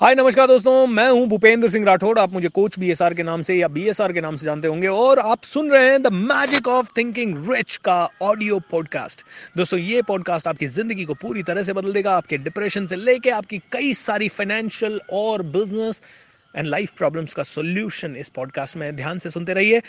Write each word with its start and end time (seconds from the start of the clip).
हाय, 0.00 0.14
नमस्कार 0.14 0.46
दोस्तों, 0.46 0.86
मैं 0.86 1.08
हूँ 1.10 1.26
भूपेंद्र 1.28 1.68
सिंह 1.70 1.84
राठौड़ 1.86 2.18
आप 2.18 2.32
मुझे 2.32 2.48
कोच 2.48 2.78
बीएसआर 2.78 3.14
के 3.14 3.22
नाम 3.22 3.42
से 3.42 3.54
या 3.54 3.68
बीएसआर 3.68 4.12
के 4.12 4.20
नाम 4.20 4.36
से 4.36 4.44
जानते 4.44 4.68
होंगे 4.68 4.86
और 4.88 5.18
आप 5.18 5.42
सुन 5.42 5.70
रहे 5.70 5.90
हैं 5.90 6.00
the 6.02 6.12
magic 6.12 6.68
of 6.68 6.92
thinking 6.96 7.50
rich 7.50 7.76
का 7.78 7.96
ऑडियो 8.22 8.60
पॉडकास्ट 8.70 9.24
दोस्तों, 9.56 9.78
ये 9.78 10.02
पॉडकास्ट 10.02 10.48
आपकी 10.48 10.66
ज़िंदगी 10.68 11.04
को 11.04 11.14
पूरी 11.14 11.42
तरह 11.42 11.62
से 11.62 11.72
बदल 11.72 11.92
देगा, 11.92 12.12
आपके 12.12 12.38
डिप्रेशन 12.38 12.86
से 12.86 12.96
लेके 12.96 13.30
आपकी 13.30 13.58
कई 13.72 13.92
सारी 13.94 14.28
फाइनेंशियल 14.28 15.00
और 15.12 15.42
बिज़नेस 15.50 16.02
एंड 16.54 16.66
लाइफ 16.66 16.92
प्रॉब्लम्स 16.92 17.34
का 17.34 17.42
सोल्यूशन 17.42 18.16
इस 18.16 18.28
पॉडकास्ट 18.28 18.76
में। 18.76 18.94
ध्यान 18.96 19.18
से 19.18 19.30
सुनते 19.30 19.54
रहिए 19.54 19.82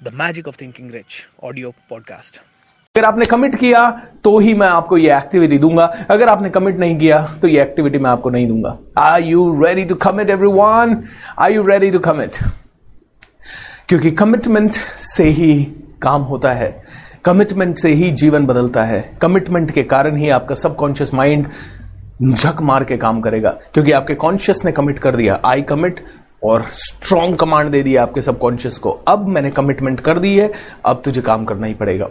the 0.00 0.14
magic 0.14 0.48
of 0.48 0.60
thinking 0.60 0.90
rich 0.90 1.24
audio 1.42 1.74
podcast 1.90 2.40
अगर 2.98 3.06
आपने 3.06 3.24
कमिट 3.24 3.54
किया 3.54 3.88
तो 4.24 4.38
ही 4.38 4.54
मैं 4.54 4.66
आपको 4.68 4.96
ये 4.98 5.16
एक्टिविटी 5.16 5.58
दूँगा। 5.58 5.84
अगर 6.10 6.28
आपने 6.28 6.48
कमिट 6.50 6.78
नहीं 6.78 6.98
किया 6.98 7.20
तो 7.42 7.48
ये 7.48 7.60
एक्टिविटी 7.62 7.98
मैं 7.98 8.10
आपको 8.10 8.30
नहीं 8.30 8.46
दूँगा। 8.48 8.76
Are 8.98 9.22
you 9.22 9.64
ready 9.64 9.84
to 9.84 9.94
commit 9.94 10.30
every 10.30 10.48
one 10.48 10.96
are 11.38 11.52
you 11.52 11.62
ready 11.66 11.90
to 11.90 11.98
commit 11.98 12.36
क्योंकि 13.88 14.10
कमिटमेंट 14.12 14.74
से 15.00 15.24
ही 15.24 15.64
काम 16.02 16.22
होता 16.22 16.52
है। 16.52 16.70
कमिटमेंट 17.24 17.78
से 17.78 17.88
ही 17.88 18.10
जीवन 18.12 18.46
बदलता 18.46 18.84
है। 18.84 19.00
कमिटमेंट 19.22 19.70
के 19.70 19.82
कारण 19.84 20.16
ही 20.16 20.28
आपका 20.30 20.54
सबकॉन्शियस 20.54 21.14
माइंड 21.14 21.46
झक 22.24 22.60
मार 22.62 22.84
के 22.84 22.96
काम 22.96 23.20
करेगा। 23.20 23.50
क्योंकि 23.74 23.92
आपके 23.92 24.14
कॉन्शियस 24.16 24.64
ने 24.64 24.72
कमिट 24.72 24.98
कर 24.98 25.16
दिया। 25.16 25.40
आई 25.44 25.62
कमिट 25.62 26.04
और 26.42 26.64
स्ट्रॉन्ग 26.72 27.36
कमांड 27.36 27.70
दे 27.70 27.82
दिया 27.82 28.02
आपके 28.02 28.22
सबकॉन्शियस 28.22 28.76
को। 28.78 28.90
अब 29.08 29.26
मैंने 29.28 29.50
कमिटमेंट 29.50 30.00
कर 30.00 30.18
दी 30.18 30.34
है, 30.36 30.50
अब 30.86 31.00
तुझे 31.04 31.20
काम 31.20 31.44
करना 31.44 31.66
ही 31.66 31.74
पड़ेगा। 31.74 32.08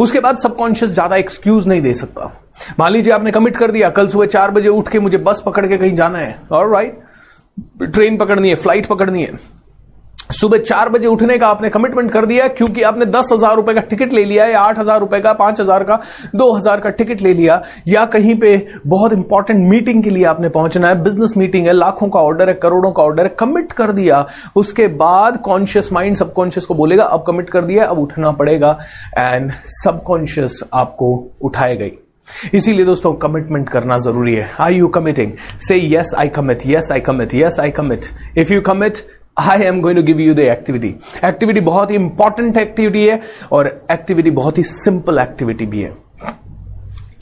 उसके 0.00 0.20
बाद 0.20 0.38
सबकॉन्शियस 0.38 0.90
ज़्यादा 0.90 1.16
एक्सक्यूज 1.16 1.66
नहीं 1.68 1.82
दे 1.82 1.94
सकता। 1.94 2.30
मान 2.78 2.92
लीजिए 2.92 3.12
आपने 3.12 3.30
कमिट 3.30 3.56
कर 3.56 3.70
दिया, 3.70 3.90
कल 3.90 4.08
सुबह 4.08 4.26
चार 4.26 4.50
बजे 4.50 4.68
उठ 4.68 4.88
के 4.88 5.00
मुझे 5.00 5.18
बस 5.18 5.42
पकड़ 5.46 5.66
के 5.66 5.78
कहीं 5.78 5.94
जाना 5.94 6.18
है। 6.18 6.36
और 6.52 6.72
राइट 6.72 7.00
ट्रेन 7.84 8.16
पकड़नी 8.16 8.48
है 8.48 8.54
फ़्लाइट 8.54 8.86
पकड़नी 8.86 9.22
है। 9.22 9.38
सुबह 10.30 10.58
चार 10.58 10.88
बजे 10.88 11.06
उठने 11.08 11.36
का 11.38 11.48
आपने 11.48 11.68
कमिटमेंट 11.70 12.10
कर 12.12 12.26
दिया, 12.26 12.46
क्योंकि 12.48 12.82
आपने 12.82 13.04
दस 13.06 13.28
हज़ार 13.32 13.54
रुपए 13.56 13.74
का 13.74 13.80
टिकट 13.82 14.12
ले 14.12 14.24
लिया 14.24 14.44
या 14.46 14.60
आठ 14.60 14.78
हज़ार 14.78 15.00
रुपए 15.00 15.20
का, 15.20 15.32
पाँच 15.32 15.60
हज़ार 15.60 15.84
का, 15.84 15.98
दो 16.36 16.50
हज़ार 16.52 16.80
का 16.80 16.90
टिकट 16.90 17.22
ले 17.22 17.32
लिया, 17.34 17.60
या 17.88 18.04
कहीं 18.06 18.34
पे 18.40 18.66
बहुत 18.86 19.12
इंपॉर्टेंट 19.12 19.60
मीटिंग 19.70 20.02
के 20.04 20.10
लिए 20.10 20.24
आपने 20.24 20.48
पहुँचना 20.48 20.88
है 20.88 21.02
बिज़नेस 21.02 21.36
मीटिंग 21.36 21.66
है, 21.66 21.72
लाखों 21.72 22.08
का 22.08 22.20
ऑर्डर 22.20 22.48
है, 22.48 22.54
करोड़ों 22.56 22.92
का 22.92 23.02
ऑर्डर 23.02 23.22
है 23.22 23.34
कमिट 23.38 23.72
कर 23.72 23.92
दिया, 23.92 24.24
उसके 24.56 24.86
बाद 24.96 25.40
कॉन्शियस 25.40 25.92
माइंड 25.92 26.16
सबकॉन्शियस 26.16 26.66
को 26.66 26.74
बोलेगा, 26.74 27.04
अब 27.04 27.24
कमिट 27.26 27.50
कर 27.50 27.64
दिया, 27.64 27.84
अब 27.84 27.98
उठना 27.98 28.30
पड़ेगा 28.32 28.78
एंड 29.18 29.52
सबकॉन्शियस 29.82 30.60
आपको 30.74 31.12
उठाए 31.42 31.76
गई। 31.76 31.92
इसीलिए 32.54 32.84
दोस्तों 32.84 33.12
कमिटमेंट 33.14 33.68
करना 33.68 33.96
ज़रूरी 33.98 34.34
है। 34.34 34.50
आई 34.60 34.74
यू 34.74 34.88
कमिटिंग 34.88 35.32
से 35.68 35.78
yes 35.86 36.14
I 36.18 36.28
commit 36.30 36.62
yes 36.66 36.90
I 36.92 37.00
commit 37.00 37.34
yes 37.34 37.58
I 37.60 37.70
commit 37.70 38.04
if 38.38 38.52
you 38.52 38.60
commit 38.60 38.98
I 39.40 39.62
am 39.62 39.80
going 39.80 39.98
to 39.98 40.02
give 40.04 40.20
you 40.20 40.34
the 40.34 40.38
activity 40.40 40.94
activity 41.24 41.60
बहुत 41.62 41.90
ही 41.90 41.96
इंपॉर्टेंट 41.96 42.56
एक्टिविटी 42.58 43.06
है 43.06 43.20
और 43.52 43.66
एक्टिविटी 43.90 44.30
बहुत 44.32 44.58
ही 44.58 44.62
सिंपल 44.64 45.18
एक्टिविटी 45.18 45.66
भी 45.66 45.82
है। 45.82 45.98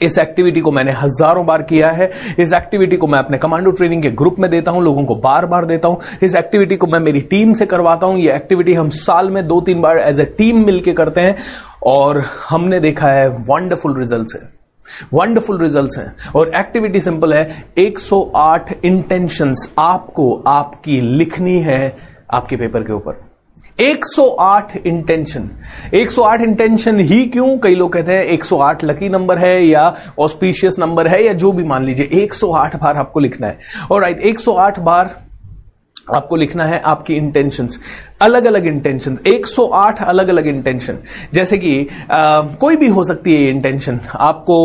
इस 0.01 0.17
एक्टिविटी 0.17 0.61
को 0.61 0.71
मैंने 0.71 0.91
हज़ारों 0.91 1.45
बार 1.45 1.61
किया 1.61 1.89
है। 1.91 2.09
इस 2.39 2.53
एक्टिविटी 2.53 2.97
को 2.97 3.07
मैं 3.07 3.19
अपने 3.19 3.37
कमांडो 3.37 3.71
ट्रेनिंग 3.71 4.03
के 4.03 4.11
ग्रुप 4.11 4.35
में 4.39 4.49
देता 4.51 4.71
हूँ, 4.71 4.83
लोगों 4.83 5.03
को 5.05 5.15
बार 5.17 5.45
बार 5.45 5.65
देता 5.65 5.87
हूँ। 5.87 5.99
इस 6.23 6.35
एक्टिविटी 6.35 6.75
को 6.75 6.87
मैं 6.87 6.99
मेरी 6.99 7.21
टीम 7.23 7.53
से 7.53 7.65
करवाता 7.65 8.07
हूँ। 8.07 8.19
ये 8.19 8.35
एक्टिविटी 8.35 8.73
हम 8.73 8.89
साल 8.97 9.31
में 9.31 9.45
दो 9.47 9.59
तीन 9.61 9.81
बार 9.81 9.97
एज 9.97 10.19
ए 10.19 10.25
टीम 10.37 10.65
मिलकर 10.65 10.93
करते 10.93 11.21
हैं 11.21 11.35
और 11.87 12.23
हमने 12.49 12.79
देखा 12.79 13.11
है 13.11 13.27
वंडरफुल 13.29 13.99
रिज़ल्ट 13.99 14.35
है। 14.35 14.58
वंडरफुल 15.13 15.61
रिजल्ट्स 15.61 15.97
हैं। 15.97 16.15
और 16.35 16.51
एक्टिविटी 16.55 17.01
सिंपल 17.01 17.33
है। 17.33 17.63
108 17.77 18.73
इंटेंशंस 18.85 19.69
आपको 19.79 20.43
आपकी 20.47 21.01
लिखनी 21.01 21.59
है 21.59 21.97
आपके 22.31 22.55
पेपर 22.55 22.83
के 22.83 22.93
ऊपर। 22.93 23.29
108 23.79 24.77
इंटेंशन 24.85 25.49
108 25.93 26.41
इंटेंशन 26.41 26.99
ही 26.99 27.25
क्यों? 27.25 27.57
कई 27.57 27.75
लोग 27.75 27.93
कहते 27.93 28.13
हैं 28.13 28.25
108 28.25 28.83
लकी 28.83 29.09
नंबर 29.09 29.37
है 29.37 29.65
या 29.65 29.95
ऑस्पिशियस 30.19 30.79
नंबर 30.79 31.07
है 31.07 31.25
या 31.25 31.33
जो 31.33 31.51
भी 31.51 31.63
मान 31.63 31.85
लीजिए। 31.85 32.09
108 32.11 32.75
बार 32.75 32.95
आपको 32.95 33.19
लिखना 33.19 33.47
है। 33.47 33.59
और 33.91 34.01
राइट 34.01 34.19
108 34.19 34.79
बार 34.79 35.28
आपको 36.15 36.35
लिखना 36.35 36.65
है 36.65 36.79
आपकी 36.81 37.15
इंटेंशंस 37.15 37.79
अलग 38.21 38.45
अलग 38.45 38.67
इंटेंशन 38.67 39.17
108 39.27 40.03
अलग 40.03 40.27
अलग 40.27 40.47
इंटेंशन 40.47 40.97
जैसे 41.33 41.57
कि 41.57 41.87
आ, 42.11 42.41
कोई 42.41 42.75
भी 42.75 42.87
हो 42.87 43.03
सकती 43.03 43.35
है 43.35 43.49
इंटेंशन 43.49 43.99
आपको 44.15 44.59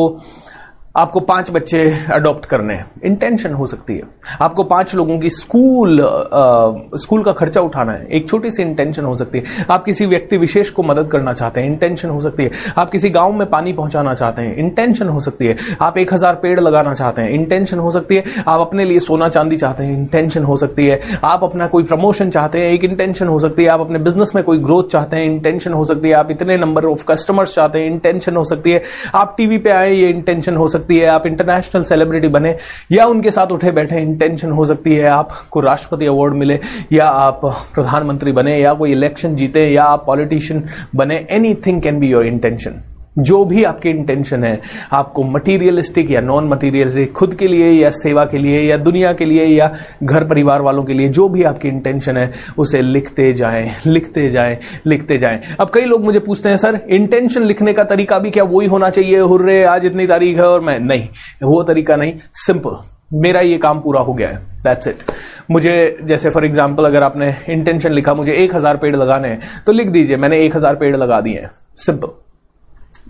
आपको 0.95 1.21
पाँच 1.21 1.51
बच्चे 1.51 1.79
अडॉप्ट 2.13 2.45
करने 2.47 2.75
हैं 2.75 2.87
इंटेंशन 3.05 3.53
हो 3.53 3.67
सकती 3.67 3.95
है 3.95 4.03
आपको 4.41 4.65
पाँच 4.65 4.95
लोगों 4.95 5.19
की 5.19 5.31
स्कूल 5.31 6.01
आ, 6.01 6.97
स्कूल 6.97 7.23
का 7.23 7.33
खर्चा 7.33 7.61
उठाना 7.61 7.93
है 7.93 8.07
एक 8.09 8.29
छोटी 8.29 8.51
सी 8.51 8.63
इंटेंशन 8.63 9.05
हो 9.05 9.15
सकती 9.17 9.39
है 9.39 9.65
आप 9.71 9.85
किसी 9.85 10.07
व्यक्ति 10.07 10.37
विशेष 10.39 10.71
को 10.71 10.83
मदद 10.83 11.09
करना 11.13 11.33
चाहते 11.33 11.61
हैं 11.61 11.69
इंटेंशन 11.69 12.11
हो 12.11 12.21
सकती 12.21 12.45
है 12.45 12.51
आप 12.77 12.91
किसी 12.91 13.11
गाँव 13.11 13.33
में 13.33 13.49
पानी 13.51 13.73
पहुंचाना 13.73 14.13
चाहते 14.15 14.43
हैं 14.43 14.55
इंटेंशन 14.57 15.09
हो 15.09 15.21
सकती 15.21 15.47
है 15.47 15.57
आप 15.81 15.99
एक 15.99 16.13
हज़ार 16.15 16.35
पेड़ 16.35 16.59
लगाना 16.61 16.95
चाहते 16.95 17.23
हैं 17.23 17.33
इंटेंशन 17.33 17.79
हो 17.79 17.91
सकती 17.91 18.17
है 18.17 18.45
आप 18.47 18.61
अपने 18.61 18.85
लिए 18.85 19.01
सोना 19.01 19.29
चांदी 19.29 19.57
चाहते 19.57 19.85
हैं 19.85 19.99
इंटेंशन 19.99 20.45
हो 20.45 20.57
सकती 20.57 20.87
है 20.87 21.01
आप 21.25 21.45
अपना 21.45 21.67
कोई 21.67 21.85
प्रमोशन 21.85 22.31
चाहते 22.31 22.61
हैं 22.61 22.71
एक 22.73 22.85
इंटेंशन 22.85 23.29
हो 23.29 23.39
सकती 23.39 23.65
है 23.65 23.69
आप 23.71 23.81
अपने 23.81 23.99
बिज़नेस 24.01 24.35
में 24.35 24.43
कोई 24.45 24.59
ग्रोथ 24.61 24.89
चाहते 24.91 25.17
हैं 25.17 25.27
इंटेंशन 25.27 25.73
हो 25.73 25.85
सकती 25.85 26.09
है 26.09 26.15
आप 26.15 26.31
इतने 26.31 26.57
नंबर 26.59 26.87
ऑफ़ 26.87 27.05
कस्टमर्स 27.09 27.55
चाहते 27.55 27.81
हैं 27.81 27.91
इंटेंशन 27.91 28.37
हो 28.37 28.45
सकती 28.45 28.71
है 28.71 28.83
आप 29.15 29.35
टीवी 29.37 29.59
पे 29.59 29.71
आए 29.73 29.93
ये 29.93 30.09
इंटेंशन 30.11 30.57
हो 30.57 30.69
सकती 30.69 30.83
सकती 30.85 30.99
है, 30.99 31.07
आप 31.07 31.27
इंटरनेशनल 31.27 31.85
सेलिब्रिटी 31.85 32.29
बने, 32.29 32.57
या 32.93 33.07
उनके 33.07 33.31
साथ 33.31 33.53
उठे 33.53 33.71
बैठे 33.71 34.01
इंटेंशन 34.01 34.51
हो 34.51 34.65
सकती 34.65 34.95
है, 34.95 35.09
आपको 35.09 35.61
राष्ट्रपति 35.61 36.07
अवार्ड 36.07 36.35
मिले, 36.35 36.61
या 36.93 37.09
आप 37.09 37.41
प्रधानमंत्री 37.75 38.33
बने, 38.33 38.59
या 38.59 38.75
कोई 38.75 38.93
इलेक्शन 38.93 39.37
जीते, 39.37 39.67
या 39.67 39.85
आप 39.85 40.05
पॉलिटिशियन 40.07 40.65
बने 40.97 41.27
anything 41.67 41.83
can 41.83 42.01
be 42.01 42.09
your 42.09 42.27
intention 42.27 42.81
जो 43.17 43.45
भी 43.45 43.65
आपकी 43.65 43.91
इंटेंशन 43.91 44.45
है, 44.45 44.61
आपको 44.93 45.25
मटीरियलिस्टिक 45.25 46.11
या 46.11 46.21
नॉन 46.21 46.49
मटीरियलिस्टिक 46.49 47.13
खुद 47.13 47.35
के 47.35 47.49
लिए 47.49 47.71
या 47.73 47.91
सेवा 47.93 48.25
के 48.25 48.39
लिए 48.39 48.61
या 48.61 48.77
दुनिया 48.79 49.13
के 49.13 49.25
लिए 49.25 49.45
या 49.47 49.71
घर 50.03 50.25
परिवार 50.25 50.63
वालों 50.63 50.85
के 50.85 50.95
लिए 50.95 51.09
जो 51.11 51.29
भी 51.29 51.43
आपकी 51.45 51.69
इंटेंशन 51.69 52.17
है, 52.17 52.31
उसे 52.59 52.83
लिखते 52.83 53.33
जाएँ 53.33 53.71
लिखते 53.87 54.29
जाएँ 54.31 54.59
लिखते 54.87 55.19
जाएँ। 55.19 55.41
अब 55.61 55.71
कई 55.71 55.85
लोग 55.85 56.05
मुझे 56.05 56.19
पूछते 56.21 56.49
हैं, 56.49 56.57
सर 56.57 56.81
इंटेंशन 56.89 57.45
लिखने 57.45 57.73
का 57.73 57.85
तरीका 57.85 58.19
भी 58.19 58.31
क्या 58.31 58.45
वही 58.45 58.67
होना 58.69 58.91
चाहिए? 58.91 59.19
हुर्रे, 59.21 59.63
आज 59.65 59.87
इतनी 59.87 60.07
तारीख 60.07 60.37
है 60.37 60.49
और 60.49 60.61
मैं 60.61 60.79
नहीं, 60.81 61.09
वो 61.43 61.63
तरीका 61.63 61.97
नहीं 61.97 62.15
सिंपल 62.37 62.83
मेरा 63.15 63.41
ये 63.41 63.57
काम 63.59 63.81
पूरा 63.81 64.01
हो 64.01 64.13
गया 64.15 64.29
है। 64.29 64.37
दैट्स 64.65 64.89
इट 64.89 65.03
मुझे, 65.51 65.97
जैसे 66.03 66.31
फॉर 66.31 66.45
एग्ज़ाम्पल 66.45 66.85
अगर 66.85 67.03
आपने 67.03 67.35
इंटेंशन 67.49 67.93
लिखा, 67.93 68.15
मुझे 68.15 68.33
एक 68.35 68.55
हज़ार 68.55 68.77
पेड़ 68.77 68.95
लगाने 68.97 69.29
हैं 69.29 69.41
तो 69.67 69.73
लिख 69.73 69.89
दीजिए, 69.89 70.17
मैंने 70.17 70.45
एक 70.45 70.57
हज़ार 70.57 70.75
पेड़ 70.75 70.97
लगा 70.97 71.21
दिए 71.21 71.39
हैं। 71.39 71.51
सिंपल 71.77 72.24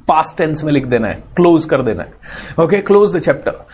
पास्ट 0.09 0.37
टेंस 0.38 0.65
में 0.65 0.72
लिख 0.72 0.87
देना 0.87 1.09
है 1.09 1.22
क्लोज 1.37 1.65
कर 1.65 1.82
देना 1.82 2.03
है। 2.03 2.65
ओके 2.65 2.81
क्लोज 2.82 3.16
द 3.16 3.21
चैप्टर 3.21 3.65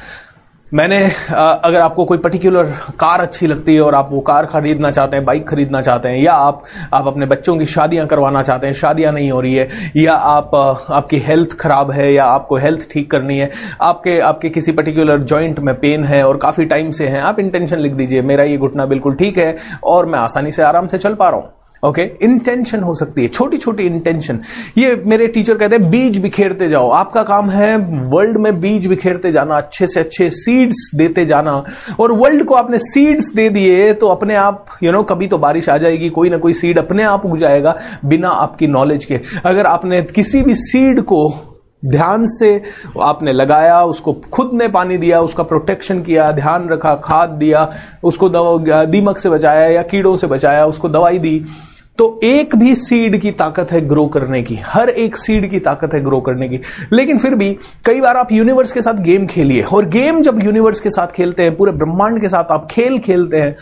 मैंने 0.72 0.98
अगर 1.30 1.78
आपको 1.80 2.04
कोई 2.04 2.18
पर्टिकुलर 2.18 2.64
कार 3.00 3.20
अच्छी 3.20 3.46
लगती 3.46 3.74
है 3.74 3.80
और 3.80 3.94
आप 3.94 4.08
वो 4.12 4.20
कार 4.20 4.46
खरीदना 4.46 4.90
चाहते 4.90 5.16
हैं 5.16 5.24
बाइक 5.24 5.48
खरीदना 5.48 5.80
चाहते 5.82 6.08
हैं, 6.08 6.18
या 6.18 6.32
आप 6.32 6.62
आप 6.94 7.06
अपने 7.06 7.26
बच्चों 7.26 7.56
की 7.58 7.66
शादियाँ 7.66 8.06
करवाना 8.06 8.42
चाहते 8.42 8.66
हैं, 8.66 8.74
शादियाँ 8.74 9.12
नहीं 9.12 9.30
हो 9.30 9.40
रही 9.40 9.54
है, 9.54 9.68
या 9.96 10.14
आप 10.14 10.54
आपकी 10.54 11.18
हेल्थ 11.18 11.58
खराब 11.60 11.90
है, 11.90 12.12
या 12.12 12.24
आपको 12.26 12.56
हेल्थ 12.56 12.88
ठीक 12.92 13.10
करनी 13.10 13.38
है, 13.38 13.50
आपके 13.80 14.18
आपके 14.20 14.50
किसी 14.50 14.72
पर्टिकुलर 14.72 15.22
जॉइंट 15.22 15.58
में 15.58 15.74
पेन 15.80 16.04
है 16.04 16.26
और 16.26 16.36
काफ़ी 16.36 16.64
टाइम 16.64 16.90
से 16.90 17.08
है, 17.08 17.20
आप 17.20 17.40
इंटेंशन 17.40 17.78
लिख 17.78 17.92
दीजिए, 17.92 18.22
मेरा 18.22 18.44
ये 18.44 18.56
घुटना 18.56 18.86
बिल्कुल 18.86 19.14
ठीक 19.14 19.38
है 19.38 19.56
और 19.84 20.06
मैं 20.06 20.18
आसानी 20.18 20.52
से 20.52 20.62
आराम 20.62 20.86
से 20.86 20.98
चल 20.98 21.14
पा 21.14 21.30
रहा 21.30 21.40
हूँ। 21.40 21.52
Okay 21.82 22.02
okay? 22.02 22.22
इंटेंशन 22.22 22.80
हो 22.80 22.94
सकती 22.94 23.22
है। 23.22 23.28
छोटी 23.28 23.58
छोटी 23.58 23.82
इंटेंशन 23.82 24.40
ये 24.78 24.94
मेरे 25.06 25.26
टीचर 25.28 25.56
कहते 25.58 25.76
हैं 25.76 25.90
बीज 25.90 26.18
बिखेरते 26.18 26.68
जाओ। 26.68 26.90
आपका 26.90 27.22
काम 27.22 27.50
है 27.50 27.76
वर्ल्ड 28.12 28.36
में 28.36 28.60
बीज 28.60 28.86
बिखेरते 28.86 29.32
जाना 29.32 29.56
अच्छे 29.56 29.86
से 29.86 30.00
अच्छे 30.00 30.30
सीड्स 30.30 30.90
देते 30.94 31.24
जाना। 31.26 31.52
और 32.00 32.12
वर्ल्ड 32.12 32.44
को 32.44 32.54
आपने 32.54 32.78
सीड्स 32.80 33.32
दे 33.34 33.48
दिए 33.50 33.92
तो 33.92 34.08
अपने 34.08 34.34
आप 34.36 34.66
यू 34.82 34.86
you 34.86 34.94
नो 34.94 34.98
know, 34.98 35.10
कभी 35.10 35.26
तो 35.26 35.38
बारिश 35.38 35.68
आ 35.68 35.76
जाएगी 35.78 36.10
कोई 36.10 36.30
ना 36.30 36.38
कोई 36.38 36.52
सीड 36.54 36.78
अपने 36.78 37.02
आप 37.02 37.26
उग 37.26 37.36
जाएगा 37.38 37.76
बिना 38.04 38.28
आपकी 38.28 38.66
नॉलेज 38.68 39.04
के। 39.04 39.20
अगर 39.44 39.66
आपने 39.66 40.02
किसी 40.04 40.42
भी 40.42 40.54
सीड 40.54 41.00
को 41.02 41.28
ध्यान 41.84 42.26
से 42.28 42.50
आपने 43.00 43.32
लगाया 43.32 43.82
उसको 43.84 44.12
खुद 44.32 44.50
ने 44.54 44.66
पानी 44.68 44.96
दिया 44.98 45.20
उसका 45.20 45.42
प्रोटेक्शन 45.42 46.02
किया 46.02 46.30
ध्यान 46.32 46.68
रखा 46.68 46.94
खाद 46.94 47.28
दिया 47.30 47.68
उसको 48.04 48.28
दीमक 48.86 49.18
से 49.18 49.30
बचाया 49.30 49.66
या 49.66 49.82
कीड़ों 49.82 50.16
से 50.16 50.26
बचाया 50.26 50.66
उसको 50.66 50.88
दवाई 50.88 51.18
दी 51.18 51.42
तो 52.00 52.20
एक 52.24 52.54
भी 52.56 52.74
सीड 52.74 53.20
की 53.20 53.30
ताकत 53.30 53.72
है 53.72 53.80
ग्रो 53.88 54.06
करने 54.06 54.42
की। 54.42 54.54
हर 54.56 54.88
एक 54.88 55.16
सीड 55.16 55.50
की 55.50 55.58
ताकत 55.60 55.94
है 55.94 56.02
ग्रो 56.04 56.20
करने 56.20 56.48
की। 56.48 56.60
लेकिन 56.92 57.18
फिर 57.18 57.34
भी, 57.34 57.58
कई 57.84 58.00
बार 58.00 58.16
आप 58.16 58.32
यूनिवर्स 58.32 58.72
के 58.72 58.82
साथ 58.82 58.94
गेम 58.94 59.26
खेलिए 59.26 59.62
और 59.62 59.86
गेम 59.86 60.22
जब 60.22 60.42
यूनिवर्स 60.44 60.80
के 60.80 60.90
साथ 60.90 61.06
खेलते 61.06 61.42
हैं, 61.42 61.56
पूरे 61.56 61.72
ब्रह्मांड 61.72 62.20
के 62.20 62.28
साथ 62.28 62.52
आप 62.52 62.66
खेल 62.70 62.98
खेलते 62.98 63.36
हैं 63.36 63.56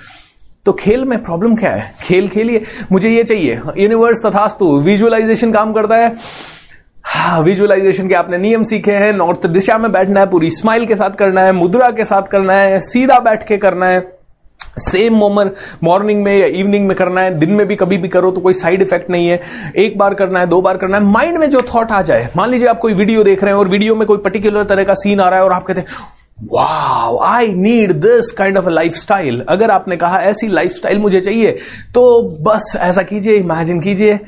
तो 0.67 0.73
खेल 0.73 1.05
में 1.05 1.23
प्रॉब्लम 1.25 1.57
क्या 1.57 1.71
है? 1.71 1.95
खेल 2.03 2.29
खेलिए। 2.29 2.63
मुझे 2.93 3.09
ये 3.09 3.25
चाहिए। 3.25 3.61
यूनिवर्स 3.79 4.21
तथास्तु 4.27 4.81
विजुअलाइजेशन 4.81 5.53
काम 5.53 5.73
करता 5.73 5.97
है। 5.97 6.15
हाँ 7.05 7.41
विजुअलाइजेशन 7.41 8.09
के 8.09 8.15
आपने 8.15 8.39
नियम 8.39 8.63
सीखे 8.63 8.93
हैं। 8.93 9.13
नॉर्थ 9.13 9.47
दिशा 9.47 9.79
में 9.79 9.91
बैठना 9.93 10.21
है, 10.21 10.27
पूरी 10.27 10.51
स्माइल 10.51 10.87
के 10.87 10.97
साथ 10.97 11.11
करना 11.11 11.41
है, 11.41 11.53
मुद्रा 11.53 11.91
के 11.91 12.05
साथ 12.05 12.23
करना 12.23 12.53
है, 12.53 12.81
सीधा 12.81 13.19
बैठ 13.21 13.47
के 13.47 13.57
करना 13.57 13.87
है। 13.87 14.18
सेम 14.81 15.15
मोमर 15.15 15.51
मॉर्निंग 15.83 16.23
में 16.25 16.37
या 16.37 16.47
इवनिंग 16.47 16.87
में 16.89 16.97
करना 16.97 17.21
है, 17.21 17.39
दिन 17.39 17.51
में 17.51 17.67
भी 17.67 17.77
कभी 17.77 17.99
भी 17.99 18.09
करो 18.09 18.31
तो 18.31 18.41
कोई 18.41 18.55
साइड 18.55 18.83
इफ़ेक्ट 18.83 19.11
नहीं 19.11 19.29
है। 19.29 19.41
एक 19.77 19.99
बार 19.99 20.15
करना 20.15 20.41
है, 20.41 20.47
दो 20.47 20.61
बार 20.63 20.77
करना 20.77 20.97
है 20.97 21.05
माइंड 21.05 21.39
में 21.39 21.49
जो 21.51 21.63
थॉट 21.75 21.93
आ 21.93 22.03
जाए, 22.03 22.29
मान 22.37 22.51
लीजिए 22.51 22.69
आप 22.69 22.79
कोई 22.79 22.95
वीडियो 22.95 23.25
देख 23.25 23.43
रहे 23.45 23.53
हैं 23.53 23.61
और 23.61 23.69
वीडियो 23.69 23.97
में 23.97 24.07
कोई 24.07 24.19
पर्टिकुलर 24.19 24.65
तरह 24.65 24.85
का 24.85 24.95
सीन 24.97 25.21
आ 25.21 25.29
रहा 25.29 25.39
है 25.39 25.45
और 25.45 25.53
आप 25.53 25.67
कहते 25.67 25.81
हैं 25.81 25.89
वाह 26.53 27.27
I 27.27 27.47
need 27.53 27.93
this 27.93 28.31
kind 28.33 28.59
of 28.59 28.69
life 28.69 28.95
style 28.95 29.41
अगर 29.49 29.71
आपने 29.71 29.97
कहा, 29.97 30.21
ऐसी 30.21 30.49
लाइफ 30.49 30.73
स्टाइल 30.73 30.99
मुझे 30.99 31.21
चाहिए 31.21 31.57
तो 31.95 32.23
बस 32.43 32.73
ऐसा 32.81 33.03
कीजिए 33.03 33.35
इमेजिन 33.35 33.81
कीजिए, 33.81 34.19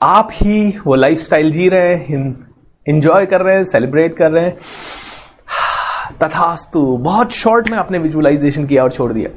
आप 0.00 0.28
ही 0.32 0.78
वो 0.86 0.94
लाइफ 0.94 1.18
स्टाइल 1.18 1.52
जी 1.52 1.68
रहे 1.68 1.94
हैं 1.94 2.46
इंजॉय 2.86 3.26
कर 3.26 3.40
रहे 3.40 3.56
हैं 3.56 3.64
सेलिब्रेट 3.64 4.14
कर 4.14 4.30
रहे 4.30 4.44
हैं। 4.44 4.56
तथास्तु, 6.22 6.80
बहुत 6.98 7.32
शॉर्ट 7.32 7.70
में 7.70 7.78
आपने 7.78 7.98
विजुअलाइजेशन 7.98 8.66
किया 8.66 8.82
और 8.82 8.92
छोड़ 8.92 9.12
दिया। 9.12 9.30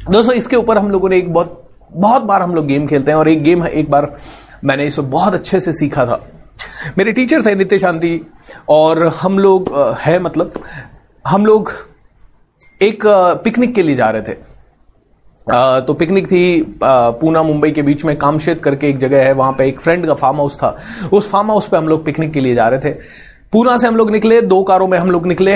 दोस्तों, 0.00 0.34
इसके 0.34 0.56
ऊपर 0.56 0.78
हम 0.78 0.90
लोगों 0.90 1.08
ने 1.08 1.16
एक 1.18 1.32
बहुत 1.32 1.56
बहुत 1.92 2.22
बार 2.22 2.42
हम 2.42 2.54
लोग 2.54 2.66
गेम 2.66 2.86
खेलते 2.86 3.10
हैं 3.10 3.18
और 3.18 3.28
एक 3.28 3.42
गेम 3.42 3.64
एक 3.66 3.90
बार 3.90 4.16
मैंने 4.64 4.84
इसे 4.86 5.02
बहुत 5.04 5.34
अच्छे 5.34 5.60
से 5.60 5.72
सीखा 5.72 6.04
था। 6.06 6.20
मेरे 6.98 7.12
टीचर 7.12 7.42
थे 7.46 7.54
नित्य 7.54 7.78
शांति 7.78 8.20
और 8.68 9.06
हम 9.14 9.38
लोग 9.38 9.72
है 10.00 10.18
मतलब 10.18 10.52
हम 11.24 11.46
लोग 11.46 11.72
एक 12.82 13.02
पिकनिक 13.44 13.74
के 13.74 13.82
लिए 13.82 13.94
जा 13.94 14.10
रहे 14.10 14.22
थे। 14.22 14.34
तो 15.86 15.94
पिकनिक 15.94 16.26
थी 16.26 16.78
पूना, 16.82 17.42
मुंबई 17.42 17.70
के 17.70 17.82
बीच 17.82 18.04
में 18.04 18.16
कामशेत 18.16 18.62
करके 18.64 18.88
एक 18.88 18.98
जगह 18.98 19.24
है, 19.24 19.32
वहाँ 19.32 19.52
पे 19.52 19.68
एक 19.68 19.80
फ्रेंड 19.80 20.06
का 20.06 20.14
फार्म 20.14 20.36
हाउस 20.36 20.56
था। 20.58 20.76
उस 21.12 21.30
फार्म 21.30 21.50
हाउस 21.50 21.68
पे 21.68 21.76
हम 21.76 21.88
लोग 21.88 22.04
पिकनिक 22.04 22.32
के 22.32 22.40
लिए 22.40 22.54
जा 22.54 22.68
रहे 22.68 22.80
थे। 22.80 22.98
पूना 23.52 23.76
से 23.78 23.86
हम 23.86 23.96
लोग 23.96 24.10
निकले, 24.10 24.40
दो 24.42 24.62
कारों 24.62 24.86
में 24.88 24.96
हम 24.98 25.10
लोग 25.10 25.26
निकले, 25.26 25.54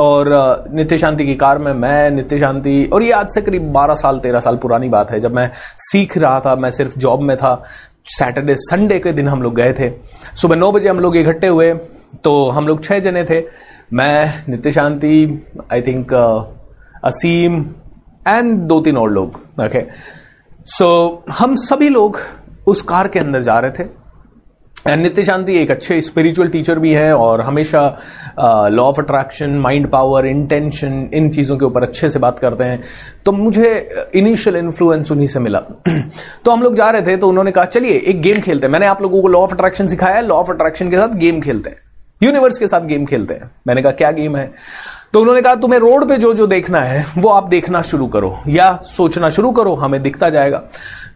और 0.00 0.28
नित्य 0.74 0.98
शांति 0.98 1.24
की 1.26 1.34
कार 1.34 1.58
में 1.58 1.72
मैं, 1.72 2.10
नित्य 2.10 2.38
शांति, 2.38 2.84
और 2.92 3.02
ये 3.02 3.10
आज 3.12 3.30
से 3.30 3.40
करीब 3.40 3.62
12 3.72 3.94
साल 3.94 4.18
13 4.18 4.40
साल 4.40 4.56
पुरानी 4.56 4.88
बात 4.88 5.10
है। 5.10 5.20
जब 5.20 5.34
मैं 5.34 5.50
सीख 5.78 6.16
रहा 6.18 6.40
था, 6.40 6.54
मैं 6.56 6.70
सिर्फ़ 6.70 6.98
जॉब 6.98 7.22
में 7.22 7.36
था, 7.36 7.54
सैटरडे, 8.08 8.54
संडे 8.58 8.98
के 8.98 9.12
दिन 9.12 9.28
हम 9.28 9.42
लोग 9.42 9.54
गए 9.54 9.72
थे। 9.72 9.90
सुबह 10.36 10.56
नौ 10.56 10.70
बजे 10.72 10.88
हम 10.88 11.00
लोग 11.00 11.16
इकट्ठे 11.16 11.46
हुए 11.46 11.72
तो 12.24 12.48
हम 12.50 12.66
लोग 12.66 12.82
छह 12.84 12.98
जने 13.00 13.24
थे। 13.24 13.42
मैं, 13.92 14.44
नित्य 14.48 14.72
शांति 14.72 15.46
आई 15.72 15.82
थिंक 15.82 16.14
असीम 17.04 17.60
एंड 18.28 18.56
दो 18.58 18.80
तीन 18.80 18.96
और 18.96 19.10
लोग 19.10 19.40
ओके 19.60 19.84
सो 20.68 21.24
हम 21.30 21.54
सभी 21.58 21.88
लोग 21.88 22.18
उस 22.66 22.82
कार 22.82 23.08
के 23.08 23.18
अंदर 23.18 23.42
जा 23.42 23.58
रहे 23.58 23.70
थे। 23.72 23.97
नित्य 24.86 25.24
शांति 25.24 25.56
एक 25.58 25.70
अच्छे 25.70 26.00
स्पिरिचुअल 26.00 26.48
टीचर 26.48 26.78
भी 26.78 26.92
है 26.92 27.16
और 27.16 27.40
हमेशा 27.40 27.98
law 28.68 28.82
of 28.82 29.00
attraction 29.00 29.50
mind 29.50 29.90
power 29.90 30.26
intention 30.26 31.10
इन 31.14 31.30
चीज़ों 31.30 31.56
के 31.56 31.64
ऊपर 31.64 31.82
अच्छे 31.82 32.10
से 32.10 32.18
बात 32.18 32.38
करते 32.38 32.64
हैं। 32.64 32.84
तो 33.24 33.32
मुझे 33.32 33.90
इनिशियल 34.14 34.56
इन्फ्लुएंस 34.56 35.10
उन्हीं 35.10 35.28
से 35.28 35.38
मिला। 35.38 35.58
तो 36.44 36.50
हम 36.50 36.62
लोग 36.62 36.76
जा 36.76 36.90
रहे 36.90 37.02
थे 37.02 37.16
तो 37.16 37.28
उन्होंने 37.28 37.50
कहा, 37.50 37.64
चलिए, 37.64 37.92
एक 37.92 38.22
गेम 38.22 38.40
खेलते 38.40 38.66
हैं। 38.66 38.72
मैंने 38.72 38.86
आप 38.86 39.02
लोगों 39.02 39.22
को 39.22 39.28
लॉ 39.28 39.40
ऑफ़ 39.40 39.54
अट्रैक्शन 39.54 39.86
सिखाया 39.86 40.14
है 40.14 40.26
लॉ 40.26 40.34
ऑफ़ 40.34 40.50
अट्रैक्शन 40.50 40.90
के 40.90 40.96
साथ 40.96 41.08
गेम 41.08 41.40
खेलते 41.40 41.70
हैं। 41.70 41.76
यूनिवर्स 42.22 42.58
के 42.58 42.68
साथ 42.68 42.80
गेम 42.80 43.06
खेलते 43.06 43.34
हैं। 43.34 43.50
मैंने 43.66 43.82
कहा, 43.82 43.92
क्या 43.92 44.10
गेम 44.10 44.36
है? 44.36 44.52
तो 45.12 45.20
उन्होंने 45.20 45.42
कहा, 45.42 45.54
तुम्हें 45.54 45.80
रोड 45.80 46.08
पे 46.08 46.16
जो 46.16 46.34
जो 46.34 46.46
देखना 46.46 46.80
है, 46.80 47.06
वो 47.18 47.28
आप 47.28 47.48
देखना 47.48 47.82
शुरू 47.82 48.06
करो 48.06 48.38
या 48.48 48.80
सोचना 48.84 49.30
शुरू 49.30 49.52
करो, 49.52 49.74
हमें 49.74 50.02
दिखता 50.02 50.30
जाएगा। 50.30 50.62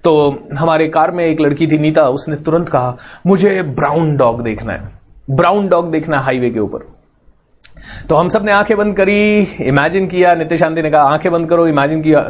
तो 0.05 0.39
हमारे 0.55 0.89
कार 0.89 1.11
में 1.11 1.25
एक 1.25 1.41
लड़की 1.41 1.67
थी 1.67 1.79
नीता, 1.79 2.09
उसने 2.09 2.37
तुरंत 2.37 2.69
कहा, 2.69 2.97
मुझे 3.27 3.63
ब्राउन 3.63 4.17
डॉग 4.17 4.43
देखना 4.43 4.73
है। 4.73 4.93
ब्राउन 5.31 5.69
डॉग 5.69 5.91
देखना 5.91 6.19
है 6.19 6.25
हाईवे 6.25 6.51
के 6.51 6.61
ऊपर. 6.61 6.92
तो 8.09 8.17
हम 8.17 8.29
सबने 8.29 8.53
आँखें 8.53 8.77
बंद 8.77 8.97
करी 8.97 9.41
इमेजिन 9.61 10.07
किया 10.07 10.35
नित्य 10.35 10.57
शांति 10.57 10.83
ने 10.83 10.91
कहा 10.91 11.03
आँखें 11.03 11.31
बंद 11.33 11.49
करो 11.49 11.67
इमेजिन 11.67 12.03
किया 12.03 12.25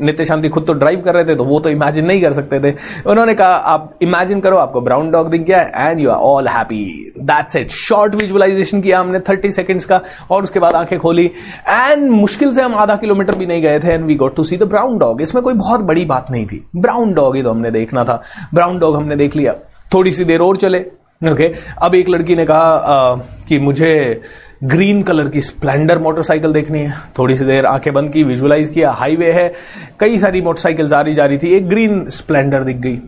नित्य 0.00 0.24
शांति 0.24 0.48
खुद 0.48 0.66
तो 0.66 0.72
ड्राइव 0.72 1.00
कर 1.00 1.14
रहे 1.14 1.24
थे 1.24 1.34
तो 1.34 1.44
वो 1.44 1.60
तो 1.60 1.70
इमेजिन 1.70 2.06
नहीं 2.06 2.22
कर 2.22 2.32
सकते 2.32 2.60
थे। 2.60 2.74
उन्होंने 3.06 3.34
कहा 3.34 3.54
आप 3.72 3.98
इमेजिन 4.02 4.40
करो 4.40 4.56
आपको 4.56 4.80
ब्राउन 4.80 5.10
डॉग 5.10 5.30
दिख 5.30 5.42
गया 5.42 5.60
and 5.88 6.00
you 6.00 6.10
are 6.10 6.16
all 6.16 6.48
happy 6.48 7.12
that's 7.20 7.56
it 7.56 7.70
short 7.70 8.14
visualisation 8.14 8.80
किया 8.80 9.00
हमने 9.00 9.20
थर्टी 9.20 9.50
सेकेंड्स 9.52 9.84
का 9.84 10.00
और 10.30 10.42
उसके 10.42 10.60
बाद 10.60 10.74
आँखें 10.74 10.98
खोली। 10.98 11.26
एंड 11.68 12.10
मुश्किल 12.10 12.52
से 12.54 12.62
हम 12.62 12.74
आधा 12.74 12.96
किलोमीटर 12.96 13.34
भी 13.34 13.46
नहीं 13.46 13.62
गए 13.62 13.80
थे 13.80 13.92
and 13.92 14.04
we 14.04 14.14
got 14.14 14.36
to 14.36 14.44
see 14.44 14.56
the 14.56 14.68
brown 14.68 14.98
dog 14.98 15.22
इसमें 15.22 15.42
कोई 15.44 15.54
बहुत 15.54 15.80
बड़ी 15.80 16.04
बात 16.04 16.30
नहीं 16.30 16.46
थी। 16.46 16.64
ब्राउन 16.76 17.14
डॉग 17.14 17.36
ही 17.36 17.42
तो 17.42 17.50
हमने 17.50 17.70
देखना 17.70 18.04
था। 18.04 18.22
ब्राउन 18.54 18.78
डॉग 18.78 18.96
हमने 18.96 19.16
देख 19.16 19.36
लिया। 19.36 19.54
थोड़ी 19.94 20.12
सी 20.12 20.24
देर 20.24 20.40
और 20.40 20.56
चले 20.56 20.78
ओके 21.22 21.48
okay. 21.48 21.60
अब 21.82 21.94
एक 21.94 22.08
लड़की 22.08 22.34
ने 22.36 22.44
कहा 22.46 22.58
आ, 22.58 23.14
कि 23.48 23.58
मुझे 23.58 24.20
ग्रीन 24.64 25.02
कलर 25.02 25.28
की 25.28 25.40
स्प्लेंडर 25.40 25.98
मोटरसाइकिल 25.98 26.52
देखनी 26.52 26.78
है। 26.78 26.94
थोड़ी 27.18 27.36
सी 27.36 27.44
देर 27.44 27.66
आँखें 27.66 27.94
बंद 27.94 28.10
की, 28.10 28.24
विजुअलाइज 28.24 28.68
किया, 28.68 28.90
हाईवे 28.90 29.32
है। 29.32 29.54
कई 30.00 30.18
सारी 30.18 30.42
मोटरसाइकिल 30.42 30.88
जा 30.88 31.00
रही 31.00 31.14
जा 31.14 31.26
रही 31.26 31.38
थी, 31.38 31.48
एक 31.48 31.68
ग्रीन 31.68 32.08
स्प्लेंडर 32.08 32.64
दिख 32.64 32.76
गई। 32.76 33.00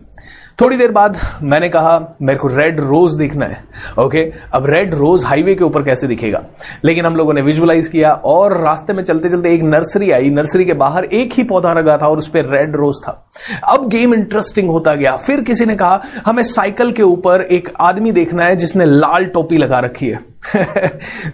थोड़ी 0.61 0.77
देर 0.77 0.91
बाद 0.91 1.17
मैंने 1.43 1.69
कहा, 1.69 2.15
मेरे 2.21 2.39
को 2.39 2.47
रेड 2.47 2.79
रोज 2.79 3.13
देखना 3.13 3.45
है। 3.45 3.63
ओके, 3.99 4.33
अब 4.53 4.65
रेड 4.65 4.93
रोज 4.93 5.23
हाईवे 5.23 5.55
के 5.55 5.63
ऊपर 5.63 5.83
कैसे 5.83 6.07
दिखेगा? 6.07 6.43
लेकिन 6.83 7.05
हम 7.05 7.15
लोगों 7.15 7.33
ने 7.33 7.41
विजुअलाइज 7.41 7.87
किया 7.87 8.13
और 8.13 8.61
रास्ते 8.61 8.93
में 8.93 9.03
चलते 9.03 9.29
चलते 9.29 9.53
एक 9.53 9.61
नर्सरी 9.61 10.11
आई। 10.11 10.29
नर्सरी 10.29 10.65
के 10.65 10.73
बाहर 10.73 11.03
एक 11.03 11.33
ही 11.33 11.43
पौधा 11.43 11.73
लगा 11.73 11.97
था 11.97 12.07
और 12.07 12.17
उस 12.17 12.27
पर 12.27 12.45
रेड 12.45 12.75
रोज 12.75 12.95
था। 13.07 13.29
अब 13.69 13.89
गेम 13.89 14.13
इंटरेस्टिंग 14.13 14.69
होता 14.69 14.95
गया। 14.95 15.17
फिर 15.17 15.41
किसी 15.41 15.65
ने 15.65 15.75
कहा, 15.75 16.01
हमें 16.25 16.43
साइकिल 16.43 16.91
के 16.91 17.03
ऊपर 17.03 17.41
एक 17.41 17.69
आदमी 17.79 18.11
देखना 18.11 18.43
है 18.43 18.55
जिसने 18.55 18.85
लाल 18.85 19.25
टोपी 19.25 19.57
लगा 19.57 19.79
रखी 19.79 20.09
है। 20.09 20.30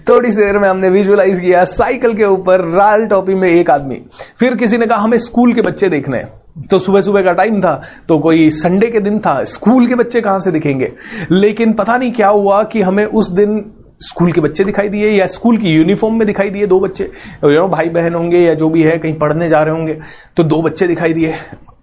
थोड़ी 0.09 0.31
सी 0.31 0.41
देर 0.41 0.59
में 0.59 0.69
हमने 0.69 0.89
विजुअलाइज 0.89 1.39
किया 1.39 1.65
साइकिल 1.65 2.13
के 2.13 2.23
ऊपर 2.23 2.65
लाल 2.77 3.05
टॉपी 3.05 3.35
में 3.35 3.49
एक 3.49 3.69
आदमी। 3.69 4.01
फिर 4.39 4.55
किसी 4.55 4.77
ने 4.77 4.85
कहा, 4.85 4.97
हमें 4.97 5.17
स्कूल 5.17 5.53
के 5.53 5.61
बच्चे 5.61 5.89
देखने 5.89 6.17
हैं। 6.17 6.33
तो 6.71 6.79
सुबह 6.79 7.01
सुबह 7.01 7.21
का 7.21 7.33
टाइम 7.33 7.61
था 7.61 7.81
तो 8.07 8.19
कोई 8.19 8.49
संडे 8.51 8.87
के 8.87 8.99
दिन 8.99 9.19
था 9.19 9.43
स्कूल 9.43 9.87
के 9.87 9.95
बच्चे 9.95 10.21
कहाँ 10.21 10.39
से 10.39 10.51
दिखेंगे? 10.51 10.91
लेकिन 11.31 11.73
पता 11.73 11.97
नहीं 11.97 12.11
क्या 12.11 12.27
हुआ 12.27 12.63
कि 12.63 12.81
हमें 12.81 13.05
उस 13.05 13.29
दिन 13.29 13.65
स्कूल 14.01 14.31
के 14.31 14.41
बच्चे 14.41 14.63
दिखाई 14.63 14.89
दिए 14.89 15.11
या 15.11 15.27
स्कूल 15.27 15.57
की 15.57 15.71
यूनिफॉर्म 15.71 16.15
में 16.15 16.25
दिखाई 16.27 16.49
दिए 16.49 16.65
दो 16.67 16.79
बच्चे? 16.79 17.03
यू 17.43 17.49
नो 17.51 17.67
भाई 17.67 17.89
बहन 17.89 18.15
होंगे 18.15 18.39
या 18.39 18.53
जो 18.53 18.69
भी 18.69 18.83
है, 18.83 18.97
कहीं 18.97 19.13
पढ़ने 19.13 19.49
जा 19.49 19.61
रहे 19.61 19.75
होंगे 19.75 19.97
तो 20.37 20.43
दो 20.43 20.61
बच्चे 20.61 20.87
दिखाई 20.87 21.13
दिए। 21.13 21.33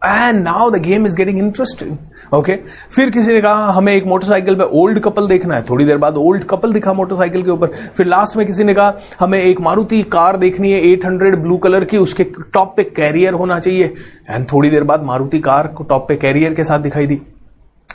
And 0.05 0.43
now 0.43 0.70
the 0.70 0.81
game 0.82 1.06
is 1.06 1.16
getting 1.16 1.38
interesting 1.38 1.96
okay 2.34 2.55
फिर 2.90 3.11
किसी 3.11 3.32
ने 3.32 3.40
कहा, 3.40 3.70
हमें 3.70 3.93
एक 3.93 4.06
मोटरसाइकिल 4.06 4.55
पे 4.55 4.64
ओल्ड 4.72 4.99
कपल 5.00 5.26
देखना 5.28 5.55
है। 5.55 5.62
थोड़ी 5.62 5.84
देर 5.84 5.99
बाद 5.99 6.16
ओल्ड 6.16 6.44
कपल 6.44 6.72
दिखा 6.72 6.93
मोटरसाइकिल 6.93 7.43
के 7.43 7.50
ऊपर। 7.50 7.70
फिर 7.96 8.06
लास्ट 8.06 8.37
में 8.37 8.46
किसी 8.46 8.64
ने 8.64 8.75
कहा, 8.75 8.94
हमें 9.20 9.38
एक 9.40 9.61
मारुति 9.61 10.02
कार 10.12 10.37
देखनी 10.37 10.72
है 10.72 10.81
800 10.82 11.37
ब्लू 11.37 11.56
कलर 11.56 11.84
की, 11.84 11.99
उसके 11.99 12.25
टॉप 12.25 12.75
पे 12.76 12.84
कैरियर 12.96 13.34
होना 13.34 13.58
चाहिए। 13.58 13.94
एंड 14.30 14.47
थोड़ी 14.52 14.71
देर 14.71 14.85
बाद 14.85 15.02
मारुति 15.02 15.38
कार 15.38 15.66
को 15.68 15.85
टॉप 15.85 16.09
पे 16.09 16.16
कैरियर 16.16 16.54
के 16.54 16.64
साथ 16.64 16.80
दिखाई 16.80 17.06
दी। 17.06 17.21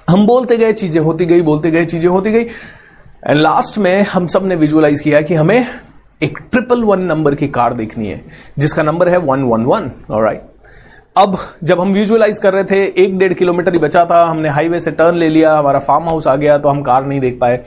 हम 0.09 0.25
बोलते 0.27 0.57
गए, 0.57 0.73
चीज़ें 0.73 1.01
होती 1.01 1.25
गई, 1.25 1.41
बोलते 1.41 1.71
गए, 1.71 1.85
चीज़ें 1.85 2.09
होती 2.09 2.31
गई। 2.31 2.45
एंड 3.23 3.39
लास्ट 3.39 3.77
में 3.77 4.01
हम 4.03 4.27
सबने 4.27 4.55
विजुअलाइज 4.55 5.01
किया 5.01 5.21
कि 5.21 5.35
हमें 5.35 5.67
एक 6.21 6.37
ट्रिपल 6.51 6.83
वन 6.83 7.01
नंबर 7.01 7.35
की 7.35 7.47
कार 7.47 7.73
देखनी 7.73 8.07
है, 8.07 8.21
जिसका 8.59 8.83
नंबर 8.83 9.09
है 9.09 9.17
वन 9.17 9.43
वन 9.43 9.65
वन 9.65 9.91
राइट 10.11 10.41
अब 11.17 11.37
जब 11.63 11.79
हम 11.79 11.91
विजुअलाइज 11.93 12.39
कर 12.39 12.53
रहे 12.53 12.63
थे, 12.63 12.83
एक 13.03 13.17
डेढ़ 13.19 13.33
किलोमीटर 13.33 13.73
ही 13.73 13.79
बचा 13.79 14.05
था, 14.05 14.23
हमने 14.25 14.49
हाईवे 14.49 14.79
से 14.81 14.91
टर्न 14.91 15.15
ले 15.15 15.29
लिया, 15.29 15.57
हमारा 15.57 15.79
फार्म 15.79 16.03
हाउस 16.03 16.27
आ 16.27 16.35
गया 16.35 16.57
तो 16.57 16.69
हम 16.69 16.81
कार 16.81 17.05
नहीं 17.05 17.19
देख 17.19 17.37
पाए. 17.41 17.63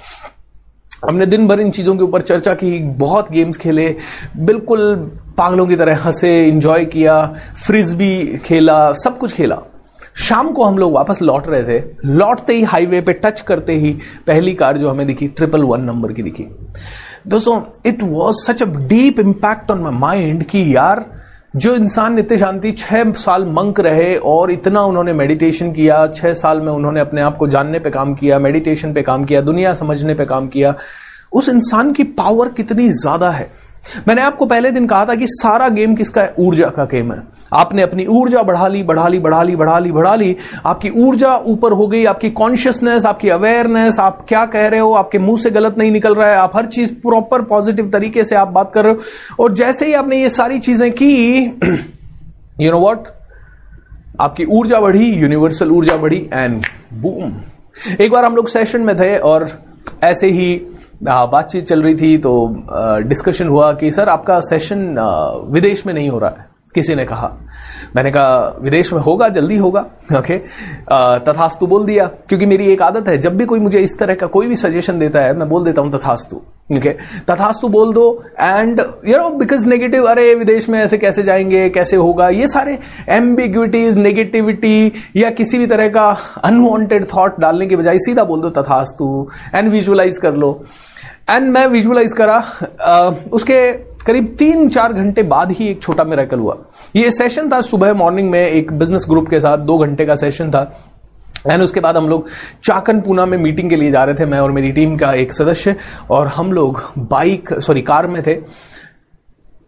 हमने 1.05 1.27
दिन 1.27 1.47
भर 1.49 1.61
इन 1.61 1.71
चीज़ों 1.71 1.95
के 1.97 2.05
ऊपर 2.05 2.23
चर्चा 2.23 2.55
की, 2.55 2.79
बहुत 2.79 3.31
गेम्स 3.33 3.57
खेले, 3.57 3.97
बिल्कुल 4.37 4.95
पागलों 5.39 5.67
की 5.67 5.77
तरह 5.77 6.03
हंसे 6.05 6.45
इंजॉय 6.45 6.85
किया 6.85 7.25
फ्रिज 7.67 7.95
भी 7.95 8.39
खेला, 8.45 8.93
सब 8.95 9.19
कुछ 9.19 9.33
खेला. 9.33 9.59
शाम 10.17 10.51
को 10.53 10.65
हम 10.65 10.79
लोग 10.79 10.93
वापस 10.93 11.23
लौट 11.23 11.49
रहे 11.49 11.63
थे। 11.63 11.85
लौटते 12.05 12.55
ही 12.55 12.63
हाईवे 12.63 13.01
पे 13.01 13.13
टच 13.13 13.41
करते 13.41 13.73
ही 13.73 13.93
पहली 14.27 14.55
कार 14.55 14.79
जो 14.79 14.91
हमें 14.91 15.07
दिखी 15.07 15.29
ट्रिपल 15.29 15.63
वन 15.63 15.81
नंबर 15.81 16.13
की 16.13 16.23
दिखी। 16.23 16.47
दोस्तों 17.29 17.61
it 17.87 18.03
was 18.03 18.37
such 18.37 18.63
a 18.63 18.67
deep 18.67 19.21
impact 19.21 19.71
on 19.71 19.81
my 19.81 19.93
mind 19.93 20.45
कि 20.45 20.77
यार, 20.77 21.05
जो 21.57 21.75
इंसान 21.75 22.15
नित्य 22.15 22.39
शांति 22.39 22.73
छह 22.73 23.13
साल 23.13 23.45
मंक 23.45 23.81
रहे 23.81 24.15
और 24.17 24.51
इतना 24.51 24.83
उन्होंने 24.83 25.13
मेडिटेशन 25.13 25.73
किया, 25.73 26.07
छह 26.07 26.35
साल 26.35 26.61
में 26.61 26.73
उन्होंने 26.73 27.01
अपने 27.01 27.23
आप 27.23 27.37
को 27.37 27.49
जानने 27.49 27.79
पे 27.79 27.91
काम 27.91 28.15
किया 28.15 28.39
मेडिटेशन 28.39 28.93
पे 28.93 29.03
काम 29.03 29.25
किया, 29.25 29.41
दुनिया 29.41 29.75
समझने 29.75 30.15
पे 30.15 30.25
काम 30.25 30.49
किया। 30.49 30.75
उस 31.33 31.49
इंसान 31.49 31.93
की 31.93 32.05
पावर 32.05 32.49
कितनी 32.49 32.89
ज़्यादा 32.89 33.31
है? 33.31 33.51
मैंने 34.09 34.23
आपको 34.23 34.47
पहले 34.47 34.71
दिन 34.71 34.87
कहा 34.87 35.05
था 35.05 35.15
कि 35.15 35.27
सारा 35.27 35.69
गेम 35.69 35.95
किसका? 35.95 36.23
है 36.23 36.35
ऊर्जा 36.39 36.67
का 36.67 36.85
गेम 36.85 37.13
है। 37.13 37.42
आपने 37.53 37.83
अपनी 37.83 38.05
ऊर्जा 38.09 38.43
बढ़ा 38.43 38.69
ली 38.69 38.83
बढ़ा 38.83 39.07
ली 39.09 39.19
बढ़ा 39.21 39.43
ली 39.43 39.57
बढ़ा 39.57 39.79
ली 39.79 39.93
बढ़ा 39.93 40.15
ली। 40.15 40.37
आपकी 40.67 40.91
ऊर्जा 40.99 41.35
ऊपर 41.47 41.73
हो 41.73 41.87
गई, 41.87 42.05
आपकी 42.05 42.31
कॉन्शियसनेस 42.33 43.07
आपकी 43.07 43.29
अवेयरनेस 43.29 43.99
आप 44.01 44.25
क्या 44.29 44.45
कह 44.47 44.67
रहे 44.67 44.81
हो? 44.81 44.93
आपके 44.95 45.19
मुँह 45.19 45.39
से 45.39 45.51
गलत 45.51 45.79
नहीं 45.79 45.91
निकल 45.93 46.15
रहा 46.15 46.31
है। 46.31 46.37
आप 46.37 46.57
हर 46.57 46.67
चीज़ 46.67 46.93
प्रॉपर 47.03 47.43
पॉजिटिव 47.45 47.91
तरीके 47.93 48.25
से 48.25 48.37
आप 48.37 48.49
बात 48.51 48.73
कर 48.75 48.85
रहे 48.85 48.93
हो। 48.93 49.45
और 49.45 49.53
जैसे 49.55 49.87
ही 49.87 49.93
आपने 49.95 50.23
ये 50.23 50.31
सारी 50.31 50.59
चीज़ें 50.59 50.91
की 50.93 51.43
यू 52.61 52.71
नो 52.73 52.79
वॉट 52.79 53.09
आपकी 54.21 54.45
ऊर्जा 54.51 54.81
बढ़ी 54.81 55.07
यूनिवर्सल 55.13 55.71
ऊर्जा 55.71 55.97
बढ़ी 55.97 56.29
एंड 56.33 56.63
बूम 56.93 57.33
एक 58.01 58.11
बार 58.13 58.25
हम 58.25 58.37
लोग 58.37 58.49
सेशन 58.49 58.81
में 58.81 58.97
थे 58.97 59.17
और 59.19 59.49
ऐसे 60.05 60.31
ही 60.31 60.55
बातचीत 61.05 61.67
चल 61.67 61.83
रही 61.83 61.95
थी 61.95 62.17
तो 62.19 62.33
डिस्कशन 63.09 63.49
हुआ 63.49 63.73
कि, 63.73 63.91
सर, 63.91 64.09
आपका 64.09 64.39
सेशन 64.41 64.97
विदेश 65.53 65.87
में 65.87 65.93
नहीं 65.95 66.09
हो 66.09 66.19
रहा 66.19 66.31
है। 66.31 66.47
किसी 66.75 66.95
ने 66.95 67.05
कहा। 67.05 67.31
मैंने 67.97 68.11
कहा, 68.11 68.57
विदेश 68.61 68.93
में 68.93 69.01
होगा, 69.01 69.29
जल्दी 69.29 69.57
होगा। 69.57 69.81
ओके 70.19 70.39
तथास्तु 71.27 71.67
बोल 71.67 71.85
दिया, 71.87 72.07
क्योंकि 72.29 72.47
मेरी 72.47 72.67
एक 72.73 72.83
आदत 72.83 73.09
है, 73.09 73.17
जब 73.19 73.37
भी 73.37 73.45
कोई 73.45 73.61
मुझे 73.61 73.79
इस 73.79 73.99
तरह 73.99 74.15
का 74.15 74.27
कोई 74.29 74.47
भी 74.47 74.57
सजेशन 74.57 74.99
देता 74.99 75.21
है, 75.21 75.37
मैं 75.37 75.49
बोल 75.49 75.65
देता 75.65 75.83
हूँ 75.83 75.93
तथास्तु। 75.93 76.37
ओके 76.71 76.91
तथास्तु 77.29 77.69
बोल 77.69 77.93
दो 77.95 78.05
and 78.41 78.81
you 79.09 79.19
know 79.19 79.29
because 79.31 79.67
negative 79.67 80.05
अरे, 80.05 80.35
विदेश 80.35 80.69
में 80.69 80.79
ऐसे 80.81 80.99
कैसे 80.99 81.23
जाएँगे, 81.23 81.69
कैसे 81.71 81.97
होगा, 81.97 82.29
ये 82.29 82.47
सारे 82.49 82.79
एम्बिग्विटीज 83.09 83.97
नेगेटिविटी 83.97 84.93
या 85.17 85.31
किसी 85.31 85.59
भी 85.59 85.67
तरह 85.67 85.89
का 85.89 86.09
अनवांटेड 86.45 87.07
थॉट 87.15 87.41
डालने 87.41 87.67
के 87.67 87.77
बजाय 87.77 87.99
सीधा 87.99 88.25
बोल 88.25 88.41
दो, 88.41 88.51
तथास्तु 88.53 89.29
एंड 89.55 89.71
विजुअलाइज 89.71 90.19
कर 90.19 90.35
लो। 90.35 90.65
एंड 91.31 91.49
मैं 91.49 91.67
विजुअलाइज 91.69 92.13
करा 92.13 92.37
उसके 93.33 93.73
करीब 94.07 94.35
तीन 94.39 94.69
चार 94.69 94.93
घंटे 94.93 95.23
बाद 95.25 95.53
ही 95.53 95.69
एक 95.69 95.83
छोटा 95.83 96.05
मेरा 96.05 96.27
हुआ। 96.33 96.57
ये 96.97 97.11
सेशन 97.11 97.51
था 97.51 97.61
सुबह 97.63 97.95
मॉर्निंग 97.95 98.31
में 98.31 98.41
एक 98.41 98.73
बिज़नेस 98.73 99.07
ग्रुप 99.09 99.29
के 99.29 99.41
साथ, 99.41 99.59
दो 99.59 99.79
घंटे 99.79 100.07
का 100.07 100.17
सेशन 100.17 100.51
था। 100.51 100.63
एंड 101.51 101.63
उसके 101.63 101.81
बाद 101.81 101.97
हम 101.97 102.09
लोग 102.09 102.29
चाकन 102.65 103.01
पूना 103.01 103.27
में 103.27 103.37
मीटिंग 103.39 103.71
के 103.71 103.77
लिए 103.77 103.91
जा 103.91 104.05
रहे 104.05 104.15
थे, 104.15 104.27
मैं 104.27 104.39
और 104.39 104.53
मेरी 104.53 104.73
टीम 104.73 104.97
का 104.97 105.13
एक 105.15 105.33
सदस्य, 105.33 105.75
और 106.11 106.27
हम 106.27 106.53
लोग 106.53 106.83
बाइक 107.01 107.53
सॉरी 107.55 107.83
कार 107.83 108.07
में 108.07 108.23
थे। 108.23 108.35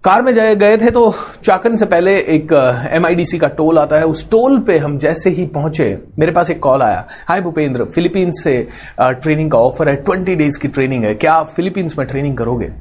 कार 0.04 0.22
में 0.22 0.32
जाए, 0.34 0.54
गए 0.56 0.76
थे 0.76 0.90
तो 0.90 1.14
चाकन 1.44 1.76
से 1.76 1.86
पहले 1.86 2.16
एक 2.18 2.52
एमआईडीसी 2.92 3.38
का 3.38 3.48
टोल 3.50 3.78
आता 3.78 3.96
है। 3.96 4.06
उस 4.06 4.28
टोल 4.30 4.58
पे 4.58 4.78
हम 4.78 4.98
जैसे 4.98 5.30
ही 5.30 5.46
पहुँचे, 5.46 5.86
मेरे 6.18 6.32
पास 6.32 6.50
एक 6.50 6.60
कॉल 6.60 6.82
आया। 6.82 7.06
हाय 7.28 7.40
भूपेंद्र 7.40 7.84
फिलीपींस 7.84 8.42
से 8.44 8.56
ट्रेनिंग 9.00 9.50
का 9.50 9.58
ऑफ़र 9.58 9.88
है। 9.88 9.96
ट्वेंटी 9.96 10.34
डेज़ 10.34 10.58
की 10.58 10.68
ट्रेनिंग 10.68 11.04
है। 11.04 11.14
क्या 11.14 11.34
आप 11.34 11.46
फिलीपींस 11.46 11.98
में 11.98 12.06
ट्रेनिंग 12.06 12.36
करोगे? 12.36 12.72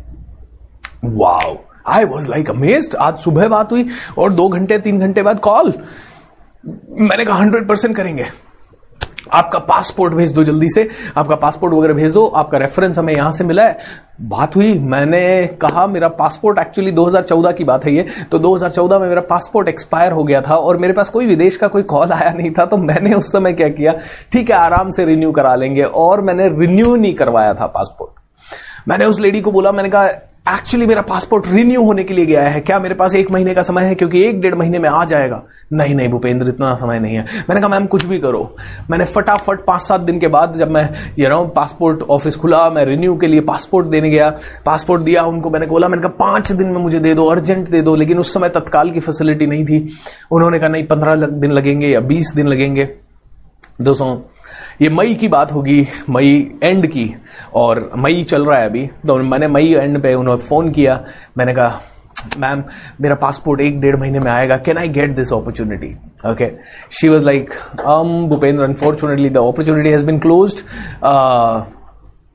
Wow 1.04 1.58
I 1.88 2.04
was 2.04 2.30
like 2.30 2.50
amazed 2.50 2.96
आज 2.96 3.18
सुबह 3.20 3.48
बात 3.48 3.72
हुई 3.72 3.88
और 4.18 4.34
दो 4.34 4.48
घंटे, 4.50 4.78
तीन 4.78 5.00
घंटे 5.00 5.24
बाद 5.24 5.40
कॉल 5.40 5.74
मैंने 7.00 7.26
कहा 7.26 7.38
हंड्रेड 7.38 7.68
परसेंट 7.68 7.96
करेंगे. 7.96 8.26
आपका 9.32 9.60
पासपोर्ट 9.60 10.14
भेज 10.14 10.32
दो 10.32 10.44
जल्दी 10.44 10.70
से। 10.70 10.90
आपका 11.18 11.36
पासपोर्ट 11.36 11.74
वगैरह 11.74 11.94
भेज 11.94 12.14
दो। 12.14 12.26
आपका 12.28 12.58
रेफरेंस 12.58 12.98
हमें 12.98 13.14
यहाँ 13.14 13.32
से 13.32 13.44
मिला 13.44 13.64
है। 13.64 13.78
बात 14.22 14.56
हुई। 14.56 14.80
मैंने 14.80 15.48
कहा, 15.62 15.88
मेरा 15.88 16.08
पासपोर्ट 16.08 16.60
एक्चुअली 16.60 16.92
2014 16.92 17.52
की 17.52 17.64
बात 17.64 17.86
है 17.86 17.94
ये। 17.94 18.06
तो 18.32 18.40
2014 18.40 19.00
में 19.00 19.08
मेरा 19.08 19.22
पासपोर्ट 19.22 19.68
एक्सपायर 19.68 20.12
हो 20.12 20.24
गया 20.24 20.42
था 20.42 20.56
और 20.56 20.78
मेरे 20.78 20.94
पास 20.94 21.10
कोई 21.10 21.28
विदेश 21.28 21.58
का 21.58 21.68
कोई 21.68 21.84
कॉल 21.84 22.12
आया 22.12 22.32
नहीं 22.32 22.52
था। 22.52 22.66
तो 22.66 22.78
मैंने 22.78 23.14
उस 23.14 23.32
समय 23.32 23.54
क्या 23.54 23.70
किया? 23.70 23.94
ठीक 24.32 24.52
है, 24.52 24.58
आराम 24.58 24.92
से 24.92 25.06
रिन्यू 25.06 25.32
करा 25.32 25.56
लेंगे। 25.56 25.84
और 25.84 26.22
मैंने 26.22 26.48
रिन्यू 26.48 26.96
नहीं 26.96 27.14
करवाया 27.14 27.54
था 27.54 27.68
पासपोर्ट 27.68 28.20
मैंने 28.88 29.06
उस 29.06 29.20
लेडी 29.20 29.42
को 29.42 29.52
बोला, 29.52 29.72
मैंने 29.72 29.90
कहा 29.90 30.10
एक्चुअली 30.52 30.86
मेरा 30.86 31.02
पासपोर्ट 31.02 31.48
रिन्यू 31.48 31.84
होने 31.84 32.04
के 32.04 32.14
लिए 32.14 32.26
गया 32.26 32.42
है। 32.42 32.60
क्या 32.62 32.80
मेरे 32.80 32.96
पास 32.96 33.16
एक 33.16 33.32
महीने 33.32 33.54
का 33.54 33.64
समय 33.64 33.84
है? 33.84 33.96
क्योंकि 33.96 34.24
एक 34.24 34.42
डेढ़ 34.42 34.56
महीने 34.56 34.80
में 34.80 34.90
आ 34.90 35.06
जाएगा। 35.06 35.44
नहीं 35.74 35.96
नहीं 35.96 36.10
भूपेंद्र, 36.10 36.48
इतना 36.48 36.76
समय 36.76 37.00
नहीं 37.00 37.16
है। 37.16 37.26
मैंने 37.50 37.62
कहा, 37.62 37.70
मैम, 37.70 37.86
कुछ 37.86 38.06
भी 38.06 38.20
करो। 38.20 38.56
मैंने 38.90 39.06
फटाफट 39.06 39.66
पाँच 39.66 39.82
सात 39.82 40.02
दिन 40.02 40.20
के 40.20 40.28
बाद 40.28 40.54
जब 40.56 40.72
मैं 40.72 40.90
ये 41.20 41.28
रहा 41.28 41.44
पासपोर्ट 41.44 42.02
ऑफ़िस 42.02 42.36
खुला, 42.36 42.70
मैं 42.70 42.86
रिन्यू 42.86 43.18
के 43.18 43.28
लिए 43.28 43.42
पासपोर्ट 43.42 43.88
देने 43.88 44.10
गया। 44.10 44.40
पासपोर्ट 44.66 45.02
दिया 45.02 45.24
उनको, 45.24 45.50
मैंने 45.50 45.68
बोला, 45.68 45.88
मैंने 45.88 46.04
कहा, 46.04 46.12
पाँच 46.20 46.52
दिन 46.52 46.68
में 46.68 46.82
मुझे 46.82 47.00
दे 47.00 47.14
दो 47.14 47.26
अर्जेंट 47.26 47.70
दे 47.70 47.82
दो। 47.82 47.96
लेकिन 47.96 48.20
उस 48.20 48.34
समय 48.34 48.50
तत्काल 48.50 48.92
की 48.92 49.00
फैसिलिटी 49.00 49.48
नहीं 49.48 49.66
थी। 49.66 49.94
उन्होंने 50.32 50.60
कहा, 50.60 50.70
नहीं, 50.70 50.88
पंद्रह 50.88 51.16
दिन 51.16 51.52
लगेंगे 51.52 51.88
या 51.88 52.00
बीस 52.00 52.34
दिन 52.36 52.48
लगेंगे। 52.48 52.90
दोस्तों 53.82 54.33
ये 54.82 54.90
मई 54.90 55.14
की 55.14 55.28
बात 55.28 55.52
होगी, 55.52 55.88
मई 56.10 56.60
एंड 56.64 56.88
की, 56.88 57.14
और 57.54 57.90
मई 57.98 58.24
चल 58.24 58.46
रहा 58.46 58.60
है 58.60 58.70
अभी। 58.70 58.86
तो 59.08 59.18
मैंने 59.18 59.48
मई 59.48 59.74
एंड 59.74 60.02
पे 60.04 60.14
उन्होंने 60.14 60.42
फ़ोन 60.44 60.72
किया। 60.72 61.04
मैंने 61.38 61.54
कहा 61.54 61.82
मैम 62.40 62.64
मेरा 63.02 63.16
पासपोर्ट 63.16 63.62
एक 63.62 63.80
डेढ़ 63.82 63.96
महीने 63.96 64.20
में 64.20 64.32
आएगा। 64.32 64.58
Can 64.58 64.78
I 64.78 64.88
get 64.90 65.16
this 65.16 65.34
opportunity 65.34 65.96
okay 66.26 66.50
she 66.92 67.10
was 67.10 67.26
like 67.26 67.50
um 67.90 68.12
Bhupendra 68.30 68.64
unfortunately 68.64 69.30
the 69.30 69.38
opportunity 69.38 69.90
has 69.90 70.06
been 70.06 70.20
close 70.20 70.64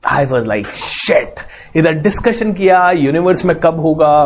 I 0.07 0.25
was 0.25 0.47
like 0.47 0.67
shit 0.75 1.39
इधर 1.77 1.93
डिस्कशन 1.93 2.53
किया 2.53 2.89
यूनिवर्स 2.91 3.43
में 3.45 3.55
कब 3.55 3.79
होगा, 3.79 4.23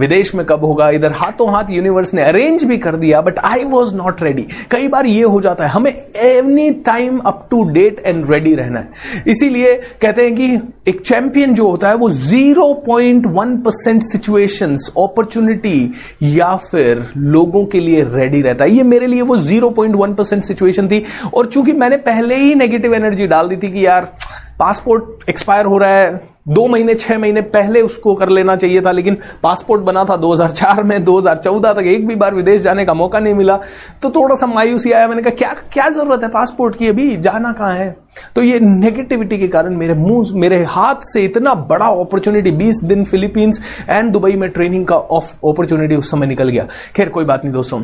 विदेश 0.00 0.34
में 0.34 0.44
कब 0.46 0.64
होगा। 0.64 0.88
इधर 0.90 1.12
हाथों 1.12 1.52
हाथ 1.52 1.70
यूनिवर्स 1.70 2.14
ने 2.14 2.22
अरेंज 2.22 2.64
भी 2.64 2.78
कर 2.78 2.96
दिया 2.96 3.20
but 3.20 3.38
I 3.40 3.64
was 3.64 3.94
not 3.94 4.22
ready 4.22 4.46
कई 4.70 4.88
बार 4.88 5.06
ये 5.06 5.22
हो 5.24 5.40
जाता 5.40 5.64
है, 5.64 5.70
हमें 5.70 5.92
every 6.16 6.70
time 6.70 7.18
up 7.18 7.46
to 7.50 7.62
date 7.64 8.00
and 8.00 8.30
ready 8.30 8.54
रहना 8.54 8.80
है। 8.80 9.24
इसीलिए 9.26 9.74
कहते 10.02 10.22
हैं 10.22 10.34
कि 10.34 10.72
एक 10.88 11.00
चैंपियन 11.00 11.54
जो 11.54 11.68
होता 11.68 11.88
है, 11.88 11.94
वो 11.94 12.10
0.1 12.10 13.56
परसेंट 13.64 14.02
सिचुएशन 14.02 14.76
अपॉर्चुनिटी 14.98 15.94
या 16.22 16.56
फिर 16.56 17.04
लोगों 17.16 17.64
के 17.66 17.80
लिए 17.80 18.02
रेडी 18.02 18.42
रहता 18.42 18.64
है। 18.64 18.70
ये 18.70 18.82
मेरे 18.82 19.06
लिए 19.06 19.22
वो 19.22 19.36
0.1 19.38 20.14
परसेंट 20.14 20.44
सिचुएशन 20.44 20.88
थी। 20.88 21.04
और 21.34 21.46
चूँकि 21.46 21.72
मैंने 21.72 21.96
पहले 21.96 22.34
ही 22.34 22.54
नेगेटिव 22.54 22.94
एनर्जी 22.94 23.26
डाल 23.26 23.48
दी 23.48 23.56
थी 23.56 23.72
कि 23.72 23.86
यार 23.86 24.12
पासपोर्ट 24.58 25.28
एक्सपायर 25.30 25.66
हो 25.66 25.78
रहा 25.78 25.90
है 25.90 26.31
दो 26.48 26.66
महीने, 26.68 26.94
छह 26.94 27.18
महीने 27.18 27.40
पहले 27.40 27.82
उसको 27.82 28.14
कर 28.14 28.28
लेना 28.28 28.56
चाहिए 28.56 28.80
था, 28.80 28.92
लेकिन 28.92 29.18
पासपोर्ट 29.42 29.82
बना 29.82 30.04
था 30.04 30.16
2004 30.16 30.82
में 30.82 31.04
2014 31.04 31.72
तक 31.72 31.82
एक 31.82 32.06
भी 32.06 32.14
बार 32.14 32.34
विदेश 32.34 32.60
जाने 32.60 32.84
का 32.84 32.94
मौका 32.94 33.20
नहीं 33.20 33.34
मिला। 33.34 33.56
तो 34.02 34.10
थोड़ा 34.10 34.34
सा 34.34 34.46
मायूसी 34.46 34.92
आया, 34.92 35.08
मैंने 35.08 35.22
कहा, 35.22 35.34
क्या 35.34 35.54
क्या 35.72 35.88
ज़रूरत 35.88 36.22
है 36.22 36.28
पासपोर्ट 36.28 36.76
की 36.76 36.88
अभी? 36.88 37.16
जाना 37.16 37.52
कहाँ 37.52 37.74
है? 37.74 37.96
तो 38.36 38.42
ये 38.42 38.60
नेगेटिविटी 38.60 39.38
के 39.38 39.48
कारण 39.48 39.76
मेरे 39.76 39.94
मुँह, 39.94 40.28
मेरे 40.32 40.64
हाथ 40.64 40.94
से 41.02 41.24
इतना 41.24 41.54
बड़ा 41.54 41.86
अपॉर्चुनिटी 41.86 42.50
20 42.50 42.84
दिन 42.84 43.04
फिलीपींस 43.04 43.60
एंड 43.88 44.12
दुबई 44.12 44.32
में 44.32 44.50
ट्रेनिंग 44.50 44.86
का 44.86 44.96
ऑफ़ 44.96 45.34
अपॉर्चुनिटी 45.34 45.96
उस 45.96 46.10
समय 46.10 46.26
निकल 46.26 46.48
गया। 46.48 46.66
खैर, 46.96 47.08
कोई 47.08 47.24
बात 47.24 47.44
नहीं 47.44 47.54
दोस्तों। 47.54 47.82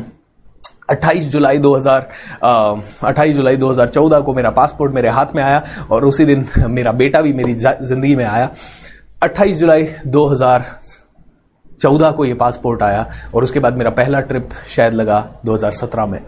28 0.89 1.29
जुलाई 1.29 1.59
2000 1.59 2.01
28 3.03 3.33
जुलाई 3.33 3.57
2014 3.57 4.21
को 4.21 4.33
मेरा 4.33 4.49
पासपोर्ट 4.51 4.93
मेरे 4.93 5.09
हाथ 5.09 5.25
में 5.35 5.43
आया 5.43 5.63
और 5.91 6.05
उसी 6.05 6.25
दिन 6.25 6.47
मेरा 6.69 6.91
बेटा 6.93 7.21
भी 7.21 7.33
मेरी 7.33 7.53
ज़िंदगी 7.53 8.15
में 8.15 8.25
आया। 8.25 8.49
28 9.23 9.55
जुलाई 9.55 9.87
2014 10.07 12.11
को 12.11 12.25
ये 12.25 12.33
पासपोर्ट 12.33 12.83
आया 12.83 13.11
और 13.35 13.43
उसके 13.43 13.59
बाद 13.59 13.77
मेरा 13.77 13.91
पहला 13.91 14.21
ट्रिप 14.21 14.49
शायद 14.75 14.93
लगा 14.93 15.27
2017 15.45 16.05
में 16.05 16.19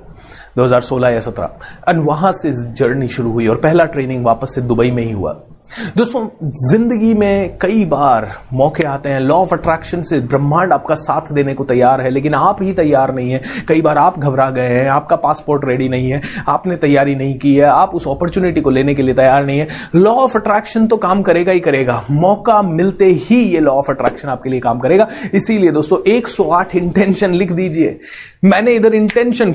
2016 0.57 1.09
या 1.09 1.19
17 1.19 1.49
एंड 1.89 2.05
वहाँ 2.05 2.33
से 2.33 2.73
जर्नी 2.73 3.07
शुरू 3.07 3.31
हुई 3.31 3.47
और 3.47 3.57
पहला 3.57 3.85
ट्रेनिंग 3.85 4.25
वापस 4.25 4.55
से 4.55 4.61
दुबई 4.61 4.91
में 4.91 5.03
ही 5.03 5.11
हुआ। 5.11 5.41
दोस्तों, 5.71 6.27
ज़िंदगी 6.69 7.13
में 7.13 7.57
कई 7.61 7.83
बार 7.85 8.27
मौके 8.53 8.83
आते 8.83 9.09
हैं। 9.09 9.19
लॉ 9.19 9.35
ऑफ़ 9.35 9.53
अट्रैक्शन 9.53 10.01
से 10.03 10.19
ब्रह्मांड 10.21 10.73
आपका 10.73 10.95
साथ 10.95 11.31
देने 11.33 11.53
को 11.53 11.63
तैयार 11.63 12.01
है, 12.01 12.09
लेकिन 12.09 12.33
आप 12.33 12.61
ही 12.61 12.73
तैयार 12.73 13.13
नहीं 13.15 13.31
है। 13.31 13.41
कई 13.67 13.81
बार 13.81 13.97
आप 13.97 14.19
घबरा 14.19 14.49
गए 14.49 14.67
हैं, 14.67 14.89
आपका 14.89 15.15
पासपोर्ट 15.15 15.65
रेडी 15.65 15.87
नहीं 15.89 16.09
है, 16.11 16.21
आपने 16.47 16.75
तैयारी 16.75 17.15
नहीं 17.15 17.37
की 17.39 17.55
है, 17.55 17.65
आप 17.65 17.95
उस 17.95 18.07
अपॉर्चुनिटी 18.07 18.61
को 18.61 18.69
लेने 18.69 18.95
के 18.95 19.01
लिए 19.01 19.15
तैयार 19.15 19.45
नहीं 19.45 19.59
है। 19.59 19.67
लॉ 19.95 20.11
ऑफ़ 20.13 20.37
अट्रैक्शन 20.37 20.87
तो 20.87 20.97
काम 20.97 21.21
करेगा 21.21 21.51
ही 21.51 21.59
करेगा। 21.59 22.03
मौका 22.11 22.61
मिलते 22.61 23.05
ही 23.05 23.41
ये 23.43 23.59
लॉ 23.59 23.73
ऑफ़ 23.73 23.91
अट्रैक्शन 23.91 24.27
आपके 24.27 24.49
लिए 24.49 24.59
काम 24.59 24.79
करेगा। 24.79 25.07
इसीलिए 25.33 25.71
दोस्तों 25.71 25.97
108 26.07 26.75
इंटेंशन 26.75 27.33
लिख 27.33 27.51
दीजिए। 27.51 27.99
मैंने 28.43 28.73
इधर 28.73 28.95
इंटेंशन 28.95 29.53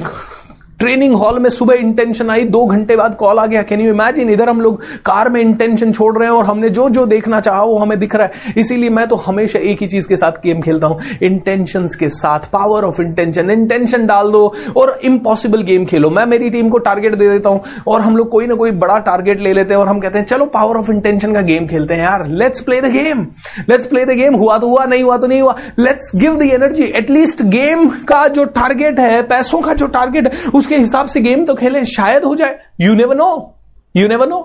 ट्रेनिंग 0.81 1.15
हॉल 1.17 1.39
में 1.39 1.49
सुबह 1.51 1.75
इंटेंशन 1.75 2.31
आई, 2.31 2.45
दो 2.45 2.65
घंटे 2.67 2.97
बाद 2.97 3.15
कॉल 3.15 3.39
आ 3.39 3.45
गया 3.47 3.63
कैन 3.63 3.81
यू 3.81 3.91
इमेजिन 3.91 4.31
इधर 4.31 4.49
हम 4.49 4.61
लोग 4.61 4.83
कार 5.05 5.29
में 5.31 5.41
इंटेंशन 5.41 5.93
छोड़ 5.93 6.17
रहे 6.17 6.29
हैं 6.29 6.35
और 6.37 6.45
हमने 6.45 6.69
जो 6.71 6.89
जो 6.89 7.05
देखना 7.07 7.41
चाहा 7.41 7.63
वो 7.63 7.77
हमें 7.79 7.99
दिख 7.99 8.15
रहा 8.15 8.27
है। 8.27 8.53
इसीलिए 8.59 8.91
मैं 8.91 9.07
तो 9.09 9.17
हमेशा 9.17 9.59
एक 9.61 9.83
ही 9.83 9.87
चीज़ 9.87 10.09
के 10.09 10.17
साथ 10.17 10.33
गेम 10.43 10.61
खेलता 10.63 10.87
हूँ 10.87 11.01
इंटेंशन 11.23 11.87
के 11.99 12.09
साथ 12.11 12.49
पावर 12.53 12.85
ऑफ़ 12.85 13.01
इंटेंशन 13.03 13.51
इंटेंशन 13.51 14.07
डाल 14.07 14.31
दो 14.33 14.53
और 14.77 14.99
इम्पॉसिबल 15.05 15.63
गेम 15.63 15.85
खेलो। 15.87 16.11
मैं 16.11 16.27
मेरी 16.27 16.51
टीम 16.51 16.69
को 16.69 16.79
टारगेट 16.81 17.15
दे 17.15 17.29
देता 17.29 17.49
हूँ 17.49 17.61
और 17.87 18.01
हम 18.01 18.17
लोग 18.17 18.29
कोई 18.31 18.47
ना 18.47 18.55
कोई 18.55 18.71
बड़ा 18.75 18.99
टारगेट 19.01 19.41
ले 19.41 19.53
लेते 19.53 19.75
हैं 19.75 19.81
और 19.81 19.89
हम 19.89 20.01
कहते 20.01 20.19
हैं, 20.19 20.27
चलो 20.27 20.47
पावर 20.49 20.77
ऑफ़ 20.77 20.91
इंटेंशन 20.93 21.35
का 21.35 21.41
गेम 21.43 21.67
खेलते 21.67 21.95
हैं 21.95 22.03
यार। 22.03 22.27
Let's 22.29 22.61
play 22.61 22.81
the 22.81 22.93
game 22.93 23.27
let's 23.69 23.87
play 23.87 24.05
the 24.05 24.19
game 24.19 24.35
हुआ 24.35 24.59
तो 24.59 24.69
हुआ, 24.69 24.85
नहीं 24.85 25.03
हुआ 25.03 25.17
तो 25.17 25.27
नहीं 25.27 25.41
हुआ। 25.41 25.57
Let's 25.79 26.13
give 26.17 26.37
the 26.37 26.51
energy 26.53 26.93
at least 26.97 27.43
game 27.49 27.89
का 28.09 28.27
जो 28.29 28.45
टारगेट 28.53 29.01
है, 29.01 29.23
पैसों 29.25 29.61
का 29.61 29.75
जो 29.75 29.87
टारगेट 29.89 30.27
है 30.27 30.65
उसके 30.67 30.77
हिसाब 30.77 31.07
से 31.07 31.21
गेम 31.21 31.45
तो 31.47 31.55
खेले, 31.55 31.85
शायद 31.87 32.25
हो 32.25 32.35
जाए। 32.35 32.59
You 32.81 32.95
never 32.95 33.17
know 33.17 33.55
you 33.95 34.07
never 34.09 34.29
know 34.29 34.39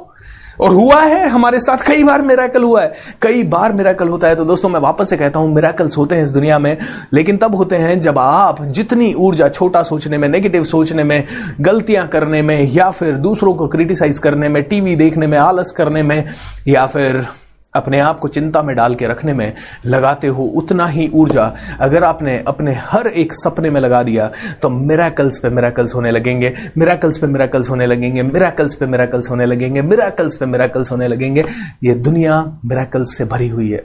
और 0.62 0.70
हुआ 0.70 1.00
है, 1.02 1.28
हमारे 1.30 1.60
साथ 1.60 1.86
कई 1.86 2.04
बार 2.04 2.22
मेराकल 2.22 2.64
हुआ 2.64 2.82
है। 2.82 2.94
कई 3.22 3.44
बार 3.44 3.74
मेराकल 3.74 4.08
होता 4.08 4.28
है 4.28 4.36
तो 4.36 4.46
दोस्तों 4.46 4.70
मैं 4.70 4.80
वापस 4.80 5.10
से 5.10 5.18
कहता 5.18 5.40
हूँ 5.40 5.54
मेराकल्स 5.54 5.98
होते 5.98 6.16
हैं 6.16 6.24
इस 6.24 6.30
दुनिया 6.30 6.60
में, 6.60 6.78
लेकिन 7.14 7.38
तब 7.38 7.56
होते 7.56 7.76
हैं 7.76 8.00
जब 8.02 8.20
आप 8.20 8.62
जितनी 8.64 9.14
ऊर्जा 9.16 9.48
छोटा 9.50 9.84
सोचने 9.84 10.18
में 10.18 10.28
नेगेटिव 10.30 10.64
सोचने 10.64 11.04
में, 11.04 11.24
गलतियाँ 11.62 12.08
करने 12.08 12.42
में, 12.42 12.62
या 12.64 12.90
फिर 12.92 13.14
दूसरों 13.20 13.54
को 13.54 13.68
क्रिटिसाइज 13.68 14.20
करने 14.20 14.50
में 14.50 14.64
टीवी 14.64 14.96
देखने 14.96 15.28
में, 15.28 15.38
आलस 15.40 15.74
करने 15.78 16.04
में, 16.04 16.24
या 16.68 16.86
फिर 16.88 17.26
अपने 17.74 18.00
आप 18.00 18.20
को 18.20 18.28
चिंता 18.28 18.62
में 18.64 18.76
डाल 18.76 18.96
के 18.96 19.08
रखने 19.08 19.34
में 19.34 19.54
लगाते 19.86 20.28
हो 20.28 20.44
उतना 20.56 20.88
ही 20.88 21.10
ऊर्जा। 21.14 21.44
अगर 21.80 22.04
आपने 22.04 22.38
अपने 22.48 22.74
हर 22.74 23.08
एक 23.08 23.34
सपने 23.34 23.70
में 23.70 23.80
लगा 23.82 24.02
दिया 24.04 24.30
तो 24.62 24.70
मेराकल्स 24.70 25.40
पे 25.40 25.50
मेराकल्स 25.50 25.96
होने 25.96 26.12
लगेंगे। 26.12 26.54
मेराकल्स 26.78 27.18
पे 27.18 27.28
मेराकल्स 27.28 27.70
होने 27.70 27.86
लगेंगे। 27.86 28.22
मेराकल्स 28.22 28.76
पे 28.76 28.86
मेराकल्स 28.86 29.30
होने 29.30 29.46
लगेंगे। 29.46 29.82
मेराकल्स 29.82 30.36
पे 30.36 30.46
मेराकल्स 30.46 30.92
होने 30.92 31.08
लगेंगे। 31.08 31.46
ये 31.84 31.94
दुनिया 31.94 32.44
मेराकल्स 32.66 33.18
से 33.18 33.26
भरी 33.26 33.50
हुई 33.50 33.72
है। 33.72 33.84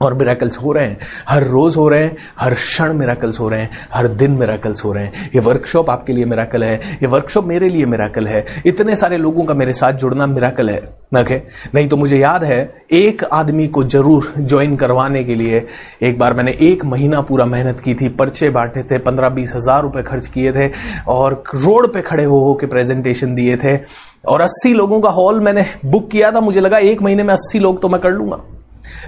और 0.00 0.14
मिराकल्स 0.14 0.56
हो 0.58 0.72
रहे 0.72 0.86
हैं। 0.86 0.98
हर 1.28 1.44
रोज 1.44 1.76
हो 1.76 1.88
रहे 1.88 2.02
हैं, 2.02 2.16
हर 2.38 2.54
क्षण 2.54 2.92
मिराकल्स 2.92 3.40
हो 3.40 3.48
रहे 3.48 3.60
हैं, 3.60 3.70
हर 3.94 4.08
दिन 4.10 4.30
मिराकल्स 4.32 4.84
हो 4.84 4.92
रहे 4.92 5.04
हैं। 5.04 5.30
ये 5.34 5.40
वर्कशॉप 5.40 5.90
आपके 5.90 6.12
लिए 6.12 6.24
मिराकल 6.24 6.64
है, 6.64 6.74
ये 7.02 7.06
वर्कशॉप 7.06 7.44
मेरे 7.46 7.68
लिए 7.68 7.86
मिराकल 7.86 8.26
है। 8.26 8.44
इतने 8.66 8.96
सारे 8.96 9.16
लोगों 9.18 9.44
का 9.44 9.54
मेरे 9.54 9.72
साथ 9.72 9.92
जुड़ना 9.94 10.26
मिराकल 10.28 10.70
है 10.70 10.78
ओके 11.12 11.40
नहीं 11.74 11.88
तो 11.88 11.96
मुझे 11.96 12.18
याद 12.18 12.44
है, 12.44 12.58
एक 12.92 13.22
आदमी 13.24 13.66
को 13.68 13.82
ज़रूर 13.84 14.32
ज्वाइन 14.38 14.76
करवाने 14.76 15.22
के 15.24 15.34
लिए 15.34 15.64
एक 16.02 16.18
बार 16.18 16.34
मैंने 16.34 16.52
एक 16.62 16.84
महीना 16.84 17.20
पूरा 17.20 17.44
मेहनत 17.46 17.80
की 17.80 17.94
थी। 17.94 18.08
पर्चे 18.10 18.50
बांटे 18.50 18.82
थे 18.82 18.98
पंद्रह 19.00 19.28
बीस 19.28 19.54
हज़ार 19.56 19.82
रुपए 19.82 20.02
खर्च 20.02 20.26
किए 20.26 20.52
थे 20.52 20.70
और 21.08 21.42
रोड 21.54 21.92
पे 21.94 22.02
खड़े 22.02 22.24
हो 22.24 22.38
हो 22.44 22.54
के 22.54 22.66
प्रेजेंटेशन 22.66 23.34
दिए 23.34 23.56
थे। 23.56 23.76
और 24.24 24.40
अस्सी 24.40 24.72
लोगों 24.74 25.00
का 25.00 25.10
हॉल 25.10 25.40
मैंने 25.40 25.66
बुक 25.84 26.10
किया 26.10 26.30
था। 26.32 26.40
मुझे 26.40 26.60
लगा 26.60 26.78
एक 26.78 27.02
महीने 27.02 27.22
में 27.22 27.34
अस्सी 27.34 27.58
लोग 27.58 27.80
तो 27.82 27.88
मैं 27.88 28.00
कर 28.00 28.10
लूँगा। 28.10 28.40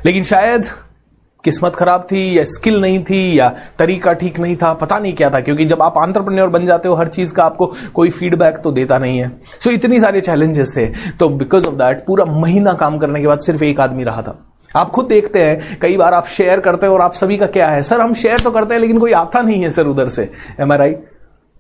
लेकिन 0.07 0.23
शायद 0.23 0.67
किस्मत 1.45 1.77
खराब 1.77 2.07
थी 2.13 2.39
या 2.39 2.45
स्किल 2.45 2.81
नहीं 2.81 3.03
थी 3.05 3.39
या 3.39 3.49
तरीका 3.79 4.13
ठीक 4.13 4.39
नहीं 4.41 4.57
था 4.57 4.73
पता 4.73 4.99
नहीं 4.99 5.13
क्या 5.15 5.31
था 5.31 5.41
क्योंकि 5.41 5.65
जब 5.65 5.83
आप 5.83 5.99
आंट्रप्रन्योर 5.99 6.49
बन 6.49 6.67
जाते 6.67 6.89
हो 6.89 6.95
हर 6.95 7.09
चीज़ 7.09 7.33
का 7.35 7.45
आपको 7.45 7.67
कोई 7.95 8.11
फीडबैक 8.11 8.59
तो 8.59 8.73
देता 8.73 8.99
नहीं 8.99 9.19
है। 9.19 9.29
सो 9.29 9.71
so, 9.71 9.77
इतनी 9.77 10.01
सारे 10.01 10.21
चैलेंजेस 10.21 10.73
थे। 10.77 10.87
तो 11.11 11.29
बिकॉज़ 11.29 11.67
ऑफ़ 11.67 11.75
दैट 11.75 12.05
पूरा 12.07 12.25
महीना 12.25 12.73
काम 12.73 12.99
करने 12.99 13.21
के 13.21 13.27
बाद 13.27 13.41
सिर्फ़ 13.41 13.65
एक 13.65 13.81
आदमी 13.81 14.05
रहा 14.05 14.23
था। 14.23 14.39
आप 14.77 14.91
खुद 14.91 15.07
देखते 15.07 15.45
हैं 15.45 15.79
कई 15.81 15.97
बार 15.97 16.15
आप 16.15 16.27
शेयर 16.27 16.61
करते 16.61 16.87
हो 16.87 16.95
और 16.95 17.01
आप 17.01 17.13
सभी 17.13 17.37
का 17.37 17.47
क्या 17.47 17.69
है? 17.69 17.83
सर 17.83 18.01
हम 18.01 18.15
शेयर 18.15 18.39
तो 18.39 18.51
करते 18.51 18.75
हैं 18.75 18.81
लेकिन 18.81 18.99
कोई 18.99 19.13
आता 19.13 19.43
नहीं 19.43 19.63
है 19.63 19.71
सर 19.71 19.87
उधर 19.87 20.09
से। 20.09 20.31
एम 20.61 20.73
आई 20.73 20.79
राइट 20.79 21.12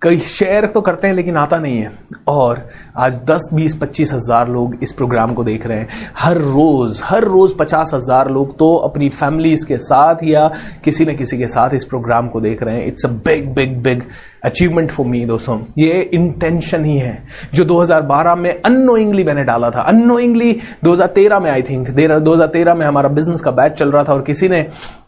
कई 0.02 0.18
शेयर 0.18 0.66
तो 0.66 0.80
करते 0.80 1.06
हैं 1.06 1.14
लेकिन 1.14 1.36
आता 1.36 1.58
नहीं 1.58 1.78
है। 1.78 1.90
और 2.28 2.60
आज 2.96 3.18
10, 3.26 3.48
20, 3.54 3.74
पच्चीस 3.74 4.12
हज़ार 4.12 4.48
लोग 4.48 4.74
इस 4.82 4.92
प्रोग्राम 4.92 5.34
को 5.34 5.44
देख 5.44 5.66
रहे 5.66 5.78
हैं। 5.78 5.88
हर 6.18 6.38
रोज 6.38 7.00
हर 7.04 7.24
रोज 7.24 7.56
पचास 7.58 7.90
हज़ार 7.94 8.30
लोग 8.30 8.56
तो 8.58 8.74
अपनी 8.74 9.08
फैमिलीज़ 9.10 9.66
के 9.66 9.76
साथ 9.78 10.24
या 10.24 10.50
किसी 10.84 11.04
न 11.04 11.14
किसी 11.16 11.38
के 11.38 11.48
साथ 11.48 11.74
इस 11.74 11.84
प्रोग्राम 11.84 12.28
को 12.28 12.40
देख 12.40 12.62
रहे 12.62 12.76
हैं। 12.76 12.86
It's 12.86 13.06
a 13.06 13.08
big 13.08 13.48
big 13.54 13.76
big 13.82 14.02
achievement 14.44 14.90
for 14.90 15.06
me 15.06 15.24
दोस्तों। 15.26 15.58
ये 15.78 16.00
इंटेंशन 16.14 16.84
ही 16.84 16.96
है। 16.98 17.22
जो 17.54 17.64
2012 17.64 18.34
में 18.36 18.50
अनोइंगली 18.54 19.24
मैंने 19.24 19.44
डाला 19.44 19.70
था। 19.70 19.82
अनोइंगली 19.82 20.56
2013 20.84 21.40
में 21.40 21.50
आई 21.50 21.62
थिंक 21.62 21.90
2013 21.90 22.74
में 22.74 22.86
हमारा 22.86 23.08
बिज़नेस 23.10 23.40
का 23.40 23.50
बैच 23.52 23.72
चल 23.72 23.92
रहा 23.92 24.04
था 24.04 24.12
और 24.12 24.22
किसी 24.22 24.48
ने 24.48 24.66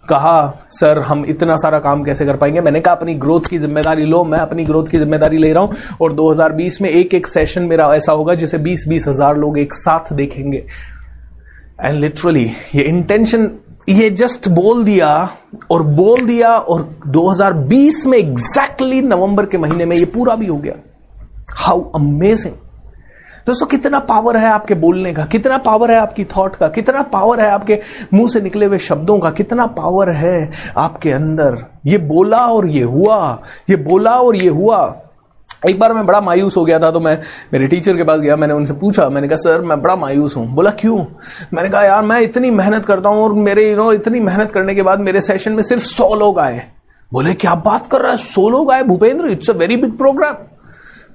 कहा, 0.09 0.67
सर, 0.71 0.99
हम 0.99 1.25
इतना 1.25 1.57
सारा 1.57 1.79
काम 1.79 2.05
कैसे 2.05 2.27
कर 2.27 2.37
पाएँगे? 2.37 2.61
मैंने 2.61 2.81
कहा, 2.81 2.95
अपनी 2.95 3.15
ग्रोथ 3.15 3.49
की 3.51 3.59
ज़िम्मेदारी 3.59 4.05
लो, 4.05 4.23
मैं 4.25 4.39
अपनी 4.39 4.65
ग्रोथ 4.65 4.87
की 4.87 4.99
ज़िम्मेदारी 4.99 5.39
ले 5.39 5.53
रहा 5.53 5.63
हूँ 5.63 5.77
और 6.01 6.13
2020 6.13 6.81
में 6.81 6.89
एक 6.91 7.15
एक 7.15 7.27
सेशन 7.27 7.63
मेरा 7.63 7.95
ऐसा 7.95 8.13
होगा 8.13 8.35
जिसे 8.35 8.59
20 8.59 8.89
बीस 8.89 9.09
हज़ार 9.09 9.37
लोग 9.37 9.59
एक 9.59 9.75
साथ 9.75 10.13
देखेंगे. 10.13 10.65
एंड 11.81 12.01
लिटरली 12.01 12.45
ये 12.75 12.83
इंटेंशन 12.83 13.51
ये 13.89 14.09
जस्ट 14.11 14.49
बोल 14.49 14.85
दिया 14.85 15.09
और 15.71 15.83
बोल 15.83 16.21
दिया 16.27 16.51
और 16.51 16.83
2020 17.07 18.05
में 18.07 18.19
एग्जैक्टली 18.19 18.97
exactly 18.97 19.11
नवंबर 19.11 19.47
के 19.47 19.59
महीने 19.59 19.85
में 19.85 19.97
ये 19.97 20.05
पूरा 20.05 20.35
भी 20.35 20.47
हो 20.47 20.57
गया। 20.57 20.75
हाउ 21.57 21.81
अमेजिंग 21.95 22.55
दोस्तों, 23.47 23.67
कितना 23.67 23.99
पावर 23.99 24.37
है 24.37 24.49
आपके 24.49 24.75
बोलने 24.75 25.13
का, 25.15 25.25
कितना 25.25 25.57
पावर 25.59 25.91
है 25.91 25.97
आपकी 25.97 26.25
थॉट 26.25 26.55
का, 26.57 26.69
कितना 26.69 27.03
पावर 27.03 27.41
है 27.41 27.51
आपके 27.51 27.79
मुँह 28.15 28.29
से 28.29 28.41
निकले 28.41 28.67
हुए 28.67 28.79
शब्दों 28.79 29.19
का, 29.19 29.31
कितना 29.31 29.67
पावर 29.67 30.11
है 30.11 30.53
आपके 30.77 31.11
अंदर। 31.11 31.59
ये 31.87 31.99
बोला 31.99 32.39
और 32.39 32.69
ये 32.69 32.83
हुआ, 32.83 33.43
ये 33.71 33.77
बोला 33.77 34.11
और 34.11 34.37
ये 34.37 34.49
हुआ। 34.49 35.01
एक 35.69 35.79
बार 35.79 35.93
मैं 35.93 36.07
बड़ा 36.07 36.21
मायूस 36.21 36.57
हो 36.57 36.65
गया 36.65 36.79
था 36.79 36.91
तो 36.91 37.01
मैं, 37.01 37.19
मेरे 37.53 37.67
टीचर 37.67 37.97
के 37.97 38.05
पास 38.05 38.21
गया, 38.21 38.37
मैंने 38.37 38.55
उनसे 38.55 38.75
पूछा, 38.75 39.09
मैंने 39.09 39.29
कहा, 39.29 39.37
सर, 39.37 39.61
मैं 39.61 39.81
बड़ा 39.83 39.97
मायूस 39.97 40.37
हूँ। 40.37 40.47
बोला, 40.47 40.71
क्यों? 40.71 41.05
मैंने 41.55 41.69
कहा, 41.69 41.83
यार, 41.83 42.03
मैं 42.03 42.21
इतनी 42.21 42.51
मेहनत 42.51 42.85
करता 42.85 43.09
हूँ 43.09 43.23
और 43.25 43.33
मेरे 43.33 43.71
यू 43.71 43.77
नो 43.77 43.93
इतनी 43.93 44.21
मेहनत 44.21 44.51
करने 44.51 44.75
के 44.75 44.83
बाद 44.83 45.01
मेरे 45.01 45.21
सेशन 45.21 45.53
में 45.53 45.63
सिर्फ़ 45.63 45.83
सौ 45.83 46.15
लोग 46.15 46.39
आए। 46.39 46.67
बोले, 47.13 47.35
क्या 47.35 47.55
बात 47.55 47.87
कर 47.87 48.01
रहा 48.01 48.13
है? 48.13 48.19
सौ 48.19 48.49
लोग 48.49 48.73
आए? 48.73 48.83
Bhupendra 48.83 49.29
it's 49.29 49.51
a 49.51 49.53
very 49.53 49.77
big 49.77 49.97
programme 49.99 50.35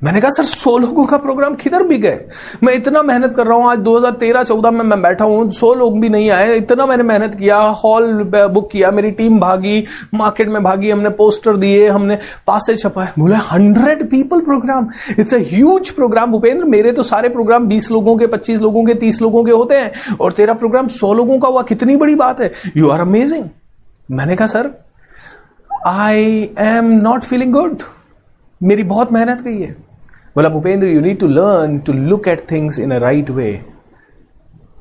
मैंने 0.02 0.20
कहा, 0.22 0.30
सर, 0.30 0.44
सौ 0.44 0.78
लोगों 0.78 1.06
का 1.06 1.18
प्रोग्राम 1.18 1.56
किधर 1.56 1.84
भी 1.84 1.98
गए? 1.98 2.20
मैं 2.64 2.74
इतना 2.74 3.02
मेहनत 3.04 3.34
कर 3.36 3.48
रहा 3.48 3.58
हूँ, 3.58 3.70
आज 3.70 3.78
2013-14 3.78 4.72
में 4.72 4.84
मैं 4.84 5.02
बैठा 5.02 5.26
हूँ, 5.26 5.52
सौ 5.52 5.74
लोग 5.74 6.00
भी 6.02 6.10
नहीं 6.10 6.30
आए, 6.32 6.56
इतना 6.58 6.86
मैंने 6.86 7.04
मेहनत 7.04 7.36
किया 7.36 7.58
हॉल 7.82 8.24
बुक 8.26 8.70
किया, 8.72 8.92
मेरी 8.92 9.12
टीम 9.12 9.40
भागी 9.40 9.84
मार्केट 10.14 10.50
में 10.50 10.62
भागी, 10.64 10.90
हमने 10.90 11.10
पोस्टर 11.12 11.58
दिए, 11.58 11.88
हमने 11.90 12.18
पासे 12.48 12.76
छपाए. 12.76 13.12
बोले, 13.20 13.36
hundred 13.52 14.10
people 14.10 14.42
programme 14.42 14.88
it's 15.20 15.34
a 15.34 15.90
programme 15.92 16.32
Bhupendra, 16.32 16.64
मेरे 16.66 16.92
तो 16.92 17.04
सारे 17.04 17.30
प्रोग्राम 17.30 17.68
बीस 17.68 17.92
लोगों 17.92 18.16
के, 18.18 18.28
पच्चीस 18.28 18.60
लोगों 18.60 18.86
के, 18.86 18.94
तीस 18.96 19.22
लोगों 19.22 19.44
के 19.44 19.52
होते 19.52 19.76
हैं, 19.76 20.16
और 20.16 20.32
तेरा 20.32 20.54
प्रोग्राम 20.54 20.88
सौ 20.94 21.14
लोगों 21.14 21.40
का 21.40 21.48
हुआ, 21.48 21.62
कितनी 21.64 21.96
बड़ी 21.98 22.16
बात 22.16 22.42
है 22.42 22.52
यू 22.78 22.90
आर 22.90 23.02
अमेजिंग 23.02 23.46
मैंने 24.12 24.36
कहा, 24.36 24.48
sir 24.48 24.72
I 25.88 26.50
am 26.60 26.92
not 27.04 27.24
feeling 27.24 27.54
good 27.54 27.84
मेरी 28.62 28.84
बहुत 28.86 29.12
मेहनत 29.12 29.42
गई 29.42 29.60
है 29.60 29.76
बोला, 30.40 30.50
Bhupendra 30.50 30.88
you 30.88 31.00
need 31.02 31.20
to 31.20 31.28
learn 31.28 31.78
to 31.80 31.94
look 31.94 32.28
at 32.28 32.46
things 32.52 32.78
in 32.80 32.92
a 32.92 32.98
right 33.00 33.30
way 33.30 33.50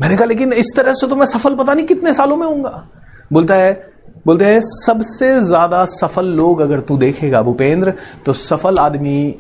मैंने 0.01 0.16
कहा, 0.16 0.25
लेकिन 0.25 0.53
इस 0.55 0.73
तरह 0.77 0.92
से 0.92 1.07
तो 1.07 1.16
मैं 1.16 1.27
सफल 1.27 1.55
पता 1.55 1.75
नहीं 1.75 1.87
कितने 1.87 2.12
सालों 2.14 2.37
में 2.37 2.47
होऊँगा। 2.47 2.88
बोलता 3.33 3.55
है, 3.55 3.73
बोलते 4.27 4.44
हैं, 4.44 4.61
सबसे 4.61 5.40
ज़्यादा 5.40 5.85
सफल 5.90 6.27
लोग 6.37 6.61
अगर 6.61 6.81
तू 6.81 6.97
देखेगा, 6.99 7.42
भूपेंद्र 7.42 7.94
तो 8.27 8.33
सफल 8.35 8.77
आदमी 8.77 9.35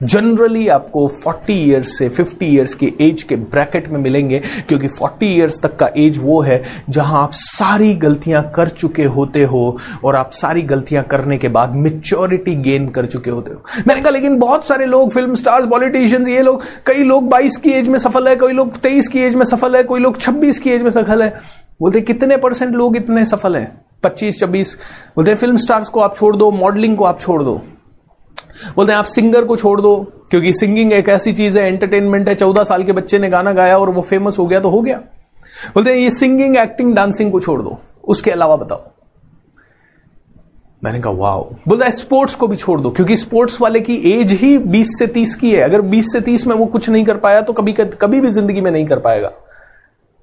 जनरली 0.00 0.66
आपको 0.68 1.06
40 1.18 1.50
इयर्स 1.50 1.96
से 1.98 2.08
50 2.10 2.42
इयर्स 2.42 2.74
के 2.74 2.92
एज 3.00 3.22
के 3.22 3.36
ब्रैकेट 3.36 3.88
में 3.88 3.98
मिलेंगे, 4.00 4.38
क्योंकि 4.68 4.88
40 4.88 5.26
इयर्स 5.26 5.60
तक 5.62 5.76
का 5.76 5.88
एज 5.96 6.18
वो 6.18 6.40
है 6.40 6.62
जहाँ 6.90 7.22
आप 7.22 7.32
सारी 7.32 7.92
गलतियाँ 7.94 8.42
कर 8.54 8.68
चुके 8.68 9.04
होते 9.06 9.42
हो 9.44 9.78
और 10.04 10.16
आप 10.16 10.30
सारी 10.32 10.62
गलतियाँ 10.62 11.04
करने 11.04 11.38
के 11.38 11.48
बाद 11.48 11.74
मेच्योरिटी 11.74 12.54
गेन 12.62 12.88
कर 12.88 13.06
चुके 13.06 13.30
होते 13.30 13.52
हो। 13.52 13.82
मैंने 13.86 14.00
कहा, 14.00 14.10
लेकिन 14.10 14.38
बहुत 14.38 14.66
सारे 14.66 14.86
लोग 14.86 15.10
फ़िल्म 15.10 15.34
स्टार्स 15.34 15.66
पॉलिटिशियंस 15.66 16.28
ये 16.28 16.42
लोग, 16.42 16.62
कई 16.86 17.04
लोग 17.04 17.28
22 17.28 17.56
की 17.56 17.70
एज 17.70 17.88
में 17.88 17.98
सफल 17.98 18.28
है, 18.28 18.36
कोई 18.36 18.52
लोग 18.52 18.80
23 18.80 19.08
की 19.08 19.18
एज 19.18 19.34
में 19.34 19.44
सफल 19.44 19.76
है, 19.76 19.82
कोई 19.82 20.00
लोग 20.00 20.18
26 20.18 20.58
की 20.58 20.70
एज 20.70 20.82
में 20.82 20.90
सफल 20.90 21.22
है। 21.22 21.28
बोलते 21.80 22.00
कितने 22.00 22.36
परसेंट 22.36 22.74
लोग 22.74 22.96
इतने 22.96 23.24
सफल 23.24 23.56
है? 23.56 23.72
पच्चीस, 24.02 24.40
छब्बीस। 24.40 24.74
बोलते 25.16 25.34
फ़िल्म 25.34 25.56
स्टार्स 25.56 25.88
को 25.88 26.00
आप 26.00 26.16
छोड़ 26.16 26.36
दो 26.36 26.50
मॉडलिंग 26.50 26.96
को 26.96 27.04
आप 27.04 27.20
छोड़ 27.20 27.42
दो। 27.42 27.60
बोलते 28.76 28.92
हैं, 28.92 28.98
आप 28.98 29.04
सिंगर 29.04 29.44
को 29.44 29.56
छोड़ 29.56 29.80
दो, 29.80 29.96
क्योंकि 30.30 30.52
सिंगिंग 30.52 30.92
एक 30.92 31.08
ऐसी 31.08 31.32
चीज़ 31.32 31.58
है 31.58 31.66
एंटरटेनमेंट 31.66 32.28
है, 32.28 32.34
चौदह 32.34 32.64
साल 32.64 32.84
के 32.84 32.92
बच्चे 32.92 33.18
ने 33.18 33.28
गाना 33.28 33.52
गाया 33.52 33.78
और 33.78 33.90
वो 33.90 34.02
फ़ेमस 34.02 34.38
हो 34.38 34.46
गया 34.46 34.60
तो 34.60 34.70
हो 34.70 34.80
गया। 34.82 34.96
बोलते 35.74 35.90
हैं, 35.90 35.98
ये 35.98 36.10
सिंगिंग 36.10 36.56
एक्टिंग 36.56 36.94
डांसिंग 36.94 37.32
को 37.32 37.40
छोड़ 37.40 37.60
दो, 37.62 37.78
उसके 38.04 38.30
अलावा 38.30 38.56
बताओ। 38.56 38.88
मैंने 40.82 41.00
कहा, 41.00 41.12
वाओ। 41.12 41.42
बोलता 41.68 41.84
है, 41.84 41.90
स्पोर्ट्स 41.90 42.34
को 42.34 42.48
भी 42.48 42.56
छोड़ 42.56 42.80
दो, 42.80 42.90
क्योंकि 42.90 43.16
स्पोर्ट्स 43.16 43.60
वाले 43.60 43.80
की 43.80 43.96
एज 44.12 44.32
ही 44.32 44.56
20 44.58 44.96
से 44.98 45.06
30 45.06 45.34
की 45.34 45.50
है। 45.52 45.60
अगर 45.60 45.80
20 45.82 46.12
से 46.12 46.20
30 46.20 46.46
में 46.46 46.54
वो 46.56 46.66
कुछ 46.66 46.88
नहीं 46.90 47.04
कर 47.04 47.16
पाया 47.16 47.40
तो 47.40 47.52
कभी 47.52 47.72
कभी 47.72 48.20
भी 48.20 48.28
ज़िंदगी 48.28 48.60
में 48.60 48.70
नहीं 48.70 48.86
कर 48.86 48.98
पाएगा। 48.98 49.28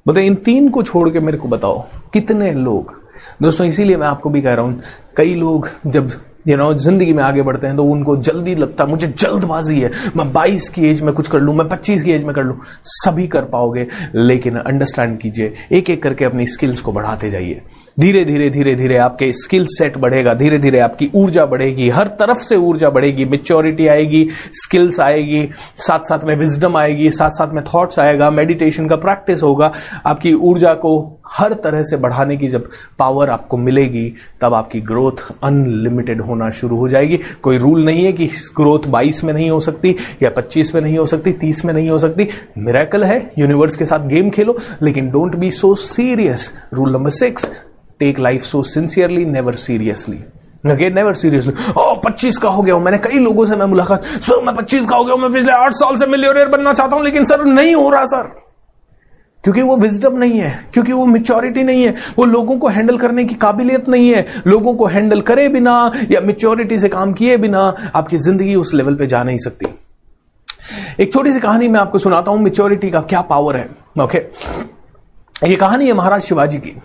बोलते 0.05 0.25
इन 0.25 0.35
तीन 0.35 0.69
को 0.69 0.83
छोड़ 0.83 1.09
के 1.09 1.19
मेरे 1.19 1.37
को 1.37 1.47
बताओ, 1.47 1.83
कितने 2.13 2.51
लोग? 2.53 2.95
दोस्तों, 3.41 3.67
इसीलिए 3.67 3.97
मैं 3.97 4.07
आपको 4.07 4.29
भी 4.29 4.41
कह 4.41 4.53
रहा 4.53 4.65
हूँ, 4.65 4.81
कई 5.17 5.35
लोग 5.35 5.69
जब 5.87 6.11
यू 6.47 6.57
नो 6.57 6.73
ज़िंदगी 6.73 7.13
में 7.13 7.23
आगे 7.23 7.41
बढ़ते 7.41 7.67
हैं 7.67 7.75
तो 7.77 7.83
उनको 7.83 8.15
जल्दी 8.17 8.55
लगता 8.55 8.83
है, 8.83 8.89
मुझे 8.89 9.07
जल्दबाजी 9.07 9.79
है, 9.81 9.91
मैं 10.17 10.31
22 10.33 10.69
की 10.69 10.85
एज 10.89 11.01
में 11.01 11.13
कुछ 11.13 11.27
कर 11.27 11.39
लू, 11.39 11.53
मैं 11.53 11.67
25 11.69 12.03
की 12.03 12.11
एज 12.11 12.23
में 12.23 12.33
कर 12.35 12.43
लू, 12.43 12.55
सभी 12.85 13.27
कर 13.27 13.45
पाओगे, 13.45 13.87
लेकिन 14.15 14.55
अंडरस्टैंड 14.57 15.17
कीजिए 15.19 15.53
एक 15.71 15.89
एक 15.89 16.03
करके 16.03 16.25
अपनी 16.25 16.47
स्किल्स 16.47 16.81
को 16.81 16.91
बढ़ाते 16.91 17.29
जाइए। 17.29 17.61
धीरे 17.97 18.23
धीरे 18.25 18.49
धीरे 18.49 18.73
धीरे 18.75 18.97
आपके 18.97 19.31
स्किल 19.33 19.65
सेट 19.67 19.97
बढ़ेगा, 19.97 20.33
धीरे 20.33 20.57
धीरे 20.59 20.79
आपकी 20.79 21.09
ऊर्जा 21.15 21.45
बढ़ेगी, 21.45 21.87
हर 21.89 22.07
तरफ़ 22.19 22.39
से 22.39 22.55
ऊर्जा 22.55 22.89
बढ़ेगी 22.89 23.25
मेच्योरिटी 23.25 23.87
आएगी 23.87 24.27
स्किल्स 24.53 24.99
आएगी 24.99 25.47
साथ 25.77 25.99
साथ 25.99 26.25
में 26.25 26.35
विजडम 26.35 26.77
आएगी 26.77 27.09
साथ 27.11 27.29
साथ 27.29 27.53
में 27.53 27.63
थॉट्स 27.73 27.99
आएगा 27.99 28.29
मेडिटेशन 28.31 28.87
का 28.87 28.95
प्रैक्टिस 28.95 29.43
होगा, 29.43 29.71
आपकी 30.05 30.33
ऊर्जा 30.33 30.73
को 30.73 31.21
हर 31.31 31.53
तरह 31.53 31.83
से 31.83 31.97
बढ़ाने 31.97 32.37
की 32.37 32.47
जब 32.47 32.69
पावर 32.99 33.29
आपको 33.29 33.57
मिलेगी, 33.57 34.13
तब 34.41 34.53
आपकी 34.53 34.81
ग्रोथ 34.81 35.23
अनलिमिटेड 35.43 36.21
होना 36.21 36.49
शुरू 36.49 36.77
हो 36.77 36.87
जाएगी। 36.89 37.19
कोई 37.43 37.57
रूल 37.57 37.83
नहीं 37.85 38.05
है 38.05 38.11
कि 38.13 38.27
ग्रोथ 38.55 38.87
22 38.87 39.23
में 39.23 39.33
नहीं 39.33 39.49
हो 39.49 39.59
सकती, 39.59 39.95
या 40.23 40.29
25 40.29 40.73
में 40.75 40.81
नहीं 40.81 40.97
हो 40.97 41.05
सकती 41.05 41.31
30 41.33 41.65
में 41.65 41.73
नहीं 41.73 41.89
हो 41.89 41.99
सकती। 41.99 42.27
मिराकल 42.57 43.03
है 43.03 43.19
यूनिवर्स 43.39 43.75
के 43.75 43.85
साथ 43.85 44.07
गेम 44.07 44.29
खेलो, 44.29 44.57
लेकिन 44.81 45.09
don't 45.09 45.35
be 45.35 45.51
so 45.51 45.73
serious 45.75 46.51
rule 46.73 46.93
number 46.93 47.09
six 47.09 47.49
take 47.99 48.19
life 48.19 48.43
so 48.43 48.63
sincerely 48.65 49.25
never 49.27 49.55
seriously 49.57 50.17
again 50.65 50.95
never 50.95 51.13
seriously 51.15 51.53
पच्चीस 52.05 52.37
का 52.37 52.49
हो 52.49 52.61
गया 52.61 52.75
हूँ। 52.75 52.83
मैंने 52.83 52.97
कई 52.99 53.19
लोगों 53.19 53.45
से 53.45 53.55
मैं 53.55 53.65
मुलाकात 53.65 54.03
सर, 54.03 54.43
मैं 54.45 54.55
पच्चीस 54.55 54.85
का 54.85 54.95
हो 54.95 55.03
गया 55.03 55.13
हूँ। 55.13 55.21
मैं 55.21 55.31
पिछले 55.33 55.51
आठ 55.53 55.73
साल 55.73 55.97
से 55.97 56.05
मिलियनियर 56.07 56.47
बनना 56.47 56.73
चाहता 56.73 56.95
हूँ, 56.95 57.03
लेकिन 57.03 57.25
सर, 57.25 57.43
नहीं 57.45 57.75
हो 57.75 57.89
रहा, 57.89 58.05
सर। 58.05 58.27
क्योंकि 59.43 59.61
वो 59.61 59.75
विजडम 59.77 60.17
नहीं 60.17 60.39
है, 60.39 60.49
क्योंकि 60.73 60.91
वो 60.91 61.05
मिच्योरिटी 61.05 61.63
नहीं 61.63 61.83
है। 61.83 61.93
वो 62.17 62.25
लोगों 62.25 62.57
को 62.57 62.67
हैंडल 62.67 62.97
करने 62.97 63.23
की 63.25 63.35
काबिलियत 63.35 63.87
नहीं 63.89 64.09
है। 64.09 64.25
लोगों 64.47 64.73
को 64.73 64.85
हैंडल 64.85 65.21
करे 65.21 65.47
बिना 65.49 65.75
या 66.11 66.21
मिच्योरिटी 66.21 66.79
से 66.79 66.89
काम 66.89 67.13
किए 67.13 67.37
बिना 67.37 67.61
आपकी 67.95 68.17
ज़िंदगी 68.17 68.55
उस 68.55 68.73
लेवल 68.73 68.95
पे 68.95 69.07
जा 69.07 69.23
नहीं 69.23 69.37
सकती। 69.37 69.65
एक 70.99 71.13
छोटी 71.13 71.31
सी 71.31 71.39
कहानी 71.39 71.67
मैं 71.67 71.79
आपको 71.79 71.97
सुनाता 71.97 72.31
हूँ 72.31 72.41
मिच्योरिटी 72.41 72.89
का 72.91 73.01
क्या 73.03 73.21
पावर 73.23 73.55
है। 73.55 73.69
ओके 74.01 74.17
ये 75.43 75.55
कहानी 75.55 75.87
है 75.87 75.93
महाराज 75.93 76.21
शिवाजी 76.21 76.57
की। 76.57 76.75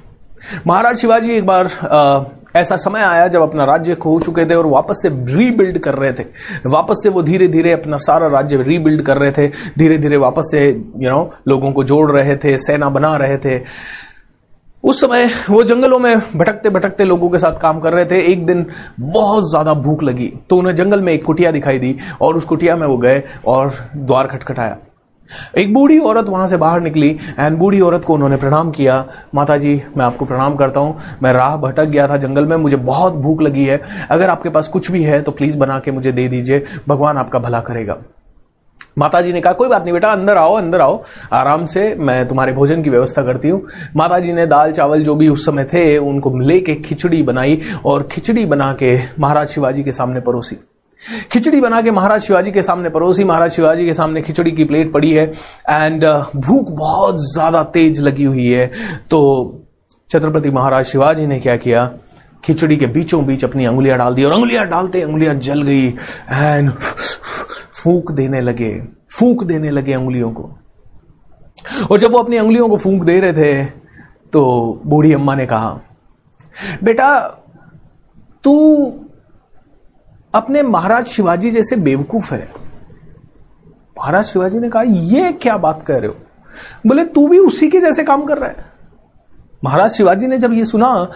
महाराज 0.66 0.96
शिवाजी 0.96 1.32
एक 1.32 1.46
बार 1.46 1.66
आ, 1.84 2.24
ऐसा 2.56 2.76
समय 2.76 3.00
आया 3.00 3.26
जब 3.28 3.42
अपना 3.42 3.64
राज्य 3.64 3.94
खो 3.94 4.18
चुके 4.20 4.44
थे 4.46 4.54
और 4.54 4.66
वापस 4.66 5.00
से 5.02 5.08
रीबिल्ड 5.08 5.78
कर 5.78 5.94
रहे 5.94 6.12
थे। 6.12 6.24
वापस 6.66 7.00
से 7.02 7.08
वो 7.08 7.22
धीरे 7.22 7.48
धीरे 7.48 7.72
अपना 7.72 7.96
सारा 7.98 8.26
राज्य 8.28 8.56
रीबिल्ड 8.62 9.02
कर 9.02 9.18
रहे 9.18 9.32
थे। 9.32 9.48
धीरे 9.78 9.98
धीरे 9.98 10.16
वापस 10.18 10.50
से 10.50 10.68
यू 10.68 11.10
नो 11.10 11.32
लोगों 11.48 11.72
को 11.72 11.84
जोड़ 11.84 12.10
रहे 12.12 12.36
थे 12.36 12.56
सेना 12.58 12.88
बना 12.90 13.16
रहे 13.16 13.38
थे। 13.38 13.60
उस 14.84 15.00
समय 15.00 15.28
वो 15.50 15.62
जंगलों 15.64 15.98
में 15.98 16.18
भटकते 16.36 16.70
भटकते 16.70 17.04
लोगों 17.04 17.28
के 17.30 17.38
साथ 17.38 17.58
काम 17.60 17.80
कर 17.80 17.92
रहे 17.92 18.04
थे। 18.04 18.20
एक 18.32 18.46
दिन 18.46 18.66
बहुत 19.00 19.50
ज़्यादा 19.50 19.74
भूख 19.74 20.02
लगी 20.02 20.32
तो 20.50 20.56
उन्हें 20.56 20.74
जंगल 20.74 21.00
में 21.00 21.12
एक 21.12 21.24
कुटिया 21.24 21.50
दिखाई 21.50 21.78
दी 21.78 21.96
और 22.20 22.36
उस 22.36 22.44
कुटिया 22.44 22.76
में 22.76 22.86
वो 22.86 22.96
गए 22.98 23.22
और 23.46 23.74
द्वार 23.96 24.26
खटखटाया। 24.26 24.76
एक 25.58 25.74
बूढ़ी 25.74 25.98
औरत 25.98 26.28
वहाँ 26.28 26.46
से 26.46 26.56
बाहर 26.56 26.80
निकली 26.80 27.10
एंड 27.38 27.58
बूढ़ी 27.58 27.80
औरत 27.80 28.04
को 28.04 28.14
उन्होंने 28.14 28.36
प्रणाम 28.36 28.70
किया। 28.70 29.04
माता 29.34 29.56
जी 29.56 29.80
मैं 29.96 30.04
आपको 30.04 30.24
प्रणाम 30.24 30.56
करता 30.56 30.80
हूँ। 30.80 30.98
मैं 31.22 31.32
राह 31.32 31.56
भटक 31.56 31.84
गया 31.84 32.08
था 32.08 32.16
जंगल 32.16 32.46
में, 32.46 32.56
मुझे 32.56 32.76
बहुत 32.76 33.14
भूख 33.14 33.42
लगी 33.42 33.64
है। 33.64 33.80
अगर 34.10 34.30
आपके 34.30 34.48
पास 34.48 34.68
कुछ 34.68 34.90
भी 34.90 35.02
है 35.02 35.20
तो 35.22 35.32
प्लीज़ 35.32 35.58
बना 35.58 35.78
के 35.78 35.90
मुझे 35.90 36.12
दे 36.12 36.28
दीजिए। 36.28 36.64
भगवान 36.88 37.18
आपका 37.18 37.38
भला 37.38 37.60
करेगा। 37.60 37.96
माता 38.98 39.20
जी 39.20 39.32
ने 39.32 39.40
कहा, 39.40 39.52
कोई 39.52 39.68
बात 39.68 39.82
नहीं 39.82 39.92
बेटा, 39.92 40.08
अंदर 40.08 40.36
आओ 40.36 40.54
अंदर 40.54 40.80
आओ। 40.80 41.02
आराम 41.32 41.64
से, 41.66 41.94
मैं 41.94 42.28
तुम्हारे 42.28 42.52
भोजन 42.52 42.82
की 42.82 42.90
व्यवस्था 42.90 43.22
करती 43.22 43.48
हूँ। 43.48 43.62
माता 43.96 44.18
जी 44.18 44.32
ने 44.32 44.46
दाल, 44.46 44.72
चावल, 44.72 45.02
जो 45.02 45.14
भी 45.14 45.28
उस 45.28 45.46
समय 45.46 45.64
थे, 45.64 45.98
उनको 45.98 46.38
लेके 46.38 46.74
खिचड़ी 46.74 47.22
बनाई, 47.22 47.60
और 47.84 48.08
खिचड़ी 48.12 48.44
बना 48.46 48.72
के 48.72 48.98
महाराज 49.18 49.48
शिवाजी 49.48 49.82
के 49.82 49.92
सामने 49.92 50.20
परोसी। 50.20 50.56
खिचड़ी 51.30 51.60
बना 51.60 51.80
के 51.82 51.90
महाराज 51.90 52.22
शिवाजी 52.22 52.52
के 52.52 52.62
सामने 52.62 52.90
परोसी 52.90 53.24
महाराज 53.24 53.52
शिवाजी 53.52 53.84
के 53.84 53.94
सामने 53.94 54.22
खिचड़ी 54.22 54.50
की 54.52 54.64
प्लेट 54.64 54.92
पड़ी 54.92 55.12
है 55.12 55.24
एंड 55.68 56.04
uh, 56.04 56.36
भूख 56.36 56.70
बहुत 56.70 57.16
ज़्यादा 57.24 57.62
तेज 57.64 58.00
लगी 58.00 58.24
हुई 58.24 58.48
है। 58.48 58.66
तो 59.10 59.20
छत्रपति 60.10 60.50
महाराज 60.50 60.84
शिवाजी 60.84 61.26
ने 61.26 61.40
क्या 61.40 61.56
किया? 61.56 61.86
खिचड़ी 62.44 62.76
के 62.76 62.86
बीचों 62.86 63.24
बीच 63.26 63.44
अपनी 63.44 63.64
अंगुलियाँ 63.64 63.98
डाल 63.98 64.14
दी 64.14 64.24
और 64.24 64.32
अंगुलियाँ 64.32 64.66
डालते 64.68 65.02
अंगुलियाँ 65.02 65.34
जल 65.34 65.62
गई 65.62 65.86
एंड 66.30 66.70
फूक 67.74 68.12
देने 68.12 68.40
लगे 68.40 68.72
फूक 69.10 69.44
देने 69.44 69.70
लगे 69.70 69.92
अंगुलियों 69.92 70.32
को। 70.32 70.50
और 71.90 71.98
जब 71.98 72.12
वो 72.12 72.18
अपनी 72.18 72.36
अंगुलियों 72.36 72.68
को 72.68 72.76
फूक 72.76 73.04
दे 73.04 73.20
रहे 73.20 73.32
थे 73.32 73.64
तो 74.32 74.42
बूढ़ी 74.86 75.12
अम्मा 75.12 75.34
ने 75.34 75.46
कहा 75.46 75.78
बेटा 76.82 77.20
तू 78.44 78.54
अपने 80.34 80.62
महाराज 80.62 81.06
शिवाजी 81.06 81.50
जैसे 81.50 81.76
बेवकूफ़ 81.76 82.32
है। 82.34 82.48
महाराज 83.98 84.24
शिवाजी 84.24 84.58
ने 84.58 84.68
कहा, 84.68 84.82
ये 84.82 85.32
क्या 85.32 85.56
बात 85.56 85.82
कर 85.86 86.00
रहे 86.00 86.08
हो? 86.08 86.16
बोले, 86.86 87.04
तू 87.04 87.26
भी 87.28 87.38
उसी 87.38 87.68
के 87.68 87.80
जैसे 87.80 88.04
काम 88.04 88.24
कर 88.24 88.38
रहा 88.38 88.50
है। 88.50 88.64
महाराज 89.64 89.90
शिवाजी 89.90 90.26
ने 90.26 90.38
जब 90.38 90.52
ये 90.52 90.64
सुना 90.64 91.08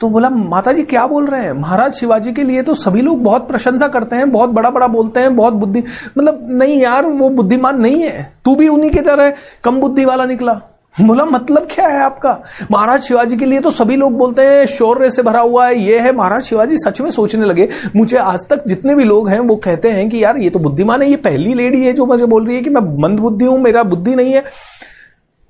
तो 0.00 0.08
बोला 0.10 0.28
माता 0.30 0.72
जी 0.72 0.82
क्या 0.82 1.06
बोल 1.06 1.26
रहे 1.26 1.44
हैं? 1.44 1.52
महाराज 1.52 1.94
शिवाजी 1.94 2.32
के 2.32 2.42
लिए 2.42 2.62
तो 2.62 2.74
सभी 2.74 3.00
लोग 3.02 3.22
बहुत 3.22 3.48
प्रशंसा 3.48 3.86
करते 3.88 4.16
हैं, 4.16 4.30
बहुत 4.32 4.50
बड़ा 4.50 4.70
बड़ा 4.70 4.86
बोलते 4.86 5.20
हैं, 5.20 5.34
बहुत 5.36 5.54
बुद्धि 5.54 5.82
मतलब 6.18 6.46
नहीं 6.50 6.78
यार, 6.78 7.06
वो 7.06 7.30
बुद्धिमान 7.30 7.80
नहीं 7.80 8.02
है। 8.02 8.22
तू 8.44 8.54
भी 8.56 8.68
उन्हीं 8.68 8.90
की 8.90 9.00
तरह 9.00 9.32
कम 9.64 9.80
बुद्धि 9.80 10.04
वाला 10.04 10.24
निकला। 10.24 10.60
बोला 11.00 11.24
मतलब 11.24 11.66
क्या 11.70 11.88
है 11.88 12.02
आपका? 12.02 12.42
महाराज 12.70 13.02
शिवाजी 13.02 13.36
के 13.36 13.44
लिए 13.44 13.60
तो 13.60 13.70
सभी 13.70 13.96
लोग 13.96 14.12
बोलते 14.12 14.42
हैं, 14.42 14.66
शौर्य 14.66 15.10
से 15.10 15.22
भरा 15.22 15.40
हुआ 15.40 15.66
है, 15.66 15.78
ये 15.78 15.98
है। 15.98 16.12
महाराज 16.12 16.42
शिवाजी 16.42 16.78
सच 16.78 17.00
में 17.00 17.10
सोचने 17.10 17.46
लगे। 17.46 17.68
मुझे 17.96 18.16
आज 18.16 18.46
तक 18.50 18.66
जितने 18.66 18.94
भी 18.94 19.04
लोग 19.04 19.28
हैं, 19.28 19.38
वो 19.40 19.56
कहते 19.56 19.90
हैं 19.90 20.08
कि, 20.10 20.24
यार, 20.24 20.36
ये 20.36 20.50
तो 20.50 20.58
बुद्धिमान 20.58 21.02
है, 21.02 21.10
ये 21.10 21.16
पहली 21.16 21.54
लेडी 21.54 21.84
है 21.84 21.92
जो 21.92 22.06
मुझे 22.06 22.26
बोल 22.26 22.46
रही 22.46 22.56
है 22.56 22.62
कि 22.62 22.70
मैं 22.70 22.82
मंद 23.02 23.18
बुद्धि 23.18 23.44
हूँ, 23.44 23.60
मेरा 23.60 23.82
बुद्धि 23.82 24.14
नहीं 24.14 24.32
है। 24.32 24.44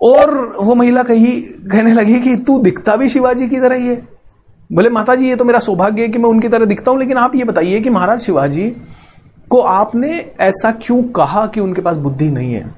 और 0.03 0.57
वो 0.63 0.75
महिला 0.75 1.03
कही, 1.03 1.41
कहने 1.43 1.93
लगी 1.93 2.21
कि, 2.21 2.37
तू 2.37 2.59
दिखता 2.59 2.97
भी 2.97 3.09
शिवाजी 3.09 3.49
की 3.49 3.61
तरह 3.61 3.77
ही 3.77 3.87
है। 3.87 4.09
बोले 4.73 4.91
माता 4.91 5.15
जी 5.15 5.29
ये 5.29 5.37
तो 5.37 5.45
मेरा 5.45 5.59
सौभाग्य 5.59 6.03
है 6.03 6.09
कि 6.09 6.19
मैं 6.19 6.31
उनकी 6.31 6.49
तरह 6.49 6.65
दिखता 6.65 6.91
हूँ, 6.91 6.99
लेकिन 6.99 7.17
आप 7.17 7.35
ये 7.35 7.45
बताइए 7.45 7.81
कि 7.81 7.91
महाराज 7.91 8.21
शिवाजी 8.21 8.77
को 9.51 9.59
आपने 9.59 10.33
ऐसा 10.41 10.71
क्यों 10.71 11.03
कहा 11.03 11.47
कि 11.47 11.61
उनके 11.61 11.83
पास 11.83 11.97
बुद्धि 11.97 12.29
नहीं 12.29 12.55
है? 12.55 12.78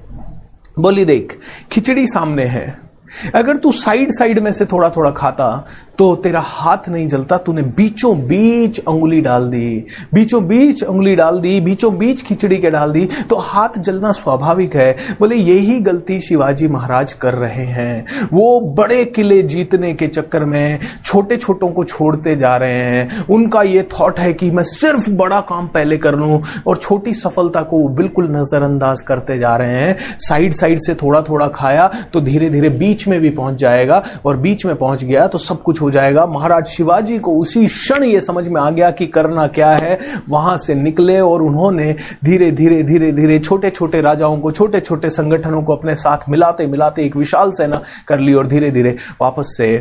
बोली 0.81 1.05
देख 1.05 1.37
खिचड़ी 1.71 2.07
सामने 2.07 2.45
है। 2.45 2.90
अगर 3.35 3.57
तू 3.57 3.71
साइड 3.71 4.11
साइड 4.11 4.39
में 4.39 4.51
से 4.51 4.65
थोड़ा 4.65 4.89
थोड़ा 4.89 5.11
खाता 5.11 5.67
तो 5.97 6.13
तेरा 6.15 6.39
हाथ 6.39 6.87
नहीं 6.89 7.07
जलता, 7.07 7.37
तूने 7.37 7.61
बीचों 7.61 8.17
बीच 8.19 8.79
अंगुली 8.79 9.19
डाल 9.21 9.49
दी। 9.49 9.85
बीचों 10.13 10.43
बीच 10.47 10.83
अंगुली 10.83 11.15
डाल 11.15 11.39
दी, 11.39 11.59
बीचों 11.61 11.97
बीच 11.97 12.23
खिचड़ी 12.23 12.57
के 12.57 12.69
डाल 12.71 12.91
दी 12.91 13.05
तो 13.29 13.35
हाथ 13.37 13.77
जलना 13.79 14.11
स्वाभाविक 14.11 14.75
है। 14.75 14.95
बोले, 15.19 15.35
यही 15.35 15.79
गलती 15.79 16.19
शिवाजी 16.19 16.67
महाराज 16.67 17.13
कर 17.13 17.33
रहे 17.33 17.65
हैं। 17.65 18.27
वो 18.33 18.59
बड़े 18.77 19.03
किले 19.05 19.41
जीतने 19.43 19.93
के 19.93 20.07
चक्कर 20.07 20.45
में 20.45 20.79
छोटे 21.05 21.37
छोटों 21.37 21.69
को 21.69 21.83
छोड़ते 21.83 22.35
जा 22.35 22.55
रहे 22.57 22.71
हैं। 22.71 23.25
उनका 23.27 23.61
ये 23.61 23.87
थॉट 23.91 24.19
है 24.19 24.33
कि 24.33 24.49
मैं 24.51 24.63
सिर्फ़ 24.63 25.09
बड़ा 25.11 25.39
काम 25.41 25.67
पहले 25.67 25.97
कर 25.97 26.15
लूँ 26.15 26.41
और 26.67 26.77
छोटी 26.77 27.13
सफलता 27.13 27.61
को 27.63 27.87
बिल्कुल 27.91 28.31
नजरअंदाज 28.31 29.01
करते 29.01 29.37
जा 29.37 29.55
रहे 29.57 29.75
हैं। 29.75 29.97
साइड 30.19 30.53
साइड 30.53 30.79
से 30.79 30.95
थोड़ा 30.95 31.21
थोड़ा 31.21 31.47
खाया 31.49 31.89
तो 32.13 32.21
धीरे 32.21 32.49
धीरे 32.49 32.69
बीच 32.71 33.00
में 33.07 33.19
भी 33.21 33.29
पहुँच 33.29 33.55
जाएगा 33.55 34.03
और 34.25 34.37
बीच 34.37 34.65
में 34.65 34.75
पहुँच 34.75 35.03
गया 35.03 35.27
तो 35.27 35.37
सब 35.37 35.61
कुछ 35.63 35.81
हो 35.81 35.91
जाएगा। 35.91 36.25
महाराज 36.25 36.65
शिवाजी 36.67 37.19
को 37.19 37.37
उसी 37.39 37.65
क्षण 37.67 38.03
ये 38.03 38.21
समझ 38.21 38.47
में 38.47 38.59
आ 38.61 38.69
गया 38.69 38.91
कि 38.91 39.07
करना 39.07 39.47
क्या 39.47 39.71
है। 39.71 39.99
वहाँ 40.29 40.57
से 40.57 40.75
निकले 40.75 41.19
और 41.19 41.41
उन्होंने 41.41 41.95
धीरे 42.25 42.51
धीरे 42.51 42.81
धीरे 42.83 43.11
धीरे 43.11 43.39
छोटे 43.39 43.69
छोटे 43.69 44.01
राजाओं 44.01 44.37
को 44.39 44.51
छोटे 44.51 44.79
छोटे 44.79 45.09
संगठनों 45.09 45.61
को 45.63 45.75
अपने 45.75 45.95
साथ 45.95 46.29
मिलाते 46.29 46.67
मिलाते 46.67 47.05
एक 47.05 47.15
विशाल 47.15 47.51
सेना 47.51 47.81
कर 48.07 48.19
ली 48.19 48.33
और 48.33 48.47
धीरे 48.47 48.71
धीरे 48.71 48.95
वापस 49.21 49.55
से 49.57 49.73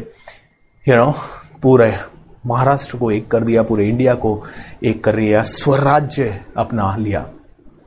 यू 0.86 0.96
नो 0.96 1.14
पूरे 1.62 1.92
महाराष्ट्र 2.46 2.98
को 2.98 3.10
एक 3.10 3.28
कर 3.28 3.42
दिया, 3.42 3.62
पूरे 3.62 3.88
इंडिया 3.88 4.14
को 4.14 4.42
एक 4.84 5.04
कर 5.04 5.16
लिया, 5.16 5.42
स्वराज्य 5.42 6.40
अपना 6.56 6.94
लिया। 6.96 7.26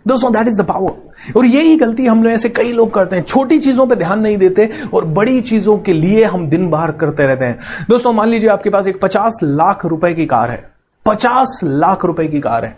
दोस्तों 0.05 0.31
दैट 0.33 0.47
इज़ 0.47 0.61
द 0.61 0.65
पावर 0.65 1.33
और 1.37 1.45
यही 1.45 1.75
गलती 1.75 2.05
हम 2.05 2.23
लोग 2.23 2.33
ऐसे 2.33 2.49
कई 2.49 2.71
लोग 2.71 2.93
करते 2.93 3.15
हैं। 3.15 3.23
छोटी 3.23 3.57
चीज़ों 3.57 3.87
पे 3.87 3.95
ध्यान 3.95 4.19
नहीं 4.19 4.37
देते 4.37 4.69
और 4.93 5.05
बड़ी 5.07 5.39
चीज़ों 5.41 5.77
के 5.77 5.93
लिए 5.93 6.23
हम 6.23 6.47
दिन 6.49 6.69
बाहर 6.69 6.91
करते 6.91 7.25
रहते 7.27 7.45
हैं। 7.45 7.59
दोस्तों, 7.89 8.13
मान 8.13 8.29
लीजिए 8.29 8.49
आपके 8.49 8.69
पास 8.69 8.87
एक 8.87 9.01
पचास 9.01 9.39
लाख 9.43 9.85
रुपए 9.85 10.13
की 10.13 10.25
कार 10.25 10.51
है। 10.51 10.63
पचास 11.05 11.59
लाख 11.63 12.05
रुपए 12.05 12.27
की 12.27 12.39
कार 12.39 12.65
है। 12.65 12.77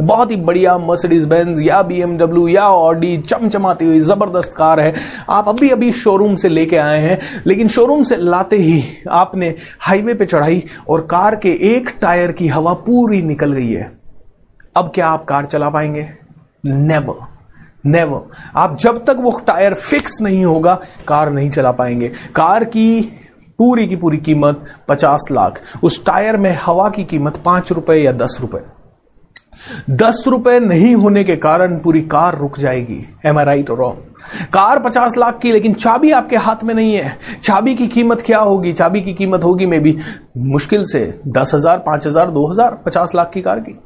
बहुत 0.00 0.30
ही 0.30 0.36
बढ़िया 0.36 0.76
मर्सिडीज 0.78 1.26
बेंज 1.26 1.60
या 1.62 1.80
बीएमडब्ल्यू 1.82 2.46
या 2.48 2.64
ऑडी 2.68 3.16
चमचमाती 3.18 3.84
हुई 3.84 4.00
ज़बरदस्त 4.00 4.52
कार 4.52 4.80
है। 4.80 4.94
आप 5.30 5.48
अभी 5.48 5.70
अभी 5.70 5.92
शोरूम 5.92 6.36
से 6.36 6.48
लेके 6.48 6.76
आए 6.76 7.00
हैं, 7.02 7.18
लेकिन 7.46 7.68
शोरूम 7.68 8.02
से 8.02 8.16
लाते 8.16 8.56
ही 8.56 8.82
आपने 9.10 9.54
हाईवे 9.80 10.14
पे 10.14 10.26
चढ़ाई 10.26 10.62
और 10.88 11.00
कार 11.00 11.36
के 11.36 11.52
एक 11.74 11.88
टायर 12.00 12.32
की 12.32 12.48
हवा 12.48 12.72
पूरी 12.86 13.22
निकल 13.22 13.52
गई 13.52 13.72
है। 13.72 13.90
अब 14.76 14.92
क्या 14.94 15.08
आप 15.08 15.24
कार 15.24 15.44
चला 15.44 15.70
पाएँगे? 15.70 16.25
नेवर 16.66 17.24
नेवर 17.86 18.20
आप 18.56 18.76
जब 18.80 19.04
तक 19.04 19.16
वो 19.18 19.30
टायर 19.46 19.74
फिक्स 19.74 20.20
नहीं 20.22 20.44
होगा, 20.44 20.74
कार 21.08 21.30
नहीं 21.30 21.50
चला 21.50 21.72
पाएँगे। 21.72 22.08
कार 22.34 22.64
की 22.66 23.00
पूरी 23.58 23.86
की 23.86 23.96
पूरी 23.96 24.18
कीमत 24.18 24.64
पचास 24.88 25.26
लाख। 25.32 25.60
उस 25.82 26.04
टायर 26.06 26.36
में 26.36 26.56
हवा 26.62 26.88
की 26.88 27.04
कीमत 27.04 27.36
पाँच 27.44 27.72
रुपए 27.72 27.96
या 27.96 28.12
दस 28.14 28.38
रुपए। 28.40 28.60
दस 29.92 30.24
रुपए 30.26 30.58
नहीं 30.60 30.94
होने 30.94 31.22
के 31.24 31.36
कारण 31.36 31.78
पूरी 31.78 32.00
कार 32.04 32.36
रुक 32.38 32.58
जाएगी। 32.58 33.00
एम 33.26 33.38
आई 33.38 33.44
राइट 33.44 33.70
और 33.70 33.78
रॉन्ग 33.78 34.48
कार 34.52 34.78
पचास 34.78 35.16
लाख 35.16 35.38
की, 35.38 35.52
लेकिन 35.52 35.74
चाबी 35.74 36.10
आपके 36.10 36.36
हाथ 36.36 36.64
में 36.64 36.74
नहीं 36.74 36.94
है। 36.94 37.16
चाबी 37.42 37.74
की 37.74 37.86
कीमत 37.88 38.22
क्या 38.26 38.38
होगी? 38.38 38.72
चाबी 38.72 39.00
की 39.00 39.14
कीमत 39.14 39.44
होगी 39.44 39.66
मे 39.66 39.78
बी 39.80 39.96
मुश्किल 40.38 40.84
से 40.86 41.20
दस 41.28 41.54
हज़ार, 41.54 41.78
पाँच 41.78 42.06
हज़ार, 42.06 42.30
दो 42.30 42.46
हज़ार, 42.46 42.74
पचास 42.86 43.14
लाख 43.14 43.30
की 43.34 43.42
कार 43.42 43.60
की। 43.60 43.78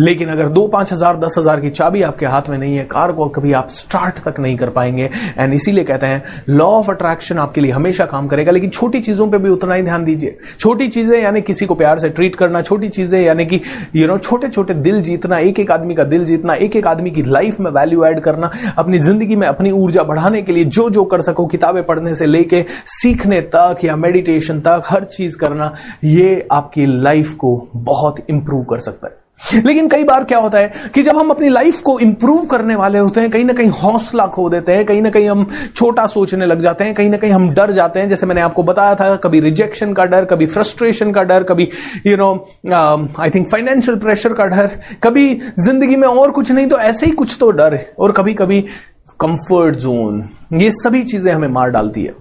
लेकिन 0.00 0.28
अगर 0.28 0.48
दो 0.48 0.66
पाँच 0.68 0.92
हज़ार, 0.92 1.16
दस 1.18 1.34
हज़ार 1.38 1.60
की 1.60 1.70
चाबी 1.70 2.02
आपके 2.02 2.26
हाथ 2.26 2.48
में 2.48 2.56
नहीं 2.58 2.76
है, 2.76 2.84
कार 2.86 3.12
को 3.12 3.28
कभी 3.28 3.52
आप 3.52 3.68
स्टार्ट 3.70 4.18
तक 4.24 4.40
नहीं 4.40 4.56
कर 4.56 4.70
पाएँगे। 4.70 5.10
एंड 5.38 5.54
इसीलिए 5.54 5.84
कहते 5.84 6.06
हैं 6.06 6.44
लॉ 6.48 6.66
ऑफ़ 6.68 6.90
अट्रैक्शन 6.90 7.38
आपके 7.38 7.60
लिए 7.60 7.72
हमेशा 7.72 8.04
काम 8.06 8.28
करेगा, 8.28 8.52
लेकिन 8.52 8.70
छोटी 8.70 9.00
चीज़ों 9.00 9.28
पर 9.30 9.38
भी 9.38 9.50
उतना 9.50 9.74
ही 9.74 9.82
ध्यान 9.82 10.04
दीजिए। 10.04 10.36
छोटी 10.58 10.88
चीज़ें 10.88 11.18
यानी 11.20 11.40
किसी 11.42 11.66
को 11.66 11.74
प्यार 11.74 11.98
से 11.98 12.08
ट्रीट 12.10 12.36
करना, 12.36 12.62
छोटी 12.62 12.88
चीज़ें 12.90 13.20
यानी 13.20 13.46
कि 13.46 13.60
यू 13.96 14.06
नो 14.06 14.18
छोटे 14.18 14.48
छोटे 14.48 14.74
दिल 14.76 15.02
जीतना 15.02 15.38
एक 15.38 15.60
एक 15.60 15.70
आदमी 15.70 15.94
का 15.94 16.04
दिल 16.04 16.24
जीतना 16.24 16.54
एक 16.56 16.76
एक 16.76 16.86
आदमी 16.86 17.10
की 17.10 17.22
लाइफ 17.22 17.60
में 17.60 17.70
वैल्यू 17.70 18.04
एड 18.04 18.20
करना, 18.20 18.50
अपनी 18.78 18.98
ज़िंदगी 19.00 19.36
में 19.36 19.46
अपनी 19.46 19.70
ऊर्जा 19.72 20.02
बढ़ाने 20.04 20.42
के 20.42 20.52
लिए 20.52 20.64
जो 20.66 20.88
जो 20.90 21.04
कर 21.04 21.20
सको, 21.22 21.46
किताबें 21.46 21.82
पढ़ने 21.86 22.14
से 22.14 22.26
लेके 22.26 22.64
सीखने 22.92 23.40
तक 23.54 23.84
या 23.84 23.96
मेडिटेशन 23.98 24.60
तक, 24.60 24.82
हर 24.86 25.04
चीज़ 25.06 25.36
करना, 25.38 25.74
ये 26.04 26.46
आपकी 26.52 26.86
लाइफ 27.02 27.34
को 27.34 27.56
बहुत 27.74 28.24
इंप्रूव 28.30 28.64
कर 28.64 28.78
सकता 28.80 29.06
है। 29.06 29.18
लेकिन 29.56 29.88
कई 29.88 30.04
बार 30.04 30.24
क्या 30.24 30.38
होता 30.38 30.58
है 30.58 30.90
कि 30.94 31.02
जब 31.02 31.16
हम 31.16 31.30
अपनी 31.30 31.48
लाइफ 31.48 31.80
को 31.80 31.98
इंप्रूव 32.00 32.44
करने 32.46 32.74
वाले 32.74 32.98
होते 32.98 33.20
हैं, 33.20 33.30
कहीं 33.30 33.44
ना 33.44 33.52
कहीं 33.52 33.68
हौसला 33.72 34.26
खो 34.26 34.48
देते 34.50 34.72
हैं, 34.72 34.84
कहीं 34.86 35.02
ना 35.02 35.10
कहीं 35.10 35.28
हम 35.28 35.46
छोटा 35.76 36.06
सोचने 36.06 36.46
लग 36.46 36.60
जाते 36.60 36.84
हैं, 36.84 36.94
कहीं 36.94 37.10
ना 37.10 37.16
कहीं 37.16 37.32
हम 37.32 37.48
डर 37.50 37.72
जाते 37.72 38.00
हैं। 38.00 38.08
जैसे 38.08 38.26
मैंने 38.26 38.40
आपको 38.40 38.62
बताया 38.62 38.94
था, 38.94 39.14
कभी 39.16 39.40
रिजेक्शन 39.40 39.92
का 39.92 40.04
डर, 40.04 40.24
कभी 40.24 40.46
फ्रस्ट्रेशन 40.46 41.12
का 41.12 41.22
डर, 41.24 41.42
कभी 41.42 41.68
you 42.06 42.16
know 42.16 42.32
I 43.18 43.30
think 43.30 43.48
financial 43.50 43.98
pressure 43.98 44.32
का 44.32 44.46
डर, 44.46 44.70
कभी 45.02 45.34
ज़िंदगी 45.58 45.96
में 45.96 46.08
और 46.08 46.30
कुछ 46.30 46.50
नहीं 46.52 46.66
तो 46.66 46.78
ऐसे 46.78 47.06
ही 47.06 47.12
कुछ 47.12 47.36
तो 47.40 47.50
डर 47.52 47.74
है। 47.74 47.92
और 47.98 48.12
कभी 48.12 48.34
कभी 48.34 48.60
कंफर्ट 49.20 49.76
जोन 49.76 50.28
ये 50.54 50.70
सभी 50.74 51.02
चीज़ें 51.04 51.32
हमें 51.32 51.48
मार 51.48 51.70
डालती 51.70 52.04
है। 52.04 52.14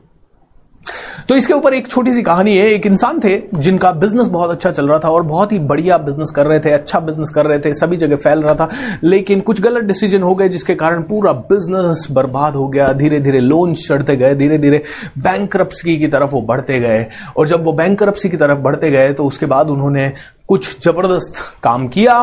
तो 1.29 1.35
इसके 1.35 1.53
ऊपर 1.53 1.73
एक 1.73 1.87
छोटी 1.87 2.11
सी 2.13 2.21
कहानी 2.21 2.55
है। 2.57 2.65
एक 2.67 2.85
इंसान 2.85 3.19
थे 3.19 3.35
जिनका 3.55 3.91
बिज़नेस 3.93 4.27
बहुत 4.27 4.51
अच्छा 4.51 4.71
चल 4.71 4.87
रहा 4.87 4.99
था 4.99 5.09
और 5.09 5.23
बहुत 5.23 5.51
ही 5.51 5.59
बढ़िया 5.61 5.97
बिज़नेस 5.97 6.31
कर 6.35 6.47
रहे 6.47 6.59
थे 6.59 6.71
अच्छा 6.71 6.99
बिज़नेस 6.99 7.29
कर 7.29 7.45
रहे 7.45 7.59
थे, 7.59 7.73
सभी 7.73 7.97
जगह 7.97 8.15
फैल 8.15 8.41
रहा 8.41 8.55
था। 8.55 8.69
लेकिन 9.03 9.41
कुछ 9.41 9.61
गलत 9.61 9.83
डिसीज़न 9.83 10.21
हो 10.21 10.33
गए 10.35 10.49
जिसके 10.49 10.75
कारण 10.75 11.01
पूरा 11.01 11.33
बिज़नेस 11.51 12.07
बर्बाद 12.11 12.55
हो 12.55 12.67
गया। 12.67 12.87
धीरे 12.93 13.19
धीरे 13.19 13.39
लोन 13.39 13.73
चढ़ते 13.75 14.15
गए 14.15 14.35
धीरे 14.35 14.57
धीरे 14.57 14.83
बैंक 15.17 15.57
की 15.83 16.07
तरफ़ 16.07 16.31
वो 16.31 16.41
बढ़ते 16.41 16.79
गए। 16.79 17.05
और 17.37 17.47
जब 17.47 17.63
वो 17.63 17.73
बैंक 17.73 18.03
की 18.03 18.37
तरफ़ 18.37 18.59
बढ़ते 18.59 18.91
गए 18.91 19.13
तो 19.13 19.25
उसके 19.25 19.45
बाद 19.45 19.69
उन्होंने 19.69 20.11
कुछ 20.47 20.83
ज़बरदस्त 20.83 21.43
काम 21.63 21.87
किया। 21.87 22.21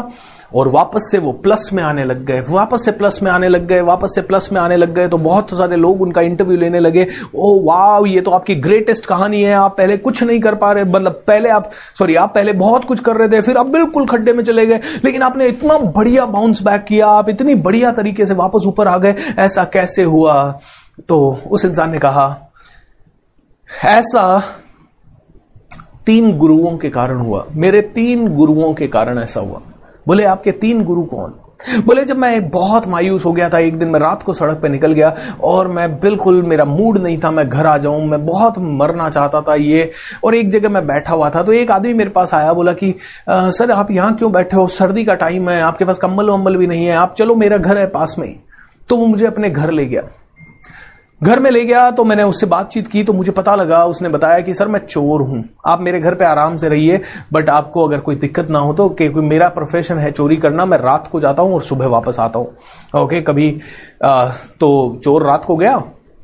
और 0.54 0.68
वापस 0.68 1.08
से 1.10 1.18
वो 1.18 1.32
प्लस 1.34 1.68
में 1.72 1.82
आने 1.82 2.04
लग 2.04 2.24
गए। 2.24 2.40
वापस 2.48 2.84
से 2.84 2.92
प्लस 2.92 3.18
में 3.22 3.30
आने 3.30 3.48
लग 3.48 3.66
गए, 3.66 3.80
वापस 3.80 4.14
से 4.14 4.22
प्लस 4.22 4.48
में 4.52 4.60
आने 4.60 4.76
लग 4.76 4.94
गए 4.94 5.08
तो 5.08 5.18
बहुत 5.18 5.50
सारे 5.50 5.76
लोग 5.76 6.02
उनका 6.02 6.20
इंटरव्यू 6.20 6.56
लेने 6.58 6.80
लगे। 6.80 7.06
ओ 7.34 7.48
वाह 7.64 8.08
ये 8.08 8.20
तो 8.20 8.30
आपकी 8.30 8.54
ग्रेटेस्ट 8.56 9.06
कहानी 9.06 9.42
है, 9.42 9.52
आप 9.54 9.76
पहले 9.78 9.96
कुछ 9.96 10.22
नहीं 10.22 10.40
कर 10.40 10.54
पा 10.54 10.72
रहे 10.72 10.84
मतलब 10.84 11.22
पहले 11.26 11.48
आप 11.48 11.70
सॉरी 11.98 12.14
आप 12.14 12.34
पहले 12.34 12.52
बहुत 12.54 12.84
कुछ 12.84 13.00
कर 13.00 13.16
रहे 13.16 13.28
थे, 13.28 13.40
फिर 13.42 13.56
आप 13.56 13.66
बिल्कुल 13.68 14.06
खड्डे 14.06 14.32
में 14.32 14.44
चले 14.44 14.66
गए। 14.66 14.80
लेकिन 15.04 15.22
आपने 15.22 15.46
इतना 15.46 15.78
बढ़िया 15.78 16.26
बाउंस 16.26 16.62
बैक 16.62 16.84
किया, 16.84 17.06
आप 17.08 17.28
इतनी 17.28 17.54
बढ़िया 17.56 17.92
तरीके 17.92 18.26
से 18.26 18.34
वापस 18.34 18.66
ऊपर 18.66 18.88
आ 18.88 18.96
गए, 18.98 19.14
ऐसा 19.38 19.64
कैसे 19.64 20.02
हुआ? 20.04 20.60
तो 21.08 21.38
उस 21.50 21.64
इंसान 21.64 21.90
ने 21.90 21.98
कहा, 21.98 22.34
ऐसा 23.70 24.42
तीन 26.06 26.36
गुरुओं 26.38 26.76
के 26.78 26.90
कारण 26.90 27.20
हुआ, 27.20 27.44
मेरे 27.54 27.80
तीन 27.94 28.28
गुरुओं 28.28 28.72
के 28.74 28.86
कारण 28.88 29.18
ऐसा 29.18 29.40
हुआ। 29.40 29.60
बोले 30.06 30.24
आपके 30.24 30.52
तीन 30.52 30.84
गुरु 30.84 31.02
कौन? 31.02 31.34
बोले 31.86 32.04
जब 32.04 32.16
मैं 32.16 32.48
बहुत 32.48 32.86
मायूस 32.86 33.24
हो 33.24 33.32
गया 33.32 33.48
था 33.48 33.58
एक 33.58 33.78
दिन 33.78 33.88
मैं 33.88 34.00
रात 34.00 34.22
को 34.22 34.34
सड़क 34.34 34.58
पे 34.62 34.68
निकल 34.68 34.92
गया 34.92 35.14
और 35.42 35.68
मैं 35.68 36.00
बिल्कुल 36.00 36.42
मेरा 36.42 36.64
मूड 36.64 36.98
नहीं 36.98 37.18
था 37.24 37.30
मैं 37.30 37.48
घर 37.48 37.66
आ 37.66 37.78
जाऊँ 37.78 38.04
मैं 38.06 38.26
बहुत 38.26 38.58
मरना 38.58 39.08
चाहता 39.10 39.40
था 39.40 39.54
ये 39.54 39.90
और 40.24 40.34
एक 40.34 40.50
जगह 40.50 40.68
मैं 40.68 40.86
बैठा 40.86 41.14
हुआ 41.14 41.30
था 41.30 41.42
तो 41.42 41.52
एक 41.52 41.70
आदमी 41.70 41.94
मेरे 41.94 42.10
पास 42.10 42.34
आया 42.34 42.52
बोला 42.52 42.72
कि 42.72 42.94
आ, 43.28 43.50
सर 43.50 43.70
आप 43.70 43.90
यहाँ 43.90 44.14
क्यों 44.14 44.32
बैठे 44.32 44.56
हो? 44.56 44.66
सर्दी 44.66 45.04
का 45.04 45.14
टाइम 45.14 45.50
है 45.50 45.60
आपके 45.60 45.84
पास 45.84 45.98
कंबल 45.98 46.30
वम्बल 46.30 46.56
भी 46.56 46.66
नहीं 46.66 46.86
है 46.86 46.96
आप 46.96 47.14
चलो 47.14 47.34
मेरा 47.34 47.56
घर 47.56 47.78
है 47.78 47.86
पास 47.86 48.16
में 48.18 48.28
ही। 48.28 48.36
तो 48.88 48.96
वो 48.96 49.06
मुझे 49.06 49.26
अपने 49.26 49.50
घर 49.50 49.70
ले 49.70 49.86
गया। 49.86 50.02
घर 51.22 51.40
में 51.40 51.50
ले 51.50 51.64
गया 51.64 51.90
तो 51.90 52.04
मैंने 52.04 52.22
उससे 52.22 52.46
बातचीत 52.46 52.86
की 52.86 53.02
तो 53.04 53.12
मुझे 53.12 53.32
पता 53.32 53.54
लगा 53.54 53.84
उसने 53.84 54.08
बताया 54.08 54.40
कि 54.40 54.54
सर 54.54 54.68
मैं 54.68 54.80
चोर 54.80 55.22
हूँ। 55.22 55.42
आप 55.66 55.80
मेरे 55.80 56.00
घर 56.00 56.14
पे 56.14 56.24
आराम 56.24 56.56
से 56.56 56.68
रहिए 56.68 57.00
बट 57.32 57.48
आपको 57.48 57.86
अगर 57.86 58.00
कोई 58.00 58.16
दिक्कत 58.16 58.50
ना 58.50 58.58
हो 58.58 58.72
तो 58.72 58.88
क्योंकि 58.88 59.20
मेरा 59.20 59.48
प्रोफेशन 59.48 59.98
है 59.98 60.10
चोरी 60.12 60.36
करना 60.36 60.64
मैं 60.64 60.78
रात 60.78 61.08
को 61.12 61.20
जाता 61.20 61.42
हूँ 61.42 61.54
और 61.54 61.62
सुबह 61.62 61.86
वापस 61.86 62.18
आता 62.18 62.38
हूँ। 62.38 63.02
ओके 63.02 63.20
कभी 63.20 63.48
आ, 64.04 64.28
तो 64.60 65.00
चोर 65.04 65.26
रात 65.26 65.44
को 65.44 65.56
गया 65.56 65.76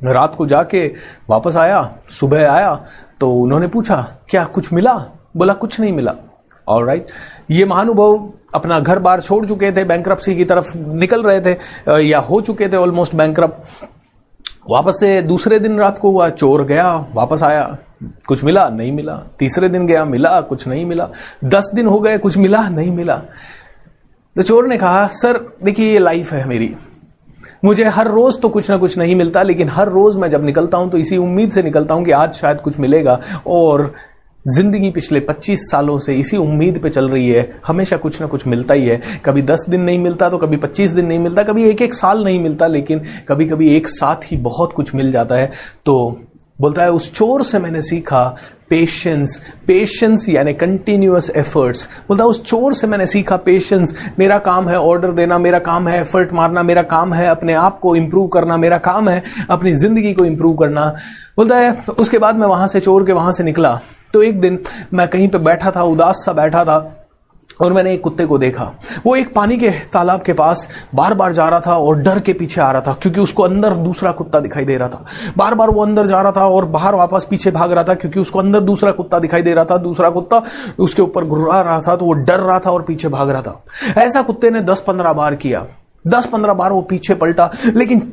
रात 0.04 0.34
को 0.34 0.46
जाके 0.46 0.86
वापस 1.30 1.56
आया 1.56 1.82
सुबह 2.10 2.50
आया 2.50 2.74
तो 3.20 3.30
उन्होंने 3.34 3.66
पूछा 3.68 3.96
क्या 4.28 4.44
कुछ 4.44 4.72
मिला? 4.72 4.94
बोला 5.36 5.52
कुछ 5.52 5.80
नहीं 5.80 5.92
मिला. 5.92 6.14
और 6.68 6.86
राइट 6.86 7.06
ये 7.50 7.64
महानुभव 7.64 8.28
अपना 8.54 8.80
घर 8.80 8.98
बार 8.98 9.20
छोड़ 9.20 9.44
चुके 9.46 9.72
थे 9.72 9.84
बैंक 9.84 10.08
की 10.08 10.44
तरफ़ 10.44 10.76
निकल 10.76 11.22
रहे 11.22 11.40
थे 11.40 12.02
या 12.02 12.18
हो 12.20 12.40
चुके 12.40 12.68
थे 12.68 12.76
ऑलमोस्ट 12.76 13.14
बैंक 13.14 13.40
वापस 14.66 15.00
से 15.00 15.20
दूसरे 15.22 15.58
दिन 15.58 15.78
रात 15.78 15.98
को 15.98 16.10
हुआ, 16.10 16.28
चोर 16.30 16.64
गया, 16.64 16.94
वापस 17.14 17.42
आया, 17.42 17.76
कुछ 18.26 18.44
मिला, 18.44 18.68
नहीं 18.68 18.92
मिला। 18.92 19.14
तीसरे 19.38 19.68
दिन 19.68 19.86
गया, 19.86 20.04
मिला, 20.04 20.40
कुछ 20.40 20.66
नहीं 20.66 20.84
मिला। 20.86 21.08
दस 21.44 21.70
दिन 21.74 21.86
हो 21.86 21.98
गए, 22.00 22.18
कुछ 22.18 22.38
मिला, 22.38 22.68
नहीं 22.68 22.90
मिला। 22.90 23.16
तो 24.36 24.42
चोर 24.42 24.66
ने 24.68 24.76
कहा, 24.78 25.06
सर, 25.06 25.38
देखिए, 25.64 25.92
ये 25.92 25.98
लाइफ 25.98 26.32
है 26.32 26.46
मेरी। 26.48 26.74
मुझे 27.64 27.84
हर 27.84 28.08
रोज 28.08 28.40
तो 28.40 28.48
कुछ 28.48 28.70
ना 28.70 28.76
कुछ 28.76 28.96
नहीं 28.98 29.14
मिलता, 29.16 29.42
लेकिन 29.42 29.68
हर 29.68 29.88
रोज 29.88 30.16
मैं 30.16 30.28
जब 30.30 30.44
निकलता 30.44 30.78
हूँ 30.78 30.90
तो 30.90 30.98
इसी 30.98 31.16
उम्मीद 31.16 31.50
से 31.50 31.62
निकलता 31.62 31.94
हूँ 31.94 32.04
कि 32.04 32.10
आज 32.10 32.32
शायद 32.34 32.60
कुछ 32.60 32.78
मिलेगा, 32.78 33.18
और 33.46 33.92
ज़िंदगी 34.46 34.90
पिछले 34.90 35.20
25 35.20 35.60
सालों 35.70 35.96
से 35.98 36.14
इसी 36.14 36.36
उम्मीद 36.36 36.78
पे 36.82 36.90
चल 36.90 37.08
रही 37.08 37.28
है। 37.28 37.60
हमेशा 37.66 37.96
कुछ 37.96 38.20
ना 38.20 38.26
कुछ 38.26 38.46
मिलता 38.46 38.74
ही 38.74 38.86
है। 38.86 39.00
कभी 39.24 39.42
10 39.42 39.64
दिन 39.68 39.80
नहीं 39.80 39.98
मिलता 39.98 40.28
तो 40.30 40.38
कभी 40.38 40.56
25 40.56 40.92
दिन 40.92 41.06
नहीं 41.06 41.18
मिलता, 41.18 41.42
कभी 41.42 41.64
एक 41.64 41.82
एक 41.82 41.94
साल 41.94 42.24
नहीं 42.24 42.40
मिलता, 42.40 42.66
लेकिन 42.66 43.02
कभी 43.28 43.46
कभी 43.46 43.74
एक 43.76 43.88
साथ 43.88 44.30
ही 44.30 44.36
बहुत 44.38 44.72
कुछ 44.72 44.94
मिल 44.94 45.12
जाता 45.12 45.34
है। 45.34 45.50
तो 45.86 46.20
बोलता 46.58 46.82
है, 46.82 46.90
उस 46.90 47.12
चोर 47.12 47.42
से 47.42 47.58
मैंने 47.58 47.82
सीखा 47.82 48.24
पेशेंस 48.70 49.40
पेशेंस 49.66 50.28
यानी 50.28 50.52
कंटिन्यूअस 50.54 51.30
एफर्ट्स 51.30 51.88
बोलता 52.08 52.24
उस 52.24 52.42
चोर 52.44 52.74
से 52.74 52.86
मैंने 52.86 53.06
सीखा 53.06 53.36
पेशेंस 53.36 53.94
मेरा 54.18 54.38
काम 54.40 54.68
है 54.68 54.78
ऑर्डर 54.78 55.12
देना, 55.12 55.38
मेरा 55.38 55.58
काम 55.60 55.88
है 55.88 56.00
एफर्ट 56.00 56.32
मारना, 56.32 56.62
मेरा 56.62 56.82
काम 56.84 57.12
है 57.14 57.26
अपने 57.26 57.54
आप 57.54 57.78
को 57.80 57.96
इंप्रूव 57.96 58.28
करना, 58.28 58.56
मेरा 58.56 58.78
काम 58.80 59.08
है 59.08 59.22
अपनी 59.50 59.74
ज़िंदगी 59.74 60.12
को 60.12 60.24
इंप्रूव 60.24 60.56
करना. 60.56 60.86
बोलता 61.36 61.56
है, 61.56 61.76
उसके 61.98 62.18
बाद 62.18 62.36
मैं 62.36 62.46
वहाँ 62.46 62.68
से, 62.68 62.80
चोर 62.80 63.06
के 63.06 63.12
वहाँ 63.12 63.32
से 63.32 63.44
निकला। 63.44 63.80
तो 64.14 64.22
एक 64.22 64.40
दिन 64.40 64.58
मैं 64.94 65.08
कहीं 65.08 65.28
पे 65.28 65.38
बैठा 65.40 65.70
था, 65.70 65.82
उदास 65.82 66.22
सा 66.26 66.32
बैठा 66.32 66.64
था, 66.64 66.98
और 67.60 67.72
मैंने 67.72 67.92
एक 67.94 68.00
कुत्ते 68.00 68.24
को 68.26 68.36
देखा। 68.38 68.64
वो 69.06 69.14
एक 69.16 69.32
पानी 69.34 69.56
के 69.56 69.70
तालाब 69.92 70.22
के 70.22 70.32
पास 70.32 70.66
बार 70.94 71.14
बार 71.14 71.32
जा 71.32 71.48
रहा 71.48 71.60
था 71.60 71.76
और 71.76 71.98
डर 71.98 72.18
के 72.20 72.32
पीछे 72.32 72.60
आ 72.60 72.70
रहा 72.72 72.80
था, 72.80 72.92
क्योंकि 72.92 73.20
उसको 73.20 73.42
अंदर 73.42 73.74
दूसरा 73.74 74.12
कुत्ता 74.12 74.40
दिखाई 74.40 74.64
दे 74.64 74.76
रहा 74.76 74.88
था। 74.88 75.04
बार 75.36 75.54
बार 75.54 75.70
वो 75.70 75.82
अंदर 75.82 76.06
जा 76.06 76.20
रहा 76.22 76.32
था 76.32 76.46
और 76.46 76.64
बाहर 76.66 76.94
वापस 76.94 77.26
पीछे 77.30 77.50
भाग 77.50 77.72
रहा 77.72 77.84
था, 77.84 77.94
क्योंकि 77.94 78.20
उसको 78.20 78.38
अंदर 78.38 78.60
दूसरा 78.60 78.92
कुत्ता 78.92 79.18
दिखाई 79.18 79.42
दे 79.42 79.54
रहा 79.54 79.64
था, 79.64 79.76
दूसरा 79.78 80.10
कुत्ता 80.10 80.42
उसके 80.78 81.02
ऊपर 81.02 81.24
घुरा 81.24 81.60
रहा 81.60 81.80
था 81.80 81.96
तो 81.96 82.04
वो 82.04 82.12
डर 82.12 82.40
रहा 82.40 82.58
था 82.58 82.70
और 82.70 82.82
पीछे 82.82 83.08
भाग 83.08 83.30
रहा 83.30 83.42
था। 83.42 83.62
ऐसा 83.98 84.22
कुत्ते 84.22 84.50
ने 84.50 84.60
दस 84.62 84.80
पंद्रह 84.80 85.12
बार 85.12 85.34
किया। 85.34 85.66
दस 86.04 86.26
पंद्रह 86.26 86.54
बार 86.54 86.72
वो 86.72 86.82
पीछे 86.82 87.14
पलटा, 87.14 87.50
लेकिन 87.66 88.12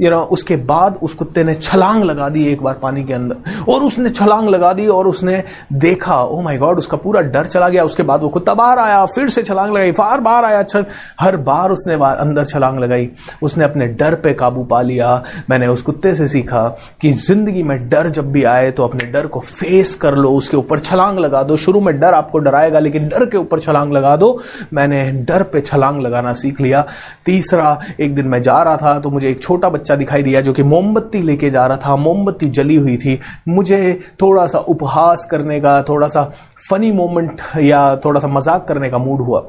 यू 0.00 0.10
नो 0.10 0.20
उसके 0.32 0.56
बाद 0.58 0.98
उस 1.02 1.14
कुत्ते 1.14 1.42
ने 1.44 1.54
छलांग 1.54 2.04
लगा 2.04 2.28
दी 2.28 2.44
एक 2.46 2.62
बार 2.62 2.74
पानी 2.82 3.04
के 3.04 3.12
अंदर। 3.12 3.64
और 3.68 3.82
उसने 3.82 4.10
छलांग 4.10 4.48
लगा 4.48 4.72
दी 4.72 4.86
और 4.88 5.08
उसने 5.08 5.42
देखा 5.74 6.20
ओ 6.22 6.40
माय 6.42 6.58
गॉड 6.58 6.78
उसका 6.78 6.96
पूरा 6.96 7.20
डर 7.22 7.46
चला 7.46 7.68
गया। 7.68 7.84
उसके 7.84 8.02
बाद 8.02 8.22
वो 8.22 8.28
कुत्ता 8.28 8.54
बाहर 8.54 8.78
आया 8.78 9.04
फिर 9.06 9.28
से 9.28 9.42
छलांग 9.42 9.72
लगाई 9.72 9.92
बार 9.92 10.20
बार 10.20 10.44
आया 10.44 10.62
छल, 10.62 10.84
हर 11.20 11.36
बार 11.38 11.70
उसने 11.70 11.96
बार 11.96 12.16
अंदर 12.16 12.44
छलांग 12.44 12.78
लगाई। 12.78 13.08
उसने 13.42 13.64
अपने 13.64 13.86
डर 13.88 14.14
पे 14.14 14.32
काबू 14.34 14.64
पा 14.64 14.80
लिया। 14.82 15.22
मैंने 15.50 15.66
उस 15.66 15.82
कुत्ते 15.82 16.14
से 16.14 16.28
सीखा 16.28 16.66
कि 17.00 17.12
ज़िंदगी 17.14 17.62
में 17.62 17.88
डर 17.88 18.08
जब 18.10 18.30
भी 18.32 18.44
आए 18.46 18.70
तो 18.70 18.84
अपने 18.84 19.06
डर 19.06 19.26
को 19.26 19.40
फेस 19.40 19.94
कर 19.96 20.14
लो 20.16 20.32
उसके 20.32 20.56
ऊपर 20.56 20.78
छलांग 20.80 21.18
लगा 21.18 21.42
दो। 21.42 21.56
शुरू 21.58 21.80
में 21.80 21.98
डर 22.00 22.14
आपको 22.14 22.38
डराएगा 22.38 22.78
लेकिन 22.78 23.08
डर 23.08 23.24
के 23.26 23.38
ऊपर 23.38 23.60
छलांग 23.60 23.92
लगा 23.92 24.16
दो। 24.16 24.30
मैंने 24.72 25.04
डर 25.28 25.42
पे 25.42 25.60
छलांग 25.60 26.00
लगाना 26.02 26.32
सीख 26.34 26.60
लिया। 26.60 26.84
तीसरा 27.26 27.78
एक 28.00 28.14
दिन 28.14 28.28
मैं 28.28 28.42
जा 28.42 28.62
रहा 28.62 28.76
था 28.76 28.98
तो 28.98 29.10
मुझे 29.10 29.30
एक 29.30 29.42
छोटा 29.48 29.68
बच्चा 29.70 29.94
दिखाई 29.96 30.22
दिया 30.22 30.40
जो 30.40 30.52
कि 30.52 30.62
मोमबत्ती 30.64 31.20
लेके 31.22 31.50
जा 31.50 31.66
रहा 31.66 31.76
था, 31.78 31.94
मोमबत्ती 31.96 32.48
जली 32.48 32.74
हुई 32.76 32.96
थी। 32.96 33.18
मुझे 33.48 34.00
थोड़ा 34.22 34.46
सा 34.46 34.58
उपहास 34.58 35.26
करने 35.30 35.60
का 35.60 35.80
थोड़ा 35.82 36.08
सा 36.08 36.24
फनी 36.70 36.90
मोमेंट 36.92 37.40
या 37.58 37.96
थोड़ा 37.96 38.20
सा 38.20 38.28
मज़ाक 38.28 38.66
करने 38.68 38.90
का 38.90 38.98
मूड 38.98 39.20
हुआ। 39.20 39.44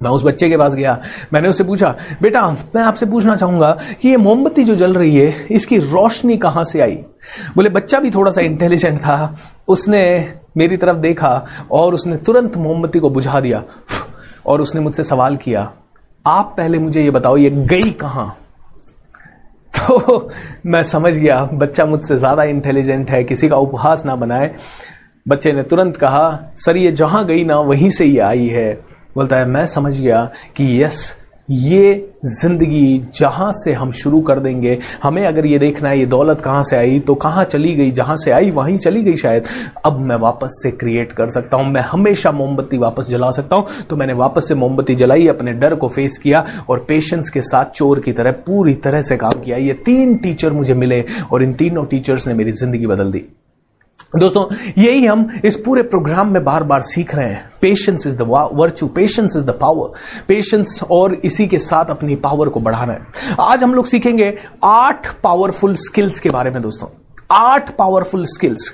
मैं 0.00 0.10
उस 0.10 0.22
बच्चे 0.24 0.48
के 0.48 0.56
पास 0.56 0.74
गया। 0.74 0.98
मैंने 1.32 1.48
उससे 1.48 1.64
पूछा, 1.64 1.94
बेटा, 2.22 2.46
मैं 2.74 2.82
आपसे 2.82 3.06
पूछना 3.06 3.36
चाहूँगा 3.36 3.70
कि 4.00 4.08
ये 4.08 4.16
मोमबत्ती 4.16 4.64
जो 4.64 4.74
जल 4.76 4.94
रही 4.94 5.16
है, 5.16 5.46
इसकी 5.50 5.78
रोशनी 5.78 6.36
कहाँ 6.36 6.64
से 6.64 6.80
आई? 6.80 6.96
बोले, 7.56 7.70
बच्चा 7.70 7.98
भी 7.98 8.10
थोड़ा 8.10 8.30
सा 8.30 8.40
इंटेलिजेंट 8.40 8.98
था। 8.98 9.36
उसने 9.68 10.02
मेरी 10.56 10.76
तरफ़ 10.76 10.96
देखा 10.98 11.44
और 11.72 11.94
उसने 11.94 12.16
तुरंत 12.18 12.56
मोमबत्ती 12.56 12.98
को 12.98 13.10
बुझा 13.10 13.40
दिया 13.40 13.62
और 14.46 14.60
उसने 14.60 14.80
मुझसे 14.80 15.04
सवाल 15.04 15.36
किया, 15.36 15.70
आप 16.24 16.54
पहले 16.56 16.78
मुझे 16.78 17.02
ये 17.02 17.10
बताओ, 17.10 17.36
ये 17.36 17.50
गई 17.50 17.90
कहाँ? 17.92 18.36
तो 19.82 20.30
मैं 20.66 20.82
समझ 20.82 21.16
गया, 21.18 21.44
बच्चा 21.44 21.86
मुझसे 21.86 22.16
ज़्यादा 22.16 22.44
इंटेलिजेंट 22.44 23.10
है, 23.10 23.24
किसी 23.24 23.48
का 23.48 23.56
उपहास 23.56 24.04
ना 24.04 24.16
बनाए। 24.16 24.54
बच्चे 25.28 25.52
ने 25.52 25.62
तुरंत 25.62 25.96
कहा, 25.96 26.52
सर, 26.56 26.76
ये 26.76 26.92
जहाँ 26.92 27.24
गई 27.26 27.44
ना, 27.44 27.58
वहीं 27.58 27.90
से 27.90 28.04
ये 28.04 28.18
आई 28.18 28.46
है। 28.46 28.72
बोलता 29.14 29.36
है, 29.36 29.46
मैं 29.46 29.66
समझ 29.66 30.00
गया 30.00 30.24
कि 30.56 30.82
यस 30.82 31.16
ये 31.48 32.08
ज़िंदगी 32.24 33.02
जहाँ 33.14 33.50
से 33.54 33.72
हम 33.72 33.92
शुरू 33.92 34.20
कर 34.20 34.38
देंगे। 34.40 34.78
हमें 35.02 35.24
अगर 35.26 35.46
ये 35.46 35.58
देखना 35.58 35.88
है, 35.88 35.98
ये 35.98 36.06
दौलत 36.06 36.40
कहाँ 36.40 36.62
से 36.64 36.76
आई 36.76 37.00
तो 37.00 37.14
कहाँ 37.14 37.44
चली 37.44 37.74
गई, 37.74 37.90
जहाँ 37.90 38.16
से 38.16 38.30
आई, 38.30 38.50
वहीं 38.50 38.76
चली 38.78 39.02
गई 39.02 39.16
शायद। 39.16 39.46
अब 39.84 39.98
मैं 40.00 40.16
वापस 40.16 40.60
से 40.62 40.70
क्रिएट 40.72 41.12
कर 41.12 41.30
सकता 41.30 41.56
हूँ। 41.56 41.66
मैं 41.66 41.80
हमेशा 41.82 42.32
मोमबत्ती 42.32 42.78
वापस 42.78 43.08
जला 43.08 43.30
सकता 43.30 43.56
हूँ। 43.56 43.84
तो 43.90 43.96
मैंने 43.96 44.12
वापस 44.14 44.48
से 44.48 44.54
मोमबत्ती 44.54 44.94
जलाई, 44.94 45.26
अपने 45.28 45.52
डर 45.54 45.74
को 45.74 45.88
फेस 45.88 46.18
किया 46.18 46.44
और 46.68 46.84
पेशेंस 46.88 47.30
के 47.30 47.40
साथ 47.42 47.70
चोर 47.72 48.00
की 48.00 48.12
तरह, 48.12 48.32
पूरी 48.32 48.74
तरह 48.76 49.02
से 49.02 49.16
काम 49.16 49.40
किया। 49.40 49.56
ये 49.56 49.72
तीन 49.84 50.16
टीचर 50.16 50.52
मुझे 50.52 50.74
मिले 50.74 51.04
और 51.32 51.42
इन 51.42 51.54
तीनों 51.54 51.84
टीचर्स 51.84 52.26
ने 52.26 52.34
मेरी 52.34 52.52
ज़िंदगी 52.52 52.86
बदल 52.86 53.12
दी। 53.12 53.24
दोस्तों, 54.12 54.44
यही 54.78 55.04
हम 55.06 55.40
इस 55.44 55.56
पूरे 55.56 55.82
प्रोग्राम 55.82 56.32
में 56.32 56.42
बार 56.44 56.64
बार 56.64 56.82
सीख 56.82 57.14
रहे 57.14 57.28
हैं। 57.28 57.52
Patience 57.60 58.06
is 58.06 58.16
the 58.16 58.22
virtue 58.52 58.86
patience 58.86 59.36
is 59.36 59.44
the 59.44 59.50
power 59.50 59.92
patience 60.28 60.82
और 60.90 61.14
इसी 61.14 61.46
के 61.46 61.58
साथ 61.58 61.90
अपनी 61.90 62.14
पावर 62.16 62.48
को 62.48 62.60
बढ़ाना 62.60 62.92
है। 62.92 63.06
आज 63.40 63.62
हम 63.64 63.74
लोग 63.74 63.86
सीखेंगे 63.86 64.36
आठ 64.64 65.08
पावरफुल 65.22 65.74
स्किल्स 65.76 66.20
के 66.20 66.30
बारे 66.30 66.50
में 66.50 66.60
दोस्तों। 66.62 66.88
आठ 67.30 67.76
पावरफुल 67.76 68.24
स्किल्स 68.26 68.72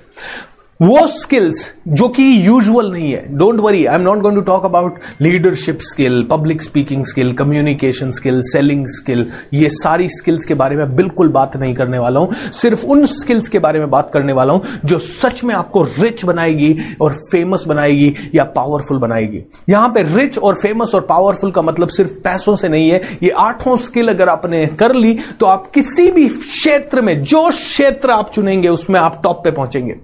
वो 0.80 1.06
स्किल्स 1.06 1.64
जो 1.88 2.08
कि 2.08 2.22
यूजुअल 2.46 2.90
नहीं 2.92 3.10
है. 3.12 3.24
Don't 3.38 3.60
worry 3.60 3.84
I 3.86 3.94
am 3.94 4.02
not 4.02 4.18
going 4.22 4.36
to 4.36 4.42
talk 4.42 4.64
about 4.64 4.98
leadership 5.20 5.78
skill 5.82 6.22
public 6.30 6.62
speaking 6.62 7.04
skill 7.04 7.32
communication 7.34 8.10
skill 8.10 8.40
selling 8.42 8.86
skill 8.88 9.26
ये 9.54 9.70
सारी 9.70 10.08
स्किल्स 10.08 10.44
के 10.44 10.54
बारे 10.54 10.76
में 10.76 10.94
बिल्कुल 10.96 11.28
बात 11.28 11.56
नहीं 11.56 11.74
करने 11.74 11.98
वाला 11.98 12.20
हूँ. 12.20 12.32
सिर्फ़ 12.52 12.84
उन 12.86 13.04
स्किल्स 13.06 13.48
के 13.48 13.58
बारे 13.58 13.78
में 13.78 13.90
बात 13.90 14.10
करने 14.12 14.32
वाला 14.32 14.52
हूँ 14.52 14.62
जो 14.84 14.98
सच 14.98 15.42
में 15.44 15.54
आपको 15.54 15.82
रिच 15.82 16.24
बनाएगी 16.24 16.74
और 17.00 17.12
फ़ेमस 17.32 17.64
बनाएगी 17.68 18.14
या 18.34 18.44
पावरफुल 18.56 18.98
बनाएगी. 18.98 19.42
यहाँ 19.68 19.88
पे 19.88 20.02
रिच 20.16 20.38
और 20.38 20.54
फ़ेमस 20.54 20.94
और 20.94 21.00
पावरफुल 21.00 21.50
का 21.50 21.62
मतलब 21.62 21.88
सिर्फ़ 21.88 22.12
पैसों 22.24 22.56
से 22.56 22.68
नहीं 22.68 22.90
है. 22.90 23.02
ये 23.22 23.30
आठों 23.38 23.76
स्किल 23.78 24.08
अगर 24.08 24.28
आपने 24.28 24.66
कर 24.78 24.94
ली 24.94 25.16
तो 25.40 25.46
आप 25.46 25.70
किसी 25.74 26.10
भी 26.10 26.28
क्षेत्र 26.28 27.02
में, 27.02 27.22
जो 27.22 27.48
क्षेत्र 27.48 28.10
आप 28.10 28.30
चुनेंगे, 28.30 28.68
उसमें 28.68 29.00
आप 29.00 29.20
टॉप 29.24 29.44
पे 29.44 29.50
पहुँचेंगे. 29.50 29.96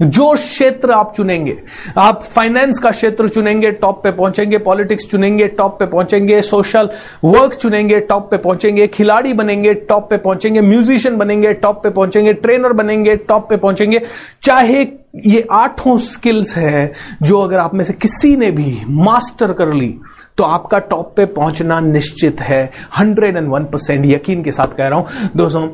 जो 0.00 0.32
क्षेत्र 0.34 0.90
आप 0.90 1.12
चुनेंगे, 1.14 1.56
आप 1.98 2.22
फाइनेंस 2.24 2.78
का 2.78 2.90
क्षेत्र 2.90 3.28
चुनेंगे 3.28 3.70
टॉप 3.72 4.02
पे 4.02 4.10
पहुँचेंगे 4.12 4.58
पॉलिटिक्स 4.58 5.06
चुनेंगे 5.06 5.46
टॉप 5.48 5.78
पे 5.78 5.86
पहुँचेंगे 5.86 6.40
सोशल 6.42 6.90
वर्क 7.24 7.54
चुनेंगे 7.54 7.98
टॉप 8.00 8.30
पे 8.30 8.36
पहुँचेंगे, 8.36 8.86
खिलाड़ी 8.86 9.32
बनेंगे 9.32 9.74
टॉप 9.74 10.08
पे 10.10 10.16
पहुँचेंगे 10.18 10.60
म्यूजिशियन 10.60 11.16
बनेंगे 11.16 11.52
टॉप 11.54 11.82
पे 11.82 11.90
पहुँचेंगे 11.90 12.32
ट्रेनर 12.34 12.72
बनेंगे 12.72 13.16
टॉप 13.18 13.48
पे 13.50 13.56
पहुँचेंगे। 13.56 14.00
चाहे 14.42 14.86
ये 15.26 15.46
आठों 15.52 15.96
स्किल्स 15.98 16.56
हैं 16.56 16.90
जो 17.22 17.40
अगर 17.40 17.58
आप 17.58 17.74
में 17.74 17.84
से 17.84 17.92
किसी 17.92 18.36
ने 18.36 18.50
भी 18.50 18.80
मास्टर 18.88 19.52
कर 19.52 19.72
ली 19.74 19.94
तो 20.38 20.44
आपका 20.44 20.78
टॉप 20.80 21.12
पे 21.16 21.24
पहुँचना 21.26 21.80
निश्चित 21.80 22.40
है। 22.40 22.64
हंड्रेड 22.98 23.36
एंड 23.36 23.48
वन 23.48 23.64
परसेंट 23.64 24.06
यकीन 24.06 24.42
के 24.42 24.52
साथ 24.52 24.76
कह 24.76 24.88
रहा 24.88 24.98
हूँ, 24.98 25.30
दोस्तों, 25.36 25.68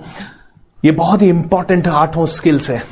ये 0.82 0.92
बहुत 0.92 1.22
ही 1.22 1.28
इंपॉर्टेंट 1.28 1.88
आठों 1.88 2.26
स्किल्स 2.26 2.70
है। 2.70 2.82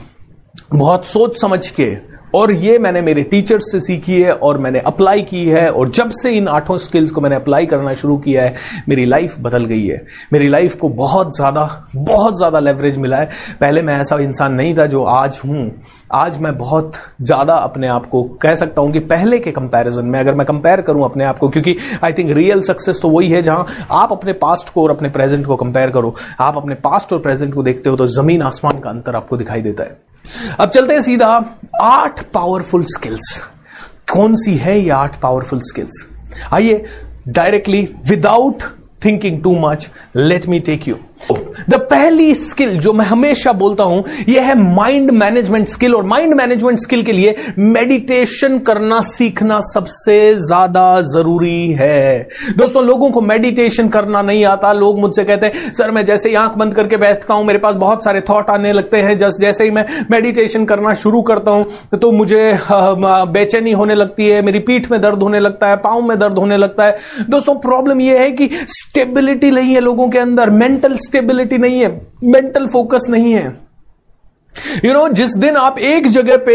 बहुत 0.72 1.06
सोच 1.06 1.40
समझ 1.40 1.66
के, 1.70 1.96
और 2.34 2.52
ये 2.54 2.78
मैंने 2.78 3.00
मेरे 3.02 3.22
टीचर्स 3.22 3.70
से 3.72 3.80
सीखी 3.80 4.20
है, 4.20 4.32
और 4.32 4.58
मैंने 4.58 4.78
अप्लाई 4.80 5.22
की 5.22 5.44
है, 5.46 5.68
और 5.70 5.88
जब 5.90 6.10
से 6.12 6.30
इन 6.30 6.48
आठों 6.48 6.76
स्किल्स 6.78 7.10
को 7.10 7.20
मैंने 7.20 7.36
अप्लाई 7.36 7.66
करना 7.66 7.92
शुरू 7.94 8.16
किया 8.16 8.42
है, 8.42 8.54
मेरी 8.88 9.04
लाइफ 9.04 9.36
बदल 9.40 9.64
गई 9.64 9.86
है। 9.86 10.00
मेरी 10.32 10.48
लाइफ 10.48 10.76
को 10.76 10.88
बहुत 10.90 11.34
ज़्यादा 11.36 11.64
बहुत 11.96 12.36
ज़्यादा 12.38 12.60
लेवरेज 12.60 12.98
मिला 12.98 13.16
है। 13.16 13.28
पहले 13.60 13.82
मैं 13.82 13.98
ऐसा 14.00 14.16
इंसान 14.18 14.54
नहीं 14.54 14.76
था 14.76 14.86
जो 14.86 15.02
आज 15.04 15.40
हूँ। 15.44 15.70
आज 16.12 16.38
मैं 16.38 16.56
बहुत 16.58 16.92
ज़्यादा 17.22 17.54
अपने 17.56 17.88
आप 17.88 18.06
को 18.06 18.22
कह 18.42 18.54
सकता 18.54 18.82
हूँ 18.82 18.92
कि 18.92 19.00
पहले 19.00 19.38
के 19.38 19.52
कंपैरिजन 19.52 20.04
में, 20.04 20.18
अगर 20.20 20.34
मैं 20.34 20.46
कंपेयर 20.46 20.80
करूँ 20.80 21.04
अपने 21.04 21.24
आप 21.24 21.38
को, 21.38 21.48
क्योंकि 21.48 21.76
आई 22.04 22.12
थिंक 22.12 22.30
रियल 22.30 22.62
सक्सेस 22.62 23.00
तो 23.02 23.08
वही 23.08 23.28
है 23.28 23.42
जहाँ 23.42 23.66
आप 23.92 24.12
अपने 24.12 24.32
पास्ट 24.38 24.70
को 24.70 24.82
और 24.84 24.90
अपने 24.90 25.08
प्रेजेंट 25.10 25.46
को 25.46 25.56
कंपेयर 25.56 25.90
करो। 25.90 26.14
आप 26.40 26.56
अपने 26.56 26.74
पास्ट 26.80 27.12
और 27.12 27.18
प्रेजेंट 27.20 27.54
को 27.54 27.62
देखते 27.62 27.90
हो 27.90 27.96
तो 27.96 28.06
ज़मीन 28.10 28.42
आसमान 28.42 28.80
का 28.80 28.90
अंतर 28.90 29.16
आपको 29.16 29.36
दिखाई 29.36 29.62
देता 29.62 29.84
है। 29.84 30.00
अब 30.60 30.70
चलते 30.70 30.94
हैं 30.94 31.02
सीधा 31.02 31.28
आठ 31.82 32.22
पावरफुल 32.34 32.84
स्किल्स 32.94 33.38
कौन 34.12 34.34
सी 34.36 34.54
है 34.58 34.78
ये 34.80 34.90
आठ 34.90 35.20
पावरफुल 35.20 35.60
स्किल्स 35.70 36.06
आइए 36.52 36.84
directly 37.28 37.82
without 38.08 38.62
thinking 39.04 39.42
too 39.42 39.54
much 39.60 39.88
let 40.16 40.46
me 40.48 40.60
take 40.68 40.88
you 40.88 40.96
the 41.70 41.74
पहली 41.90 42.34
स्किल 42.34 42.78
जो 42.78 42.92
मैं 42.92 43.04
हमेशा 43.06 43.52
बोलता 43.54 43.84
हूँ, 43.84 44.04
यह 44.28 44.42
है 44.42 44.54
माइंड 44.66 45.10
मैनेजमेंट 45.12 45.68
स्किल 45.68 45.94
और 45.94 46.04
माइंड 46.06 46.34
मैनेजमेंट 46.34 46.78
स्किल 46.78 47.02
के 47.02 47.12
लिए 47.12 47.34
मेडिटेशन 47.58 48.58
करना 48.60 49.00
सीखना 49.02 49.60
सबसे 49.64 50.34
ज़्यादा 50.36 51.00
ज़रूरी 51.04 51.72
है। 51.72 52.28
दोस्तों, 52.56 52.84
लोगों 52.84 53.10
को 53.10 53.20
मेडिटेशन 53.22 53.88
करना 53.88 54.22
नहीं 54.22 54.44
आता। 54.44 54.72
लोग 54.72 54.98
मुझसे 55.00 55.24
कहते 55.24 55.46
हैं, 55.46 55.72
सर, 55.72 55.90
मैं 55.90 56.04
जैसे 56.04 56.28
ही 56.28 56.34
आँख 56.36 56.56
बंद 56.58 56.74
करके 56.74 56.96
बैठता 56.96 57.34
हूँ, 57.34 57.44
मेरे 57.44 57.58
पास 57.58 57.74
बहुत 57.76 58.04
सारे 58.04 58.20
थॉट 58.30 58.50
आने 58.50 58.72
लगते 58.72 59.00
हैं। 59.02 59.16
जस्ट 59.18 59.40
जैसे 59.40 59.64
ही 59.64 59.70
मैं 59.70 59.84
मेडिटेशन 60.10 60.64
करना 60.64 60.94
शुरू 60.96 61.22
करता 61.22 61.50
हूँ 61.50 61.66
तो 61.94 62.10
मुझे 62.12 62.58
बेचैनी 62.70 63.72
होने 63.72 63.94
लगती 63.94 64.28
है, 64.28 64.42
मेरी 64.42 64.58
पीठ 64.60 64.90
में 64.90 65.00
दर्द 65.00 65.22
होने 65.22 65.40
लगता 65.40 65.68
है, 65.68 65.76
पाँव 65.78 66.00
में 66.02 66.18
दर्द 66.18 66.38
होने 66.38 66.56
लगता 66.56 66.84
है। 66.84 66.96
दोस्तों 67.30 67.54
प्रॉब्लम 67.60 68.00
यह 68.00 68.20
है 68.20 68.30
कि 68.32 68.48
स्टेबिलिटी 68.70 69.50
नहीं 69.50 69.74
है 69.74 69.80
लोगों 69.80 70.08
के 70.08 70.18
अंदर। 70.18 70.50
मेंटल 70.52 70.96
स्टेबिलिटी 70.98 71.51
नहीं 71.58 71.80
है 71.80 72.06
मेंटल 72.24 72.66
फोकस 72.66 73.06
नहीं 73.10 73.32
है। 73.32 73.62
यू 74.84 74.90
you 74.90 74.92
नो 74.92 75.00
know, 75.00 75.12
जिस 75.12 75.30
दिन 75.36 75.56
आप 75.56 75.78
एक 75.78 76.06
जगह 76.06 76.36
पे 76.36 76.54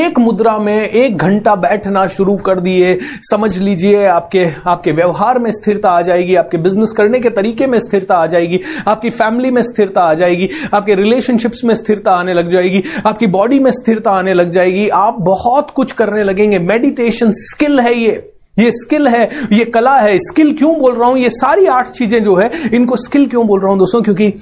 एक 0.00 0.18
मुद्रा 0.18 0.58
में 0.58 0.88
एक 0.88 1.16
घंटा 1.16 1.54
बैठना 1.54 2.06
शुरू 2.06 2.36
कर 2.36 2.60
दिए 2.60 2.98
समझ 3.30 3.58
लीजिए 3.58 4.04
आपके 4.06 4.46
आपके 4.66 4.92
व्यवहार 4.92 5.38
में 5.38 5.50
स्थिरता 5.50 5.90
आ 5.90 6.02
जाएगी 6.02 6.34
आपके 6.34 6.56
बिज़नेस 6.56 6.92
करने 6.92 7.20
के 7.20 7.30
तरीके 7.30 7.66
में 7.66 7.78
स्थिरता 7.80 8.14
आ 8.14 8.26
जाएगी 8.26 8.60
आपकी 8.88 9.10
फैमिली 9.10 9.50
में 9.50 9.62
स्थिरता 9.62 10.00
आ 10.00 10.14
जाएगी 10.14 10.48
आपके 10.74 10.94
रिलेशनशिप्स 10.94 11.64
में 11.64 11.74
स्थिरता 11.74 12.12
आने 12.12 12.34
लग 12.34 12.48
जाएगी 12.48 12.82
आपकी 13.06 13.26
बॉडी 13.26 13.58
में 13.58 13.70
स्थिरता 13.70 14.10
आने 14.10 14.34
लग 14.34 14.50
जाएगी 14.50 14.88
आप 14.88 15.16
बहुत 15.20 15.70
कुछ 15.70 15.92
करने 15.92 16.24
लगेंगे। 16.24 16.58
मेडिटेशन 16.58 17.32
स्किल 17.32 17.80
है 17.80 17.94
ये। 17.94 18.32
ये 18.58 18.70
स्किल 18.72 19.08
है, 19.08 19.30
ये 19.52 19.64
कला 19.64 19.98
है, 19.98 20.18
स्किल 20.18 20.52
क्यों 20.52 20.78
बोल 20.78 20.94
रहा 20.94 21.08
हूँ? 21.08 21.18
ये 21.18 21.30
सारी 21.30 21.66
आठ 21.66 21.88
चीज़ें 21.88 22.22
जो 22.22 22.34
है, 22.34 22.50
इनको 22.74 22.96
स्किल 22.96 23.26
क्यों 23.26 23.46
बोल 23.46 23.60
रहा 23.60 23.70
हूँ 23.70 23.78
दोस्तों? 23.78 24.02
क्योंकि 24.02 24.34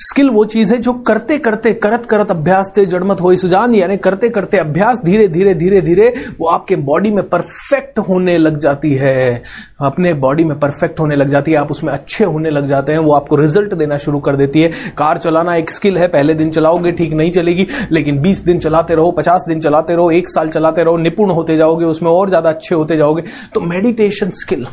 स्किल 0.00 0.28
वो 0.30 0.44
चीज़ 0.44 0.72
है 0.72 0.78
जो 0.80 0.92
करते 0.92 1.36
करते, 1.38 1.72
करत 1.74 2.04
करत 2.06 2.30
अभ्यास 2.30 2.72
थे 2.76 2.84
जड़मत 2.86 3.20
हो 3.20 3.34
सुजान, 3.36 3.74
यानी 3.74 3.96
करते 3.96 4.28
करते 4.28 4.58
अभ्यास 4.58 5.00
धीरे 5.04 5.26
धीरे 5.28 5.54
धीरे 5.54 5.80
धीरे 5.80 6.08
वो 6.40 6.46
आपके 6.48 6.76
बॉडी 6.78 7.10
में 7.10 7.28
परफेक्ट 7.28 7.98
होने 7.98 8.36
लग 8.38 8.58
जाती 8.58 8.92
है। 8.94 9.42
अपने 9.80 10.12
बॉडी 10.14 10.44
में 10.44 10.58
परफेक्ट 10.60 11.00
होने 11.00 11.16
लग 11.16 11.28
जाती 11.28 11.52
है, 11.52 11.56
आप 11.58 11.70
उसमें 11.70 11.92
अच्छे 11.92 12.24
होने 12.24 12.50
लग 12.50 12.66
जाते 12.66 12.92
हैं, 12.92 12.98
वो 12.98 13.12
आपको 13.12 13.36
रिज़ल्ट 13.36 13.74
देना 13.74 13.98
शुरू 13.98 14.20
कर 14.20 14.36
देती 14.36 14.62
है। 14.62 14.70
कार 14.98 15.18
चलाना 15.18 15.56
एक 15.56 15.70
स्किल 15.70 15.98
है, 15.98 16.08
पहले 16.08 16.34
दिन 16.34 16.50
चलाओगे, 16.50 16.92
ठीक 16.92 17.12
नहीं 17.12 17.32
चलेगी, 17.32 17.66
लेकिन 17.92 18.20
बीस 18.22 18.44
दिन 18.44 18.58
चलाते 18.58 18.94
रहो, 18.94 19.10
पचास 19.12 19.44
दिन 19.48 19.60
चलाते 19.60 19.94
रहो, 19.94 20.10
एक 20.10 20.28
साल 20.28 20.48
चलाते 20.48 20.84
रहो, 20.84 20.96
निपुण 20.96 21.30
होते 21.30 21.56
जाओगे, 21.56 21.84
उसमें 21.84 22.10
और 22.10 22.28
ज़्यादा 22.28 22.50
अच्छे 22.50 22.74
होते 22.74 22.96
जाओगे। 22.96 23.24
तो 23.54 23.60
मेडिटेशन 23.60 24.30
स्किल 24.36 24.66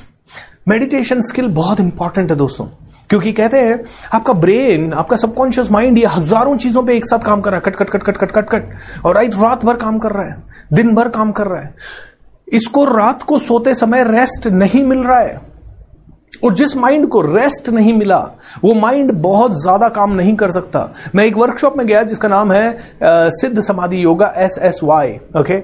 मेडिटेशन 0.68 1.22
स्किल 1.22 1.48
बहुत 1.48 1.80
इंपॉर्टेंट 1.80 2.32
है 2.32 2.38
दोस्तों। 2.38 2.66
क्योंकि 3.10 3.32
कहते 3.34 3.60
हैं 3.60 3.80
आपका 4.13 4.34
ब्रेन 4.36 4.91
आपका 4.93 5.17
सबकॉन्शियस 5.17 5.72
माइंड 5.72 5.98
ये 5.98 6.06
हज़ारों 6.08 6.56
चीज़ों 6.58 6.84
पे 6.84 6.96
एक 6.98 7.06
साथ 7.06 7.20
काम 7.20 7.41
कर 7.41 7.52
रहा 7.52 7.60
है। 7.60 7.72
Cut 7.72 7.76
cut 7.78 7.89
cut 7.89 8.04
cut 8.04 8.17
cut 8.17 8.32
cut 8.32 8.50
cut. 8.50 9.06
और 9.06 9.15
राइट 9.15 9.36
रात 9.36 9.65
भर 9.65 9.76
काम 9.78 10.00
कर 10.00 10.12
रहा 10.12 10.26
है। 10.26 10.43
दिन 10.74 10.93
भर 10.96 11.10
काम 11.10 11.32
कर 11.32 11.48
रहा 11.48 11.62
है। 11.62 11.74
इसको 12.48 12.84
रात 12.88 13.24
को 13.24 13.38
सोते 13.39 13.74
समय 13.76 14.04
रेस्ट 14.04 14.48
नहीं 14.48 14.84
मिल 14.84 15.00
रहा 15.00 15.20
है। 15.20 15.41
और 16.43 16.54
जिस 16.54 16.76
माइंड 16.78 17.08
को 17.08 17.22
रेस्ट 17.24 17.70
नहीं 17.70 17.93
मिला 17.93 18.17
वो 18.63 18.74
माइंड 18.74 19.12
बहुत 19.22 19.62
ज़्यादा 19.62 19.88
काम 19.89 20.13
नहीं 20.13 20.36
कर 20.38 20.52
सकता। 20.52 20.82
मैं 21.15 21.26
एक 21.26 21.38
वर्कशॉप 21.38 21.78
में 21.78 21.86
गया 21.88 22.04
जिसका 22.04 22.28
नाम 22.28 22.52
है 22.52 22.70
आ, 22.70 23.30
Siddha 23.32 23.62
Samadhi 23.62 24.04
Yoga 24.04 24.34
S 24.38 24.58
S 24.62 24.80
Y 24.84 25.17
okay 25.38 25.62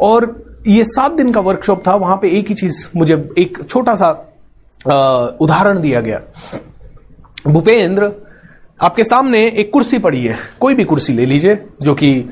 और 0.00 0.34
ये 0.66 0.84
सात 0.86 1.12
दिन 1.12 1.32
का 1.32 1.40
वर्कशॉप 1.40 1.82
था। 1.86 1.94
वहाँ 1.96 2.16
पे 2.16 2.28
एक 2.38 2.48
ही 2.48 2.54
चीज़ 2.54 2.86
मुझे 2.96 3.14
एक 3.38 3.58
छोटा 3.68 3.94
सा 3.94 4.10
उदाहरण 5.40 5.80
दिया 5.80 6.00
गया। 6.00 6.20
भूपेंद्र, 7.44 8.10
आपके 8.82 9.04
सामने 9.04 9.46
एक 9.46 9.72
कुर्सी 9.72 9.98
पड़ी 9.98 10.24
है। 10.24 10.36
कोई 10.60 10.74
भी 10.74 10.84
कुर्सी 10.84 11.12
ले 11.12 11.26
लीजिए, 11.26 11.64
जो 11.82 11.94
कि 11.94 12.28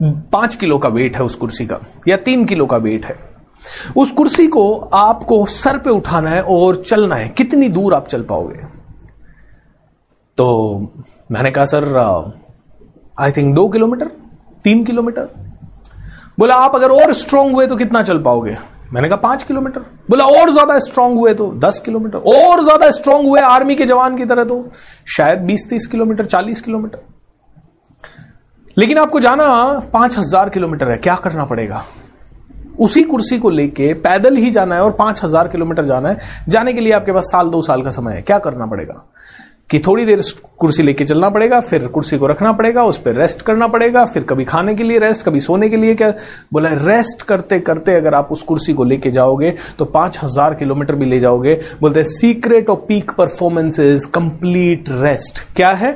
पाँच 0.00 0.54
किलो 0.56 0.78
का 0.78 0.88
वेट 0.88 1.16
है 1.16 1.22
उस 1.22 1.34
कुर्सी 1.34 1.66
का, 1.66 1.78
या 2.08 2.16
तीन 2.16 2.44
किलो 2.44 2.66
का 2.66 2.76
वेट 2.76 3.06
है। 3.06 3.16
उस 3.96 4.12
कुर्सी 4.12 4.46
को 4.46 4.74
आपको 4.94 5.44
सर 5.46 5.78
पे 5.78 5.90
उठाना 5.90 6.30
है 6.30 6.42
और 6.42 6.76
चलना 6.82 7.14
है। 7.14 7.28
कितनी 7.28 7.68
दूर 7.68 7.94
आप 7.94 8.08
चल 8.08 8.22
पाओगे? 8.22 8.58
तो 10.38 10.92
मैंने 11.30 11.50
कहा, 11.50 11.64
सर 11.64 11.96
आई 13.18 13.32
थिंक 13.32 13.54
दो 13.54 13.68
किलोमीटर, 13.68 14.10
तीन 14.64 14.84
किलोमीटर। 14.84 15.28
बोला, 16.38 16.54
आप 16.54 16.74
अगर 16.74 16.90
और 16.92 17.12
स्ट्रांग 17.12 17.52
हुए 17.52 17.66
तो 17.66 17.76
कितना 17.76 18.02
चल 18.02 18.18
पाओगे? 18.18 18.56
मैंने 18.92 19.08
कहा 19.08 19.16
पाँच 19.18 19.42
किलोमीटर। 19.42 19.80
बोला, 20.10 20.24
और 20.24 20.50
ज़्यादा 20.52 20.78
स्ट्रांग 20.78 21.16
हुए 21.16 21.32
तो 21.34 21.50
दस 21.58 21.80
किलोमीटर। 21.84 22.18
और 22.18 22.62
ज़्यादा 22.64 22.90
स्ट्रांग 22.90 23.26
हुए 23.26 23.40
आर्मी 23.42 23.74
के 23.74 23.84
जवान 23.84 24.16
की 24.16 24.24
तरह 24.24 24.44
तो 24.44 24.64
शायद 25.16 25.38
बीस, 25.40 25.68
तीस 25.70 25.86
किलोमीटर, 25.86 26.24
चालीस 26.26 26.60
किलोमीटर। 26.60 26.98
लेकिन 28.76 28.98
आपको 28.98 29.20
जाना, 29.20 29.46
पाँच 29.92 30.18
हज़ार 30.18 30.48
किलोमीटर 30.48 30.90
है, 30.90 30.96
क्या 30.98 31.14
करना 31.16 31.44
पड़ेगा? 31.44 31.84
उसी 32.78 33.02
कुर्सी 33.02 33.38
को 33.38 33.50
लेके 33.50 33.92
पैदल 33.96 34.36
ही 34.36 34.50
जाना 34.50 34.74
है 34.74 34.82
और 34.82 34.92
पाँच 34.92 35.22
हज़ार 35.24 35.48
किलोमीटर 35.48 35.84
जाना 35.84 36.08
है। 36.08 36.44
जाने 36.48 36.72
के 36.72 36.80
लिए 36.80 36.92
आपके 36.92 37.12
पास 37.12 37.24
साल, 37.24 37.48
दो 37.50 37.62
साल 37.62 37.82
का 37.82 37.90
समय 37.90 38.14
है, 38.14 38.22
क्या 38.22 38.38
करना 38.38 38.66
पड़ेगा? 38.66 39.02
कि 39.70 39.78
थोड़ी 39.86 40.04
देर 40.04 40.20
कुर्सी 40.58 40.82
लेके 40.82 41.04
चलना 41.04 41.28
पड़ेगा, 41.30 41.60
फिर 41.60 41.86
कुर्सी 41.86 42.18
को 42.18 42.26
रखना 42.26 42.52
पड़ेगा, 42.52 42.84
उस 42.84 42.98
पर 42.98 43.14
रेस्ट 43.14 43.42
करना 43.42 43.66
पड़ेगा, 43.68 44.04
फिर 44.04 44.22
कभी 44.22 44.44
खाने 44.44 44.74
के 44.74 44.82
लिए 44.82 44.98
रेस्ट 44.98 45.24
कभी 45.24 45.40
सोने 45.40 45.68
के 45.68 45.76
लिए 45.76 45.94
क्या 45.94 46.10
बोला 46.52 46.70
रेस्ट 46.74 47.22
करते 47.22 47.58
करते 47.60 47.94
अगर 47.94 48.14
आप 48.14 48.28
उस 48.32 48.42
कुर्सी 48.42 48.72
को 48.72 48.84
लेके 48.84 49.10
जाओगे 49.10 49.54
तो 49.78 49.84
पाँच 49.86 50.18
हज़ार 50.22 50.54
किलोमीटर 50.54 50.94
भी 50.94 51.06
ले 51.06 51.20
जाओगे। 51.20 51.54
बोलते 51.80 52.00
हैं 52.00 52.06
secret 52.08 52.70
of 52.70 52.78
peak 52.88 53.10
performance 53.18 53.78
is 53.80 54.08
complete 54.14 54.88
rest 54.90 55.44
क्या 55.56 55.70
है? 55.72 55.92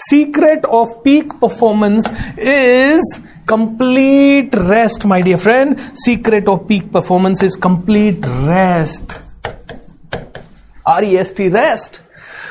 Secret 0.00 0.64
of 0.66 0.94
peak 1.04 1.32
performance 1.42 2.12
is 2.38 3.18
complete 3.48 4.54
rest 4.56 5.06
my 5.06 5.22
dear 5.22 5.36
friend 5.38 5.76
secret 6.04 6.48
of 6.48 6.60
peak 6.68 6.92
performance 6.92 7.44
is 7.44 7.58
complete 7.62 8.26
rest 8.26 9.18
R 10.88 11.04
E 11.04 11.16
S 11.16 11.34
T 11.36 11.48
rest 11.48 12.02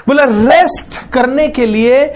बोला 0.08 0.24
रेस्ट 0.24 0.97
करने 1.14 1.47
के 1.47 1.66
लिए 1.66 2.14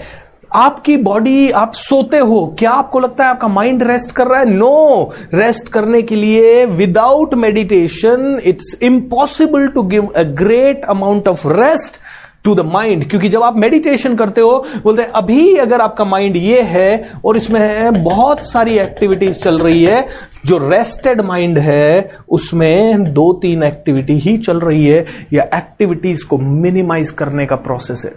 आपकी 0.56 0.96
बॉडी 0.96 1.50
आप 1.50 1.72
सोते 1.74 2.18
हो 2.18 2.46
क्या 2.58 2.70
आपको 2.70 3.00
लगता 3.00 3.24
है 3.24 3.30
आपका 3.30 3.48
माइंड 3.48 3.82
रेस्ट 3.82 4.12
कर 4.12 4.26
रहा 4.26 4.40
है 4.40 4.50
नो 4.50 4.66
no! 4.66 5.34
रेस्ट 5.34 5.68
करने 5.68 6.02
के 6.02 6.16
लिए 6.16 6.64
without 6.66 7.34
meditation 7.34 8.40
it's 8.44 8.76
impossible 8.82 9.66
to 9.68 9.82
give 9.82 10.06
a 10.06 10.22
great 10.38 10.84
amount 10.88 11.28
of 11.28 11.46
rest 11.46 12.00
to 12.44 12.54
the 12.54 12.60
mind 12.66 13.04
क्योंकि 13.10 13.28
जब 13.28 13.42
आप 13.42 13.56
मेडिटेशन 13.56 14.14
करते 14.16 14.40
हो, 14.40 14.64
बोलते 14.84 15.02
हैं, 15.02 15.08
अभी 15.10 15.54
अगर 15.56 15.80
आपका 15.80 16.04
माइंड 16.04 16.36
ये 16.36 16.60
है 16.62 17.10
और 17.24 17.36
इसमें 17.36 18.02
बहुत 18.04 18.40
सारी 18.50 18.78
एक्टिविटीज़ 18.78 19.38
चल 19.38 19.58
रही 19.58 19.84
है, 19.84 20.06
जो 20.46 20.58
रेस्टेड 20.68 21.20
माइंड 21.20 21.58
है, 21.58 22.10
उसमें 22.28 23.04
दो 23.04 23.32
तीन 23.32 23.62
एक्टिविटी 23.62 24.18
ही 24.18 24.36
चल 24.38 24.60
रही 24.60 24.86
है, 24.86 25.04
या 25.32 25.48
एक्टिविटीज़ 25.54 26.24
को 26.26 26.38
मिनिमाइज 26.38 27.10
करने 27.10 27.46
का 27.46 27.56
प्रोसेस 27.58 28.02
है. 28.04 28.12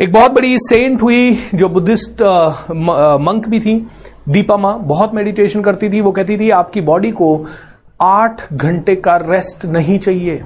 एक 0.00 0.12
बहुत 0.12 0.32
बड़ी 0.32 0.58
सेंट 0.58 1.02
हुई, 1.02 1.38
जो 1.54 1.68
बुद्धिस्ट 1.68 2.22
मंक 2.72 3.48
भी 3.48 3.60
थी, 3.60 3.76
दीपा 4.28 4.56
माँ, 4.56 4.78
बहुत 4.80 5.14
मेडिटेशन 5.14 5.62
करती 5.62 5.88
थी, 5.90 6.00
वो 6.00 6.12
कहती 6.12 6.38
थी, 6.38 6.50
आपकी 6.50 6.80
बॉडी 6.80 7.10
को 7.10 7.46
आठ 8.00 8.52
घंटे 8.52 8.94
का 8.96 9.16
रेस्ट 9.16 9.64
नहीं 9.66 9.98
चाहिए. 9.98 10.42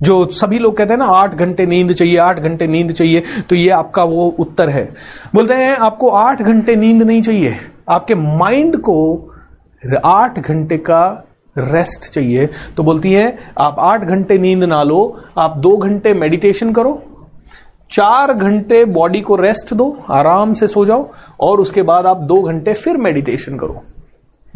जो 0.00 0.24
सभी 0.32 0.58
लोग 0.58 0.76
कहते 0.76 0.92
हैं 0.92 0.98
ना, 0.98 1.06
आठ 1.06 1.34
घंटे 1.34 1.66
नींद 1.66 1.92
चाहिए, 1.92 2.16
आठ 2.18 2.38
घंटे 2.38 2.66
नींद 2.66 2.92
चाहिए 2.92 3.22
तो 3.48 3.54
ये 3.54 3.70
आपका 3.70 4.04
वो 4.04 4.26
उत्तर 4.38 4.70
है। 4.70 4.84
बोलते 5.34 5.54
हैं, 5.54 5.76
आपको 5.76 6.08
आठ 6.10 6.42
घंटे 6.42 6.76
नींद 6.76 7.02
नहीं 7.02 7.22
चाहिए। 7.22 7.56
आपके 7.88 8.14
माइंड 8.14 8.76
को 8.80 9.34
आठ 10.04 10.38
घंटे 10.38 10.76
का 10.80 11.24
रेस्ट 11.56 12.10
चाहिए। 12.12 12.46
तो 12.76 12.82
बोलती 12.82 13.12
है, 13.12 13.38
आप 13.58 13.76
आठ 13.80 14.00
घंटे 14.00 14.38
नींद 14.38 14.64
ना 14.64 14.82
लो, 14.82 15.20
आप 15.38 15.56
दो 15.58 15.76
घंटे 15.76 16.14
मेडिटेशन 16.14 16.72
करो, 16.72 17.00
चार 17.90 18.32
घंटे 18.32 18.84
बॉडी 18.86 19.20
को 19.20 19.36
रेस्ट 19.36 19.72
दो, 19.74 19.90
आराम 20.10 20.52
से 20.54 20.66
सो 20.68 20.84
जाओ, 20.86 21.08
और 21.40 21.60
उसके 21.60 21.82
बाद 21.82 22.06
आप 22.06 22.16
दो 22.22 22.42
घंटे 22.42 22.74
फिर 22.74 22.96
मेडिटेशन 22.96 23.56
करो। 23.56 23.82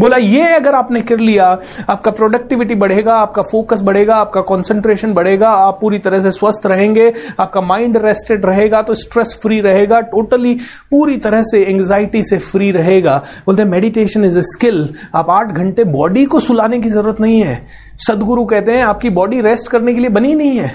बोला, 0.02 0.16
ये 0.16 0.46
अगर 0.54 0.74
आपने 0.74 1.00
कर 1.00 1.18
लिया, 1.18 1.46
आपका 1.88 2.10
प्रोडक्टिविटी 2.10 2.74
बढ़ेगा, 2.74 3.14
आपका 3.14 3.42
फोकस 3.42 3.80
बढ़ेगा, 3.80 4.14
आपका 4.16 4.40
कंसंट्रेशन 4.40 5.12
बढ़ेगा, 5.14 5.48
आप 5.48 5.78
पूरी 5.80 5.98
तरह 5.98 6.20
से 6.20 6.30
स्वस्थ 6.30 6.66
रहेंगे, 6.66 7.12
आपका 7.40 7.60
माइंड 7.60 7.96
रेस्टेड 7.96 8.46
रहेगा 8.46 8.80
तो 8.82 8.94
स्ट्रेस 8.94 9.38
फ्री 9.42 9.60
रहेगा 9.60 10.00
टोटली 10.00 10.54
पूरी 10.90 11.16
तरह 11.16 11.42
से 11.42 11.62
एंग्जाइटी 11.64 12.22
से 12.24 12.38
फ्री 12.40 12.70
रहेगा। 12.70 13.16
बोलते 13.46 13.64
मेडिटेशन 13.64 14.24
इज़ 14.24 14.38
ए 14.38 14.42
स्किल 14.44 14.88
आप 15.14 15.30
आठ 15.30 15.46
घंटे 15.48 15.84
बॉडी 15.84 16.24
को 16.24 16.40
सुलाने 16.40 16.78
की 16.78 16.90
ज़रूरत 16.90 17.20
नहीं 17.20 17.42
है। 17.44 17.60
सदगुरु 18.06 18.44
कहते 18.44 18.72
हैं, 18.72 18.82
आपकी 18.84 19.10
बॉडी 19.10 19.40
रेस्ट 19.40 19.68
करने 19.68 19.94
के 19.94 20.00
लिए 20.00 20.10
बनी 20.10 20.34
नहीं 20.34 20.58
है। 20.58 20.72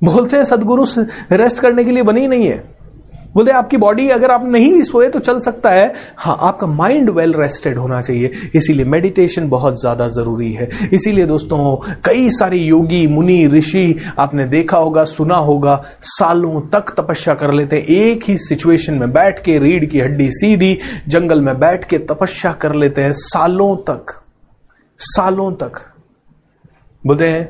बोलते 0.00 0.36
हैं, 0.36 0.44
सदगुरु 0.44 0.84
रेस्ट 1.32 1.58
करने 1.58 1.84
के 1.84 1.90
लिए 1.90 2.02
बनी 2.02 2.26
नहीं 2.28 2.46
है। 2.46 2.62
बोलते 3.34 3.52
आपकी 3.52 3.76
बॉडी 3.76 4.08
अगर 4.08 4.30
आप 4.30 4.44
नहीं 4.44 4.72
भी 4.72 4.82
सोए 4.84 5.08
तो 5.08 5.18
चल 5.18 5.40
सकता 5.40 5.70
है। 5.70 5.92
हाँ 6.16 6.36
आपका 6.40 6.66
माइंड 6.66 7.10
वेल 7.10 7.32
रेस्टेड 7.34 7.78
होना 7.78 8.00
चाहिए। 8.02 8.50
इसीलिए 8.54 8.84
मेडिटेशन 8.84 9.48
बहुत 9.48 9.80
ज़्यादा 9.80 10.06
ज़रूरी 10.08 10.52
है। 10.52 10.68
इसीलिए 10.92 11.26
दोस्तों, 11.26 11.76
कई 12.04 12.30
सारे 12.30 12.58
योगी, 12.58 13.06
मुनि, 13.06 13.46
ऋषि, 13.46 13.96
आपने 14.18 14.44
देखा 14.46 14.78
होगा, 14.78 15.04
सुना 15.04 15.36
होगा, 15.36 15.82
सालों 16.02 16.60
तक 16.70 16.94
तपस्या 16.96 17.34
कर 17.34 17.52
लेते 17.52 17.76
हैं। 17.76 17.84
एक 17.84 18.24
ही 18.24 18.36
सिचुएशन 18.38 18.94
में 18.94 19.12
बैठ 19.12 19.42
के, 19.44 19.58
रीढ़ 19.58 19.84
की 19.84 20.00
हड्डी 20.00 20.30
सीधी, 20.30 20.78
जंगल 21.08 21.40
में 21.40 21.58
बैठ 21.58 21.84
के 21.84 21.98
तपस्या 22.04 22.52
कर 22.52 22.74
लेते 22.74 23.02
हैं 23.02 23.12
सालों 23.14 23.74
तक। 23.88 24.20
सालों 25.00 25.50
तक। 25.52 25.80
बोलते 27.04 27.28
हैं, 27.28 27.48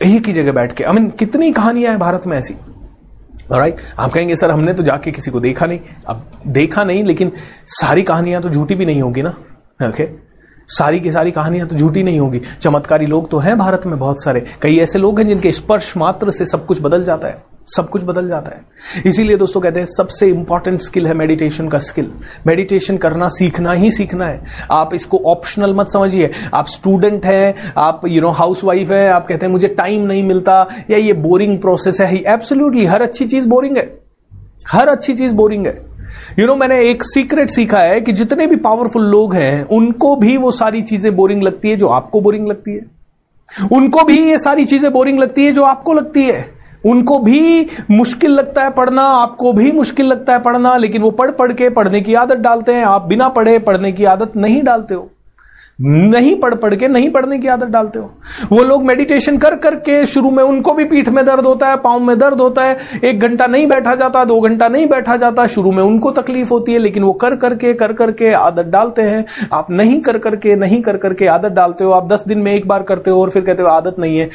एक 0.00 0.26
ही 0.26 0.32
जगह 0.32 0.52
बैठ 0.52 0.72
के। 0.72 0.84
आई 0.84 0.92
मीन 0.92 1.08
कितनी 1.10 1.50
कहानियाँ 1.52 1.90
हैं 1.90 1.98
भारत 2.00 2.26
में 2.26 2.36
ऐसी? 2.38 2.54
राइट 3.50 3.76
आप 3.98 4.12
कहेंगे, 4.12 4.36
सर, 4.36 4.50
हमने 4.50 4.72
तो 4.74 4.82
जाके 4.82 5.10
किसी 5.10 5.30
को 5.30 5.40
देखा 5.40 5.66
नहीं। 5.66 5.80
अब 6.08 6.26
देखा 6.46 6.84
नहीं, 6.84 7.04
लेकिन 7.04 7.32
सारी 7.66 8.02
कहानियाँ 8.02 8.42
तो 8.42 8.50
झूठी 8.50 8.74
भी 8.74 8.86
नहीं 8.86 9.02
होगी 9.02 9.22
ना? 9.22 9.34
ओके 9.88 10.08
सारी 10.68 11.00
की 11.00 11.10
सारी 11.12 11.30
कहानियाँ 11.30 11.68
तो 11.68 11.76
झूठी 11.76 12.02
नहीं 12.02 12.20
होगी। 12.20 12.40
चमत्कारी 12.62 13.06
लोग 13.06 13.30
तो 13.30 13.38
हैं 13.38 13.56
भारत 13.58 13.86
में 13.86 13.98
बहुत 13.98 14.22
सारे। 14.24 14.44
कई 14.62 14.78
ऐसे 14.78 14.98
लोग 14.98 15.18
हैं 15.20 15.26
जिनके 15.28 15.52
स्पर्श 15.52 15.96
मात्र 15.96 16.30
से 16.30 16.46
सब 16.46 16.66
कुछ 16.66 16.80
बदल 16.82 17.04
जाता 17.04 17.28
है। 17.28 17.51
सब 17.66 17.88
कुछ 17.88 18.02
बदल 18.04 18.28
जाता 18.28 18.50
है। 18.50 19.02
इसीलिए 19.06 19.36
दोस्तों 19.36 19.60
कहते 19.60 19.80
हैं 19.80 19.86
सबसे 19.86 20.28
इंपॉर्टेंट 20.28 20.80
स्किल 20.80 21.06
है 21.06 21.14
मेडिटेशन 21.14 21.68
का 21.68 21.78
स्किल 21.78 22.10
मेडिटेशन 22.46 22.96
करना 22.96 23.28
सीखना 23.28 23.72
ही 23.72 23.90
सीखना 23.90 24.26
है। 24.26 24.42
आप 24.70 24.94
इसको 24.94 25.18
ऑप्शनल 25.26 25.74
मत 25.74 25.90
समझिए। 25.90 26.30
आप 26.54 26.66
स्टूडेंट 26.66 27.26
हैं 27.26 27.72
आप 27.78 28.00
यू 28.06 28.22
नो 28.22 28.30
हाउस 28.30 28.64
वाइफ 28.64 28.90
है 28.90 29.08
आप 29.08 29.26
कहते 29.26 29.46
हैं 29.46 29.52
मुझे 29.52 29.68
टाइम 29.68 30.06
नहीं 30.06 30.22
मिलता। 30.22 30.66
या 30.90 30.98
ये 30.98 31.12
बोरिंग 31.12 31.58
प्रोसेस 31.58 32.00
है 32.00 32.16
एब्सोल्युटली 32.16 32.84
हर 32.84 33.02
अच्छी 33.02 33.24
चीज़ 33.24 33.48
बोरिंग 33.48 33.76
है। 33.76 33.90
हर 34.68 34.88
अच्छी 34.88 35.14
चीज़ 35.14 35.34
बोरिंग 35.34 35.66
है। 35.66 35.72
यू 35.72 36.34
you 36.36 36.46
नो 36.46 36.46
know, 36.46 36.60
मैंने 36.60 36.90
एक 36.90 37.02
सीक्रेट 37.04 37.50
सीखा 37.50 37.78
है 37.78 38.00
कि 38.00 38.12
जितने 38.12 38.46
भी 38.46 38.56
पावरफुल 38.56 39.02
लोग 39.02 39.34
हैं 39.34 39.64
उनको 39.66 40.16
भी 40.16 40.36
वो 40.36 40.50
सारी 40.50 40.82
चीज़ें 40.82 41.14
बोरिंग 41.16 41.42
लगती 41.42 41.70
है 41.70 41.76
जो 41.76 41.88
आपको 41.88 42.20
बोरिंग 42.20 42.48
लगती 42.48 42.74
है। 42.74 43.68
उनको 43.72 44.04
भी 44.04 44.18
ये 44.30 44.38
सारी 44.38 44.64
चीज़ें 44.64 44.92
बोरिंग 44.92 45.18
लगती 45.18 45.44
है 45.44 45.52
जो 45.52 45.62
आपको 45.62 45.92
लगती 45.92 46.24
है। 46.24 46.51
उनको 46.84 47.18
भी 47.18 47.66
मुश्किल 47.90 48.30
लगता 48.30 48.62
है 48.62 48.70
पढ़ना, 48.70 49.02
आपको 49.02 49.52
भी 49.52 49.72
मुश्किल 49.72 50.06
लगता 50.06 50.32
है 50.32 50.38
पढ़ना, 50.38 50.76
लेकिन 50.76 51.02
वो 51.02 51.10
पढ़ 51.10 51.30
पढ़ 51.30 51.52
के 51.52 51.70
पढ़ने 51.70 52.00
की 52.00 52.14
आदत 52.14 52.36
डालते 52.36 52.74
हैं। 52.74 52.84
आप 52.84 53.02
बिना 53.02 53.28
पढ़े 53.28 53.58
पढ़ने 53.58 53.92
की 53.92 54.04
आदत 54.04 54.32
नहीं 54.36 54.62
डालते 54.62 54.94
हो। 54.94 55.08
नहीं 55.80 56.34
पढ़ 56.36 56.54
पढ़ 56.54 56.74
के 56.74 56.88
नहीं 56.88 57.10
पढ़ने 57.10 57.38
की 57.38 57.48
आदत 57.48 57.66
डालते 57.66 57.98
हो। 57.98 58.10
वो 58.52 58.62
लोग 58.62 58.84
मेडिटेशन 58.84 59.38
कर 59.38 59.54
करके 59.56 60.04
शुरू 60.06 60.30
में 60.30 60.42
उनको 60.44 60.74
भी 60.74 60.84
पीठ 60.84 61.08
में 61.08 61.24
दर्द 61.26 61.46
होता 61.46 61.68
है, 61.68 61.76
पाँव 61.76 62.00
में 62.00 62.18
दर्द 62.18 62.40
होता 62.40 62.64
है। 62.64 62.78
एक 63.04 63.20
घंटा 63.20 63.46
नहीं 63.46 63.66
बैठा 63.66 63.94
जाता, 63.94 64.24
दो 64.24 64.40
घंटा 64.40 64.68
नहीं 64.68 64.86
बैठा 64.86 65.16
जाता, 65.16 65.46
शुरू 65.46 65.72
में 65.72 65.82
उनको 65.82 66.10
तकलीफ़ 66.10 66.50
होती 66.50 66.72
है, 66.72 66.78
लेकिन 66.78 67.02
वो 67.02 67.12
कर 67.12 67.36
करके 67.36 67.74
कर 67.74 67.92
करके 67.92 68.32
आदत 68.32 68.66
डालते 68.66 69.02
हैं। 69.02 69.24
आप 69.52 69.70
नहीं 69.70 70.00
कर 70.00 70.18
करके 70.18 70.56
नहीं 70.56 70.82
कर 70.82 70.96
करके 70.96 71.26
आदत 71.26 71.52
डालते 71.52 71.84
हो। 71.84 71.92
आप 71.92 72.08
दस 72.08 72.24
दिन 72.28 72.38
में 72.38 72.52
एक 72.54 72.68
बार 72.68 72.82
करते 72.82 73.10
हो 73.10 73.20
और 73.20 73.30
फिर 73.30 73.42
कहते 73.42 73.62
हो 73.62 73.68
आदत 73.68 73.96
नहीं 73.98 74.18
है। 74.18 74.30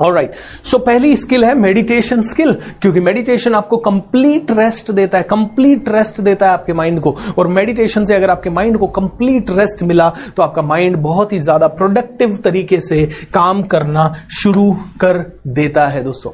और 0.00 0.12
राइट 0.14 0.34
सो 0.64 0.78
पहली 0.80 1.16
स्किल 1.16 1.44
है 1.44 1.54
मेडिटेशन 1.56 2.22
स्किल 2.22 2.52
क्योंकि 2.82 3.00
मेडिटेशन 3.00 3.54
आपको 3.54 3.76
कंप्लीट 3.78 4.50
रेस्ट 4.50 4.90
देता 4.90 5.18
है 5.18 5.24
कंप्लीट 5.30 5.88
रेस्ट 5.88 6.20
देता 6.20 6.46
है 6.46 6.52
आपके 6.52 6.72
माइंड 6.72 7.00
को। 7.00 7.16
और 7.38 7.48
मेडिटेशन 7.48 8.04
से 8.04 8.14
अगर 8.14 8.30
आपके 8.30 8.50
माइंड 8.50 8.78
को 8.78 8.86
कंप्लीट 8.90 9.50
रेस्ट 9.50 9.82
मिला 9.82 10.08
तो 10.36 10.42
आपका 10.42 10.62
माइंड 10.64 10.96
बहुत 10.98 11.32
ही 11.32 11.38
ज़्यादा 11.40 11.68
प्रोडक्टिव 11.70 12.36
तरीके 12.44 12.80
से 12.80 13.04
काम 13.34 13.62
करना 13.64 14.12
शुरू 14.42 14.70
कर 15.00 15.24
देता 15.48 15.86
है, 15.86 16.02
दोस्तों। 16.04 16.32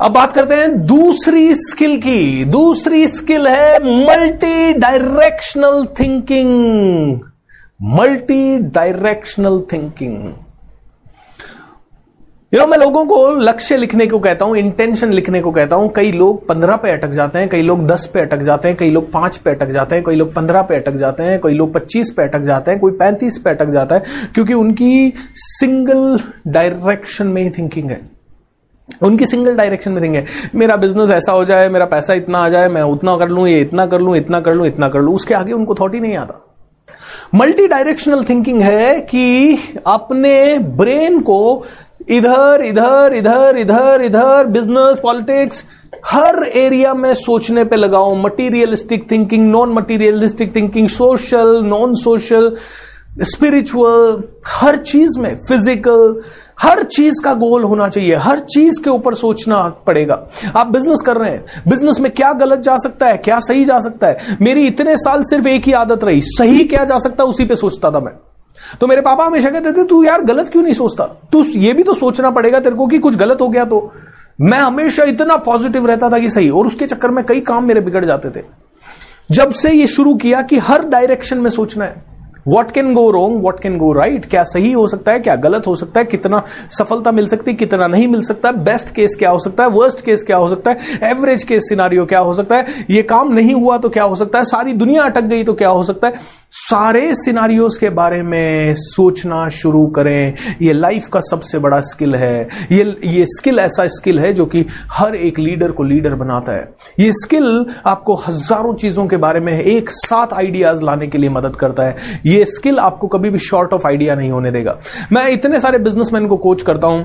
अब 0.00 0.12
बात 0.12 0.32
करते 0.32 0.54
हैं 0.54 0.86
दूसरी 0.86 1.54
स्किल 1.56 1.96
की। 1.98 2.44
दूसरी 2.46 3.06
स्किल 3.08 3.46
है 3.48 3.78
multi 4.06 4.72
directional 4.74 5.84
thinking 6.00 7.20
multi 7.90 8.56
directional 8.58 9.60
thinking 9.72 10.18
you 12.52 12.60
know 12.60 12.66
मैं 12.66 12.78
लोगों 12.78 13.04
को 13.06 13.30
लक्ष्य 13.30 13.76
लिखने 13.76 14.06
को 14.06 14.18
कहता 14.18 14.44
हूँ 14.44 14.56
इंटेंशन 14.56 15.12
लिखने 15.12 15.40
को 15.40 15.50
कहता 15.50 15.76
हूँ। 15.76 15.92
कई 15.92 16.12
लोग 16.12 16.46
पंद्रह 16.48 16.76
पे 16.76 16.90
अटक 16.90 17.08
जाते 17.08 17.38
हैं, 17.38 17.48
कई 17.48 17.62
लोग 17.62 17.86
दस 17.86 18.06
पे 18.06 18.20
अटक 18.20 18.38
जाते 18.38 18.68
हैं, 18.68 18.76
कई 18.76 18.90
लोग 18.90 19.12
पाँच 19.12 19.36
पे 19.36 19.50
अटक 19.50 19.66
जाते 19.66 19.94
हैं, 19.94 20.04
कई 20.04 20.14
लोग 20.14 20.34
पंद्रह 20.34 20.62
पे 20.62 20.76
अटक 20.76 20.92
जाते 20.92 21.22
हैं, 21.22 21.40
कई 21.40 21.54
लोग 21.54 21.72
पच्चीस 21.74 22.10
पे 22.10 22.22
अटक 22.22 22.40
जाते 22.40 22.70
हैं, 22.70 22.80
कोई 22.80 22.92
पैंतीस 22.92 23.38
पे 23.38 23.50
अटक 23.50 23.66
जाता 23.66 23.94
है, 23.94 24.02
क्योंकि 24.34 24.54
उनकी 24.54 25.12
सिंगल 25.34 26.20
डायरेक्शन 26.46 27.26
में 27.26 27.42
ही 27.42 27.50
थिंकिंग 27.50 27.90
है। 27.90 28.00
उनकी 29.02 29.26
सिंगल 29.26 29.56
डायरेक्शन 29.56 29.92
में 29.92 30.14
है। 30.14 30.26
मेरा 30.54 30.76
बिज़नेस 30.76 31.10
ऐसा 31.10 31.32
हो 31.32 31.44
जाए, 31.44 31.68
मेरा 31.68 31.84
पैसा 31.84 32.14
इतना 32.14 32.38
आ 32.38 32.48
जाए, 32.48 32.68
मैं 32.68 32.82
उतना 32.82 33.16
कर 33.16 33.28
लू, 33.28 33.46
ये 33.46 33.60
इतना 33.60 33.86
कर 33.86 34.00
लू, 34.00 34.14
इतना 34.14 34.40
कर 34.40 34.54
लू, 34.54 34.64
इतना 34.64 34.88
कर 34.88 35.00
लू, 35.00 35.12
उसके 35.12 35.34
आगे 35.34 35.52
उनको 35.52 35.74
थॉट 35.74 35.94
ही 35.94 36.00
नहीं 36.00 36.16
आता। 36.16 36.42
मल्टी 37.34 37.66
डायरेक्शनल 37.66 38.24
थिंकिंग 38.24 38.60
है 38.62 39.00
कि 39.00 39.58
अपने 39.86 40.58
ब्रेन 40.58 41.20
को 41.20 41.66
इधर 42.08 42.62
इधर 42.64 43.14
इधर 43.14 43.56
इधर 43.56 44.02
इधर 44.02 44.46
बिज़नेस 44.46 44.98
पॉलिटिक्स 45.02 45.64
हर 46.06 46.42
एरिया 46.44 46.94
में 46.94 47.12
सोचने 47.14 47.64
पे 47.64 47.76
लगाओ 47.76 48.14
materialistic 48.14 49.10
thinking 49.10 49.48
non 49.50 49.72
materialistic 49.72 50.54
thinking 50.56 50.88
social 50.88 51.62
non 51.64 51.94
social 51.94 52.56
spiritual 53.22 54.22
हर 54.46 54.76
चीज़ 54.76 55.18
में 55.20 55.34
फ़िज़िकल 55.48 56.20
हर 56.62 56.82
चीज़ 56.82 57.22
का 57.24 57.32
गोल 57.34 57.62
होना 57.62 57.88
चाहिए, 57.88 58.14
हर 58.14 58.38
चीज़ 58.40 58.80
के 58.84 58.90
ऊपर 58.90 59.14
सोचना 59.14 59.62
पड़ेगा। 59.86 60.14
आप 60.56 60.66
बिज़नेस 60.66 61.02
कर 61.06 61.16
रहे 61.16 61.30
हैं 61.30 61.62
बिज़नेस 61.68 62.00
में 62.00 62.10
क्या 62.12 62.32
गलत 62.32 62.60
जा 62.60 62.76
सकता 62.76 63.06
है, 63.06 63.16
क्या 63.16 63.38
सही 63.38 63.64
जा 63.64 63.78
सकता 63.80 64.06
है? 64.06 64.36
मेरी 64.40 64.66
इतने 64.66 64.96
साल 64.96 65.24
सिर्फ़ 65.24 65.48
एक 65.48 65.66
ही 65.66 65.72
आदत 65.72 66.04
रही, 66.04 66.22
सही 66.22 66.64
क्या 66.64 66.84
जा 66.84 66.98
सकता 66.98 67.24
है, 67.24 67.30
उसी 67.30 67.44
पे 67.44 67.56
सोचता 67.56 67.90
था 67.90 68.00
मैं। 68.00 68.12
तो 68.80 68.86
मेरे 68.86 69.00
पापा 69.00 69.24
हमेशा 69.24 69.50
कहते 69.50 69.72
थे, 69.72 69.84
तू 69.84 70.02
यार 70.04 70.22
गलत 70.22 70.48
क्यों 70.48 70.62
नहीं 70.62 70.74
सोचता? 70.74 71.04
तू 71.32 71.44
ये 71.44 71.72
भी 71.72 71.82
तो 71.82 71.94
सोचना 71.94 72.30
पड़ेगा 72.30 72.60
तेरे 72.60 72.76
को 72.76 72.86
कि 72.86 72.98
कुछ 72.98 73.16
गलत 73.16 73.40
हो 73.40 73.48
गया 73.48 73.64
तो। 73.64 73.92
मैं 74.40 74.58
हमेशा 74.58 75.04
इतना 75.04 75.36
पॉजिटिव 75.36 75.86
रहता 75.86 76.10
था 76.10 76.18
कि 76.18 76.30
सही, 76.30 76.50
और 76.50 76.66
उसके 76.66 76.86
चक्कर 76.86 77.10
में 77.10 77.24
कई 77.24 77.40
काम 77.42 77.64
मेरे 77.64 77.80
बिगड़ 77.80 78.04
जाते 78.04 78.30
थे। 78.30 78.44
जब 79.30 79.52
से 79.52 79.72
ये 79.72 79.86
शुरू 79.86 80.14
किया 80.14 80.42
कि 80.42 80.58
हर 80.58 80.84
डायरेक्शन 80.88 81.38
में 81.38 81.50
सोचना 81.50 81.84
है। 81.84 82.04
What 82.46 82.70
can 82.70 82.92
go 82.94 83.10
wrong 83.10 83.40
what 83.42 83.58
can 83.60 83.76
go 83.78 83.92
right 83.92 84.24
क्या 84.24 84.42
सही 84.44 84.70
हो 84.72 84.86
सकता 84.88 85.12
है, 85.12 85.20
क्या 85.20 85.34
गलत 85.36 85.66
हो 85.66 85.74
सकता 85.76 86.00
है, 86.00 86.06
कितना 86.06 86.42
सफलता 86.70 87.12
मिल 87.12 87.26
सकती 87.28 87.50
है 87.50 87.56
कितना 87.56 87.86
नहीं 87.86 88.06
मिल 88.08 88.22
सकता 88.22 88.52
बेस्ट 88.52 88.94
केस 88.94 89.16
क्या 89.18 89.30
हो 89.30 89.38
सकता 89.38 89.62
है 89.62 89.70
वर्स्ट 89.70 90.04
केस 90.04 90.22
क्या 90.22 90.36
हो 90.36 90.48
सकता 90.48 90.70
है 90.70 91.10
एवरेज 91.10 91.44
केस 91.44 91.68
सिनारियो 91.68 92.04
क्या 92.06 92.18
हो 92.18 92.34
सकता 92.34 92.56
है, 92.56 92.84
ये 92.90 93.02
काम 93.02 93.32
नहीं 93.32 93.54
हुआ 93.54 93.78
तो 93.78 93.88
क्या 93.88 94.04
हो 94.04 94.16
सकता 94.16 94.38
है, 94.38 94.44
सारी 94.44 94.72
दुनिया 94.74 95.02
अटक 95.02 95.24
गई 95.24 95.44
तो 95.44 95.54
क्या 95.54 95.68
हो 95.68 95.82
सकता 95.84 96.06
है। 96.06 96.14
सारे 96.58 97.14
सिनारियोस 97.14 97.76
के 97.78 97.88
बारे 97.90 98.22
में 98.22 98.74
सोचना 98.76 99.48
शुरू 99.48 99.84
करें। 99.86 100.34
ये 100.62 100.72
लाइफ 100.72 101.08
का 101.08 101.20
सबसे 101.20 101.58
बड़ा 101.58 101.80
स्किल 101.80 102.14
है। 102.14 102.48
ये 102.72 102.84
ये 103.04 103.24
स्किल 103.28 103.58
ऐसा 103.58 103.86
स्किल 103.88 104.20
है 104.20 104.32
जो 104.32 104.46
कि 104.46 104.64
हर 104.92 105.14
एक 105.16 105.38
लीडर 105.38 105.72
को 105.72 105.82
लीडर 105.82 106.14
बनाता 106.14 106.52
है। 106.52 106.68
ये 107.00 107.10
स्किल 107.12 107.66
आपको 107.86 108.14
हज़ारों 108.18 108.74
चीज़ों 108.74 109.06
के 109.06 109.16
बारे 109.16 109.40
में 109.40 109.52
एक 109.52 109.90
साथ 109.90 110.32
आइडियाज़ 110.32 110.82
लाने 110.82 111.06
के 111.06 111.18
लिए 111.18 111.30
मदद 111.30 111.56
करता 111.56 111.82
है। 111.82 112.20
ये 112.26 112.44
स्किल 112.46 112.78
आपको 112.78 113.08
कभी 113.08 113.30
भी 113.30 113.38
शॉर्ट 113.38 113.72
ऑफ़ 113.72 113.86
आइडिया 113.86 114.14
नहीं 114.14 114.30
होने 114.30 114.50
देगा। 114.50 114.78
मैं 115.12 115.28
इतने 115.28 115.60
सारे 115.60 115.78
बिजनेसमैन 115.78 116.26
को 116.26 116.36
कोच 116.38 116.62
करता 116.62 116.86
हूँ। 116.86 117.04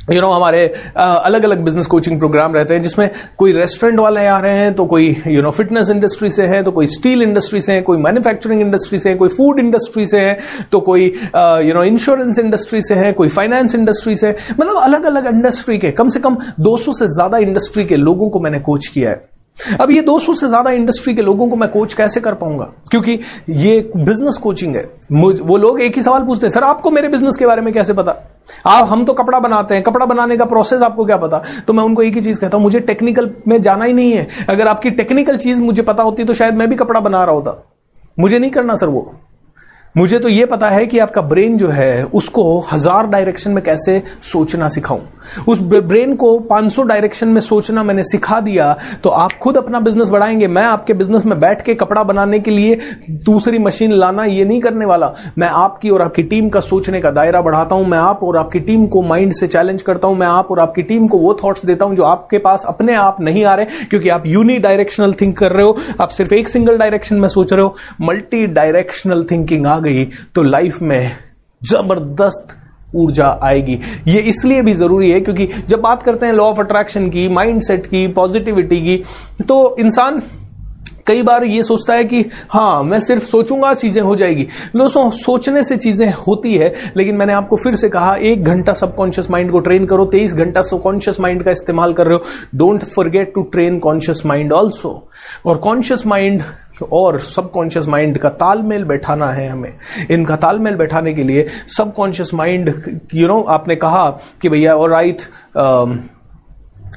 यू 0.00 0.14
you 0.14 0.22
नो 0.22 0.26
know, 0.26 0.36
हमारे 0.36 0.66
अलग 0.96 1.44
अलग 1.44 1.60
बिज़नेस 1.60 1.86
कोचिंग 1.86 2.18
प्रोग्राम 2.18 2.54
रहते 2.54 2.74
हैं 2.74 2.82
जिसमें 2.82 3.10
कोई 3.38 3.52
रेस्टोरेंट 3.52 3.98
वाले 4.00 4.26
आ 4.26 4.38
रहे 4.40 4.58
हैं 4.58 4.74
तो 4.74 4.84
कोई 4.84 5.16
यू 5.26 5.42
नो 5.42 5.50
फिटनेस 5.50 5.90
इंडस्ट्री 5.90 6.30
से 6.30 6.46
है 6.46 6.62
तो 6.62 6.70
कोई 6.70 6.86
स्टील 6.86 7.22
इंडस्ट्री 7.22 7.60
से 7.60 7.72
है 7.72 7.82
कोई 7.82 7.98
मैन्युफैक्चरिंग 7.98 8.60
इंडस्ट्री 8.60 8.98
से 8.98 9.08
है 9.08 9.14
कोई 9.16 9.28
फ़ूड 9.28 9.60
इंडस्ट्री 9.60 10.06
से 10.06 10.20
है 10.20 10.38
तो 10.72 10.80
कोई 10.80 11.06
यू 11.66 11.74
नो 11.74 11.82
इंश्योरेंस 11.84 12.38
इंडस्ट्री 12.38 12.82
से 12.82 12.94
है 12.94 13.12
कोई 13.12 13.28
फाइनेंस 13.28 13.74
इंडस्ट्री 13.74 14.16
से 14.16 14.34
मतलब 14.52 14.82
अलग 14.82 15.04
अलग 15.04 15.26
इंडस्ट्री 15.26 15.78
के 15.78 15.90
कम 15.90 16.08
से 16.08 16.20
कम 16.20 16.36
200 16.60 16.94
से 16.94 17.06
ज़्यादा 17.08 17.38
इंडस्ट्री 17.38 17.84
के 17.84 17.96
लोगों 17.96 18.28
को 18.30 18.40
मैंने 18.40 18.60
कोच 18.60 18.86
किया 18.86 19.10
है। 19.10 19.29
अब 19.80 19.90
ये 19.90 20.02
200 20.02 20.34
से 20.34 20.48
ज़्यादा 20.48 20.70
इंडस्ट्री 20.70 21.14
के 21.14 21.22
लोगों 21.22 21.48
को 21.48 21.56
मैं 21.56 21.68
कोच 21.68 21.94
कैसे 21.94 22.20
कर 22.20 22.34
पाऊँगा? 22.34 22.64
क्योंकि 22.90 23.18
ये 23.48 23.90
बिज़नेस 23.96 24.36
कोचिंग 24.36 24.76
है। 24.76 24.82
वो 25.12 25.56
लोग 25.56 25.80
एक 25.80 25.96
ही 25.96 26.02
सवाल 26.02 26.22
पूछते 26.22 26.46
हैं, 26.46 26.50
सर, 26.50 26.62
आपको 26.62 26.90
मेरे 26.90 27.08
बिज़नेस 27.08 27.36
के 27.36 27.46
बारे 27.46 27.62
में 27.62 27.72
कैसे 27.74 27.92
पता? 27.92 28.16
आप, 28.66 28.86
हम 28.88 29.04
तो 29.04 29.12
कपड़ा 29.12 29.38
बनाते 29.38 29.74
हैं। 29.74 29.82
कपड़ा 29.82 30.06
बनाने 30.06 30.36
का 30.36 30.44
प्रोसेस 30.44 30.82
आपको 30.82 31.04
क्या 31.04 31.16
पता? 31.16 31.42
तो 31.66 31.72
मैं 31.72 31.84
उनको 31.84 32.02
एक 32.02 32.14
ही 32.14 32.22
चीज़ 32.22 32.40
कहता 32.40 32.56
हूँ, 32.56 32.64
मुझे 32.64 32.80
टेक्निकल 32.80 33.30
में 33.48 33.62
जाना 33.62 33.84
ही 33.84 33.92
नहीं 33.92 34.12
है। 34.12 34.28
अगर 34.48 34.68
आपकी 34.68 34.90
टेक्निकल 34.90 35.36
चीज़ 35.36 35.62
मुझे 35.62 35.82
पता 35.82 36.02
होती 36.02 36.24
तो 36.24 36.34
शायद 36.34 36.54
मैं 36.54 36.68
भी 36.68 36.76
कपड़ा 36.76 37.00
बना 37.00 37.24
रहा 37.24 37.34
होता। 37.34 37.66
मुझे 38.18 38.38
नहीं 38.38 38.50
करना, 38.50 38.74
सर, 38.74 38.86
वो। 38.86 39.14
मुझे 39.94 40.18
तो 40.18 40.28
यह 40.28 40.46
पता 40.46 40.68
है 40.68 40.84
कि 40.86 40.98
आपका 40.98 41.22
ब्रेन 41.22 41.56
जो 41.58 41.68
है, 41.68 42.04
उसको 42.04 42.42
हज़ार 42.72 43.06
डायरेक्शन 43.06 43.50
में 43.50 43.62
कैसे 43.64 44.02
सोचना 44.22 44.68
सिखाऊं। 44.68 45.00
उस 45.48 45.60
ब्रेन 45.60 46.14
को 46.16 46.38
500 46.40 46.82
डायरेक्शन 46.82 47.28
में 47.28 47.40
सोचना 47.40 47.82
मैंने 47.82 48.04
सिखा 48.04 48.38
दिया 48.40 48.72
तो 49.04 49.08
आप 49.08 49.32
खुद 49.42 49.56
अपना 49.56 49.80
बिज़नेस 49.80 50.08
बढ़ाएँगे। 50.08 50.46
मैं 50.46 50.62
आपके 50.62 50.94
बिज़नेस 50.94 51.24
में 51.26 51.38
बैठ 51.40 51.62
के 51.62 51.74
कपड़ा 51.74 52.02
बनाने 52.02 52.38
के 52.38 52.50
लिए 52.50 52.78
दूसरी 53.24 53.58
मशीन 53.58 53.92
लाना 53.92 54.24
ये 54.24 54.44
नहीं 54.44 54.60
करने 54.60 54.86
वाला। 54.86 55.12
मैं 55.38 55.48
आपकी 55.48 55.90
और 55.90 56.02
आपकी 56.02 56.22
टीम 56.22 56.48
का 56.48 56.60
सोचने 56.60 57.00
का 57.00 57.10
दायरा 57.10 57.42
बढ़ाता 57.42 57.74
हूँ। 57.74 57.86
मैं 57.86 57.98
आप 57.98 58.22
और 58.22 58.36
आपकी 58.36 58.60
टीम 58.60 58.86
को 58.86 59.02
माइंड 59.02 59.32
से 59.32 59.46
चैलेंज 59.46 59.82
करता 59.82 60.08
हूँ। 60.08 60.16
मैं 60.18 60.26
आप 60.26 60.50
और 60.50 60.60
आपकी 60.60 60.82
टीम 60.82 61.06
को 61.06 61.18
वो 61.18 61.34
थॉट्स 61.44 61.66
देता 61.66 61.84
हूँ 61.84 61.96
जो 61.96 62.04
आपके 62.04 62.38
पास 62.38 62.64
अपने 62.68 62.94
आप 62.94 63.20
नहीं 63.20 63.44
आ 63.44 63.54
रहे, 63.54 63.86
क्योंकि 63.90 64.08
आप 64.08 64.26
यूनि 64.26 64.58
डायरेक्शनल 64.58 65.14
थिंक 65.20 65.36
कर 65.38 65.52
रहे 65.52 65.66
हो। 65.66 65.76
आप 66.00 66.08
सिर्फ़ 66.08 66.34
एक 66.34 66.48
सिंगल 66.48 66.78
डायरेक्शन 66.78 67.16
में 67.16 67.28
सोच 67.28 67.52
रहे 67.52 67.62
हो। 67.62 67.74
मल्टी 68.02 68.46
डायरेक्शनल 68.48 69.24
थिंकिंग 69.30 69.66
आ 69.66 69.78
गई 69.80 70.04
तो 70.34 70.42
लाइफ 70.42 70.82
में 70.82 71.10
ज़बरदस्त 71.62 72.56
ऊर्जा 72.96 73.38
आएगी। 73.42 73.78
ये 74.08 74.20
इसलिए 74.20 74.62
भी 74.62 74.72
ज़रूरी 74.74 75.10
है 75.10 75.20
क्योंकि 75.20 75.48
जब 75.68 75.80
बात 75.80 76.02
करते 76.02 76.26
हैं 76.26 76.32
लॉ 76.32 76.44
ऑफ़ 76.44 76.60
अट्रैक्शन 76.60 77.08
की 77.10 77.28
माइंडसेट 77.28 77.86
की 77.86 78.06
पॉजिटिविटी 78.12 78.80
की 78.80 79.02
तो 79.44 79.76
इंसान 79.78 80.22
कई 81.06 81.22
बार 81.22 81.44
ये 81.44 81.62
सोचता 81.62 81.94
है 81.94 82.04
कि 82.04 82.20
हाँ 82.50 82.82
मैं 82.82 82.98
सिर्फ़ 83.00 83.24
सोचूँगा, 83.24 83.72
चीज़ें 83.74 84.00
हो 84.02 84.14
जाएगी। 84.16 84.42
दोस्तों, 84.76 85.10
सोचने 85.10 85.62
से 85.64 85.76
चीज़ें 85.76 86.12
होती 86.16 86.54
है, 86.54 86.72
लेकिन 86.96 87.16
मैंने 87.16 87.32
आपको 87.32 87.56
फिर 87.56 87.76
से 87.76 87.88
कहा, 87.88 88.14
एक 88.14 88.44
घंटा 88.44 88.72
सबकॉन्शियस 88.72 89.30
माइंड 89.30 89.50
को 89.52 89.60
ट्रेन 89.60 89.86
करो, 89.86 90.04
तेईस 90.04 90.34
घंटा 90.34 90.62
सबकॉन्शियस 90.62 91.20
माइंड 91.20 91.42
का 91.44 91.50
इस्तेमाल 91.50 91.92
कर 91.92 92.06
रहे 92.06 92.14
हो। 92.14 92.24
Don't 92.54 92.84
forget 92.86 93.32
to 93.34 93.42
train 93.42 93.78
conscious 93.78 94.22
mind 94.26 94.52
also 94.52 94.92
और 95.46 95.56
कॉन्शियस 95.58 96.06
माइंड 96.06 96.42
और 96.82 97.18
सबकॉन्शियस 97.20 97.88
माइंड 97.88 98.18
का 98.18 98.28
तालमेल 98.28 98.84
बैठाना 98.84 99.30
है 99.30 99.48
हमें। 99.48 99.72
इनका 100.10 100.36
तालमेल 100.36 100.76
बैठाने 100.76 101.14
के 101.14 101.22
लिए 101.22 101.46
सबकॉन्शियस 101.76 102.34
माइंड 102.34 103.00
यू 103.14 103.28
नो 103.28 103.40
आपने 103.48 103.76
कहा 103.76 104.08
कि 104.42 104.48
भैया 104.48 104.76
और 104.76 104.90
राइट 104.90 105.22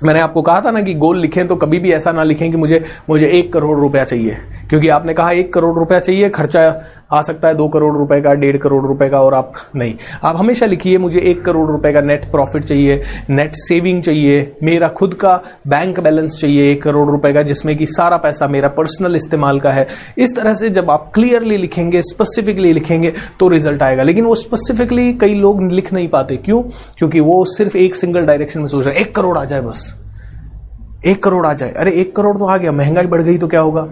मैंने 0.03 0.19
आपको 0.19 0.41
कहा 0.41 0.61
था 0.61 0.71
ना 0.71 0.81
कि 0.81 0.93
गोल 0.93 1.19
लिखें 1.19 1.47
तो 1.47 1.55
कभी 1.55 1.79
भी 1.79 1.91
ऐसा 1.91 2.11
ना 2.11 2.23
लिखें 2.23 2.49
कि 2.51 2.57
मुझे 2.57 2.83
मुझे 3.09 3.27
एक 3.29 3.51
करोड़ 3.53 3.77
रुपया 3.79 4.03
चाहिए। 4.03 4.37
क्योंकि 4.69 4.89
आपने 4.89 5.13
कहा 5.13 5.31
एक 5.31 5.53
करोड़ 5.53 5.77
रुपया 5.79 5.99
चाहिए, 5.99 6.29
खर्चा 6.29 6.69
आ 7.13 7.21
सकता 7.21 7.47
है 7.47 7.55
दो 7.55 7.67
करोड़ 7.67 7.97
रुपए 7.97 8.21
का, 8.21 8.33
डेढ़ 8.33 8.57
करोड़ 8.57 8.85
रुपए 8.85 9.09
का 9.09 9.21
और 9.21 9.33
आप 9.33 9.53
नहीं। 9.75 9.95
आप 10.23 10.35
हमेशा 10.37 10.65
लिखिए, 10.65 10.97
मुझे 10.97 11.19
एक 11.19 11.45
करोड़ 11.45 11.69
रुपए 11.71 11.91
का 11.93 12.01
नेट 12.01 12.31
प्रॉफिट 12.31 12.65
चाहिए 12.65 13.03
नेट 13.29 13.51
सेविंग 13.55 14.03
चाहिए, 14.03 14.55
मेरा 14.63 14.87
खुद 14.87 15.13
का 15.13 15.41
बैंक 15.67 15.99
बैलेंस 15.99 16.37
चाहिए 16.41 16.71
एक 16.71 16.83
करोड़ 16.83 17.09
रुपए 17.09 17.33
का, 17.33 17.41
जिसमें 17.41 17.77
कि 17.77 17.85
सारा 17.85 18.17
पैसा 18.17 18.47
मेरा 18.47 18.69
पर्सनल 18.69 19.15
इस्तेमाल 19.15 19.59
का 19.59 19.71
है। 19.71 19.87
इस 20.17 20.35
तरह 20.35 20.53
से 20.53 20.69
जब 20.69 20.89
आप 20.91 21.11
क्लियरली 21.13 21.57
लिखेंगे 21.57 22.01
स्पेसिफिकली 22.01 22.73
लिखेंगे 22.73 23.13
तो 23.39 23.47
रिज़ल्ट 23.47 23.83
आएगा। 23.83 24.03
लेकिन 24.03 24.25
वो 24.25 24.35
स्पेसिफिकली 24.35 25.13
कई 25.13 25.35
लोग 25.35 25.71
लिख 25.71 25.93
नहीं 25.93 26.07
पाते। 26.07 26.35
क्यों? 26.35 26.61
क्योंकि 26.97 27.19
वो 27.19 27.45
सिर्फ़ 27.45 27.77
एक 27.77 27.95
सिंगल 27.95 28.25
डायरेक्शन 28.25 28.59
में 28.59 28.67
सोच 28.67 28.87
रहे 28.87 28.95
एक 28.95 29.15
करोड़ 29.15 29.37
आ 29.37 29.45
जाए 29.45 29.61
बस। 29.61 29.93
एक 31.05 31.23
करोड़ 31.23 31.45
आ 31.45 31.53
जाए। 31.53 31.71
अरे 31.71 31.91
एक 31.91 32.15
करोड़ 32.15 32.37
तो 32.37 32.45
आ 32.45 32.57
गया, 32.57 32.71
महँगाई 32.71 33.05
बढ़ 33.05 33.21
गई 33.21 33.37
तो 33.37 33.47
क्या 33.47 33.59
होगा? 33.59 33.87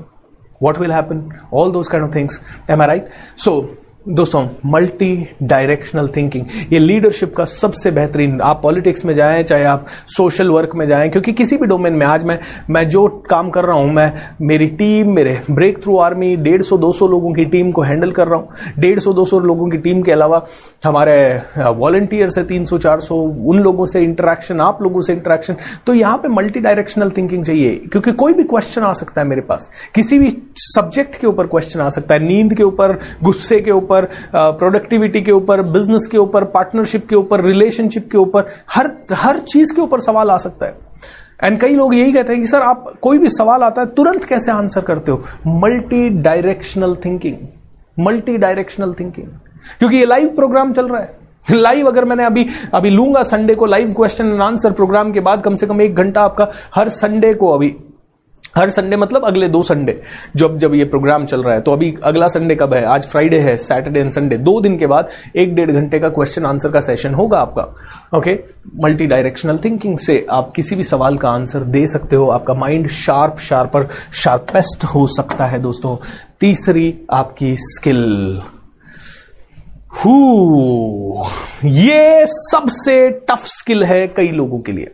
What 0.62 0.78
will 0.78 0.92
happen? 0.92 1.20
All 1.50 1.72
those 1.72 1.88
kind 1.90 2.04
of 2.04 2.12
things. 2.14 2.40
Am 2.70 2.82
i 2.82 2.88
right? 2.88 3.08
So 3.36 3.78
दोस्तों 4.02 4.42
मल्टी 4.66 5.16
डायरेक्शनल 5.44 6.08
थिंकिंग 6.16 6.46
ये 6.72 6.80
लीडरशिप 6.80 7.34
का 7.36 7.44
सबसे 7.46 7.90
बेहतरीन, 7.92 8.40
आप 8.42 8.60
पॉलिटिक्स 8.64 9.04
में 9.06 9.14
जाएँ, 9.16 9.44
चाहे 9.44 9.64
आप 9.64 9.86
सोशल 10.08 10.50
वर्क 10.50 10.72
में 10.76 10.88
जाएँ, 10.88 11.10
क्योंकि 11.10 11.34
किसी 11.34 11.58
भी 11.58 11.66
डोमेन 11.68 11.94
में 11.94 12.06
आज 12.06 12.24
मैं 12.26 12.38
मैं 12.70 12.88
जो 12.90 13.08
काम 13.30 13.50
कर 13.50 13.66
रहा 13.66 13.76
हूँ, 13.76 13.92
मैं, 13.94 14.14
मेरी 14.42 14.68
टीम 14.70 15.12
मेरे 15.16 15.40
ब्रेक 15.52 15.78
थ्रू 15.84 15.98
आर्मी 15.98 16.36
डेढ़ 16.38 16.62
सौ, 16.62 16.78
दो 16.78 16.92
सौ 16.94 17.08
लोगों 17.08 17.34
की 17.34 17.46
टीम 17.46 17.72
को 17.72 17.82
हैंडल 17.82 18.12
कर 18.12 18.28
रहा 18.28 18.40
हूँ। 18.40 18.74
डेढ़ 18.80 19.00
सौ, 19.00 19.14
दो 19.14 19.26
सौ 19.26 19.40
लोगों 19.40 19.70
की 19.70 19.78
टीम 19.78 20.02
के 20.04 20.12
अलावा 20.12 20.46
हमारे 20.84 21.22
वॉलंटियर्स 21.78 22.38
है 22.38 22.44
तीन 22.48 22.66
सौ, 22.66 22.78
चार 22.78 23.00
सौ, 23.00 23.16
उन 23.16 23.60
लोगों 23.60 23.86
से 23.86 24.02
इंटरेक्शन 24.02 24.62
आप 24.62 24.82
लोगों 24.84 25.02
से 25.02 25.14
इंटरेक्शन 25.14 25.56
तो 25.88 25.94
यहाँ 25.94 26.18
पे 26.18 26.28
मल्टी 26.30 26.60
डायरेक्शनल 26.60 27.12
थिंकिंग 27.18 27.46
चाहिए, 27.46 27.76
क्योंकि 27.92 28.12
कोई 28.14 28.34
भी 28.34 28.44
क्वेश्चन 28.46 28.82
आ 28.82 28.92
सकता 28.94 29.22
है 29.22 29.28
मेरे 29.28 29.42
पास। 29.44 29.70
किसी 29.96 30.20
भी 30.20 30.36
सब्जेक्ट 30.66 31.20
के 31.22 31.28
ऊपर 31.28 31.48
क्वेश्चन 31.48 31.80
आ 31.80 31.90
सकता 31.92 32.14
है, 32.14 32.20
नींद 32.22 32.54
के 32.54 32.64
ऊपर, 32.64 32.98
गुस्से 33.24 33.60
के 33.60 33.72
ऊपर 33.72 33.90
ऊपर 33.92 34.08
प्रोडक्टिविटी 34.36 35.22
के 35.22 35.32
ऊपर 35.32 35.62
बिज़नेस 35.62 36.08
के 36.08 36.18
ऊपर 36.18 36.44
पार्टनरशिप 36.44 37.08
के 37.10 37.16
ऊपर 37.16 37.42
रिलेशनशिप 37.42 38.10
के 38.12 38.18
ऊपर, 38.18 38.46
हर 38.72 38.92
हर 39.14 39.40
चीज़ 39.40 39.74
के 39.76 39.82
ऊपर 39.82 40.00
सवाल 40.00 40.30
आ 40.32 40.38
सकता 40.38 40.66
है। 40.66 40.78
एंड 41.44 41.60
कई 41.60 41.76
लोग 41.76 41.96
यही 41.96 42.12
कहते 42.14 42.34
हैं 42.34 42.42
कि, 42.42 42.48
सर, 42.48 42.62
आप 42.62 42.94
कोई 43.02 43.18
भी 43.18 43.30
सवाल 43.30 43.64
आता 43.64 43.82
है, 43.82 43.88
तुरंत 43.88 44.24
कैसे 44.24 44.52
आंसर 44.52 44.82
करते 44.82 45.12
हो? 45.12 45.24
Multi 45.48 46.10
directional 46.22 46.96
thinking 46.96 47.38
multi 48.00 48.38
directional 48.38 48.94
thinking 48.94 49.28
क्योंकि 49.80 49.98
ये 49.98 50.06
लाइव 50.06 50.28
प्रोग्राम 50.28 50.74
चल 50.74 50.88
रहा 50.88 51.02
है। 51.02 51.20
लाइव 51.52 51.88
अगर 51.88 52.06
मैंने 52.06 52.24
अभी 52.24 52.48
अभी 52.74 52.90
लूँगा 52.90 53.24
संडे 53.24 53.56
को 53.56 53.66
live 53.66 53.94
question 53.94 54.26
and 54.26 54.42
answer 54.42 54.72
program 54.72 55.12
के 55.12 55.20
बाद, 55.20 55.42
कम 55.42 55.56
से 55.56 55.68
कम 55.68 55.82
एक 55.82 55.96
घंटा 55.96 56.22
आपका 56.22 56.52
हर 56.76 56.90
संडे 56.90 57.34
को 57.34 57.50
अभी 57.50 57.76
हर 58.56 58.70
संडे 58.70 58.98
मतलब 58.98 59.26
अगले 59.26 59.48
दो 59.48 59.62
संडे, 59.64 60.02
जब 60.36 60.58
जब 60.60 60.74
ये 60.76 60.86
प्रोग्राम 60.86 61.26
चल 61.26 61.44
रहा 61.44 61.54
है 61.56 61.62
तो 61.62 61.72
अभी 61.74 61.94
अगला 62.04 62.28
संडे 62.28 62.56
कब 62.56 62.74
है? 62.74 62.84
आज 62.86 63.06
फ्राइडे 63.08 63.40
है 63.40 63.56
सैटरडे 63.60 64.00
एंड 64.00 64.12
संडे 64.12 64.38
दो 64.40 64.60
दिन 64.62 64.78
के 64.78 64.88
बाद 64.88 65.10
एक 65.36 65.56
डेढ़ 65.56 65.72
घंटे 65.72 66.00
का 66.00 66.10
क्वेश्चन 66.10 66.46
आंसर 66.46 66.72
का 66.72 66.82
सेशन 66.82 67.14
होगा 67.14 67.40
आपका। 67.40 68.18
ओके 68.18 68.34
मल्टी 68.84 69.08
डायरेक्शनल 69.08 69.58
थिंकिंग 69.58 69.98
से 70.00 70.26
आप 70.32 70.52
किसी 70.56 70.76
भी 70.76 70.84
सवाल 70.84 71.18
का 71.18 71.30
आंसर 71.30 71.64
दे 71.72 71.88
सकते 71.88 72.16
हो। 72.16 72.30
आपका 72.30 72.54
माइंड 72.56 72.88
शार्प 72.92 73.38
शार्पर 73.40 73.88
शार्पेस्ट 74.14 74.84
हो 74.86 75.08
सकता 75.08 75.46
है 75.46 75.60
दोस्तों। 75.60 75.98
तीसरी 76.40 76.94
आपकी 77.14 77.56
स्किल 77.60 78.42
हु 79.96 81.26
ये 81.66 82.26
सबसे 82.28 83.10
टफ 83.30 83.46
स्किल 83.48 83.84
है 83.84 84.08
कई 84.08 84.32
लोगों 84.32 84.60
के 84.60 84.72
लिए। 84.72 84.92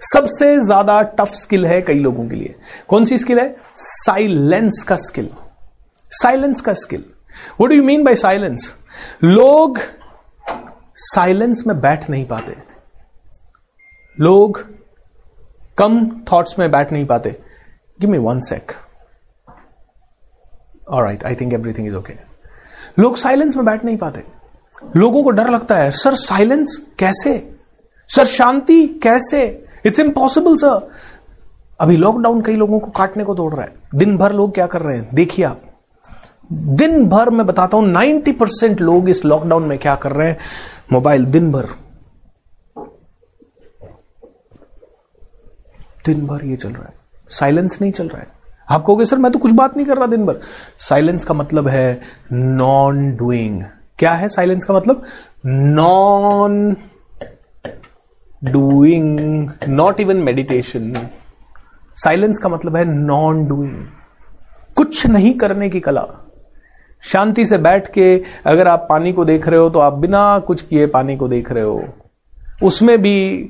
सबसे 0.00 0.56
ज़्यादा 0.60 1.00
टफ 1.18 1.32
स्किल 1.34 1.66
है 1.66 1.80
कई 1.82 1.98
लोगों 1.98 2.28
के 2.28 2.36
लिए। 2.36 2.54
कौन 2.88 3.04
सी 3.04 3.18
स्किल 3.18 3.38
है? 3.40 3.56
साइलेंस 3.74 4.84
का 4.88 4.96
स्किल 4.98 5.28
साइलेंस 6.12 6.60
का 6.60 6.72
skill 6.74 7.04
what 7.60 7.70
do 7.70 7.76
you 7.76 7.82
mean 7.84 8.04
by 8.04 8.14
silence 8.16 8.72
लोग 9.24 9.78
साइलेंस 11.04 11.62
में 11.66 11.80
बैठ 11.80 12.08
नहीं 12.10 12.26
पाते। 12.26 12.56
लोग 14.18 14.60
कम 15.78 15.98
थॉट्स 16.32 16.58
में 16.58 16.70
बैठ 16.70 16.92
नहीं 16.92 17.06
पाते। 17.06 17.30
Give 18.00 18.10
me 18.10 18.18
one 18.18 18.40
sec 18.42 18.72
all 20.88 21.04
right 21.04 21.24
I 21.24 21.34
think 21.34 21.52
everything 21.52 21.86
is 21.88 21.94
okay 21.94 22.14
लोग 22.98 23.16
साइलेंस 23.16 23.56
में 23.56 23.64
बैठ 23.64 23.84
नहीं 23.84 23.96
पाते। 23.96 24.24
लोगों 24.96 25.22
को 25.24 25.30
डर 25.30 25.50
लगता 25.50 25.76
है, 25.76 25.90
सर 25.92 26.14
साइलेंस 26.16 26.80
कैसे? 26.98 27.38
सर, 28.10 28.24
शांति 28.26 28.86
कैसे? 29.02 29.65
इट्स 29.86 30.00
इम्पॉसिबल 30.00 30.56
सर 30.56 30.90
अभी 31.80 31.96
लॉकडाउन 31.96 32.40
कई 32.42 32.56
लोगों 32.56 32.80
को 32.80 32.90
काटने 32.90 33.24
को 33.24 33.34
दौड़ 33.34 33.54
रहा 33.54 33.62
है। 33.62 33.74
दिन 33.94 34.16
भर 34.16 34.32
लोग 34.32 34.54
क्या 34.54 34.66
कर 34.66 34.82
रहे 34.82 34.98
हैं? 34.98 35.14
देखिए 35.14 35.44
आप। 35.44 35.62
दिन 36.52 37.08
भर 37.08 37.30
मैं 37.30 37.46
बताता 37.46 37.76
हूँ 37.76 37.92
90 37.92 38.32
परसेंट 38.32 38.80
लोग 38.80 39.08
इस 39.08 39.24
लॉकडाउन 39.24 39.62
में 39.62 39.78
क्या 39.78 39.94
कर 39.94 40.12
रहे 40.12 40.28
हैं? 40.28 40.38
मोबाइल 40.92 41.24
दिन 41.24 41.52
भर। 41.52 41.68
दिन 46.06 46.26
भर 46.26 46.44
ये 46.44 46.56
चल 46.56 46.68
रहा 46.68 46.84
है। 46.84 46.94
साइलेंस 47.28 47.80
नहीं 47.80 47.92
चल 47.92 48.08
रहा 48.08 48.18
है। 48.18 48.28
आप 48.70 48.84
कहोगे, 48.86 49.04
सर, 49.04 49.18
मैं 49.18 49.32
तो 49.32 49.38
कुछ 49.38 49.52
बात 49.52 49.76
नहीं 49.76 49.86
कर 49.86 49.96
रहा 49.96 50.06
दिन 50.06 50.26
भर. 50.26 50.40
साइलेंस 50.78 51.24
का 51.24 51.34
मतलब 51.34 51.68
है 51.68 52.00
नॉन 52.32 53.16
डूइंग 53.16 53.62
क्या 53.98 54.12
है 54.12 54.28
साइलेंस 54.28 54.64
का 54.64 54.74
मतलब? 54.74 55.02
Non 55.46 56.76
doing 58.42 59.50
not 59.68 60.00
even 60.00 60.16
meditation 60.16 60.92
silence 61.96 62.38
का 62.38 62.48
मतलब 62.48 62.76
है 62.76 62.84
नॉन 62.84 63.46
डूइंग 63.48 63.84
कुछ 64.76 65.06
नहीं 65.06 65.32
करने 65.34 65.68
की 65.70 65.80
कला. 65.80 66.06
शांति 67.02 67.46
से 67.46 67.58
बैठ 67.58 67.86
के 67.92 68.22
अगर 68.46 68.68
आप 68.68 68.86
पानी 68.90 69.12
को 69.12 69.24
देख 69.24 69.48
रहे 69.48 69.60
हो 69.60 69.68
तो 69.70 69.78
आप 69.78 69.92
बिना 69.92 70.38
कुछ 70.38 70.62
किए 70.62 70.86
पानी 70.86 71.16
को 71.16 71.28
देख 71.28 71.52
रहे 71.52 71.64
हो. 71.64 71.82
उसमें 72.62 72.98
भी 73.02 73.48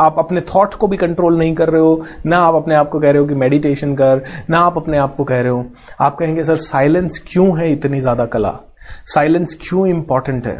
आप 0.00 0.18
अपने 0.18 0.40
थॉट 0.40 0.74
को 0.74 0.86
भी 0.88 0.96
कंट्रोल 0.96 1.38
नहीं 1.38 1.54
कर 1.54 1.68
रहे 1.68 1.80
हो. 1.82 2.04
ना 2.26 2.38
आप 2.38 2.54
अपने 2.54 2.74
आप 2.74 2.88
को 2.90 3.00
कह 3.00 3.10
रहे 3.10 3.20
हो 3.20 3.26
कि 3.26 3.34
मेडिटेशन 3.34 3.94
कर, 3.94 4.22
ना 4.50 4.58
आप 4.58 4.76
अपने 4.76 4.98
आप 4.98 5.16
को 5.16 5.24
कह 5.24 5.40
रहे 5.40 5.50
हो. 5.50 5.64
आप 6.00 6.16
कहेंगे, 6.16 6.44
सर 6.44 6.56
साइलेंस 6.56 7.22
क्यों 7.26 7.58
है 7.58 7.72
इतनी 7.72 8.00
ज़्यादा 8.00 8.26
कला? 8.26 8.58
साइलेंस 9.06 9.58
क्यों 9.62 9.86
इंपॉर्टेंट 9.86 10.46
है? 10.46 10.58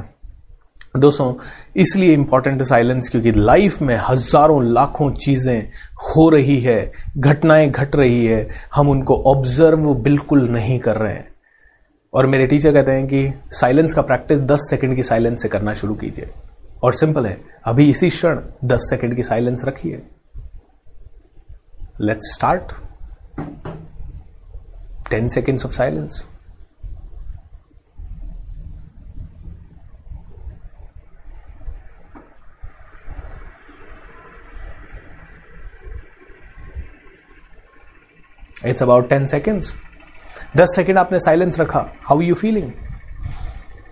दोस्तों, 0.95 1.35
इसलिए 1.77 2.13
इंपॉर्टेंट 2.13 2.63
साइलेंस 2.63 3.09
क्योंकि 3.09 3.33
लाइफ 3.33 3.83
में 3.83 3.95
हज़ारों 4.09 4.63
लाखों 4.65 5.11
चीज़ें 5.11 5.69
हो 6.07 6.29
रही 6.31 6.59
है, 6.61 6.93
घटनाएँ 7.19 7.69
घट 7.71 7.97
रही 7.97 8.25
है, 8.27 8.49
हम 8.75 8.89
उनको 8.89 9.23
ऑब्ज़र्व 9.27 9.95
बिल्कुल 9.95 10.49
नहीं 10.49 10.79
कर 10.79 10.97
रहे 10.97 11.13
हैं। 11.13 11.29
और 12.15 12.27
मेरे 12.27 12.47
टीचर 12.47 12.73
कहते 12.73 12.93
हैं 12.93 13.07
कि 13.07 13.33
साइलेंस 13.51 13.95
का 13.95 14.03
प्रैक्टिस 14.03 14.41
10 14.41 14.69
सेकंड 14.71 14.97
की 14.97 15.03
साइलेंस 15.03 15.43
से 15.43 15.49
करना 15.49 15.75
शुरू 15.75 15.95
कीजिए। 15.95 16.31
और 16.83 16.95
सिंपल 16.95 17.27
है, 17.27 17.41
अभी 17.65 17.89
इसी 17.91 18.09
क्षण 18.11 18.41
10 18.65 18.89
सेकंड 18.91 19.17
की 19.17 19.23
साइलेंस 19.23 19.63
रखिए। 19.65 20.03
Let's 22.01 22.35
start 22.35 22.73
10 25.13 25.29
seconds 25.29 25.67
of 25.67 25.73
silence 25.73 26.25
it's 38.67 38.83
about 38.83 39.09
ten 39.09 39.27
seconds 39.27 39.75
दस 40.57 40.75
सेकेंड 40.77 40.99
आपने 40.99 41.19
साइलेंस 41.21 41.59
रखा. 41.61 41.87
How 42.05 42.21
you 42.21 42.35
feeling 42.35 42.71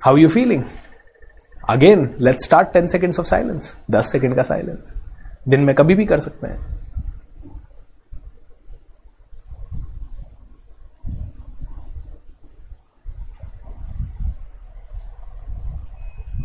how 0.04 0.16
you 0.16 0.28
feeling 0.28 0.62
again 1.70 2.08
let's 2.20 2.44
start 2.44 2.72
ten 2.72 2.88
seconds 2.88 3.20
of 3.20 3.26
silence 3.26 3.76
दस 3.90 4.12
सेकेंड 4.12 4.34
का 4.36 4.42
साइलेंस 4.42 4.94
दिन 5.48 5.60
में 5.64 5.74
कभी 5.74 5.94
भी 5.94 6.04
कर 6.06 6.20
सकते 6.20 6.46
हैं. 6.46 6.76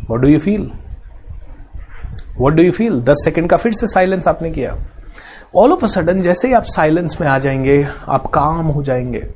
What 0.08 0.20
do 0.20 0.28
you 0.28 0.38
feel 0.38 0.70
what 2.38 2.52
do 2.52 2.62
you 2.62 2.72
feel 2.72 3.00
दस 3.02 3.24
सेकेंड 3.24 3.48
का 3.50 3.56
फिर 3.56 3.72
से 3.72 3.86
साइलेंस 3.86 4.28
आपने 4.28 4.50
किया. 4.50 4.74
ऑल 5.56 5.72
ऑफ़ 5.72 5.84
अ 5.84 5.88
सडन 5.88 6.20
जैसे 6.20 6.48
ही 6.48 6.54
आप 6.54 6.64
साइलेंस 6.66 7.16
में 7.20 7.26
आ 7.28 7.38
जाएँगे, 7.38 7.86
आप 8.08 8.26
काम 8.34 8.66
हो 8.66 8.82
जाएँगे। 8.82 9.26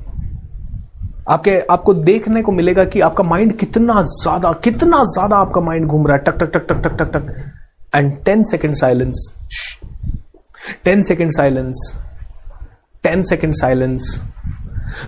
आपके, 1.29 1.59
आपको 1.71 1.93
देखने 1.93 2.41
को 2.41 2.51
मिलेगा 2.51 2.85
कि 2.85 2.99
आपका 3.01 3.23
माइंड 3.23 3.53
कितना 3.57 4.01
ज़्यादा 4.03 4.51
कितना 4.63 5.03
ज़्यादा 5.05 5.35
आपका 5.37 5.61
माइंड 5.61 5.85
घूम 5.85 6.07
रहा 6.07 6.17
है। 6.17 6.23
टक 6.23 6.37
टक 6.39 6.51
टक 6.53 6.67
टक 6.69 6.81
टक 6.83 6.97
टक 6.99 7.11
टक। 7.13 7.95
And 7.95 8.15
ten 8.25 8.43
second 8.43 8.75
silence 8.75 9.33
ten 10.85 11.03
second 11.03 11.31
silence 11.31 11.93
ten 13.03 13.23
second 13.23 13.53
silence 13.55 14.21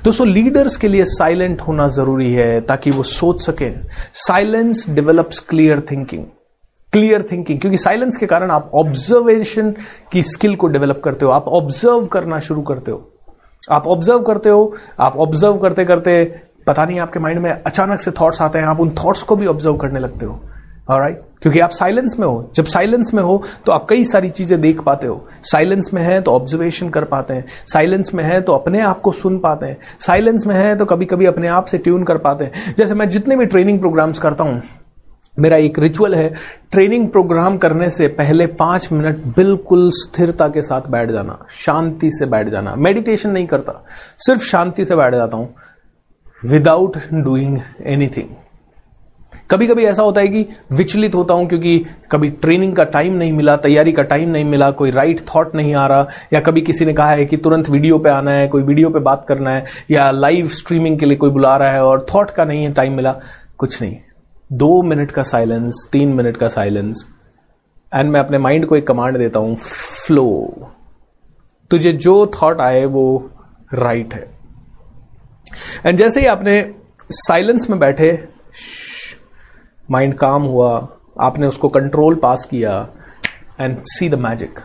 दोस्तों 0.03 0.27
लीडर्स 0.27 0.77
के 0.77 0.87
लिए 0.87 1.05
साइलेंट 1.07 1.61
होना 1.61 1.87
ज़रूरी 1.89 2.33
है 2.33 2.61
ताकि 2.61 2.91
वो 2.91 3.03
सोच 3.05 3.41
सके। 3.41 3.71
Silence 4.19 4.85
develops 4.89 5.39
clear 5.39 5.81
thinking 5.91 6.25
clear 6.93 7.25
thinking 7.31 7.59
क्योंकि 7.59 7.77
साइलेंस 7.77 8.17
के 8.17 8.25
कारण 8.25 8.51
आप 8.51 8.71
ऑब्जर्वेशन 8.75 9.73
की 10.11 10.23
स्किल 10.23 10.55
को 10.55 10.67
डेवलप 10.67 11.01
करते 11.03 11.25
हो, 11.25 11.31
आप 11.31 11.47
ऑब्ज़र्व 11.47 12.05
करना 12.05 12.39
शुरू 12.39 12.61
करते 12.61 12.91
हो। 12.91 13.07
आप 13.71 13.87
ऑब्ज़र्व 13.87 14.21
करते 14.21 14.49
हो, 14.49 14.73
आप 14.99 15.17
ऑब्ज़र्व 15.17 15.57
करते 15.57 15.85
करते, 15.85 16.23
पता 16.67 16.85
नहीं 16.85 16.99
आपके 16.99 17.19
माइंड 17.19 17.39
में 17.39 17.51
अचानक 17.51 17.99
से 17.99 18.11
थॉट्स 18.11 18.41
आते 18.41 18.59
हैं, 18.59 18.65
आप 18.65 18.79
उन 18.79 18.89
थॉट्स 18.95 19.23
को 19.23 19.35
भी 19.35 19.45
ऑब्ज़र्व 19.47 19.77
करने 19.77 19.99
लगते 19.99 20.25
हो। 20.25 20.39
राइट 20.89 21.21
क्योंकि 21.41 21.59
आप 21.59 21.69
साइलेंस 21.69 22.15
में 22.19 22.25
हो। 22.27 22.51
जब 22.55 22.65
साइलेंस 22.65 23.13
में 23.13 23.21
हो 23.23 23.41
तो 23.65 23.71
आप 23.71 23.85
कई 23.89 24.03
सारी 24.05 24.29
चीज़ें 24.29 24.59
देख 24.61 24.81
पाते 24.81 25.07
हो। 25.07 25.27
साइलेंस 25.43 25.89
में 25.93 26.01
है 26.01 26.19
तो 26.21 26.31
ऑब्जर्वेशन 26.31 26.89
कर 26.89 27.03
पाते 27.03 27.33
हैं। 27.33 27.45
साइलेंस 27.67 28.13
में 28.13 28.23
है 28.23 28.41
तो 28.41 28.53
अपने 28.53 28.81
आप 28.81 28.99
को 29.01 29.11
सुन 29.11 29.37
पाते 29.39 29.65
हैं। 29.65 29.77
साइलेंस 29.99 30.45
में 30.47 30.55
है 30.55 30.75
तो 30.75 30.85
कभी 30.85 31.05
कभी 31.05 31.25
अपने 31.25 31.47
आप 31.49 31.65
से 31.65 31.77
ट्यून 31.77 32.03
कर 32.03 32.17
पाते 32.17 32.45
हैं। 32.45 32.75
जैसे 32.77 32.93
मैं 32.93 33.09
जितने 33.09 33.35
भी 33.35 33.45
ट्रेनिंग 33.45 33.79
प्रोग्राम्स 33.79 34.19
करता 34.19 34.43
हूँ 34.43 34.61
मेरा 35.37 35.57
एक 35.57 35.79
रिचुअल 35.79 36.15
है 36.15 36.33
ट्रेनिंग 36.71 37.07
प्रोग्राम 37.09 37.57
करने 37.57 37.89
से 37.89 38.07
पहले 38.07 38.47
पाँच 38.47 38.91
मिनट 38.91 39.23
बिल्कुल 39.35 39.89
स्थिरता 39.93 40.47
के 40.47 40.61
साथ 40.61 40.89
बैठ 40.89 41.11
जाना, 41.11 41.37
शांति 41.49 42.09
से 42.09 42.25
बैठ 42.25 42.49
जाना। 42.49 42.75
मेडिटेशन 42.75 43.29
नहीं 43.29 43.47
करता, 43.47 43.83
सिर्फ़ 44.17 44.43
शांति 44.43 44.85
से 44.85 44.95
बैठ 44.95 45.13
जाता 45.13 45.37
हूँ 45.37 45.53
विदाउट 46.41 46.97
डूइंग 47.13 47.57
एनीथिंग 47.83 48.35
कभी 49.51 49.67
कभी 49.67 49.85
ऐसा 49.85 50.03
होता 50.03 50.21
है 50.21 50.27
कि 50.27 50.45
विचलित 50.71 51.15
होता 51.15 51.33
हूँ 51.33 51.47
क्योंकि 51.47 51.77
कभी 52.11 52.29
ट्रेनिंग 52.29 52.75
का 52.75 52.83
टाइम 52.83 53.13
नहीं 53.13 53.33
मिला, 53.33 53.55
तैयारी 53.57 53.91
का 53.91 54.03
टाइम 54.03 54.29
नहीं 54.29 54.45
मिला, 54.45 54.69
कोई 54.71 54.91
राइट 54.91 55.21
थॉट 55.35 55.55
नहीं 55.55 55.73
आ 55.75 55.87
रहा, 55.87 56.07
या 56.33 56.39
कभी 56.39 56.61
किसी 56.61 56.85
ने 56.85 56.93
कहा 56.93 57.11
है 57.11 57.25
कि 57.25 57.37
तुरंत 57.37 57.69
वीडियो 57.69 57.97
पे 57.97 58.09
आना 58.09 58.31
है, 58.31 58.47
कोई 58.47 58.63
वीडियो 58.63 58.89
पे 58.89 58.99
बात 58.99 59.25
करना 59.27 59.51
है, 59.51 59.65
या 59.91 60.11
लाइव 60.11 60.47
स्ट्रीमिंग 60.49 60.99
के 60.99 61.05
लिए 61.05 61.17
कोई 61.17 61.29
बुला 61.29 61.55
रहा 61.57 61.71
है 61.71 61.83
और 61.83 62.05
थॉट 62.15 62.31
का 62.31 62.45
नहीं 62.45 62.63
है 62.63 62.73
टाइम 62.73 62.93
मिला, 62.93 63.15
कुछ 63.57 63.81
नहीं। 63.81 63.97
दो 64.53 64.81
मिनट 64.81 65.11
का 65.11 65.23
साइलेंस, 65.23 65.89
तीन 65.91 66.13
मिनट 66.13 66.37
का 66.37 66.47
साइलेंस 66.47 67.07
एंड 67.95 68.11
मैं 68.11 68.19
अपने 68.19 68.37
माइंड 68.37 68.65
को 68.65 68.75
एक 68.75 68.87
कमांड 68.87 69.17
देता 69.17 69.39
हूँ 69.39 69.57
फ्लो 69.57 70.47
तुझे 71.69 71.93
जो 71.93 72.27
थॉट 72.27 72.61
आए, 72.61 72.85
वो 72.85 73.31
राइट 73.73 74.07
right 74.07 74.19
है. 74.19 74.37
एंड 75.85 75.97
जैसे 75.97 76.19
ही 76.19 76.25
आपने 76.25 76.75
साइलेंस 77.11 77.69
में 77.69 77.79
बैठे 77.79 78.27
माइंड 79.91 80.17
काम 80.17 80.43
हुआ, 80.43 80.87
आपने 81.21 81.47
उसको 81.47 81.69
कंट्रोल 81.69 82.15
पास 82.15 82.47
किया 82.51 82.89
and 83.59 83.77
see 83.85 84.09
the 84.09 84.15
magic 84.15 84.59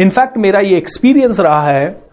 in fact 0.00 0.36
मेरा 0.36 0.60
ये 0.60 0.76
एक्सपीरियंस 0.76 1.40
रहा 1.40 1.62
है 1.62 2.09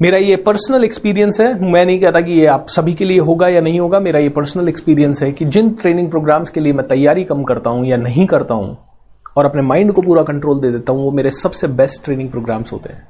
मेरा 0.00 0.18
ये 0.18 0.34
पर्सनल 0.36 0.84
एक्सपीरियंस 0.84 1.40
है। 1.40 1.46
मैं 1.62 1.84
नहीं 1.84 2.00
कहता 2.00 2.20
कि 2.20 2.32
ये 2.32 2.44
आप 2.46 2.66
सभी 2.68 2.92
के 2.94 3.04
लिए 3.04 3.18
होगा 3.20 3.46
या 3.48 3.60
नहीं 3.60 3.80
होगा। 3.80 4.00
मेरा 4.00 4.18
ये 4.18 4.28
पर्सनल 4.28 4.68
एक्सपीरियंस 4.68 5.22
है 5.22 5.30
कि 5.32 5.44
जिन 5.46 5.70
ट्रेनिंग 5.74 6.10
प्रोग्राम्स 6.10 6.50
के 6.50 6.60
लिए 6.60 6.72
मैं 6.72 6.86
तैयारी 6.88 7.24
कम 7.24 7.42
करता 7.44 7.70
हूँ 7.70 7.86
या 7.86 7.96
नहीं 7.96 8.26
करता 8.26 8.54
हूँ 8.54 8.76
और 9.36 9.44
अपने 9.44 9.62
माइंड 9.62 9.92
को 9.92 10.02
पूरा 10.02 10.22
कंट्रोल 10.22 10.60
दे 10.60 10.70
देता 10.70 10.92
हूँ, 10.92 11.04
वो 11.04 11.10
मेरे 11.10 11.30
सबसे 11.32 11.68
बेस्ट 11.68 12.04
ट्रेनिंग 12.04 12.30
प्रोग्राम्स 12.30 12.72
होते 12.72 12.92
हैं। 12.92 13.06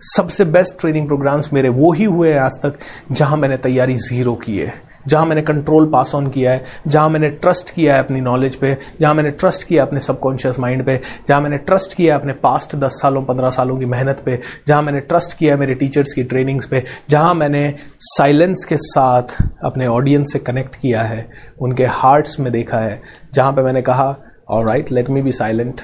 सबसे 0.00 0.44
बेस्ट 0.46 0.80
ट्रेनिंग 0.80 1.06
प्रोग्राम्स 1.06 1.52
मेरे 1.52 1.68
वो 1.68 1.92
ही 1.92 2.04
हुए 2.04 2.32
हैं 2.32 2.40
आज 2.40 2.58
तक 2.62 2.78
जहाँ 3.12 3.36
मैंने 3.36 3.56
तैयारी 3.58 3.96
ज़ीरो 3.98 4.34
की 4.36 4.58
है। 4.58 4.72
जहाँ 5.08 5.26
मैंने 5.26 5.42
कंट्रोल 5.42 5.88
पास 5.90 6.14
ऑन 6.14 6.28
किया 6.30 6.52
है, 6.52 6.64
जहाँ 6.86 7.08
मैंने 7.08 7.28
ट्रस्ट 7.28 7.70
किया 7.70 7.94
है 7.94 8.04
अपनी 8.04 8.20
नॉलेज 8.20 8.56
पे, 8.56 8.76
जहाँ 9.00 9.14
मैंने 9.14 9.30
ट्रस्ट 9.32 9.66
किया 9.66 9.84
अपने 9.84 10.00
सबकॉन्शियस 10.00 10.58
माइंड 10.58 10.84
पे, 10.86 11.00
जहाँ 11.28 11.40
मैंने 11.40 11.58
ट्रस्ट 11.58 11.94
किया 11.94 12.14
अपने 12.14 12.32
पास्ट 12.42 12.74
दस 12.76 12.98
सालों, 13.02 13.22
पंद्रह 13.24 13.50
सालों 13.50 13.78
की 13.78 13.84
मेहनत 13.86 14.22
पे, 14.24 14.38
जहाँ 14.68 14.82
मैंने 14.82 15.00
ट्रस्ट 15.02 15.36
किया 15.38 15.56
मेरे 15.56 15.74
टीचर्स 15.74 16.12
की 16.12 16.24
ट्रेनिंग्स 16.24 16.66
पे, 16.66 16.84
जहाँ 17.10 17.34
मैंने 17.34 17.74
साइलेंस 18.00 18.64
के 18.64 18.76
साथ 18.78 19.36
अपने 19.64 19.86
ऑडियंस 19.86 20.32
से 20.32 20.38
कनेक्ट 20.38 20.76
किया 20.76 21.02
है, 21.02 21.28
उनके 21.60 21.86
हार्ट्स 21.86 22.38
में 22.40 22.52
देखा 22.52 22.78
है, 22.78 23.00
जहाँ 23.34 23.52
पे 23.52 23.62
मैंने 23.62 23.82
कहा 23.82 24.14
all 24.48 24.66
right 24.66 24.92
let 24.92 25.10
me 25.10 25.22
be 25.22 25.32
silent 25.32 25.80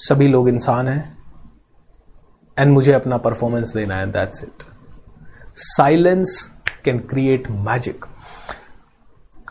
सभी 0.00 0.28
लोग 0.28 0.48
इंसान 0.48 0.88
हैं 0.88 1.16
एंड 2.56 2.72
मुझे 2.72 2.92
अपना 2.92 3.16
परफॉर्मेंस 3.16 3.72
देना 3.74 3.96
है 3.96 4.10
that's 4.12 4.42
it 4.42 4.64
silence 5.56 6.48
can 6.84 6.98
create 7.10 7.50
magic 7.50 8.04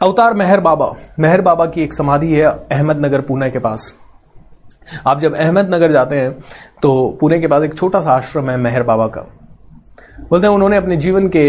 Avatar 0.02 0.34
Meher 0.34 0.60
Baba. 0.60 0.94
मेहर 1.20 1.42
बाबा 1.42 1.66
की 1.66 1.82
एक 1.82 1.94
समाधि 1.94 2.34
है 2.36 2.44
अहमदनगर 2.44 3.22
पुणे 3.22 3.50
के 3.50 3.60
पास। 3.60 3.94
आप 5.08 5.20
जब 5.20 5.36
अहमदनगर 5.36 5.92
जाते 5.92 6.16
हैं 6.16 6.32
तो 6.82 7.18
पुणे 7.22 7.40
के 7.40 7.48
पास 7.48 7.64
एक 7.64 7.74
छोटा 7.74 8.02
सा 8.02 8.12
आश्रम 8.12 8.50
है 8.50 8.58
मेहर 8.58 8.84
बाबा 8.84 9.08
का। 9.08 9.22
बोलते 10.22 10.48
हैं 10.48 10.54
उन्होंने 10.54 10.78
अपने 10.78 10.98
जीवन 10.98 11.28
के 11.28 11.44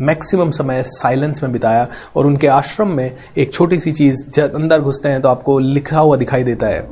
मैक्सिमम 0.00 0.50
समय 0.50 0.82
साइलेंस 0.82 1.42
में 1.42 1.52
बिताया 1.52 1.86
और 2.16 2.26
उनके 2.26 2.46
आश्रम 2.46 2.88
में 2.88 3.16
एक 3.38 3.52
छोटी 3.52 3.78
सी 3.78 3.92
चीज़ 3.92 4.28
जब 4.30 4.54
अंदर 4.54 4.80
घुसते 4.80 5.08
हैं 5.08 5.20
तो 5.22 5.28
आपको 5.28 5.58
लिखा 5.58 5.98
हुआ 5.98 6.16
दिखाई 6.16 6.44
देता 6.44 6.66
है। 6.66 6.88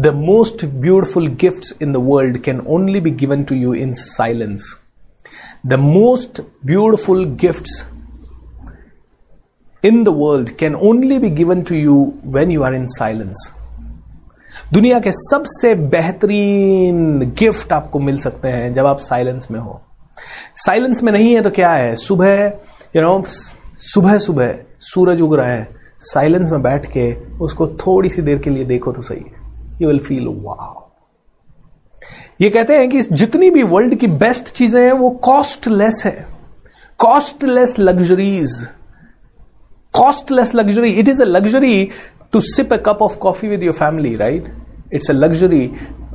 The 0.00 0.12
most 0.16 0.64
beautiful 0.64 1.28
gift 1.40 1.82
in 1.82 1.92
the 1.92 1.96
world 2.02 2.38
can 2.38 2.60
only 2.68 3.00
be 3.00 3.10
given 3.10 3.42
to 3.42 3.54
you 3.54 3.74
in 3.74 3.92
silence 3.94 4.74
the 5.68 5.72
most 5.72 6.40
beautiful 6.66 7.24
gifts 7.40 7.84
in 9.84 10.02
the 10.04 10.08
world 10.08 10.50
can 10.50 10.74
only 10.74 11.18
be 11.18 11.30
given 11.30 11.62
to 11.62 11.74
you 11.74 12.12
when 12.26 12.50
you 12.50 12.62
are 12.62 12.74
in 12.74 12.86
silence 12.88 13.52
दुनिया 14.72 14.98
के 15.00 15.12
सबसे 15.12 15.74
बेहतरीन 15.74 17.18
gift 17.38 17.72
आपको 17.72 17.98
मिल 17.98 18.18
सकते 18.18 18.48
हैं 18.48 18.72
जब 18.72 18.86
आप 18.86 18.98
silence 18.98 19.50
में 19.50 19.60
हो। 19.60 19.80
साइलेंस 20.56 21.02
में 21.02 21.12
नहीं 21.12 21.34
है 21.34 21.40
तो 21.42 21.50
क्या 21.50 21.72
है? 21.72 21.94
सुबह 21.96 22.46
यू 22.96 23.02
नो 23.02 23.22
सुबह 23.94 24.18
सुबह 24.18 24.54
सूरज 24.80 25.20
उग 25.20 25.34
रहा 25.34 25.46
है। 25.46 25.68
साइलेंस 26.00 26.50
में 26.52 26.62
बैठ 26.62 26.90
के 26.92 27.12
उसको 27.40 27.66
थोड़ी 27.66 28.10
सी 28.10 28.22
देर 28.22 28.38
के 28.38 28.50
लिए 28.50 28.64
देखो 28.64 28.92
तो 28.92 29.02
सही। 29.02 29.24
यू 29.82 29.88
विल 29.88 29.98
फील 29.98 30.26
वाह 30.28 30.87
ये 32.40 32.48
कहते 32.50 32.76
हैं 32.78 32.88
कि 32.88 33.00
जितनी 33.02 33.50
भी 33.50 33.62
वर्ल्ड 33.62 33.94
की 33.94 34.06
बेस्ट 34.06 34.48
चीज़ें 34.48 34.80
हैं, 34.82 34.92
वो 34.92 35.10
कॉस्टलेस 35.10 36.02
है। 36.06 36.26
Costless 37.00 37.78
luxuries 37.78 38.52
costless 39.94 40.54
luxury 40.54 40.90
it 40.92 41.08
is 41.08 41.22
a 41.22 41.24
luxury 41.24 41.88
to 42.32 42.40
sip 42.40 42.72
a 42.72 42.76
cup 42.76 43.02
of 43.02 43.16
coffee 43.18 43.48
with 43.48 43.62
your 43.62 43.74
family 43.74 44.14
right 44.16 44.52
it's 44.94 45.10
a 45.10 45.14
luxury 45.14 45.70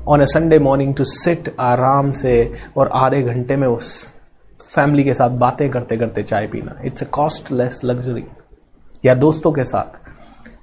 on 0.08 0.22
a 0.22 0.26
Sunday 0.26 0.60
morning 0.60 0.94
to 0.96 1.04
sit 1.06 1.54
आराम 1.60 2.12
से 2.12 2.54
और 2.78 2.90
आधे 2.94 3.22
घंटे 3.22 3.56
में 3.58 3.68
उस 3.68 3.92
फैमिली 4.66 5.04
के 5.04 5.14
साथ 5.14 5.30
बातें 5.40 5.70
करते 5.70 5.98
करते 5.98 6.24
चाय 6.24 6.48
पीना। 6.48 6.80
इट्स 6.86 7.04
अ 7.04 7.06
कॉस्टलेस 7.12 7.82
लग्जरी 7.84 8.24
या 9.06 9.14
दोस्तों 9.16 9.52
के 9.52 9.64
साथ, 9.64 10.00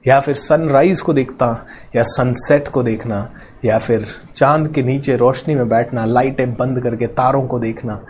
या 0.07 0.21
फिर 0.21 0.35
सनराइज 0.37 1.01
को 1.01 1.13
देखता, 1.13 1.67
या 1.97 2.03
सनसेट 2.07 2.69
को 2.69 2.83
देखना 2.83 3.31
या 3.65 3.79
फिर 3.79 4.07
चाँद 4.37 4.73
के 4.75 4.83
नीचे 4.83 5.17
रोशनी 5.17 5.55
में 5.55 5.69
बैठना, 5.69 6.05
लाइटें 6.05 6.55
बंद 6.55 6.83
करके 6.83 7.07
तारों 7.07 7.47
को 7.47 7.59
देखना 7.59 8.01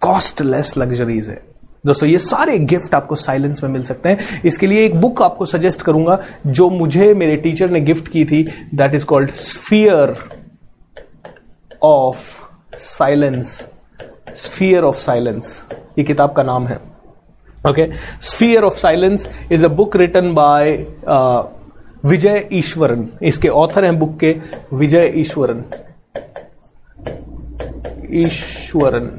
कॉस्टलेस 0.00 0.76
लग्जरीज 0.78 1.28
है। 1.28 1.40
दोस्तों, 1.86 2.08
ये 2.08 2.18
सारे 2.18 2.58
गिफ्ट 2.60 2.94
आपको 2.94 3.14
साइलेंस 3.14 3.62
में 3.64 3.70
मिल 3.70 3.82
सकते 3.82 4.08
हैं। 4.08 4.42
इसके 4.44 4.66
लिए 4.66 4.84
एक 4.84 5.00
बुक 5.00 5.22
आपको 5.22 5.46
सजेस्ट 5.46 5.82
करूँगा, 5.82 6.18
जो 6.46 6.68
मुझे, 6.70 7.12
मेरे 7.14 7.36
टीचर 7.36 7.70
ने 7.70 7.80
गिफ्ट 7.80 8.08
की 8.08 8.24
थी 8.24 8.42
that 8.74 8.94
is 8.94 9.04
called 9.04 9.30
sphere 9.32 10.14
of 11.82 12.18
silence 12.76 13.64
sphere 14.36 14.84
of 14.84 14.96
silence 14.96 15.64
ये 15.98 16.04
किताब 16.04 16.32
का 16.32 16.42
नाम 16.42 16.66
है। 16.66 16.80
Okay 17.68 17.86
sphere 18.22 18.62
of 18.62 18.76
silence 18.78 19.28
is 19.52 19.64
a 19.64 19.68
book 19.68 19.96
written 19.96 20.34
by 20.34 20.72
Vijay 22.04 22.48
Eswaran, 22.52 23.08
इसके 23.22 23.48
ऑथर 23.48 23.84
हैं 23.84 23.98
बुक 23.98 24.18
के 24.20 24.34
विजय 24.72 25.12
ईश्वरन। 25.16 25.64
ईश्वरन। 28.16 29.10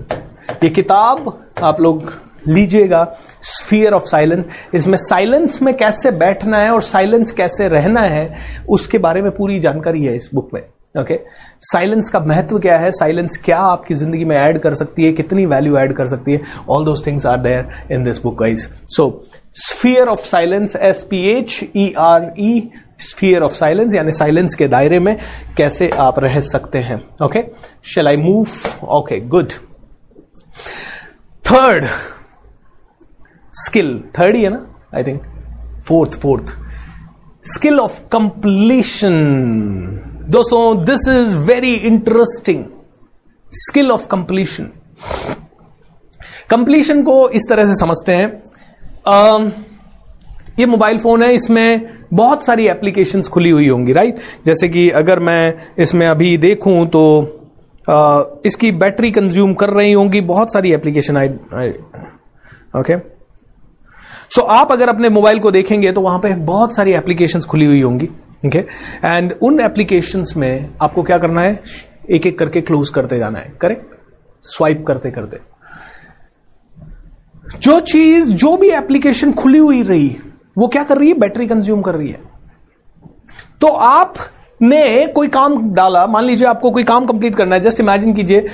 ये 0.64 0.70
किताब 0.70 1.38
आप 1.64 1.82
लोग 1.82 2.14
लीजिएगा 2.48 3.04
स्फियर 3.44 3.94
ऑफ़ 3.94 4.04
साइलेंस 4.06 4.46
इसमें 4.76 4.98
साइलेंस 4.98 5.62
में 5.62 5.74
कैसे 5.78 6.12
बैठना 6.14 6.58
है 6.58 6.70
और 6.72 6.82
साइलेंस 6.82 7.32
कैसे 7.32 7.68
रहना 7.68 8.02
है, 8.02 8.38
उसके 8.70 8.98
बारे 8.98 9.22
में 9.22 9.32
पूरी 9.32 9.60
जानकारी 9.60 10.06
है 10.06 10.16
इस 10.16 10.30
बुक 10.34 10.50
में। 10.54 10.62
ओके? 11.00 11.20
साइलेंस 11.64 12.10
का 12.10 12.20
महत्व 12.20 12.60
क्या 12.60 12.78
है? 12.78 12.92
साइलेंस 12.92 13.38
क्या 13.46 13.58
आपकी 13.60 13.96
ज़िंदगी 13.96 14.26
में 14.26 14.36
ऐड 14.38 14.60
कर 14.60 14.74
सकती 14.74 15.06
है? 15.06 15.12
कितनी 15.14 15.46
वैल्यू 15.46 15.78
ऐड 15.78 15.94
कर 15.94 16.08
सकती 16.08 16.34
है? 16.34 16.42
All 16.70 16.86
those 16.86 17.06
things 17.06 17.26
are 17.26 17.38
there 17.40 17.94
in 17.94 18.04
this 18.04 18.22
book 18.24 18.40
guys 18.40 18.68
so 18.96 19.10
sphere 19.58 20.08
of 20.08 20.26
silence 20.26 20.76
S 20.76 21.04
P 21.10 21.22
H 21.30 21.60
E 21.76 21.94
R 21.98 22.34
E 22.40 22.70
sphere 23.02 23.42
of 23.44 23.52
silence 23.52 23.94
यानी 23.94 24.12
साइलेंस 24.12 24.56
के 24.56 24.68
दायरे 24.68 25.00
में 25.00 25.18
कैसे 25.58 25.90
आप 26.00 26.20
रह 26.20 26.40
सकते 26.42 26.80
हैं 26.80 26.98
okay 27.26 27.44
shall 27.94 28.08
I 28.08 28.18
move 28.18 28.48
okay 28.98 29.20
good 29.20 29.52
third 31.52 31.86
skill 33.54 34.04
third 34.20 34.36
ही 34.36 34.44
है 34.44 34.50
ना? 34.50 34.66
I 34.96 35.04
think 35.04 35.22
fourth 35.88 36.20
fourth 36.22 36.56
skill 37.54 37.80
of 37.80 38.00
completion 38.12 39.14
दोस्तों 40.30 40.86
this 40.86 41.08
is 41.08 41.36
very 41.52 41.74
interesting 41.74 42.66
skill 43.52 43.92
of 43.92 44.08
completion 44.08 44.72
completion 46.50 47.04
को 47.04 47.30
इस 47.30 47.50
तरह 47.50 47.66
से 47.66 47.76
समझते 47.76 48.16
हैं. 48.16 48.47
ये 50.60 50.66
मोबाइल 50.66 50.98
फ़ोन 50.98 51.24
है 51.24 51.34
इसमें 51.34 51.98
बहुत 52.14 52.46
सारी 52.46 52.68
एप्लीकेशंस 52.68 53.28
खुली 53.28 53.50
हुई 53.50 53.68
होंगी 53.68 53.94
राइट 53.94 54.20
जैसे 54.46 54.70
कि 54.70 54.90
अगर 54.90 55.20
मैं 55.20 55.54
इसमें 55.80 56.08
अभी 56.08 56.38
देखूँ 56.38 56.88
तो 56.88 57.04
आ, 57.90 58.24
इसकी 58.46 58.72
बैटरी 58.72 59.12
कंज्यूम 59.12 59.54
कर 59.54 59.70
रही 59.70 59.92
होंगी 59.92 60.22
बहुत 60.22 60.54
सारी 60.54 60.72
एप्लीकेशन 60.74 61.18
आई 61.18 61.28
ओके 62.80 62.98
सो 64.36 64.42
आप 64.42 64.72
अगर 64.72 64.90
अपने 64.90 65.10
मोबाइल 65.10 65.40
को 65.40 65.52
देखेंगे 65.52 65.92
तो 65.92 66.02
वहाँ 66.02 66.20
पे 66.20 66.34
बहुत 66.36 66.76
सारी 66.76 66.94
एप्लीकेशंस 66.94 67.46
खुली 67.46 67.66
हुई 67.66 67.82
होंगी 67.82 68.06
ठीक 68.46 68.56
एंड 69.06 69.34
उन 69.42 69.60
एप्लीकेशंस 69.60 70.34
में 70.38 70.70
आपको 70.82 71.04
क्या 71.04 71.18
करना 71.18 71.42
है? 71.42 71.60
एक 72.10 72.28
एक 72.28 72.40
करके 72.40 72.62
क्लोज 72.62 72.90
करते 72.90 73.18
जाना 73.18 73.40
है 73.40 73.54
करेक्ट 73.62 73.96
स्वाइप 74.44 74.86
करते 74.88 75.12
करते 75.12 75.38
जो 77.56 77.80
चीज़ 77.82 78.32
जो 78.32 78.56
भी 78.58 78.70
एप्लीकेशन 78.70 79.32
खुली 79.34 79.60
हुई 79.60 79.82
रही 79.84 80.16
वो 80.58 80.68
क्या 80.68 80.84
कर 80.84 80.98
रही 80.98 81.08
है? 81.08 81.14
बैटरी 81.14 81.48
कंज्यूम 81.48 81.82
कर 81.82 81.96
रही 81.96 82.10
है। 82.10 82.20
तो 83.62 83.68
आप 83.68 84.14
ने 84.62 85.06
कोई 85.08 85.28
काम 85.28 85.74
डाला 85.74 86.06
मान 86.08 86.24
लीजिए 86.24 86.48
आपको 86.48 86.72
कोई 86.72 86.84
काम 86.84 87.06
कंप्लीट 87.06 87.36
करना 87.36 87.56
है 87.56 87.62
जस्ट 87.62 87.80
इमेजिन 87.80 88.14
कीजिए 88.14 88.50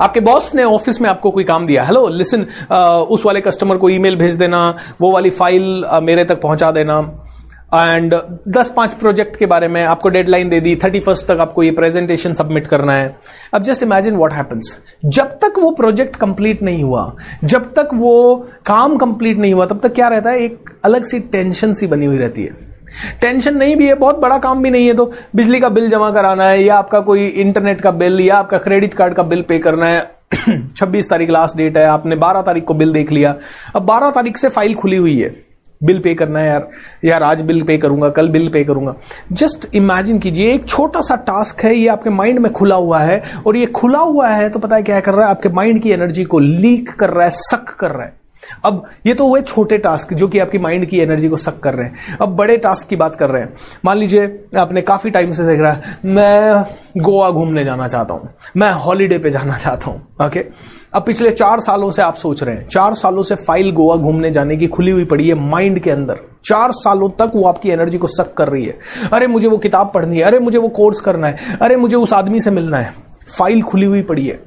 आपके 0.00 0.20
बॉस 0.20 0.54
ने 0.54 0.64
ऑफ़िस 0.64 1.00
में 1.00 1.08
आपको 1.10 1.30
कोई 1.30 1.44
काम 1.44 1.66
दिया। 1.66 1.84
हेलो 1.84 2.06
लिसन 2.08 2.46
उस 3.10 3.24
वाले 3.26 3.40
कस्टमर 3.40 3.76
को 3.76 3.88
ईमेल 3.88 4.16
भेज 4.16 4.34
देना 4.34 4.76
वो 5.00 5.12
वाली 5.12 5.30
फ़ाइल 5.30 5.84
uh, 5.92 6.02
मेरे 6.02 6.24
तक 6.24 6.40
पहुँचा 6.40 6.70
देना। 6.70 7.00
एंड 7.74 8.14
दस 8.48 8.72
पाँच 8.76 8.94
प्रोजेक्ट 8.94 9.36
के 9.36 9.46
बारे 9.46 9.68
में 9.68 9.84
आपको 9.84 10.08
डेडलाइन 10.08 10.48
दे 10.48 10.60
दी 10.60 10.76
थर्टी 10.76 11.00
फ़र्स्ट 11.00 11.26
तक 11.26 11.38
आपको 11.40 11.62
ये 11.62 11.70
प्रेजेंटेशन 11.70 12.34
सबमिट 12.34 12.66
करना 12.66 12.94
है। 12.94 13.16
अब 13.54 13.62
जस्ट 13.62 13.82
इमेजिन 13.82 14.16
व्हाट 14.16 14.32
हैपेंस 14.32 14.80
जब 15.04 15.26
तक 15.26 15.54
वो 15.58 15.70
प्रोजेक्ट 15.70 16.16
कंप्लीट 16.16 16.62
नहीं 16.62 16.82
हुआ, 16.82 17.16
जब 17.44 17.74
तक 17.74 17.88
वो 17.94 18.46
काम 18.66 18.96
कंप्लीट 18.96 19.38
नहीं 19.38 19.54
हुआ, 19.54 19.66
तब 19.66 19.80
तक 19.80 19.94
क्या 19.94 20.08
रहता 20.08 20.30
है? 20.30 20.38
एक 20.38 20.70
अलग 20.84 21.04
सी 21.04 21.18
टेंशन 21.18 21.74
सी 21.74 21.86
बनी 21.86 22.06
हुई 22.06 22.18
रहती 22.18 22.42
है। 22.42 22.68
टेंशन 23.20 23.56
नहीं 23.56 23.76
भी 23.76 23.86
है, 23.86 23.94
बहुत 23.94 24.18
बड़ा 24.18 24.38
काम 24.38 24.62
भी 24.62 24.70
नहीं 24.70 24.86
है 24.86 24.94
तो 24.94 25.12
बिजली 25.36 25.60
का 25.60 25.68
बिल 25.68 25.90
जमा 25.90 26.10
कराना 26.10 26.44
है, 26.44 26.64
या 26.64 26.76
आपका 26.76 27.00
कोई 27.00 27.26
इंटरनेट 27.26 27.80
का 27.80 27.90
बिल, 27.90 28.20
या 28.20 28.36
आपका 28.36 28.58
क्रेडिट 28.58 28.94
कार्ड 28.94 29.14
का 29.14 29.22
बिल 29.22 29.42
पे 29.42 29.58
करना 29.58 29.86
है। 29.86 30.10
26 30.76 31.10
तारीख 31.10 31.30
लास्ट 31.30 31.56
डेट 31.56 31.78
है, 31.78 31.84
आपने 31.84 32.16
12 32.16 32.42
तारीख 32.42 32.64
को 32.64 32.74
बिल 32.74 32.92
देख 32.92 33.12
लिया। 33.12 33.34
अब 33.76 33.86
12 33.86 34.10
तारीख 34.10 34.36
से 34.36 34.48
फ़ाइल 34.48 34.74
खुली 34.74 34.96
हुई 34.96 35.20
है। 35.20 35.47
बिल 35.80 35.98
पे 35.98 36.14
करना 36.14 36.38
है 36.38 36.48
यार। 36.48 36.68
यार, 37.04 37.22
आज 37.22 37.42
बिल 37.42 37.62
पे 37.62 37.76
करूँगा, 37.78 38.08
कल 38.10 38.28
बिल 38.28 38.48
पे 38.48 38.64
करूँगा। 38.64 38.94
जस्ट 39.32 39.68
इमेजिन 39.74 40.18
कीजिए, 40.18 40.52
एक 40.52 40.66
छोटा 40.66 41.00
सा 41.00 41.16
टास्क 41.26 41.64
है, 41.64 41.74
ये 41.74 41.88
आपके 41.88 42.10
माइंड 42.10 42.38
में 42.38 42.52
खुला 42.52 42.76
हुआ 42.76 43.00
है, 43.00 43.22
और 43.46 43.56
ये 43.56 43.66
खुला 43.68 43.98
हुआ 44.00 44.28
है 44.28 44.48
तो 44.50 44.58
पता 44.58 44.76
है 44.76 44.82
क्या 44.82 45.00
कर 45.00 45.14
रहा 45.14 45.24
है? 45.24 45.30
आपके 45.30 45.48
माइंड 45.48 45.82
की 45.82 45.90
एनर्जी 45.90 46.24
को 46.24 46.38
लीक 46.38 46.90
कर 46.90 47.10
रहा 47.10 47.24
है 47.24 47.30
सक 47.32 47.76
कर 47.80 47.90
रहा 47.90 48.06
है। 48.06 48.16
अब 48.64 48.84
ये 49.06 49.14
तो 49.14 49.26
हुए 49.28 49.40
छोटे 49.42 49.76
टास्क 49.78 50.12
जो 50.14 50.26
कि 50.28 50.38
आपकी 50.38 50.58
माइंड 50.58 50.84
की 50.88 50.98
एनर्जी 50.98 51.28
को 51.28 51.36
सक 51.36 51.58
कर 51.60 51.74
रहे 51.74 51.86
हैं। 51.86 52.16
अब 52.22 52.36
बड़े 52.36 52.56
टास्क 52.56 52.88
की 52.88 52.96
बात 52.96 53.16
कर 53.16 53.30
रहे 53.30 53.42
हैं। 53.42 53.52
मान 53.84 53.98
लीजिए, 53.98 54.26
आपने 54.58 54.82
काफ़ी 54.82 55.10
टाइम 55.10 55.32
से 55.32 55.46
देख 55.46 55.60
रहा 55.60 55.72
है, 55.72 55.96
मैं 56.06 56.64
गोवा 56.98 57.30
घूमने 57.30 57.64
जाना 57.64 57.88
चाहता 57.88 58.14
हूँ, 58.14 58.28
मैं 58.56 58.70
हॉलीडे 58.74 59.18
पे 59.18 59.30
जाना 59.30 59.58
चाहता 59.58 59.90
हूँ 59.90 60.26
ओके 60.26 60.44
अब 60.92 61.02
पिछले 61.02 61.30
चार 61.30 61.60
सालों 61.60 61.90
से 61.90 62.02
आप 62.02 62.14
सोच 62.14 62.42
रहे 62.42 62.54
हैं, 62.54 62.66
चार 62.68 62.94
सालों 62.94 63.22
से 63.22 63.34
फ़ाइल 63.36 63.70
गोवा 63.72 63.96
घूमने 63.96 64.30
जाने 64.30 64.56
की 64.56 64.66
खुली 64.66 64.90
हुई 64.90 65.04
पड़ी 65.04 65.28
है 65.28 65.34
माइंड 65.40 65.80
के 65.82 65.90
अंदर। 65.90 66.20
चार 66.44 66.72
सालों 66.72 67.08
तक 67.18 67.32
वो 67.34 67.44
आपकी 67.44 67.70
एनर्जी 67.70 67.98
को 67.98 68.06
सक 68.06 68.32
कर 68.34 68.48
रही 68.48 68.64
है। 68.64 68.78
अरे 69.12 69.26
मुझे 69.26 69.48
वो 69.48 69.58
किताब 69.58 69.90
पढ़नी 69.94 70.16
है, 70.16 70.22
अरे 70.22 70.38
मुझे 70.38 70.58
वो 70.58 70.68
कोर्स 70.68 71.00
करना 71.00 71.26
है, 71.26 71.58
अरे 71.62 71.76
मुझे 71.76 71.96
उस 71.96 72.12
आदमी 72.12 72.40
से 72.40 72.50
मिलना 72.50 72.78
है। 72.78 72.94
फ़ाइल 73.38 73.62
खुली 73.62 73.86
हुई 73.86 74.02
पड़ी 74.02 74.26
है। 74.26 74.40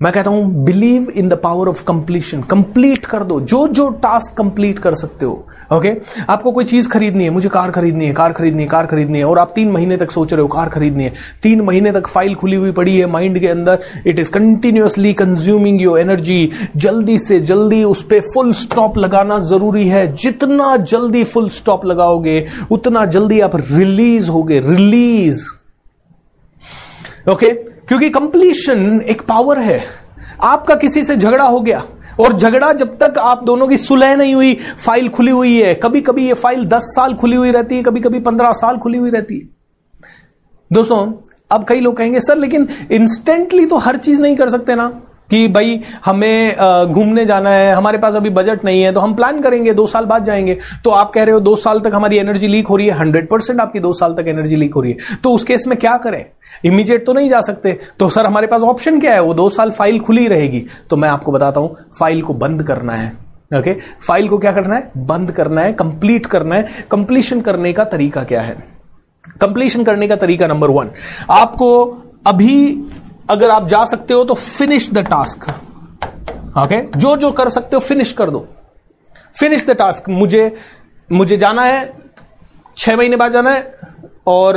मैं 0.00 0.12
कहता 0.12 0.30
हूँ 0.30 0.64
believe 0.64 1.08
in 1.10 1.28
the 1.28 1.34
power 1.34 1.68
of 1.68 1.84
completion 1.84 2.42
complete 2.42 3.06
कर 3.06 3.24
दो। 3.24 3.40
जो 3.40 3.66
जो 3.68 3.88
टास्क 4.02 4.36
कंप्लीट 4.36 4.78
कर 4.78 4.94
सकते 4.94 5.26
हो 5.26 5.46
ओके 5.72 5.88
okay? 5.88 6.24
आपको 6.28 6.50
कोई 6.52 6.64
चीज़ 6.64 6.88
खरीदनी 6.88 7.24
है, 7.24 7.30
मुझे 7.30 7.48
कार 7.48 7.70
खरीदनी 7.70 8.06
है, 8.06 8.12
कार 8.12 8.32
खरीदनी 8.32 8.62
है, 8.62 8.68
कार 8.68 8.86
खरीदनी 8.86 9.18
है, 9.18 9.24
और 9.24 9.38
आप 9.38 9.52
तीन 9.54 9.70
महीने 9.70 9.96
तक 9.96 10.10
सोच 10.10 10.32
रहे 10.32 10.42
हो 10.42 10.48
कार 10.48 10.68
खरीदनी 10.68 11.04
है, 11.04 11.12
तीन 11.42 11.60
महीने 11.60 11.92
तक 11.92 12.06
फ़ाइल 12.06 12.34
खुली 12.34 12.56
हुई 12.56 12.72
पड़ी 12.72 12.96
है 12.96 13.06
माइंड 13.06 13.38
के 13.40 13.48
अंदर 13.48 13.82
it 14.06 14.18
is 14.18 14.30
continuously 14.30 15.12
consuming 15.14 15.80
your 15.82 15.98
energy 16.00 16.50
जल्दी 16.76 17.18
से 17.18 17.40
जल्दी 17.40 17.82
उस 17.84 18.02
पर 18.02 18.20
फुल 18.34 18.52
स्टॉप 18.52 18.98
लगाना 18.98 19.38
ज़रूरी 19.38 19.88
है, 19.88 20.06
जितना 20.14 20.76
जल्दी 20.76 21.24
फुल 21.24 21.48
स्टॉप 21.50 21.84
लगाओगे, 21.86 22.46
उतना 22.70 23.04
जल्दी 23.06 23.40
आप 23.40 23.56
रिलीज़ 23.56 24.30
होगे 24.30 24.60
रिलीज़ 24.60 25.44
ओके 27.30 27.46
okay? 27.46 27.56
क्योंकि 27.88 28.08
कंप्लीशन 28.10 29.00
एक 29.08 29.22
पावर 29.22 29.58
है 29.58 29.82
आपका 30.40 30.74
किसी 30.74 31.04
से 31.04 31.16
झगड़ा 31.16 31.44
हो 31.44 31.60
गया 31.60 31.82
और 32.20 32.32
झगड़ा 32.32 32.72
जब 32.72 32.96
तक 32.98 33.18
आप 33.18 33.44
दोनों 33.44 33.68
की 33.68 33.76
सुलह 33.76 34.14
नहीं 34.16 34.34
हुई, 34.34 34.54
फ़ाइल 34.54 35.08
खुली 35.08 35.30
हुई 35.30 35.56
है 35.62 35.74
कभी 35.74 36.00
कभी 36.00 36.26
ये 36.26 36.34
फ़ाइल 36.34 36.64
दस 36.64 36.82
साल 36.96 37.14
खुली 37.14 37.36
हुई 37.36 37.50
रहती 37.50 37.76
है 37.76 37.82
कभी 37.82 38.00
कभी 38.00 38.20
पंद्रह 38.20 38.52
साल 38.52 38.78
खुली 38.78 38.98
हुई 38.98 39.10
रहती 39.10 39.38
है। 39.38 39.48
दोस्तों, 40.70 41.12
अब 41.50 41.64
कई 41.64 41.80
लोग 41.80 41.96
कहेंगे, 41.96 42.20
सर, 42.20 42.38
लेकिन 42.38 42.68
इंस्टेंटली 42.90 43.66
तो 43.66 43.76
हर 43.76 43.96
चीज़ 43.96 44.22
नहीं 44.22 44.36
कर 44.36 44.50
सकते 44.50 44.74
ना? 44.74 44.88
कि 45.34 45.46
भाई 45.48 45.80
हमें 46.04 46.56
घूमने 46.92 47.24
जाना 47.26 47.50
है, 47.50 47.72
हमारे 47.72 47.98
पास 47.98 48.14
अभी 48.14 48.30
बजट 48.30 48.64
नहीं 48.64 48.82
है 48.82 48.92
तो 48.92 49.00
हम 49.00 49.14
प्लान 49.14 49.40
करेंगे, 49.40 49.72
दो 49.74 49.86
साल 49.86 50.04
बाद 50.04 50.24
जाएँगे। 50.24 50.56
तो 50.84 50.90
आप 50.90 51.10
कह 51.10 51.24
रहे 51.24 51.34
हो 51.34 51.40
दो 51.40 51.54
साल 51.56 51.80
तक 51.80 51.94
हमारी 51.94 52.18
एनर्जी 52.18 52.48
लीक 52.48 52.66
हो 52.66 52.76
रही 52.76 52.86
है 52.86 52.98
हंड्रेड 52.98 53.28
परसेंट 53.28 53.60
आपकी 53.60 53.80
दो 53.80 53.92
साल 53.92 54.14
तक 54.14 54.28
एनर्जी 54.28 54.56
लीक 54.56 54.74
हो 54.74 54.80
रही 54.80 54.92
है। 54.92 55.16
तो 55.22 55.32
उस 55.32 55.44
केस 55.44 55.66
में 55.66 55.76
क्या 55.78 55.96
करें? 55.96 56.24
इमीडिएट 56.64 57.04
तो 57.06 57.12
नहीं 57.12 57.28
जा 57.28 57.40
सकते। 57.40 57.78
तो 57.98 58.08
सर 58.08 58.26
हमारे 58.26 58.46
पास 58.46 58.62
ऑप्शन 58.62 59.00
क्या 59.00 59.12
है? 59.12 59.20
वो 59.20 59.34
दो 59.34 59.48
साल 59.48 59.70
फ़ाइल 59.70 59.98
खुली 60.00 60.26
रहेगी। 60.28 60.64
तो 60.90 60.96
मैं 60.96 61.08
आपको 61.08 61.32
बताता 61.32 61.60
हूँ 61.60 61.76
फ़ाइल 61.98 62.22
को 62.22 62.34
बंद 62.34 62.62
करना 62.62 62.92
है। 62.92 63.12
Okay 63.50 63.58
okay? 63.60 64.04
फ़ाइल 64.06 64.28
को 64.28 64.38
क्या 64.38 64.52
करना 64.52 64.76
है? 64.76 64.90
बंद 64.96 65.32
करना 65.32 65.60
है 65.60 65.72
कंप्लीट 65.72 66.26
करना 66.26 66.56
है। 66.56 66.86
कंप्लीशन 66.90 67.40
करने 67.40 67.72
का 67.72 67.84
तरीका 67.86 68.22
क्या 68.24 68.40
है? 68.40 68.56
कंप्लीशन 69.40 69.84
करने 69.84 70.08
का 70.08 70.16
तरीका 70.16 70.46
नंबर 70.46 70.70
वन 70.70 70.90
आपको 71.30 71.68
अभी 72.26 72.56
अगर 73.30 73.50
आप 73.50 73.68
जा 73.68 73.84
सकते 73.84 74.14
हो 74.14 74.24
तो 74.24 74.34
फिनिश 74.34 74.90
द 74.90 74.98
टास्क 75.06 75.50
ओके 76.58 76.80
जो 76.98 77.16
जो 77.16 77.30
कर 77.32 77.48
सकते 77.50 77.76
हो 77.76 77.80
फिनिश 77.80 78.12
कर 78.12 78.30
दो. 78.30 78.46
फिनिश 79.36 79.64
द 79.66 79.70
टास्क 79.70 80.08
मुझे 80.08 80.56
मुझे 81.08 81.36
जाना 81.36 81.62
है, 81.62 81.92
छह 82.76 82.96
महीने 82.96 83.16
बाद 83.16 83.32
जाना 83.32 83.50
है, 83.50 83.78
और 84.26 84.56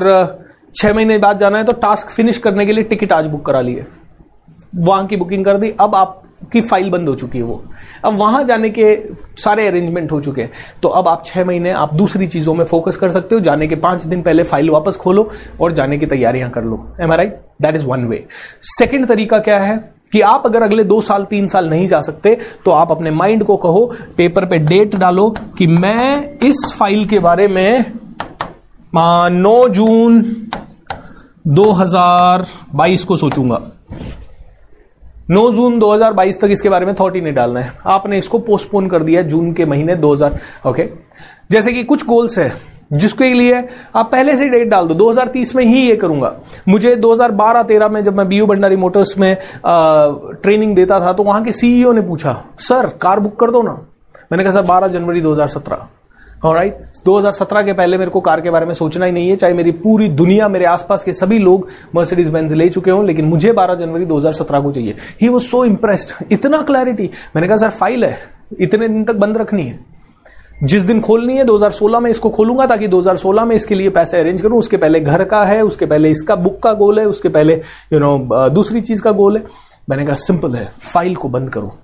छह 0.75 0.93
महीने 0.93 1.17
बाद 1.17 1.37
जाना 1.37 1.57
है 1.57 1.63
तो 1.63 1.73
टास्क 1.73 2.09
फिनिश 2.09 2.37
करने 2.37 2.65
के 2.65 2.71
लिए 2.71 2.83
टिकट 2.83 3.11
आज 3.13 3.25
बुक 3.25 3.45
करा 3.45 3.61
लिए. 3.61 3.85
वहाँ 4.75 5.05
की 5.07 5.17
बुकिंग 5.17 5.45
कर 5.45 5.57
दी. 5.57 5.73
अब 5.79 5.95
आप 5.95 6.21
की 6.51 6.61
फ़ाइल 6.61 6.89
बंद 6.89 7.09
हो 7.09 7.15
चुकी 7.15 7.37
है 7.37 7.43
वो। 7.43 7.63
अब 8.05 8.17
वहाँ 8.17 8.43
जाने 8.43 8.69
के 8.69 8.95
सारे 9.37 9.67
अरेंजमेंट 9.67 10.11
हो 10.11 10.19
चुके 10.21 10.41
हैं। 10.41 10.51
तो 10.83 10.89
अब 10.89 11.07
आप 11.07 11.23
छह 11.25 11.45
महीने 11.45 11.71
आप 11.71 11.93
दूसरी 11.93 12.27
चीज़ों 12.27 12.53
में 12.53 12.63
फोकस 12.65 12.97
कर 12.97 13.11
सकते 13.11 13.35
हो। 13.35 13.41
जाने 13.41 13.67
के 13.67 13.75
पाँच 13.75 14.03
दिन 14.03 14.21
पहले 14.21 14.43
फ़ाइल 14.43 14.69
वापस 14.69 14.97
खोलो 14.97 15.29
और 15.61 15.71
जाने 15.71 15.97
की 15.97 16.05
तैयारियाँ 16.05 16.49
कर 16.49 16.63
लो। 16.63 16.85
M 17.01 17.11
R 17.11 17.19
I 17.19 17.27
that 17.61 17.75
is 17.75 17.85
one 17.87 18.05
way 18.05 18.25
second 18.69 19.07
तरीका 19.07 19.39
क्या 19.39 19.59
है? 19.59 19.77
कि 20.11 20.21
आप 20.21 20.43
अगर 20.45 20.63
अगले 20.63 20.83
दो 20.83 20.99
साल, 21.01 21.23
तीन 21.25 21.47
साल 21.47 21.69
नहीं 21.69 21.87
जा 21.87 21.99
सकते 22.01 22.37
तो 22.65 22.71
आप 22.71 22.91
अपने 22.91 23.11
माइंड 23.11 23.43
को 23.43 23.55
कहो 23.57 23.85
पेपर 24.17 24.45
पे 24.45 24.57
डेट 24.59 24.95
डालो 24.95 25.29
कि 25.57 25.67
मैं 25.67 26.37
इस 26.39 26.75
फ़ाइल 26.79 27.05
के 27.05 27.19
बारे 27.19 27.47
में 27.47 27.85
नौ 28.95 29.67
जून 29.69 30.21
2022 31.47 33.03
को 33.03 33.15
सोचूँगा। 33.17 33.61
9 35.31 35.51
जून 35.51 35.79
2022 35.79 36.39
तक 36.41 36.47
इसके 36.51 36.69
बारे 36.69 36.85
में 36.85 36.93
थॉट 36.95 37.15
ही 37.15 37.21
नहीं 37.21 37.33
डालना 37.33 37.59
है। 37.59 37.71
आपने 37.85 38.17
इसको 38.17 38.39
पोस्टपोन 38.39 38.87
कर 38.89 39.03
दिया 39.03 39.21
जून 39.21 39.51
के 39.53 39.65
महीने 39.65 39.95
2000 39.95 40.37
ओके 40.65 40.83
okay? 40.83 40.85
जैसे 41.51 41.73
कि 41.73 41.83
कुछ 41.83 42.05
गोल्स 42.05 42.37
है 42.37 42.51
जिसके 42.93 43.33
लिए 43.33 43.63
आप 43.95 44.09
पहले 44.11 44.35
से 44.37 44.47
डेट 44.49 44.67
डाल 44.67 44.87
दो। 44.87 44.93
2030 44.95 45.53
में 45.55 45.63
ही 45.65 45.87
ये 45.89 45.95
करूँगा। 45.95 46.33
मुझे 46.67 46.95
2012-13 46.95 47.89
में 47.89 48.03
जब 48.03 48.17
मैं 48.17 48.27
बीयू 48.27 48.45
भंडारी 48.47 48.75
मोटर्स 48.75 49.17
में 49.17 49.31
आ, 49.31 50.07
ट्रेनिंग 50.43 50.75
देता 50.75 50.99
था 50.99 51.13
तो 51.13 51.23
वहाँ 51.23 51.43
के 51.43 51.51
सीईओ 51.51 51.91
ने 51.91 52.01
पूछा 52.01 52.41
सर 52.59 52.87
कार 53.01 53.19
बुक 53.19 53.39
कर 53.39 53.51
दो 53.51 53.61
ना। 53.61 53.71
मैंने 54.31 54.43
कहा 54.43 54.53
सर 54.53 54.65
12 54.65 54.87
जनवरी 54.87 55.21
2017 55.21 55.87
राइट 56.45 56.77
2017 57.05 57.63
के 57.65 57.73
पहले 57.73 57.97
मेरे 57.97 58.11
को 58.11 58.19
कार 58.21 58.41
के 58.41 58.49
बारे 58.49 58.65
में 58.65 58.73
सोचना 58.73 59.05
ही 59.05 59.11
नहीं 59.11 59.29
है। 59.29 59.35
चाहे 59.35 59.53
मेरी 59.53 59.71
पूरी 59.73 60.07
दुनिया 60.09 60.47
मेरे 60.49 60.65
आसपास 60.65 61.03
के 61.03 61.13
सभी 61.13 61.39
लोग 61.39 61.67
मर्सिडीज 61.95 62.29
बेंज 62.29 62.53
ले 62.53 62.69
चुके 62.69 62.91
हों 62.91 63.05
लेकिन 63.05 63.25
मुझे 63.25 63.51
12 63.53 63.75
जनवरी 63.75 64.05
2017 64.05 64.61
को 64.63 64.71
चाहिए। 64.71 64.95
ही 65.21 65.27
वॉज़ 65.27 65.43
सो 65.43 65.63
इंप्रेस्ड 65.65 66.13
इतना 66.31 66.61
क्लैरिटी 66.61 67.09
मैंने 67.35 67.47
कहा 67.47 67.57
सर 67.57 67.69
फ़ाइल 67.69 68.05
है। 68.05 68.17
इतने 68.59 68.87
दिन 68.87 69.03
तक 69.03 69.15
बंद 69.15 69.37
रखनी 69.37 69.63
है। 69.63 69.79
जिस 70.63 70.83
दिन 70.83 71.01
खोलनी 71.01 71.37
है 71.37 71.43
2016 71.43 71.99
में 71.99 72.09
इसको 72.11 72.29
खोलूँगा 72.29 72.65
ताकि 72.65 72.87
2016 72.87 73.45
में 73.45 73.55
इसके 73.55 73.75
लिए 73.75 73.89
पैसे 73.89 74.19
अरेंज 74.19 74.41
करूँ। 74.41 74.59
उसके 74.59 74.77
पहले 74.77 74.99
घर 74.99 75.23
का 75.23 75.43
है 75.45 75.61
उसके 75.61 75.85
पहले 75.85 76.11
इसका 76.11 76.35
बुक 76.35 76.61
का 76.63 76.73
गोल 76.73 76.99
है 76.99 77.05
उसके 77.05 77.29
पहले 77.29 77.53
यू 77.53 77.99
you 77.99 78.01
नो 78.01 78.17
know, 78.17 78.49
दूसरी 78.53 78.81
चीज़ 78.81 79.01
का 79.01 79.11
गोल 79.11 79.37
है। 79.37 79.43
मैंने 79.89 80.05
कहा 80.05 80.15
सिंपल 80.15 80.55
है। 80.55 80.71
फ़ाइल 80.93 81.15
को 81.15 81.29
बंद 81.29 81.49
करो। 81.49 81.75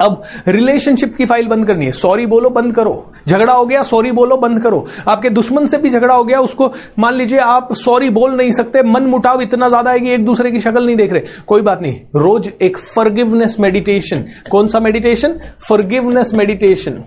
अब 0.00 0.22
रिलेशनशिप 0.48 1.16
की 1.16 1.26
फ़ाइल 1.26 1.48
बंद 1.48 1.66
करनी 1.66 1.86
है। 1.86 1.92
सॉरी 1.92 2.26
बोलो, 2.26 2.50
बंद 2.50 2.74
करो। 2.74 3.12
झगड़ा 3.28 3.52
हो 3.52 3.64
गया 3.66 3.82
सॉरी 3.82 4.12
बोलो, 4.12 4.36
बंद 4.36 4.62
करो। 4.62 4.86
आपके 5.08 5.30
दुश्मन 5.30 5.66
से 5.66 5.78
भी 5.78 5.90
झगड़ा 5.90 6.14
हो 6.14 6.24
गया, 6.24 6.40
उसको 6.40 6.72
मान 6.98 7.14
लीजिए 7.14 7.38
आप 7.38 7.72
सॉरी 7.74 8.10
बोल 8.10 8.36
नहीं 8.36 8.52
सकते, 8.52 8.82
मन 8.84 9.06
मुटाव 9.06 9.40
इतना 9.42 9.68
ज़्यादा 9.68 9.90
है 9.90 10.00
कि 10.00 10.10
एक 10.10 10.24
दूसरे 10.24 10.50
की 10.50 10.60
शक्ल 10.60 10.84
नहीं 10.86 10.96
देख 10.96 11.12
रहे। 11.12 11.22
कोई 11.46 11.62
बात 11.62 11.82
नहीं। 11.82 12.00
रोज 12.16 12.50
एक 12.62 12.78
फॉरगिवनेस 12.78 13.56
मेडिटेशन 13.60 14.24
कौन 14.50 14.68
सा 14.68 14.80
meditation 14.80 15.38
forgiveness 15.68 16.32
meditation 16.34 17.02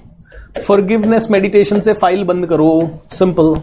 forgiveness 0.57 1.27
meditation 1.31 1.81
से 1.81 1.93
फ़ाइल 1.93 2.23
बंद 2.23 2.45
करो। 2.45 2.69
सिंपल 3.13 3.55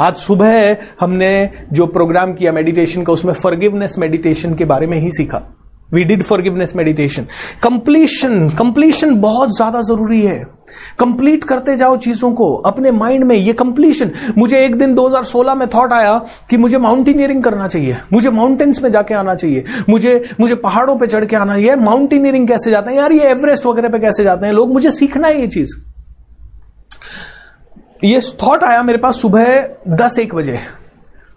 आज 0.00 0.16
सुबह 0.16 0.76
हमने 1.00 1.50
जो 1.72 1.86
प्रोग्राम 1.86 2.32
किया 2.34 2.52
मेडिटेशन 2.52 3.02
का, 3.02 3.12
उसमें 3.12 3.32
फॉरगिवनेस 3.34 3.94
मेडिटेशन 3.98 4.54
के 4.54 4.64
बारे 4.64 4.86
में 4.86 4.98
ही 5.00 5.10
सीखा। 5.12 5.42
We 5.92 6.04
did 6.04 6.22
forgiveness 6.22 6.72
meditation 6.76 7.26
completion 7.62 8.48
completion 8.50 9.14
बहुत 9.20 9.56
ज़्यादा 9.56 9.80
ज़रूरी 9.80 10.20
है। 10.20 10.38
कंप्लीट 10.98 11.44
करते 11.44 11.76
जाओ 11.76 11.96
चीज़ों 11.96 12.32
को। 12.32 12.54
अपने 12.56 12.90
माइंड 12.90 13.24
में 13.24 13.36
ये 13.36 13.52
कंप्लीशन 13.52 14.10
मुझे 14.38 14.64
एक 14.64 14.76
दिन 14.76 14.94
2016 14.94 15.54
में 15.54 15.68
थॉट 15.68 15.92
आया 15.92 16.26
कि 16.50 16.56
मुझे 16.56 16.78
माउंटेनियरिंग 16.78 17.42
करना 17.44 17.68
चाहिए। 17.68 17.96
मुझे 18.12 18.30
माउंटेन्स 18.30 18.82
में 18.82 18.90
जाके 18.90 19.14
आना 19.14 19.34
चाहिए। 19.34 19.64
मुझे 19.88 20.24
मुझे 20.40 20.54
पहाड़ों 20.54 20.96
पे 20.96 21.06
चढ़ 21.06 21.24
के 21.24 21.36
आना 21.36 21.54
चाहिए। 21.54 21.76
माउंटेनियरिंग 21.76 22.48
कैसे 22.48 22.70
जाते 22.70 22.90
हैं? 22.90 22.98
यार, 22.98 23.12
ये 23.12 23.28
एवरेस्ट 23.30 23.66
वगैरह 23.66 23.88
पे 23.88 23.98
कैसे 23.98 24.24
जाते 24.24 24.46
हैं? 24.46 24.52
लोग, 24.52 24.72
मुझे 24.72 24.90
सीखना 24.90 25.28
है 25.28 25.40
ये 25.40 25.46
चीज़। 25.46 25.76
ये 28.04 28.20
थॉट 28.42 28.64
आया 28.64 28.82
मेरे 28.82 28.98
पास 28.98 29.16
सुबह 29.16 29.68
दस 29.88 30.18
एक 30.18 30.34
बजे। 30.34 30.58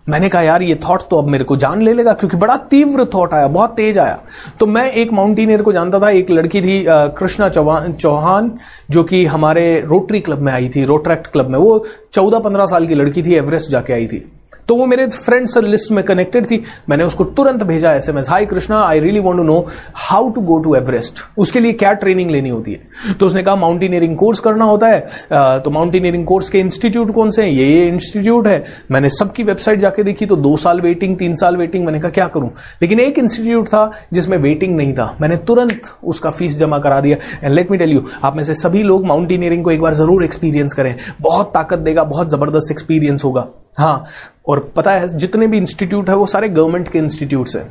मैंने 0.07 0.29
कहा, 0.29 0.41
यार, 0.41 0.61
ये 0.61 0.75
थॉट 0.83 1.01
तो 1.09 1.17
अब 1.17 1.27
मेरे 1.27 1.43
को 1.43 1.55
जान 1.57 1.81
ले 1.81 1.93
लेगा, 1.93 2.13
क्योंकि 2.13 2.37
बड़ा 2.37 2.55
तीव्र 2.69 3.05
थॉट 3.05 3.33
आया, 3.33 3.47
बहुत 3.47 3.75
तेज 3.75 3.97
आया। 3.97 4.19
तो 4.59 4.65
मैं 4.65 4.91
एक 4.91 5.11
माउंटेनियर 5.13 5.61
को 5.61 5.73
जानता 5.73 5.99
था, 5.99 6.09
एक 6.09 6.31
लड़की 6.31 6.61
थी 6.61 6.83
कृष्णा 6.89 7.49
चौहान 7.49 7.93
चौहान, 7.93 8.51
जो 8.89 9.03
कि 9.03 9.25
हमारे 9.25 9.79
रोटरी 9.81 10.19
क्लब 10.19 10.41
में 10.41 10.51
आई 10.53 10.69
थी 10.69 10.85
रोट्रैक्ट 10.85 11.27
क्लब 11.27 11.49
में। 11.49 11.59
वो 11.59 11.85
चौदह 12.13 12.39
पंद्रह 12.39 12.65
साल 12.65 12.87
की 12.87 12.95
लड़की 12.95 13.23
थी 13.23 13.35
एवरेस्ट 13.35 13.71
जाके 13.71 13.93
आई 13.93 14.07
थी। 14.07 14.25
तो 14.67 14.75
वो 14.75 14.85
मेरे 14.85 15.05
फ्रेंड्स 15.07 15.57
लिस्ट 15.57 15.91
में 15.91 16.03
कनेक्टेड 16.03 16.45
थी। 16.45 16.61
मैंने 16.89 17.03
उसको 17.03 17.23
तुरंत 17.37 17.63
भेजा 17.63 17.91
SMS 17.93 18.29
hi 18.29 18.45
Krishna 18.45 18.81
I 18.85 18.99
really 18.99 19.19
want 19.19 19.37
to 19.37 19.43
know 19.43 19.59
how 19.97 20.29
to 20.29 20.41
go 20.41 20.57
to 20.59 20.75
Everest 20.75 21.23
उसके 21.37 21.59
लिए 21.59 21.73
क्या 21.73 21.91
ट्रेनिंग 21.95 22.31
लेनी 22.31 22.49
होती 22.49 22.71
है? 22.71 23.13
तो 23.13 23.25
उसने 23.25 23.43
कहा 23.43 23.55
माउंटेनियरिंग 23.55 24.15
कोर्स 24.17 24.39
करना 24.39 24.65
होता 24.65 24.87
है। 24.87 25.59
तो 25.61 25.71
माउंटेनियरिंग 25.71 26.25
कोर्स 26.25 26.49
के 26.49 26.59
इंस्टीट्यूट 26.59 27.11
कौन 27.11 27.31
से 27.31 27.43
हैं? 27.43 27.49
ये 27.49 27.65
ये 27.67 27.85
इंस्टीट्यूट 27.87 28.47
है। 28.47 28.63
मैंने 28.91 29.09
सबकी 29.09 29.43
वेबसाइट 29.43 29.79
जाके 29.79 30.03
देखी 30.03 30.25
तो 30.25 30.35
दो 30.37 30.55
साल 30.57 30.81
वेटिंग 30.81 31.17
तीन 31.17 31.35
साल 31.35 31.57
वेटिंग 31.57 31.85
मैंने 31.85 31.99
कहा, 31.99 32.11
क्या 32.11 32.27
करूँ? 32.27 32.49
लेकिन 32.81 32.99
एक 32.99 33.19
इंस्टीट्यूट 33.19 33.67
था 33.67 33.91
जिसमें 34.13 34.37
वेटिंग 34.37 34.75
नहीं 34.77 34.93
था। 34.93 35.15
मैंने 35.21 35.37
तुरंत 35.47 35.89
उसका 36.03 36.29
फ़ीस 36.29 36.57
जमा 36.57 36.79
करा 36.79 36.99
दिया। 37.01 37.17
And 37.43 37.53
let 37.53 37.71
me 37.71 37.77
tell 37.77 37.91
you 37.91 38.03
आप 38.23 38.35
में 38.35 38.43
से 38.43 38.55
सभी 38.55 38.83
लोग 38.83 39.05
माउंटेनियरिंग 39.05 39.63
को 39.63 39.71
एक 39.71 39.81
बार 39.81 39.93
ज़रूर 39.93 40.23
एक्सपीरियंस 40.23 40.73
करें। 40.73 40.95
बहुत 41.21 41.53
ताकत 41.53 41.79
देगा, 41.79 42.03
बहुत 42.03 42.29
ज़बरदस्त 42.29 42.71
एक्सपीरियंस 42.71 43.23
होगा। 43.23 43.47
हाँ 43.77 44.05
और 44.47 44.59
पता 44.75 44.91
है, 44.91 45.07
जितने 45.09 45.47
भी 45.47 45.57
इंस्टीट्यूट 45.57 46.09
है, 46.09 46.15
वो 46.15 46.25
सारे 46.25 46.49
गवर्नमेंट 46.49 46.89
के 46.89 46.99
इंस्टीट्यूट 46.99 47.55
है। 47.55 47.69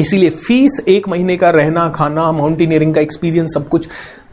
इसीलिए 0.00 0.30
फ़ीस 0.30 0.80
एक 0.88 1.08
महीने 1.08 1.36
का 1.36 1.50
रहना, 1.50 1.88
खाना 1.88 2.30
माउंटेनियरिंग 2.32 2.94
का 2.94 3.00
एक्सपीरियंस 3.00 3.54
सब 3.54 3.68
कुछ, 3.68 3.88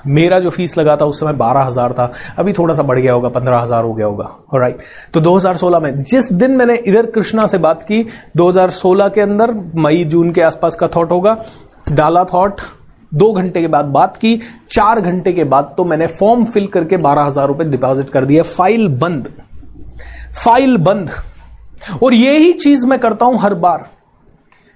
मेरा 0.08 0.40
जो 0.40 0.50
फ़ीस 0.50 0.78
लगा 0.78 0.96
था 0.96 1.06
उस 1.06 1.20
समय 1.20 1.34
बारह 1.34 1.62
हज़ार 1.62 1.94
था। 1.94 2.12
अभी 2.38 2.54
थोड़ा 2.54 2.76
सा 2.76 2.84
बढ़ 2.84 3.00
गया 3.00 3.14
होगा, 3.14 3.30
पंद्रह 3.30 3.58
हज़ार 3.58 3.84
हो 3.84 3.94
गया 3.94 4.06
होगा। 4.06 4.30
राइट 4.56 4.78
तो 5.14 5.20
2016 5.20 5.80
में, 5.80 6.04
जिस 6.04 6.32
दिन 6.34 6.52
मैंने 6.52 6.76
इधर 6.78 7.06
कृष्णा 7.08 7.48
से 7.48 7.58
बात 7.58 7.84
की 7.84 8.06
2016 8.38 9.10
के 9.10 9.22
अंदर, 9.22 9.54
मई, 9.76 10.04
जून 10.06 10.32
के 10.32 10.42
आसपास 10.42 10.76
का 10.76 10.88
थॉट 10.88 11.12
होगा। 11.12 11.38
डाला 11.92 12.24
थॉट 12.24 12.62
दो 13.12 13.32
घंटे 13.34 13.62
के 13.62 13.68
बाद 13.68 13.86
बात 13.88 14.18
की, 14.18 14.40
चार 14.72 15.02
घंटे 15.02 15.34
के 15.34 15.44
बाद 15.46 15.74
तो 15.78 15.86
मैंने 15.86 16.08
फॉर्म 16.10 16.46
फिल 16.46 16.68
करके 16.68 16.98
बारह 17.00 17.22
हज़ार 17.22 17.48
रुपए 17.48 17.64
डिपॉजिट 17.66 18.10
कर 18.10 18.26
दिया 18.26 18.44
फ़ाइल 18.46 18.88
बंद। 18.98 19.32
फ़ाइल 20.36 20.78
बंद। 20.78 21.10
और 22.04 22.14
यही 22.14 22.54
चीज़ 22.54 22.86
मैं 22.88 23.00
करता 23.00 23.26
हूँ 23.26 23.40
हर 23.40 23.54
बार। 23.54 23.90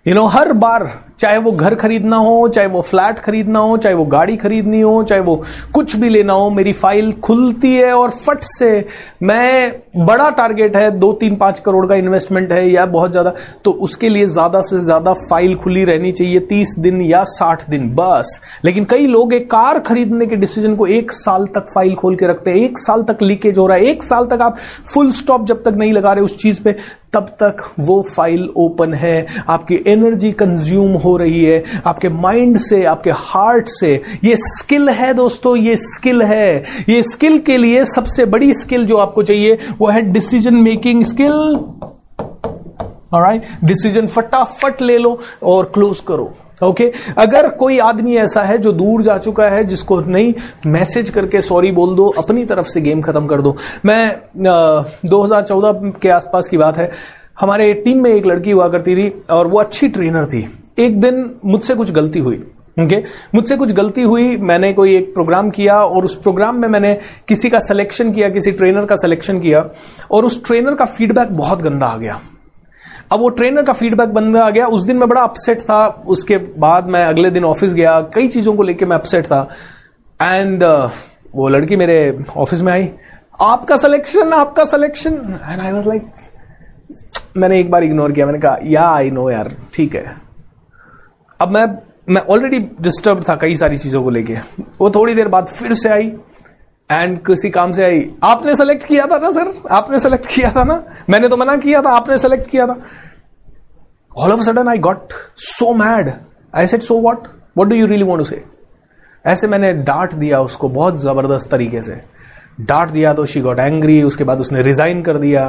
यू 0.08 0.14
you 0.14 0.22
नो 0.22 0.28
know, 0.28 0.40
हर 0.40 0.54
बार 0.54 1.06
चाहे 1.20 1.38
वो 1.38 1.52
घर 1.52 1.76
खरीदना 1.76 2.18
हो, 2.18 2.48
चाहे 2.48 2.68
वो 2.68 2.82
फ्लैट 2.82 3.20
खरीदना 3.20 3.60
हो, 3.60 3.78
चाहे 3.78 3.96
वो 3.96 4.06
गाड़ी 4.06 4.36
खरीदनी 4.38 4.82
हो, 4.82 5.04
चाहे 5.04 5.22
वो 5.22 5.36
कुछ 5.74 5.96
भी 5.96 6.10
लेना 6.10 6.34
हो, 6.34 6.50
मेरी 6.50 6.74
फ़ाइल 6.74 7.12
खुलती 7.24 7.74
है 7.76 7.94
और 7.94 8.10
फट 8.10 8.44
से 8.44 8.86
मैं 9.24 9.82
बड़ा 9.98 10.30
टारगेट 10.30 10.76
है, 10.76 10.90
दो 10.92 11.12
तीन 11.14 11.36
पाँच 11.36 11.60
करोड़ 11.60 11.86
का 11.88 11.96
इन्वेस्टमेंट 11.96 12.52
है 12.52 12.68
या 12.70 12.86
बहुत 12.88 13.12
ज़्यादा 13.12 13.34
तो 13.66 13.72
उसके 13.82 14.10
लिए 14.10 14.26
ज़्यादा 14.28 14.62
से 14.62 14.80
ज़्यादा 14.84 15.14
फ़ाइल 15.30 15.56
खुली 15.56 15.84
रहनी 15.86 16.12
चाहिए 16.12 16.40
तीस 16.40 16.76
दिन 16.80 17.02
या 17.02 17.24
साठ 17.26 17.70
दिन, 17.70 17.90
बस। 17.96 18.40
लेकिन 18.66 18.86
कई 18.86 19.08
लोग 19.08 19.34
एक 19.34 19.50
कार 19.52 19.80
खरीदने 19.82 20.26
के 20.26 20.36
डिसीज़न 20.36 20.76
को 20.76 20.88
एक 20.88 21.12
साल 21.12 21.46
तक 21.56 21.66
फ़ाइल 21.74 21.96
खोल 21.96 22.16
के 22.16 22.28
रखते 22.28 22.52
हैं, 22.52 22.58
एक 22.58 22.80
साल 22.80 23.04
तक 23.04 23.22
लीकेज 23.22 23.58
हो 23.58 23.68
रहा 23.68 23.78
है, 23.78 23.86
एक 23.86 24.04
साल 24.04 24.26
तक 24.26 24.42
आप 24.42 24.58
फुल 24.94 25.12
स्टॉप 25.14 25.46
जब 25.46 25.64
तक 25.64 25.74
नहीं 25.78 25.94
लगा 25.94 26.14
रहे 26.14 26.24
उस 26.24 26.38
चीज़ 26.38 26.62
पे, 26.64 26.76
तब 27.14 27.26
तक 27.42 27.58
वो 27.80 28.02
फ़ाइल 28.04 28.48
ओपन 28.58 28.94
है, 28.94 29.26
आपकी 29.48 29.80
एनर्जी 29.88 30.32
कंज्यूम 30.34 30.96
हो 31.04 31.16
रही 31.18 31.44
है 31.46 31.64
आपके 31.86 32.10
माइंड 32.10 32.58
से 32.58 32.84
आपके 32.84 33.12
हार्ट 33.12 33.70
से। 33.70 34.02
ये 34.24 34.36
स्किल 34.38 34.90
है 34.90 35.14
दोस्तों 35.14 35.56
ये 35.56 35.76
स्किल 35.78 36.22
है। 36.22 36.64
ये 36.90 37.04
स्किल 37.04 37.38
के 37.40 37.58
लिए 37.58 37.86
सबसे 37.86 38.26
बड़ी 38.26 38.54
स्किल 38.54 38.86
जो 38.86 38.98
आपको 38.98 39.24
चाहिए 39.24 39.58
वो 39.80 39.88
है 39.88 40.02
decision 40.02 40.56
making 40.56 41.04
skill 41.04 41.60
right 43.16 43.44
decision 43.64 44.08
फटाफट 44.08 44.82
ले 44.82 44.98
लो 44.98 45.20
और 45.44 45.72
क्लोज 45.74 46.00
करो। 46.00 46.34
Okay 46.64 46.84
okay? 46.84 47.14
अगर 47.18 47.50
कोई 47.50 47.78
आदमी 47.80 48.16
ऐसा 48.16 48.44
है 48.44 48.58
जो 48.58 48.72
दूर 48.72 49.02
जा 49.04 49.18
चुका 49.18 49.48
है 49.50 49.64
जिसको 49.64 50.00
नहीं 50.00 50.34
मैसेज 50.66 51.10
करके 51.10 51.42
सॉरी 51.42 51.72
बोल 51.72 51.96
दो 51.96 52.08
अपनी 52.18 52.46
तरफ़ 52.46 52.68
से 52.68 52.82
गेम 52.82 53.02
खत्म 53.02 53.28
कर 53.28 53.42
दो। 53.42 53.56
मैं 53.86 54.08
आ, 54.48 54.84
2014 55.06 55.94
के 56.02 56.10
आसपास 56.10 56.48
की 56.48 56.58
बात 56.58 56.78
है। 56.78 56.92
हमारे 57.40 57.74
टीम 57.74 58.04
में 58.04 58.12
एक 58.12 58.26
लड़की 58.26 58.52
हुआ 58.52 58.68
करती 58.68 58.96
थी 58.96 59.24
और 59.30 59.48
वो 59.48 59.60
अच्छी 59.60 59.88
ट्रेनर 59.88 60.26
थी। 60.26 60.63
एक 60.78 61.00
दिन 61.02 61.30
मुझसे 61.46 61.76
कुछ 61.76 61.92
गलती 61.92 62.20
हुई 62.20 62.36
ओके? 62.78 63.04
मुझसे 63.36 63.56
कुछ 63.58 63.72
गलती 63.72 64.02
हुई 64.02 64.38
मैंने 64.40 64.72
कोई 64.74 64.96
एक 64.96 65.14
प्रोग्राम 65.14 65.50
किया 65.50 65.78
और 65.78 66.06
उस 66.06 66.16
प्रोग्राम 66.22 66.60
में 66.60 66.68
मैंने 66.68 66.94
किसी 67.28 67.50
का 67.50 67.60
सिलेक्शन 67.60 68.12
किया 68.14 68.30
किसी 68.30 68.52
ट्रेनर 68.52 68.86
का 68.86 68.96
सिलेक्शन 68.96 69.40
किया 69.40 69.64
और 70.12 70.26
उस 70.26 70.44
ट्रेनर 70.46 70.76
का 70.76 70.86
फीडबैक 70.86 71.36
बहुत 71.38 71.62
गंदा 71.62 71.88
आ 71.88 71.98
गया। 71.98 72.20
अब 73.12 73.20
वो 73.20 73.30
ट्रेनर 73.30 73.64
का 73.64 73.74
फीडबैक 73.74 74.10
बंद 74.10 74.38
आ 74.38 74.50
गया 74.50 74.68
उस 74.68 74.84
दिन 74.84 74.98
मैं 74.98 75.10
बड़ा 75.10 75.22
अपसेट 75.22 75.62
था 75.62 75.86
उसके 76.08 76.38
बाद 76.58 76.88
मैं 76.88 77.06
अगले 77.06 77.32
दिन 77.32 77.46
ऑफ़िस 77.46 77.74
गया 77.74 78.00
कई 78.14 78.28
चीज़ों 78.28 78.56
को 78.56 78.64
लेकर 78.64 78.86
मैं 78.86 78.96
अपसेट 78.96 79.26
था। 79.26 79.48
एंड 80.20 80.64
uh, 80.64 80.90
वो 81.36 81.48
लड़की 81.50 81.76
मेरे 81.76 82.26
ऑफ़िस 82.38 82.62
में 82.62 82.72
आई 82.74 82.90
आपका 83.42 83.78
सिलेक्शन 83.78 84.34
आपका 84.34 84.66
selection 84.66 85.14
and 85.44 85.62
I 85.62 85.72
was 85.72 85.88
like 85.88 86.12
मैंने 87.38 87.60
एक 87.60 87.72
बार 87.72 87.84
इग्नोर 87.84 88.12
किया 88.12 88.26
मैंने 88.26 88.40
कहा 88.40 88.58
या 88.64 88.90
आई 88.90 89.12
नो 89.12 89.30
यार 89.30 89.52
ठीक 89.74 89.96
है। 89.96 90.06
अब 91.40 91.52
मैं 91.52 91.66
मैं 92.10 92.22
ऑलरेडी 92.24 92.60
डिस्टर्ब 92.82 93.24
था 93.30 93.36
कई 93.36 93.56
सारी 93.56 93.78
चीज़ों 93.78 94.04
को 94.04 94.10
लेके। 94.10 94.34
वो 94.80 94.90
थोड़ी 94.90 95.14
देर 95.16 95.28
बाद 95.28 95.48
फिर 95.48 95.74
से 95.74 95.90
आई 95.90 96.12
एंड 96.90 97.18
किसी 97.26 97.50
काम 97.50 97.72
से 97.72 97.84
आई। 97.84 98.10
आपने 98.24 98.56
सेलेक्ट 98.56 98.84
किया 98.86 99.06
था 99.06 99.18
ना 99.18 99.32
सर 99.32 99.54
आपने 99.72 100.00
सेलेक्ट 100.00 100.28
किया 100.28 100.52
था 100.52 100.64
ना? 100.64 100.84
मैंने 101.10 101.30
तो 101.30 101.38
मना 101.38 101.56
किया 101.58 101.82
था 101.82 101.92
आपने 101.92 102.18
सेलेक्ट 102.18 102.50
किया 102.50 102.68
था। 102.68 102.82
All 104.12 104.32
of 104.32 104.42
sudden 104.42 104.68
I 104.68 104.78
got 104.80 105.14
so 105.38 105.74
mad 105.76 106.12
I 106.54 106.68
said 106.68 106.84
so 106.84 107.00
what 107.02 107.28
what 107.58 107.68
do 107.68 107.76
you 107.76 107.86
really 107.86 108.04
want 108.04 108.26
से 108.28 108.44
ऐसे 109.26 109.48
मैंने 109.48 109.72
डांट 109.84 110.14
दिया 110.14 110.42
उसको 110.42 110.70
बहुत 110.70 111.00
ज़बरदस्त 111.02 111.50
तरीके 111.52 111.82
से। 111.82 112.02
डांट 112.62 112.90
दिया 112.90 113.14
तो 113.14 113.26
शी 113.26 113.42
गॉट 113.42 113.60
एंग्री 113.60 114.02
उसके 114.04 114.24
बाद 114.24 114.42
उसने 114.42 114.62
रिजाइन 114.62 115.02
कर 115.04 115.18
दिया। 115.18 115.44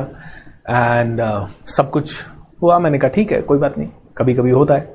एंड 0.71 1.21
uh, 1.21 1.47
सब 1.69 1.91
कुछ 1.91 2.15
हुआ। 2.63 2.79
मैंने 2.79 2.99
कहा 2.99 3.11
ठीक 3.11 3.33
है 3.33 3.41
कोई 3.43 3.59
बात 3.59 3.79
नहीं। 3.79 3.89
कभी 4.19 4.35
कभी 4.35 4.51
होता 4.51 4.75
है। 4.75 4.94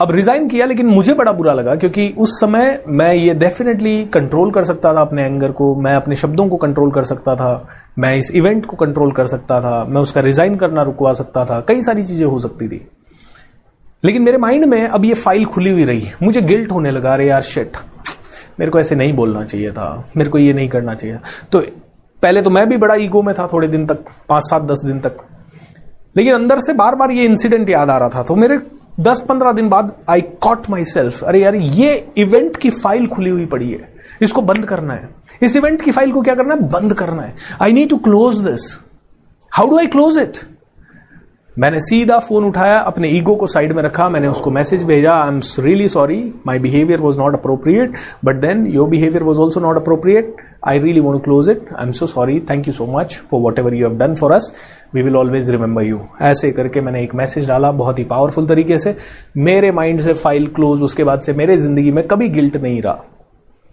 अब 0.00 0.10
रिजाइन 0.10 0.48
किया, 0.48 0.66
लेकिन 0.66 0.86
मुझे 0.86 1.14
बड़ा 1.14 1.30
बुरा 1.32 1.52
लगा, 1.52 1.74
क्योंकि 1.74 2.08
उस 2.18 2.32
समय 2.40 2.82
मैं 2.88 3.12
ये 3.14 3.32
डेफिनेटली 3.34 4.04
कंट्रोल 4.04 4.50
कर 4.50 4.64
सकता 4.64 4.92
था 4.94 5.00
अपने 5.00 5.24
एंगर 5.24 5.52
को, 5.52 5.74
मैं 5.74 5.94
अपने 5.94 6.16
शब्दों 6.16 6.48
को 6.48 6.56
कंट्रोल 6.56 6.90
कर 6.92 7.04
सकता 7.04 7.34
था, 7.36 7.68
मैं 7.98 8.14
इस 8.16 8.30
इवेंट 8.30 8.66
को 8.66 8.76
कंट्रोल 8.76 9.12
कर 9.12 9.26
सकता 9.26 9.60
था, 9.60 9.84
मैं 9.84 10.00
उसका 10.00 10.20
रिजाइन 10.20 10.56
करना 10.56 10.82
रुकवा 10.82 11.14
सकता 11.14 11.44
था, 11.44 11.60
कई 11.60 11.82
सारी 11.82 12.02
चीज़ें 12.02 12.26
हो 12.26 12.40
सकती 12.40 12.68
थी। 12.68 12.80
लेकिन 14.04 14.22
मेरे 14.22 14.38
माइंड 14.38 14.64
में 14.64 14.86
अब 14.86 15.04
ये 15.04 15.14
फ़ाइल 15.16 15.44
खुली 15.46 15.70
हुई 15.70 15.84
रही, 15.84 16.08
मुझे 16.22 16.42
गिल्ट 16.42 16.70
होने 16.72 16.90
लगा, 16.90 17.12
अरे 17.12 17.28
यार 17.28 17.42
शेट 17.44 17.76
मेरे 18.60 18.70
को 18.70 18.80
ऐसे 18.80 18.94
नहीं 18.94 19.12
बोलना 19.14 19.44
चाहिए 19.44 19.72
था, 19.72 20.04
मेरे 20.16 20.30
को 20.30 20.38
ये 20.38 20.52
नहीं 20.52 20.68
करना 20.68 20.94
चाहिए 20.94 21.18
तो 21.52 21.60
पहले 22.22 22.42
तो 22.42 22.50
मैं 22.50 22.68
भी 22.68 22.76
बड़ा 22.76 22.94
ईगो 22.96 23.22
में 23.22 23.34
था 23.34 23.48
थोड़े 23.52 23.68
दिन 23.68 23.86
तक, 23.86 24.04
पाँच 24.28 24.44
सात 24.44 24.62
दस 24.62 24.84
दिन 24.86 25.00
तक। 25.00 25.16
लेकिन 26.16 26.34
अंदर 26.34 26.60
से 26.60 26.72
बार 26.74 26.94
बार 26.94 27.10
ये 27.10 27.24
इंसिडेंट 27.24 27.68
याद 27.70 27.90
आ 27.90 27.98
रहा 27.98 28.08
था 28.08 28.22
तो 28.22 28.36
मेरे 28.36 28.58
दस 29.00 29.20
पंद्रह 29.28 29.52
दिन 29.52 29.68
बाद 29.68 29.92
आई 30.08 30.20
कॉट 30.20 30.68
माई 30.70 30.84
सेल्फ 30.84 31.22
अरे 31.24 31.40
यार, 31.40 31.54
ये 31.54 32.12
इवेंट 32.16 32.56
की 32.56 32.70
फ़ाइल 32.70 33.06
खुली 33.06 33.30
हुई 33.30 33.46
पड़ी 33.46 33.70
है। 33.70 33.92
इसको 34.22 34.42
बंद 34.42 34.64
करना 34.64 34.94
है। 34.94 35.08
इस 35.42 35.56
इवेंट 35.56 35.82
की 35.82 35.92
फ़ाइल 35.92 36.12
को 36.12 36.22
क्या 36.22 36.34
करना 36.34 36.54
है? 36.54 36.60
बंद 36.60 36.94
करना 36.94 37.22
है। 37.22 37.34
I 37.62 37.72
need 37.72 37.90
to 37.90 37.96
close 37.98 38.38
this 38.40 38.76
how 39.52 39.70
do 39.70 39.78
I 39.78 39.86
close 39.86 40.18
it 40.18 40.38
मैंने 41.58 41.78
सीधा 41.80 42.18
फ़ोन 42.18 42.44
उठाया, 42.44 42.78
अपने 42.78 43.08
ईगो 43.08 43.34
को 43.36 43.46
साइड 43.46 43.72
में 43.72 43.82
रखा, 43.82 44.08
मैंने 44.08 44.28
उसको 44.28 44.50
मैसेज 44.50 44.84
भेजा 44.84 45.14
I 45.14 45.28
am 45.28 45.40
really 45.58 45.88
sorry 45.88 46.18
my 46.46 46.58
behaviour 46.58 47.00
was 47.00 47.18
not 47.18 47.34
appropriate 47.34 47.96
but 48.24 48.36
then 48.40 48.66
your 48.66 48.88
behaviour 48.88 49.22
was 49.22 49.38
also 49.38 49.60
not 49.60 49.76
appropriate 49.76 50.36
I 50.66 50.78
really 50.78 51.00
want 51.00 51.24
close 51.24 51.50
it 51.50 51.66
I 51.72 51.86
am 51.86 51.92
so 51.92 52.06
sorry 52.06 52.38
thank 52.50 52.66
you 52.68 52.72
so 52.72 52.86
much 52.92 53.20
for 53.30 53.40
whatever 53.58 53.74
you 53.74 53.88
have 53.88 53.98
done 53.98 54.14
for 54.14 54.32
us 54.32 54.52
we 54.94 55.02
will 55.02 55.16
always 55.16 55.50
remember 55.50 55.82
you 55.82 56.00
ऐसे 56.22 56.50
करके 56.52 56.80
मैंने 56.80 57.02
एक 57.02 57.14
message 57.14 57.48
डाला, 57.48 57.72
बहुत 57.72 57.98
ही 57.98 58.04
powerful 58.04 58.46
तरीके 58.46 58.78
से। 58.78 58.96
मेरे 59.38 59.70
mind 59.72 60.00
से 60.00 60.12
फ़ाइल 60.14 60.46
क्लोज 60.48 60.82
उसके 60.82 61.04
बाद 61.04 61.20
से 61.20 61.32
मेरे 61.32 61.56
ज़िंदगी 61.58 61.90
में 61.90 62.06
कभी 62.06 62.28
गिल्ट 62.28 62.56
नहीं 62.56 62.80
रहा, 62.82 63.04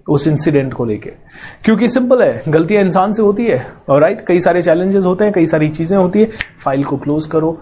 उस 0.08 0.28
इंसिडेंट 0.28 0.74
को 0.74 0.86
लेके। 0.86 1.10
क्योंकि 1.66 1.90
सिंपल 1.90 2.22
है, 2.24 2.42
गलतियाँ 2.48 2.84
इंसान 2.84 3.14
से 3.14 3.22
होती 3.24 3.46
है 3.46 3.66
और 3.90 4.02
राइट 4.02 4.26
कई 4.28 4.40
सारे 4.42 4.62
चैलेंजेस 4.62 5.06
होते 5.06 5.24
हैं, 5.24 5.34
कई 5.34 5.48
सारी 5.48 5.70
चीज़ें 5.70 5.98
होती 5.98 6.20
है। 6.20 6.30
फ़ाइल 6.64 6.84
को 6.84 6.98
क्लोज 6.98 7.26
करो 7.28 7.58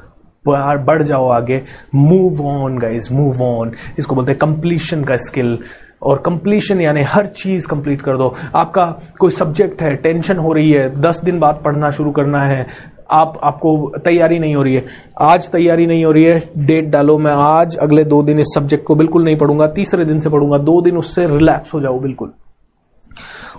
बढ़ 0.48 1.04
जाओ 1.04 1.28
आगे। 1.30 1.62
Move 1.96 2.42
on 2.48 2.78
guys 2.78 3.14
move 3.14 3.42
on 3.44 3.72
इसको 4.00 4.16
बोलते 4.16 4.32
हैं 4.32 4.40
कंप्लीशन 4.40 5.04
का 5.04 5.18
स्किल 5.18 5.58
और 6.02 6.22
कंप्लीशन 6.26 6.82
यानी 6.82 7.02
हर 7.02 7.26
चीज़ 7.28 7.68
कंप्लीट 7.68 8.02
कर 8.02 8.18
दो। 8.18 8.34
आपका 8.56 8.86
कोई 9.20 9.32
सब्जेक्ट 9.32 9.82
है 9.82 9.96
टेंशन 9.96 10.38
हो 10.38 10.54
रही 10.54 10.72
है, 10.72 10.90
दस 11.02 11.22
दिन 11.24 11.40
बाद 11.40 11.62
पढ़ना 11.66 11.92
शुरू 11.92 12.12
करना 12.12 12.44
है, 12.44 12.66
आप, 13.12 13.40
आपको 13.44 13.92
तैयारी 14.04 14.40
नहीं 14.40 14.56
हो 14.56 14.64
रही 14.64 14.76
है। 14.76 14.86
आज 15.22 15.50
तैयारी 15.50 15.86
नहीं 15.88 16.06
हो 16.06 16.12
रही 16.12 16.24
है 16.24 16.42
डेट 16.58 16.86
डालो। 16.86 17.18
मैं 17.18 17.34
आज, 17.34 17.76
अगले 17.78 18.04
दो 18.04 18.22
दिन 18.24 18.40
इस 18.40 18.54
सब्जेक्ट 18.56 18.86
को 18.86 18.96
बिल्कुल 18.96 19.24
नहीं 19.24 19.38
पढ़ूँगा, 19.38 19.68
तीसरे 19.68 20.06
दिन 20.06 20.20
से 20.20 20.30
पढ़ूँगा, 20.30 20.58
दो 20.58 20.82
दिन 20.82 20.98
उससे 20.98 21.26
रिलैक्स 21.28 21.74
हो 21.74 21.82
जाओ, 21.82 22.00
बिल्कुल। 22.00 22.32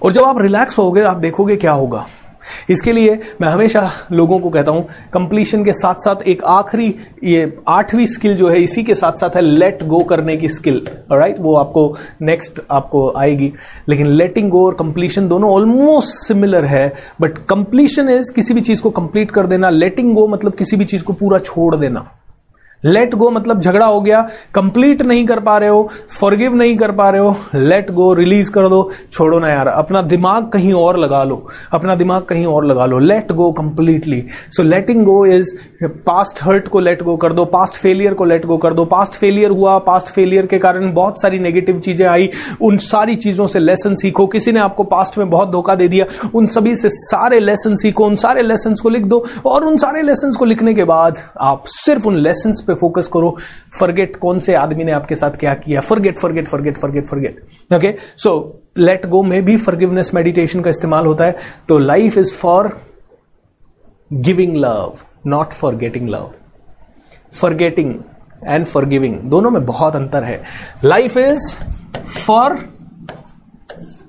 और 0.03 0.13
जब 0.13 0.25
आप 0.25 0.41
रिलैक्स 0.41 0.79
होगे, 0.79 1.03
आप 1.03 1.17
देखोगे 1.17 1.57
क्या 1.57 1.73
होगा? 1.73 2.07
इसके 2.71 2.93
लिए 2.93 3.19
मैं 3.41 3.49
हमेशा 3.49 3.91
लोगों 4.13 4.39
को 4.39 4.51
कहता 4.51 4.73
हूँ 4.73 4.87
कंप्लीशन 5.13 5.65
के 5.65 5.73
साथ 5.73 6.05
साथ 6.05 6.23
एक 6.23 6.45
आखिरी, 6.45 6.95
ये 7.25 7.57
आठवीं 7.69 8.07
स्किल 8.07 8.37
जो 8.37 8.49
है, 8.49 8.61
इसी 8.61 8.83
के 8.83 8.95
साथ 8.95 9.21
साथ 9.21 9.37
है 9.37 9.43
लेट 9.43 9.83
गो 9.85 10.01
करने 10.05 10.37
की 10.37 10.49
स्किल 10.49 10.83
राइट 11.13 11.37
वो 11.41 11.55
आपको 11.57 11.87
नेक्स्ट 12.23 12.61
आपको 12.71 13.09
आएगी। 13.17 13.53
लेकिन 13.89 14.07
लेटिंग 14.07 14.51
गो 14.51 14.65
और 14.67 14.75
कंप्लीशन 14.75 15.29
दोनों 15.29 15.51
ऑलमोस्ट 15.53 16.27
सिमिलर 16.27 16.65
है 16.65 16.93
बट 17.21 17.39
कंप्लीशन 17.49 18.09
इज़ 18.09 18.33
किसी 18.35 18.55
भी 18.55 18.61
चीज़ 18.61 18.83
को 18.83 18.91
कंप्लीट 18.93 19.31
कर 19.31 19.47
देना 19.47 19.71
लेटिंग 19.71 20.15
गो 20.15 20.27
मतलब 20.29 20.55
किसी 20.55 20.77
भी 20.77 20.85
चीज़ 20.85 21.05
को 21.05 21.13
पूरा 21.13 21.39
छोड़ 21.39 21.75
देना। 21.77 22.07
लेट 22.85 23.15
गो 23.15 23.31
मतलब 23.31 23.61
झगड़ा 23.61 23.87
हो 23.87 24.01
गया। 24.01 24.21
कंप्लीट 24.55 25.03
नहीं 25.03 25.27
कर 25.27 25.41
पा 25.41 25.57
रहे 25.59 25.69
हो। 25.69 25.89
फॉरगिव 26.21 26.55
नहीं 26.55 26.77
कर 26.77 26.93
पा 26.93 27.09
रहे 27.11 27.21
हो। 27.21 27.37
लेट 27.55 27.91
गो 27.91 28.13
रिलीज़ 28.15 28.51
कर 28.51 28.69
दो। 28.69 28.91
छोड़ो 29.13 29.39
ना 29.39 29.49
यार। 29.49 29.69
अपना 29.69 30.03
दिमाग 30.03 30.49
कहीं 30.49 30.73
और 30.73 30.99
लगा 30.99 31.23
लो। 31.25 31.47
अपना 31.73 31.95
दिमाग 31.95 32.23
कहीं 32.23 32.47
और 32.47 32.67
लगा 32.67 32.87
लो। 32.87 32.99
Let 32.99 33.33
go 33.33 33.51
completely 33.53 34.25
so 34.51 34.63
letting 34.63 35.05
go 35.05 35.25
is 35.27 35.57
past 35.85 36.43
hurt 36.43 36.69
को 36.69 36.81
लेट 36.81 37.03
गो 37.03 37.17
कर 37.17 37.33
दो। 37.33 37.45
पास्ट 37.45 37.75
फेलियर 37.75 38.15
को 38.15 38.25
लेट 38.25 38.47
गो 38.47 38.57
कर 38.57 38.75
दो। 38.75 38.85
पास्ट 38.85 39.15
फेलियर 39.15 39.51
हुआ। 39.51 39.79
पास्ट 39.79 40.09
फेलियर 40.09 40.47
के 40.47 40.59
कारण 40.59 40.93
बहुत 40.93 41.21
सारी 41.23 41.39
नेगेटिव 41.39 41.79
चीज़ें 41.79 42.07
आई। 42.07 42.29
उन 42.63 42.77
सारी 42.77 43.17
चीज़ों 43.17 43.47
से 43.47 43.59
लेसन 43.59 43.95
सीखो। 43.95 44.27
किसी 44.27 44.53
ने 44.53 44.61
आपको 44.61 44.83
पास्ट 44.85 45.19
में 45.19 45.31
बहुत 45.31 45.51
धोखा 45.51 45.75
दे 45.75 45.89
दिया। 45.89 46.29
उन 46.35 46.47
सभी 46.47 46.77
से 46.77 46.89
सारे 46.91 47.41
लेसन 47.41 47.75
सीखो। 47.75 48.07
उन 48.07 48.15
सारे 48.17 48.43
लेसन 48.43 48.75
को 48.83 48.89
लिख 48.89 49.05
दो। 49.05 49.25
और 49.47 49.65
उन 49.65 49.77
सारे 49.77 50.03
लेसन 50.03 50.33
को 50.39 50.45
लिखने 50.45 50.75
के 50.75 50.85
बाद 50.85 51.19
आप 51.41 51.63
सिर्फ़ 51.67 52.09
उन 52.09 52.17
लेसन 52.17 52.53
पे 52.67 52.74
पे 52.75 52.81
फोकस 52.81 53.09
करो। 53.13 53.37
फॉरगेट 53.79 54.17
कौन 54.17 54.41
से 54.41 54.55
आदमी 54.57 54.85
ने 54.85 54.93
आपके 54.93 55.17
साथ 55.17 55.37
क्या 55.41 55.55
किया। 55.57 55.81
Forget 55.83 56.19
forget 56.19 56.49
forget 56.49 56.79
forget 56.79 57.07
forget 57.07 57.75
okay 57.75 57.95
so 58.17 58.33
let 58.79 59.07
go 59.07 59.23
में 59.23 59.45
भी 59.45 59.57
फॉरगिवनेस 59.59 60.15
मेडिटेशन 60.15 60.61
का 60.61 60.71
इस्तेमाल 60.71 61.07
होता 61.07 61.25
है। 61.25 61.37
तो 61.69 61.79
life 61.79 62.19
is 62.19 62.35
for 62.35 62.69
giving 64.13 64.57
love 64.57 64.99
not 65.27 65.53
for 65.53 65.75
getting 65.77 66.09
love 66.09 66.31
for 67.33 67.55
getting 67.55 67.95
and 68.45 68.67
for 68.67 68.85
giving 68.87 69.19
दोनों 69.31 69.51
में 69.51 69.65
बहुत 69.67 69.97
अंतर 69.97 70.25
है। 70.25 70.43
Life 70.85 71.17
is 71.17 71.57
for 72.27 72.59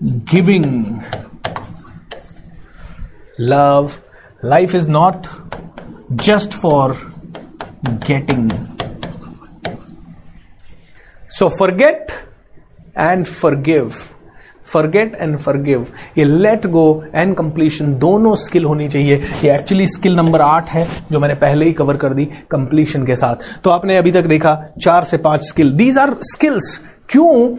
giving 0.03 0.66
love 3.39 3.89
life 4.45 4.76
is 4.76 4.89
not 4.89 5.28
just 6.11 6.53
for 6.53 6.95
getting. 7.84 8.51
So 11.30 11.49
forget 11.49 12.11
and 12.97 13.34
forgive. 13.43 13.93
Forget 14.67 15.15
and 15.15 15.38
forgive 15.38 15.86
ये 16.17 16.23
let 16.26 16.65
go 16.67 17.03
and 17.15 17.36
completion 17.36 17.93
दोनों 17.95 18.36
skill 18.36 18.65
होनी 18.65 18.88
चाहिए। 18.89 19.15
ये 19.43 19.53
एक्चुअली 19.55 19.88
स्किल 19.88 20.15
नंबर 20.15 20.41
आठ 20.41 20.69
है, 20.69 20.88
जो 21.11 21.19
मैंने 21.19 21.36
पहले 21.36 21.65
ही 21.65 21.73
कवर 21.73 21.97
कर 21.97 22.13
दी 22.13 22.26
कंप्लीशन 22.51 23.05
के 23.05 23.15
साथ। 23.15 23.36
तो 23.63 23.69
आपने 23.69 23.97
अभी 23.97 24.11
तक 24.11 24.21
देखा, 24.21 24.55
चार 24.82 25.03
से 25.03 25.17
पाँच 25.17 25.43
स्किल 25.43 25.71
दीज 25.71 25.97
आर 25.97 26.15
स्किल्स 26.21 26.82
क्यों? 27.09 27.55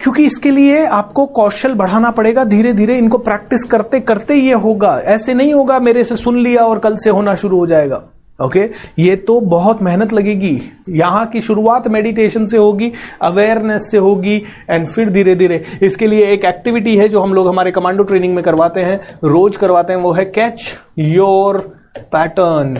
क्योंकि 0.00 0.24
इसके 0.24 0.50
लिए 0.50 0.86
आपको 0.86 1.26
कौशल 1.26 1.74
बढ़ाना 1.74 2.10
पड़ेगा। 2.10 2.44
धीरे 2.44 2.72
धीरे 2.72 2.98
इनको 2.98 3.18
प्रैक्टिस 3.18 3.64
करते 3.64 4.00
करते 4.00 4.34
ये 4.34 4.54
होगा। 4.54 4.98
ऐसे 4.98 5.34
नहीं 5.34 5.54
होगा, 5.54 5.78
मेरे 5.78 6.04
से 6.04 6.16
सुन 6.16 6.42
लिया 6.42 6.62
और 6.62 6.78
कल 6.78 6.96
से 6.96 7.10
होना 7.10 7.34
शुरू 7.34 7.58
हो 7.58 7.66
जाएगा। 7.66 8.02
Okay 8.40 8.60
okay? 8.60 8.74
ये 8.98 9.14
तो 9.16 9.40
बहुत 9.40 9.82
मेहनत 9.82 10.12
लगेगी। 10.12 10.60
यहाँ 10.88 11.26
की 11.26 11.40
शुरुआत 11.40 11.86
मेडिटेशन 11.88 12.46
से 12.46 12.58
होगी 12.58 12.92
अवेयरनेस 13.22 13.90
से 13.90 13.98
होगी 13.98 14.36
एंड 14.70 14.86
फिर 14.88 15.10
धीरे 15.10 15.34
धीरे 15.34 15.64
इसके 15.82 16.06
लिए 16.06 16.26
एक 16.32 16.44
एक्टिविटी 16.44 16.96
है 16.96 17.08
जो 17.08 17.20
हम 17.20 17.32
लोग 17.34 17.48
हमारे 17.48 17.70
कमांडो 17.70 18.02
ट्रेनिंग 18.02 18.34
में 18.34 18.42
करवाते 18.44 18.80
हैं, 18.80 19.00
रोज 19.24 19.56
करवाते 19.56 19.92
हैं, 19.92 20.00
वो 20.00 20.12
है 20.12 20.24
catch 20.24 20.74
your 20.98 21.58
pattern 22.12 22.74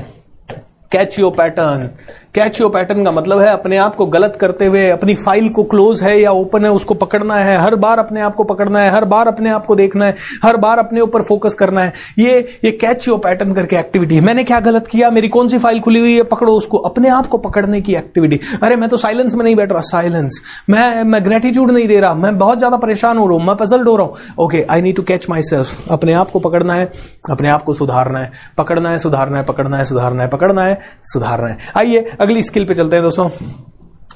catch 0.93 1.19
your 1.19 1.33
pattern 1.33 1.89
catch 2.37 2.61
your 2.61 2.71
pattern 2.71 3.05
का 3.05 3.11
मतलब 3.13 3.39
है 3.41 3.49
अपने 3.49 3.77
आप 3.77 3.95
को 3.97 4.07
गलत 4.07 4.37
करते 4.41 4.67
हुए 4.67 4.89
अपनी 4.91 5.15
फ़ाइल 5.17 5.49
को 5.49 5.63
क्लोज 5.65 6.03
है 6.03 6.19
या 6.21 6.31
ओपन 6.33 6.65
है, 6.65 6.71
उसको 6.71 6.95
पकड़ना 6.95 7.35
है। 7.37 7.57
हर 7.59 7.75
बार 7.77 7.99
अपने 7.99 8.21
आप 8.21 8.35
को 8.35 8.45
पकड़ना 8.45 8.81
है, 8.81 8.91
हर 8.91 9.05
बार 9.05 9.29
अपने 9.29 9.51
आप 9.51 9.67
को 9.67 9.75
देखना 9.77 10.07
है, 10.07 10.17
हर 10.43 10.57
बार 10.57 10.79
अपने 10.79 11.01
ऊपर 11.01 11.23
फोकस 11.23 11.55
करना 11.55 11.81
है। 11.81 11.93
ये 12.19 12.39
ये 12.65 12.71
कैच 12.73 13.07
योर 13.09 13.19
पैटर्न 13.19 13.53
करके 13.55 13.77
एक्टिविटी 13.77 14.15
है। 14.15 14.21
मैंने 14.21 14.45
क्या 14.45 14.59
गलत 14.61 14.87
किया? 14.87 15.11
मेरी 15.11 15.29
कौन 15.29 15.49
सी 15.49 15.59
फ़ाइल 15.59 15.81
खुली 15.81 16.01
हुई 16.01 16.15
है? 16.15 16.23
पकड़ो 16.25 16.53
उसको। 16.53 16.79
अपने 16.81 17.09
आप 17.11 17.27
को 17.27 17.39
पकड़ने 17.39 17.81
की 17.81 17.95
एक्टिविटी 17.95 18.41
अरे, 18.63 18.77
मैं 18.77 18.89
तो 18.89 18.97
साइलेंस 18.97 19.35
में 19.35 19.45
नहीं 19.45 19.57
बैठ 19.57 19.73
रहा। 19.73 19.81
साइलेंस 19.87 20.43
मैं 20.71 21.03
मैं 21.05 21.25
ग्रेटिट्यूड 21.25 21.71
नहीं 21.71 21.89
दे 21.89 22.01
रहा। 22.01 22.15
मैं 22.17 22.37
बहुत 22.39 22.59
ज़्यादा 22.59 22.77
परेशान 22.77 23.19
हो 23.19 23.27
रहा 23.27 23.39
हूँ। 23.39 23.47
मैं 23.47 23.57
पजल्ड 23.57 23.89
हो 23.89 23.97
रहा 23.97 24.07
हूँ। 24.07 24.45
Okay 24.45 24.65
I 24.71 24.83
need 24.83 24.97
to 24.97 25.03
catch 25.05 25.29
myself 25.45 25.91
अपने 25.91 26.13
आप 26.15 26.31
को 26.31 26.41
पकड़ना 26.41 26.75
है। 26.75 26.91
अपने 27.31 27.49
आप 27.49 27.63
को 27.63 27.75
सुधारना 27.75 28.19
है, 28.19 28.33
पकड़ना 28.59 28.91
है, 28.91 28.99
सुधारना 28.99 29.39
है, 29.39 29.45
पकड़ना 29.45 29.77
है, 29.77 29.85
सुधारना 29.85 30.23
है, 30.23 30.29
पकड़ना 30.29 30.65
है, 30.65 30.81
सुधारना 31.03 31.49
है। 31.49 31.59
आइए, 31.77 32.17
अगली 32.21 32.43
स्किल 32.43 32.65
पे 32.65 32.75
चलते 32.75 32.97
हैं 32.97 33.03
दोस्तों। 33.03 33.29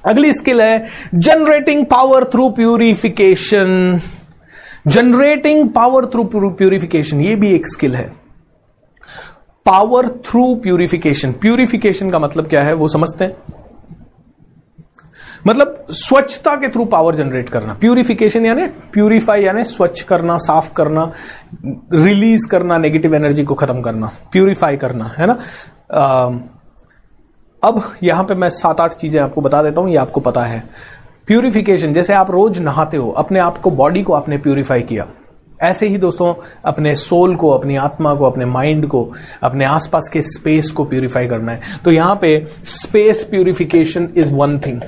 अगली 0.06 0.32
स्किल 0.32 0.60
है 0.60 0.86
generating 1.14 1.86
power 1.86 2.24
through 2.24 2.50
purification 2.50 4.00
generating 4.86 5.68
power 5.68 6.06
through 6.06 6.24
purification 6.50 7.20
ये 7.20 7.34
भी 7.34 7.54
एक 7.54 7.66
स्किल 7.66 7.94
है। 7.94 8.12
पावर 9.66 10.08
थ्रू 10.08 10.54
प्यूरिफिकेशन 10.54 11.32
प्यूरिफिकेशन 11.32 12.10
का 12.10 12.18
मतलब 12.18 12.46
क्या 12.46 12.62
है, 12.62 12.72
वो 12.72 12.88
समझते 12.88 13.24
हैं। 13.24 13.36
मतलब 15.46 15.86
स्वच्छता 15.90 16.54
के 16.56 16.68
थ्रू 16.68 16.84
पावर 16.84 17.14
जनरेट 17.14 17.48
करना। 17.48 17.74
प्यूरिफिकेशन 17.74 18.46
यानी 18.46 18.66
प्यूरिफाई 18.92 19.42
यानी 19.42 19.64
स्वच्छ 19.64 20.02
करना 20.02 20.36
साफ़ 20.38 20.72
करना 20.74 21.10
रिलीज़ 21.94 22.48
करना 22.48 22.78
नेगेटिव 22.78 23.14
एनर्जी 23.14 23.44
को 23.44 23.54
खत्म 23.54 23.80
करना 23.80 24.10
प्यूरिफाई 24.32 24.76
करना 24.76 25.04
है 25.18 25.26
ना? 25.26 25.38
आ, 25.92 26.30
अब 27.62 27.82
यहाँ 28.02 28.24
पे 28.24 28.34
मैं 28.34 28.50
सात 28.50 28.80
आठ 28.80 28.94
चीज़ें 28.94 29.20
आपको 29.20 29.40
बता 29.40 29.62
देता 29.62 29.80
हूँ 29.80 29.90
ये 29.90 29.96
आपको 29.96 30.20
पता 30.20 30.42
है। 30.42 30.62
प्यूरिफिकेशन 31.26 31.92
जैसे 31.92 32.14
आप 32.14 32.30
रोज 32.30 32.58
नहाते 32.58 32.96
हो 32.96 33.10
अपने 33.18 33.40
आप 33.40 33.58
को 33.58 33.70
बॉडी 33.70 34.02
को 34.02 34.12
आपने 34.12 34.38
प्यूरिफाई 34.38 34.82
किया। 34.82 35.06
ऐसे 35.62 35.86
ही 35.88 35.98
दोस्तों 35.98 36.32
अपने 36.64 36.94
सोल 36.96 37.34
को 37.36 37.50
अपनी 37.50 37.76
आत्मा 37.76 38.14
को 38.14 38.24
अपने 38.24 38.44
माइंड 38.44 38.86
को 38.88 39.02
अपने 39.42 39.64
आसपास 39.64 40.08
के 40.12 40.22
स्पेस 40.22 40.70
को 40.70 40.84
प्यूरिफाई 40.84 41.28
करना 41.28 41.52
है। 41.52 41.60
तो 41.84 41.90
यहाँ 41.90 42.18
पे 42.22 42.46
space 42.64 43.24
purification 43.24 44.08
is 44.16 44.34
one 44.34 44.58
thing 44.58 44.80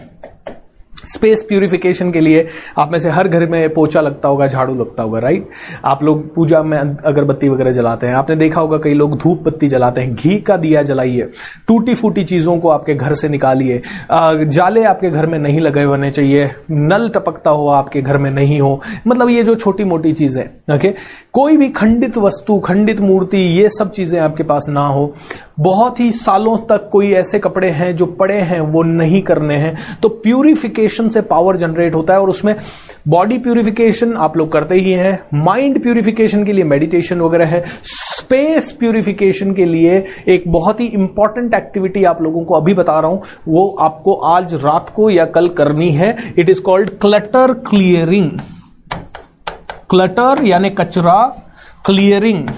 space 1.05 1.43
purification 1.43 2.11
के 2.13 2.21
लिए 2.21 2.47
आप 2.79 2.93
में 2.93 2.99
से 2.99 3.11
हर 3.11 3.29
घर 3.29 3.47
में 3.47 3.73
पोचा 3.75 4.01
लगता 4.01 4.29
होगा, 4.29 4.47
झाड़ू 4.47 4.75
लगता 4.75 5.03
होगा 5.03 5.19
राइट 5.19 5.49
आप 5.85 6.03
लोग 6.03 6.35
पूजा 6.35 6.63
में 6.63 6.79
अगरबत्ती 6.79 7.49
वगैरह 7.49 7.71
जलाते 7.71 8.07
हैं। 8.07 8.15
आपने 8.15 8.37
देखा 8.37 8.61
होगा 8.61 8.79
कई 8.79 8.95
लोग 8.95 9.17
धूप 9.19 9.43
बत्ती 9.43 9.69
जलाते 9.69 10.01
हैं। 10.01 10.15
घी 10.15 10.39
का 10.41 10.57
दिया 10.57 10.83
जलाइए 10.83 11.29
टूटी 11.69 11.95
फूटी 11.95 12.25
चीज़ों 12.25 12.57
को 12.59 12.69
आपके 12.69 12.95
घर 12.95 13.15
से 13.15 13.29
निकालिए। 13.29 13.81
जाले 14.11 14.85
आपके 14.85 15.11
घर 15.11 15.27
में 15.27 15.39
नहीं 15.39 15.61
लगे 15.61 15.83
होने 15.83 16.11
चाहिए। 16.11 16.51
नल 16.71 17.09
टपकता 17.09 17.51
हो 17.51 17.69
आपके 17.71 18.03
घर 18.03 18.19
में 18.19 18.31
नहीं 18.31 18.61
हो। 18.61 18.81
मतलब 19.07 19.29
ये 19.29 19.43
जो 19.43 19.55
छोटी 19.55 19.85
मोटी 19.85 20.13
चीज़ें 20.13 20.45
ओके 20.75 20.93
कोई 21.35 21.57
भी 21.57 21.69
खंडित 21.69 22.17
वस्तु, 22.19 22.59
खंडित 22.59 23.01
मूर्ति, 23.01 23.39
ये 23.39 23.69
सब 23.69 23.91
चीज़ें 23.91 24.19
आपके 24.21 24.43
पास 24.43 24.67
ना 24.69 24.87
हो। 24.87 25.15
बहुत 25.61 26.01
ही 26.01 26.11
सालों 26.13 26.57
तक 26.69 26.89
कोई 26.93 27.13
ऐसे 27.13 27.39
कपड़े 27.39 27.71
हैं 27.71 27.95
जो 27.97 28.07
पड़े 28.07 28.39
हैं, 28.41 28.61
वो 28.61 28.83
नहीं 28.83 29.23
करने 29.23 29.55
हैं। 29.55 29.77
तो 30.03 30.09
प्यूरिफिकेशन 30.09 31.09
से 31.09 31.21
पावर 31.23 31.57
जनरेट 31.57 31.95
होता 31.95 32.15
है 32.15 32.21
और 32.21 32.31
उसमें 32.31 32.55
बॉडी 33.09 33.39
प्यूरिफिकेशन 33.39 34.15
आप 34.17 34.37
लोग 34.37 34.53
करते 34.53 34.75
ही 34.75 34.93
हैं। 34.93 35.19
माइंड 35.35 35.83
प्यूरिफिकेशन 35.83 36.45
के 36.45 36.53
लिए 36.53 36.65
मेडिटेशन 36.65 37.21
वगैरह 37.21 37.47
है। 37.47 37.65
स्पेस 37.85 38.73
प्यूरिफिकेशन 38.73 39.55
के 39.55 39.65
लिए 39.65 40.05
एक 40.29 40.45
बहुत 40.49 40.81
ही 40.81 40.87
इंपॉर्टेंट 40.87 41.55
एक्टिविटी 41.55 42.05
आप 42.05 42.23
लोगों 42.23 42.45
को 42.45 42.55
अभी 42.55 42.75
बता 42.75 43.01
रहा 43.01 43.11
हूँ। 43.11 43.23
वो 43.49 43.69
आपको 43.81 44.13
आज 44.13 44.55
रात 44.55 44.93
को 44.97 45.11
या 45.11 45.25
कल 45.27 45.49
करनी 45.49 45.91
है। 45.91 46.17
It 46.39 46.49
is 46.49 46.63
called 46.63 46.91
clutter 47.01 47.53
clearing 47.69 48.31
clutter 49.93 50.45
यानी 50.45 50.71
कचरा 50.71 51.23
क्लियरिंग 51.87 52.49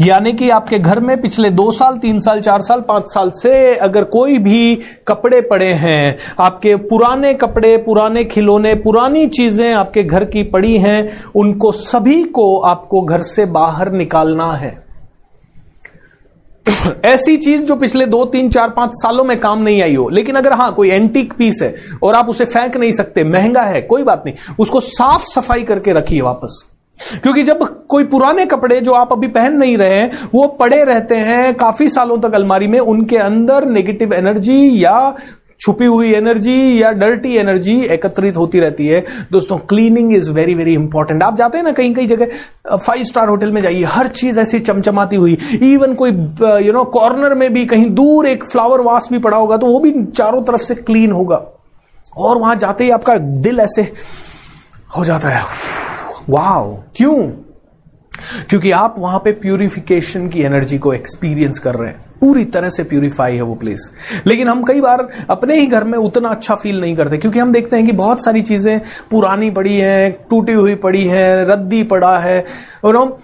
यानी 0.00 0.32
कि 0.32 0.50
आपके 0.50 0.78
घर 0.78 1.00
में 1.00 1.20
पिछले 1.20 1.50
दो 1.50 1.70
साल, 1.70 1.96
तीन 1.98 2.20
साल, 2.20 2.40
चार 2.40 2.60
साल, 2.60 2.80
पाँच 2.80 3.04
साल 3.04 3.30
से 3.30 3.74
अगर 3.76 4.04
कोई 4.04 4.38
भी 4.38 4.74
कपड़े 5.08 5.40
पड़े 5.40 5.72
हैं, 5.72 6.18
आपके 6.40 6.74
पुराने 6.76 7.34
कपड़े, 7.34 7.76
पुराने 7.76 8.24
खिलौने, 8.24 8.74
पुरानी 8.74 9.26
चीज़ें 9.26 9.72
आपके 9.74 10.02
घर 10.02 10.24
की 10.24 10.42
पड़ी 10.42 10.76
हैं, 10.78 11.10
उनको 11.34 11.72
सभी 11.72 12.22
को 12.24 12.58
आपको 12.60 13.02
घर 13.02 13.22
से 13.22 13.46
बाहर 13.46 13.92
निकालना 13.92 14.52
है। 14.52 14.85
ऐसी 17.04 17.36
चीज़ 17.36 17.62
जो 17.62 17.76
पिछले 17.76 18.06
दो, 18.06 18.24
तीन, 18.24 18.50
चार, 18.50 18.70
पाँच 18.70 18.90
सालों 18.94 19.24
में 19.24 19.40
काम 19.40 19.62
नहीं 19.62 19.82
आई 19.82 19.94
हो। 19.94 20.08
लेकिन 20.08 20.34
अगर 20.34 20.52
हाँ 20.52 20.74
कोई 20.74 20.90
एंटीक 20.90 21.32
पीस 21.32 21.58
है 21.62 21.74
और 22.02 22.14
आप 22.14 22.28
उसे 22.28 22.44
फेंक 22.44 22.76
नहीं 22.76 22.92
सकते, 22.92 23.24
महँगा 23.24 23.62
है, 23.62 23.82
कोई 23.82 24.02
बात 24.02 24.22
नहीं। 24.26 24.34
उसको 24.58 24.80
साफ़ 24.80 25.24
सफ़ाई 25.24 25.62
करके 25.62 25.92
रखिए 25.92 26.20
वापस। 26.20 26.66
क्योंकि 27.22 27.42
जब 27.42 27.86
कोई 27.86 28.04
पुराने 28.04 28.46
कपड़े 28.46 28.80
जो 28.80 28.92
आप 28.92 29.12
अभी 29.12 29.28
पहन 29.28 29.52
नहीं 29.52 29.76
रहे 29.76 29.94
हैं, 29.94 30.28
वो 30.34 30.46
पड़े 30.46 30.84
रहते 30.84 31.14
हैं 31.14 31.54
काफ़ी 31.54 31.88
सालों 31.88 32.18
तक 32.18 32.34
अलमारी 32.34 32.66
में, 32.66 32.78
उनके 32.78 33.16
अंदर 33.16 33.64
नेगेटिव 33.64 34.12
एनर्जी 34.12 34.84
या 34.84 35.16
छुपी 35.60 35.84
हुई 35.84 36.12
एनर्जी 36.14 36.82
या 36.82 36.90
डर्टी 36.92 37.34
एनर्जी 37.36 37.78
एकत्रित 37.84 38.36
होती 38.36 38.60
रहती 38.60 38.86
है। 38.86 39.04
दोस्तों 39.32 39.58
cleaning 39.58 40.14
is 40.16 40.30
very 40.30 40.54
very 40.54 40.74
important 40.74 41.22
आप 41.22 41.36
जाते 41.36 41.58
हैं 41.58 41.64
ना 41.64 41.72
कहीं 41.72 41.94
कहीं 41.94 42.08
जगह 42.08 42.76
फाइव 42.76 43.04
स्टार 43.04 43.28
होटल 43.28 43.52
में 43.52 43.60
जाइए, 43.62 43.84
हर 43.84 44.08
चीज़ 44.08 44.40
ऐसी 44.40 44.60
चमचमाती 44.60 45.16
हुई। 45.16 45.38
इवन 45.62 45.94
कोई 45.94 46.10
यू 46.66 46.72
नो 46.72 46.84
कॉर्नर 46.84 47.34
में 47.34 47.52
भी 47.52 47.64
कहीं 47.66 47.90
दूर 47.90 48.26
एक 48.26 48.44
फ्लावर 48.44 48.80
वास 48.80 49.08
भी 49.12 49.18
पड़ा 49.18 49.36
होगा 49.36 49.56
तो 49.56 49.66
वो 49.66 49.80
भी 49.80 50.04
चारों 50.04 50.42
तरफ़ 50.42 50.62
से 50.62 50.74
क्लीन 50.74 51.12
होगा। 51.12 51.44
और 52.16 52.38
वहाँ 52.38 52.56
जाते 52.56 52.84
ही 52.84 52.90
आपका 52.90 53.16
दिल 53.18 53.60
ऐसे 53.60 53.92
हो 54.96 55.04
जाता 55.04 55.28
है। 55.28 55.42
वाह 56.30 56.62
क्यों? 56.96 57.16
क्योंकि 58.50 58.70
आप 58.70 58.94
वहाँ 58.98 59.18
पे 59.18 59.32
प्यूरिफिकेशन 59.32 60.28
की 60.28 60.42
एनर्जी 60.42 60.78
को 60.78 60.92
एक्सपीरियंस 60.92 61.58
कर 61.58 61.74
रहे 61.74 61.88
हैं। 61.88 62.05
पूरी 62.20 62.44
तरह 62.46 62.70
से 62.70 62.84
प्यूरिफाई 62.84 63.36
है 63.36 63.42
वो 63.42 63.54
प्लेस 63.54 63.90
लेकिन 64.26 64.48
हम 64.48 64.62
कई 64.64 64.80
बार 64.80 65.08
अपने 65.30 65.58
ही 65.60 65.66
घर 65.66 65.84
में 65.84 65.98
उतना 65.98 66.28
अच्छा 66.28 66.54
फील 66.54 66.80
नहीं 66.80 66.96
करते, 66.96 67.18
क्योंकि 67.18 67.38
हम 67.38 67.52
देखते 67.52 67.76
हैं 67.76 67.86
कि 67.86 67.92
बहुत 67.94 68.24
सारी 68.24 68.42
चीज़ें 68.42 68.80
पुरानी 69.10 69.50
पड़ी 69.50 69.76
हैं, 69.76 70.12
टूटी 70.30 70.52
हुई 70.52 70.74
पड़ी 70.76 71.04
है, 71.04 71.44
रद्दी 71.44 71.82
पड़ा 71.84 72.18
है, 72.18 72.44
और 72.84 72.96
हम 72.96 73.16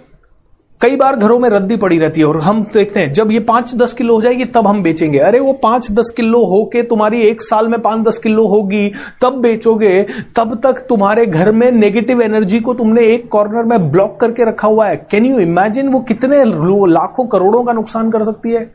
कई 0.81 0.97
बार 0.97 1.17
घरों 1.17 1.39
में 1.39 1.49
रद्दी 1.49 1.77
पड़ी 1.77 1.99
रहती 1.99 2.21
है, 2.21 2.27
और 2.27 2.41
हम 2.41 2.63
देखते 2.75 3.01
हैं, 3.01 3.13
जब 3.13 3.31
ये 3.31 3.41
पाँच 3.41 3.75
दस 3.75 3.93
किलो 3.93 4.15
हो 4.15 4.23
जाएगी, 4.23 4.45
तब 4.47 4.67
हम 4.67 4.83
बेचेंगे। 4.83 5.19
अरे, 5.19 5.41
वो 5.41 5.53
पाँच 5.53 5.91
दस 5.93 6.11
किलो 6.11 6.45
होके 6.47 6.83
तुम्हारी 6.83 7.21
एक 7.23 7.43
साल 7.43 7.69
में 7.69 7.81
पाँच 7.83 8.07
दस 8.07 8.19
किलो 8.19 8.47
होगी, 8.47 8.93
तब 9.23 9.41
बेचोगे, 9.41 10.03
तब 10.37 10.61
तक 10.65 10.85
तुम्हारे 10.89 11.27
घर 11.27 11.53
में 11.53 11.71
नेगेटिव 11.73 12.23
एनर्जी 12.23 12.61
को 12.61 12.75
तुमने 12.75 13.07
एक 13.07 13.29
कॉर्नर 13.29 13.65
में 13.65 13.91
ब्लॉक 13.93 14.21
करके 14.21 14.45
रखा 14.45 14.69
हुआ 14.69 14.89
है। 14.89 14.97
कैन 15.11 15.27
यू 15.27 15.39
इमेजिन 15.41 15.89
वो 15.89 16.01
कितने 16.03 16.45
लाखों 16.45 17.27
करोड़ों 17.27 17.63
का 17.65 17.73
नुकसान 17.73 18.11
कर 18.11 18.25
सकती 18.25 18.51
है? 18.51 18.71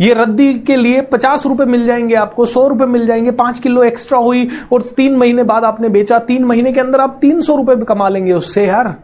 ये 0.00 0.14
रद्दी 0.14 0.54
के 0.54 0.76
लिए 0.76 1.00
पचास 1.02 1.46
रुपए 1.46 1.64
मिल 1.64 1.86
जाएँगे 1.86 2.14
आपको, 2.14 2.46
सौ 2.46 2.68
रुपए 2.68 2.84
मिल 2.84 3.06
जाएँगे, 3.06 3.30
पाँच 3.30 3.58
किलो 3.58 3.82
एक्स्ट्रा 3.82 4.18
हुई 4.18 4.48
और 4.72 4.82
तीन 4.82 5.16
महीने 5.16 5.42
बाद 5.42 5.64
आपने 5.64 5.88
बेचा, 5.88 6.18
तीन 6.18 6.44
महीने 6.44 6.72
के 6.72 6.80
अंदर 6.80 7.00
आप 7.00 7.18
तीन 7.20 7.40
सौ 7.40 7.56
रुपए 7.56 7.84
कमा 7.84 8.08
लेंगे 8.08 8.32
उससे 8.32 8.66
यार। 8.66 8.94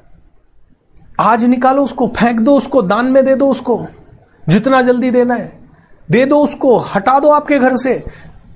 आज 1.21 1.45
निकालो 1.45 1.85
उसको, 1.85 2.07
फेंक 2.07 2.41
दो 2.41 2.57
उसको, 2.57 2.83
दान 2.83 3.07
में 3.07 3.25
दे 3.25 3.35
दो 3.35 3.49
उसको, 3.49 3.87
जितना 4.49 4.83
जल्दी 4.83 5.11
देना 5.11 5.35
है, 5.35 5.61
दे 6.11 6.25
दो 6.25 6.39
उसको, 6.39 6.77
हटा 6.77 7.19
दो 7.21 7.29
आपके 7.29 7.59
घर 7.59 7.77
से। 7.77 8.05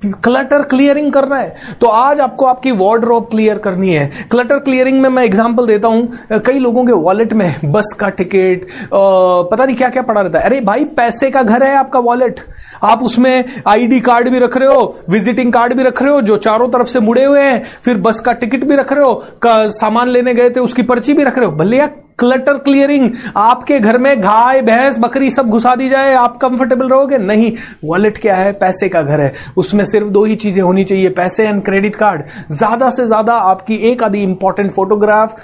क्लटर 0.04 0.62
क्लियरिंग 0.62 1.12
करना 1.12 1.36
है। 1.36 1.76
तो 1.80 1.86
आज 1.88 2.20
आपको 2.20 2.46
आपकी 2.46 2.70
वार्ड्रोब 2.72 3.28
क्लियर 3.30 3.58
करनी 3.58 3.92
है। 3.92 4.06
क्लटर 4.30 4.58
क्लियरिंग 4.58 5.00
में 5.02 5.08
मैं 5.08 5.24
एग्जांपल 5.24 5.66
देता 5.66 5.88
हूँ। 5.88 6.40
कई 6.40 6.58
लोगों 6.58 6.84
के 6.84 6.92
वॉलेट 6.94 7.32
में 7.32 7.54
बस 7.64 7.94
का 8.00 8.08
टिकट 8.10 8.66
पता 8.92 9.64
नहीं 9.64 9.76
क्या 9.76 9.88
क्या 9.88 10.02
पड़ा 10.02 10.20
रहता 10.20 10.38
है। 10.38 10.44
अरे 10.44 10.60
भाई, 10.60 10.84
पैसे 10.86 11.30
का 11.30 11.42
घर 11.42 11.62
है 11.62 11.74
आपका 11.76 11.98
वॉलेट 12.00 12.40
आप 12.82 13.02
उसमें 13.02 13.44
आईडी 13.66 14.00
कार्ड 14.00 14.28
भी 14.28 14.38
रख 14.38 14.56
रहे 14.56 14.68
हो 14.68 14.96
विजिटिंग 15.10 15.52
कार्ड 15.52 15.74
भी 15.74 15.82
रख 15.82 16.02
रहे 16.02 16.12
हो, 16.12 16.20
जो 16.22 16.36
चारों 16.38 16.68
तरफ़ 16.68 16.88
से 16.88 17.00
मुड़े 17.00 17.24
हुए 17.24 17.42
हैं, 17.42 17.62
फिर 17.84 17.96
बस 17.98 18.20
का 18.20 18.32
टिकट 18.32 18.64
भी 18.64 18.76
रख 18.76 18.92
रहे 18.92 19.04
हो 19.04 19.70
सामान 19.70 20.08
लेने 20.08 20.34
गए 20.34 20.50
थे, 20.50 20.60
उसकी 20.60 20.82
पर्ची 20.84 21.14
भी 21.14 21.24
रख 21.24 21.38
रहे 21.38 21.46
हो। 21.46 21.52
भले 21.54 21.80
क्लटर 22.18 22.58
क्लियरिंग 22.58 23.10
आपके 23.36 23.78
घर 23.80 23.98
में 23.98 24.22
गाय, 24.22 24.60
भैंस, 24.62 24.98
बकरी 24.98 25.30
सब 25.30 25.48
घुसा 25.48 25.74
दी 25.76 25.88
जाए, 25.88 26.14
आप 26.14 26.36
कंफर्टेबल 26.36 26.88
रहोगे? 26.88 27.18
नहीं। 27.18 27.52
वॉलेट 27.84 28.18
क्या 28.18 28.36
है? 28.36 28.52
पैसे 28.54 28.88
का 28.88 29.02
घर 29.02 29.20
है। 29.20 29.32
उसमें 29.56 29.84
सिर्फ़ 29.84 30.08
दो 30.08 30.24
ही 30.24 30.36
चीज़ें 30.36 30.62
होनी 30.62 30.84
चाहिए, 30.84 31.08
पैसे 31.10 31.46
एंड 31.48 31.62
क्रेडिट 31.64 31.96
कार्ड 31.96 32.22
ज़्यादा 32.52 32.90
से 32.90 33.06
ज़्यादा 33.06 33.34
आपकी 33.50 33.74
एक 33.90 34.02
आदि 34.02 34.22
इंपॉर्टेंट 34.22 34.72
फोटोग्राफ 34.72 35.36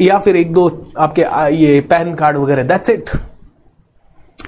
या 0.00 0.18
फिर 0.18 0.36
एक 0.36 0.52
दो 0.54 0.68
आपके 0.98 1.22
ये 1.56 1.80
पैन 1.90 2.14
कार्ड 2.14 2.36
वगैरह। 2.36 2.62
That's 2.64 2.90
it 2.90 3.10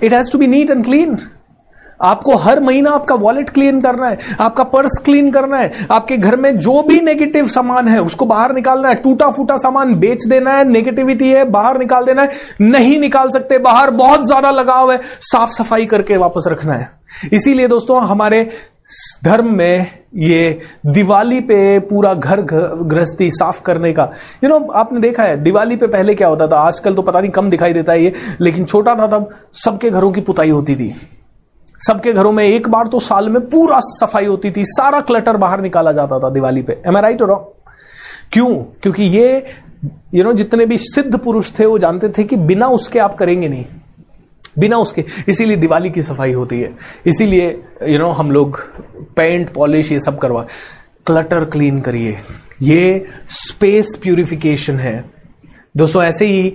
it 0.02 0.12
has 0.12 0.30
to 0.32 0.38
be 0.38 0.46
neat 0.46 0.70
and 0.70 0.84
clean 0.84 1.16
आपको 2.00 2.36
हर 2.36 2.60
महीना 2.60 2.90
आपका 2.90 3.14
वॉलेट 3.16 3.50
क्लीन 3.50 3.80
करना 3.80 4.08
है, 4.08 4.18
आपका 4.40 4.64
पर्स 4.66 4.98
क्लीन 5.04 5.30
करना 5.30 5.58
है, 5.58 5.72
आपके 5.90 6.16
घर 6.16 6.36
में 6.36 6.58
जो 6.58 6.82
भी 6.82 7.00
नेगेटिव 7.00 7.48
सामान 7.48 7.88
है, 7.88 8.00
उसको 8.02 8.26
बाहर 8.26 8.54
निकालना 8.54 8.88
है 8.88 8.94
टूटा 8.96 9.30
फूटा 9.30 9.56
सामान 9.58 9.94
बेच 9.96 10.26
देना 10.26 10.52
है 10.52 10.64
नेगेटिविटी 10.66 11.30
है, 11.30 11.44
बाहर 11.46 11.78
निकाल 11.78 12.06
देना 12.06 12.22
है, 12.22 12.30
नहीं 12.62 12.98
निकाल 13.00 13.30
सकते, 13.30 13.58
बाहर 13.60 13.90
बहुत 13.92 14.26
ज़्यादा 14.26 14.50
लगाव 14.52 14.92
है, 14.92 15.00
साफ़ 15.22 15.50
सफ़ाई 15.52 15.86
करके 15.86 16.16
वापस 16.18 16.44
रखना 16.48 16.74
है। 16.74 16.90
इसीलिए 17.32 17.68
दोस्तों, 17.68 18.02
हमारे 18.04 18.48
धर्म 19.24 19.46
में 19.48 19.90
ये 20.16 20.60
दिवाली 20.86 21.40
पे 21.40 21.78
पूरा 21.80 22.12
घर 22.14 22.40
गृहस्थी 22.40 23.30
साफ़ 23.32 23.60
करने 23.62 23.92
का 23.92 24.08
यू 24.44 24.48
नो 24.48 24.58
आपने 24.72 25.00
देखा 25.00 25.22
है, 25.22 25.36
दिवाली 25.36 25.76
पे 25.76 25.86
पहले 25.86 26.14
क्या 26.14 26.28
होता 26.28 26.46
था, 26.46 26.56
आजकल 26.58 26.94
तो 26.94 27.02
पता 27.02 27.20
नहीं 27.20 27.30
कम 27.30 27.50
दिखाई 27.50 27.72
देता 27.72 27.92
है 27.92 28.04
ये, 28.04 28.12
लेकिन 28.40 28.64
छोटा 28.64 28.94
था 28.94 29.06
तब 29.08 29.28
सबके 29.64 29.90
घरों 29.90 30.12
की 30.12 30.20
पुताई 30.20 30.50
होती 30.50 30.76
थी। 30.76 30.94
सबके 31.86 32.12
घरों 32.12 32.32
में 32.32 32.44
एक 32.44 32.68
बार 32.68 32.86
तो 32.86 33.00
साल 33.00 33.28
में 33.28 33.40
पूरा 33.48 33.80
सफ़ाई 33.80 34.26
होती 34.26 34.50
थी, 34.50 34.64
सारा 34.64 35.00
क्लटर 35.00 35.36
बाहर 35.36 35.60
निकाला 35.60 35.92
जाता 35.92 36.18
था 36.18 36.30
दिवाली 36.30 36.62
पे। 36.62 36.82
एम 36.86 36.96
आई 36.96 37.02
राइट 37.02 37.22
और 37.22 37.56
क्यों? 38.32 38.54
क्योंकि 38.82 39.02
ये 39.02 39.46
यू 40.14 40.24
नो 40.24 40.32
जितने 40.32 40.66
भी 40.66 40.78
सिद्ध 40.78 41.18
पुरुष 41.18 41.52
थे, 41.58 41.66
वो 41.66 41.78
जानते 41.78 42.08
थे 42.08 42.24
कि 42.24 42.36
बिना 42.36 42.66
उसके 42.66 42.98
आप 42.98 43.14
करेंगे 43.14 43.48
नहीं। 43.48 43.64
बिना 44.58 44.76
उसके। 44.76 45.04
इसीलिए 45.28 45.56
दिवाली 45.56 45.90
की 45.90 46.02
सफ़ाई 46.02 46.32
होती 46.32 46.60
है। 46.60 46.76
इसीलिए 47.06 47.62
यू 47.88 47.98
नो 47.98 48.10
हम 48.10 48.30
लोग 48.30 48.60
पेंट 49.16 49.52
पॉलिश 49.52 49.92
ये 49.92 50.00
सब 50.00 50.18
करवा। 50.18 50.46
क्लटर 51.06 51.44
क्लीन 51.44 51.80
करिए। 51.80 52.16
ये 52.62 53.06
स्पेस 53.28 53.98
प्यूरिफिकेशन 54.02 54.78
है। 54.78 55.15
दोस्तों, 55.76 56.02
ऐसे 56.02 56.26
ही 56.26 56.52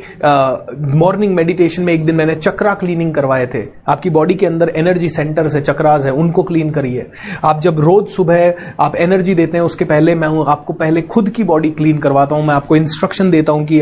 मॉर्निंग 0.97 1.33
मेडिटेशन 1.35 1.83
में 1.83 1.91
एक 1.93 2.05
दिन 2.05 2.15
मैंने 2.15 2.35
चक्रा 2.35 2.73
क्लीनिंग 2.73 3.13
करवाए 3.13 3.45
थे। 3.47 3.59
आपकी 3.87 4.09
बॉडी 4.09 4.33
के 4.33 4.45
अंदर 4.45 4.71
एनर्जी 4.75 5.09
सेंटर्स 5.09 5.55
है 5.55 5.61
चक्रास 5.61 6.05
है, 6.05 6.11
उनको 6.11 6.43
क्लीन 6.43 6.69
करिए 6.71 7.05
आप 7.43 7.59
जब 7.61 7.79
रोज 7.79 8.07
सुबह 8.09 8.53
आप 8.79 8.95
एनर्जी 8.95 9.35
देते 9.35 9.57
हैं, 9.57 9.63
उसके 9.63 9.85
पहले 9.85 10.15
मैं 10.15 10.27
हूँ, 10.27 10.45
आपको 10.47 10.73
पहले 10.73 11.01
खुद 11.03 11.29
की 11.29 11.43
बॉडी 11.43 11.69
क्लीन 11.71 11.97
करवाता 11.97 12.35
हूँ। 12.35 12.45
मैं 12.45 12.53
आपको 12.53 12.75
इंस्ट्रक्शन 12.75 13.29
देता 13.31 13.51
हूँ 13.51 13.65
कि 13.65 13.81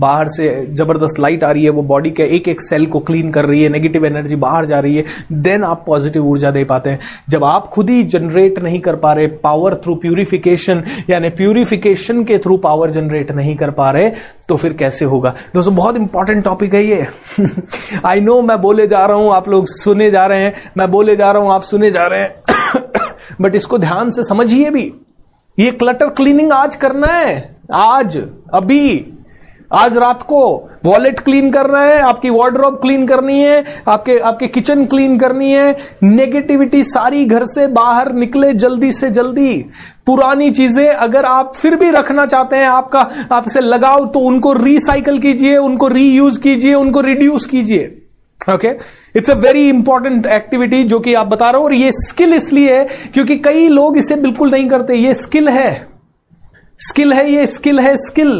बाहर 0.00 0.28
से 0.28 0.48
ज़बरदस्त 0.72 1.20
लाइट 1.20 1.44
आ 1.44 1.50
रही 1.50 1.64
है, 1.64 1.70
वो 1.70 1.82
बॉडी 1.84 2.10
के 2.10 2.24
एक 2.36 2.48
एक 2.48 2.60
सेल 2.60 2.86
को 2.86 3.00
क्लीन 3.00 3.30
कर 3.30 3.44
रही 3.44 3.62
है 3.62 3.68
नेगेटिव 3.68 4.06
एनर्जी 4.06 4.36
बाहर 4.38 4.66
जा 4.66 4.80
रही 4.80 4.96
है 4.96 5.04
देन 5.32 5.64
आप 5.64 5.84
पॉजिटिव 5.86 6.26
ऊर्जा 6.26 6.50
दे 6.50 6.64
पाते 6.64 6.90
हैं। 6.90 6.98
जब 7.28 7.44
आप 7.44 7.68
खुद 7.68 7.90
ही 7.90 8.02
जनरेट 8.06 8.58
नहीं 8.58 8.80
कर 8.80 8.96
पा 8.96 9.12
रहे 9.12 9.26
पावर 9.44 9.74
थ्रू 9.84 9.94
प्यूरिफिकेशन 9.96 10.82
यानी 11.10 11.30
प्यूरिफिकेशन 11.30 12.24
के 12.24 12.38
थ्रू 12.38 12.56
पावर 12.58 12.90
जनरेट 12.90 13.32
नहीं 13.32 13.56
कर 13.56 13.70
पा 13.70 13.90
रहे 13.90 14.10
तो 14.48 14.56
फिर 14.56 14.72
कैसे 14.80 15.04
होगा? 15.04 15.34
दोस्तों, 15.54 15.74
बहुत 15.74 15.96
इंपॉर्टेंट 15.96 16.44
टॉपिक 16.44 16.74
है 16.74 16.84
ये। 16.84 17.06
आई 18.04 18.20
नो 18.20 18.40
मैं 18.42 18.60
बोले 18.60 18.86
जा 18.86 19.04
रहा 19.06 19.16
हूँ, 19.16 19.32
आप 19.32 19.48
लोग 19.48 19.66
सुने 19.68 20.10
जा 20.10 20.26
रहे 20.26 20.42
हैं। 20.42 20.54
मैं 20.76 20.90
बोले 20.90 21.16
जा 21.16 21.30
रहा 21.32 21.42
हूँ, 21.42 21.52
आप 21.52 21.62
सुने 21.62 21.90
जा 21.90 22.06
रहे 22.06 22.20
हैं। 22.20 22.42
बट 23.40 23.54
इसको 23.54 23.78
ध्यान 23.78 24.10
से 24.10 24.24
समझिए 24.24 24.70
भी। 24.70 24.92
ये 25.58 25.70
क्लटर 25.70 26.08
क्लीनिंग 26.08 26.52
आज 26.52 26.76
करना 26.76 27.06
है। 27.06 27.56
आज, 27.72 28.18
अभी। 28.54 29.16
आज 29.72 29.96
रात 29.96 30.22
को 30.22 30.38
वॉलेट 30.84 31.20
क्लीन 31.20 31.50
करना 31.50 31.80
है, 31.80 32.00
आपकी 32.00 32.30
वार्ड्रोब 32.30 32.74
क्लीन 32.74 33.06
करनी 33.06 33.38
है, 33.40 33.64
आपके 33.88 34.18
आपके 34.18 34.46
किचन 34.48 34.84
क्लीन 34.84 35.18
करनी 35.18 35.52
है। 35.52 35.76
नेगेटिविटी 36.02 36.82
सारी 36.84 37.24
घर 37.24 37.44
से 37.44 37.66
बाहर 37.66 38.12
निकले 38.12 38.52
जल्दी 38.52 38.92
से 38.92 39.10
जल्दी। 39.10 39.66
पुरानी 40.10 40.50
चीज़ें 40.50 40.86
अगर 40.86 41.24
आप 41.24 41.52
फिर 41.56 41.74
भी 41.76 41.90
रखना 41.90 42.24
चाहते 42.26 42.56
हैं, 42.56 42.66
आपका 42.66 43.00
आपसे 43.32 43.60
लगाव 43.60 44.06
तो 44.06 44.20
उनको 44.20 44.52
रिसाइकल 44.54 45.18
कीजिए, 45.18 45.56
उनको 45.58 45.88
रीयूज 45.88 46.36
कीजिए, 46.38 46.74
उनको 46.74 47.00
रिड्यूस 47.00 47.46
कीजिए। 47.46 47.96
Okay 48.40 48.68
it's 49.16 49.30
a 49.30 49.34
very 49.36 49.68
important 49.68 50.26
activity 50.28 50.82
जो 50.84 50.98
कि 51.00 51.14
आप 51.14 51.26
बता 51.26 51.50
रहे 51.50 51.58
हो, 51.58 51.64
और 51.64 51.74
ये 51.74 51.92
स्किल 51.94 52.34
इसलिए 52.34 52.76
है 52.76 52.84
क्योंकि 53.14 53.36
कई 53.38 53.66
लोग 53.68 53.98
इसे 53.98 54.16
बिल्कुल 54.16 54.50
नहीं 54.50 54.68
करते, 54.68 54.94
ये 54.94 55.14
स्किल 55.14 55.48
है। 55.48 55.89
स्किल 56.80 57.12
है 57.12 57.30
ये, 57.30 57.46
स्किल 57.46 57.80
है 57.80 57.96
स्किल। 57.98 58.30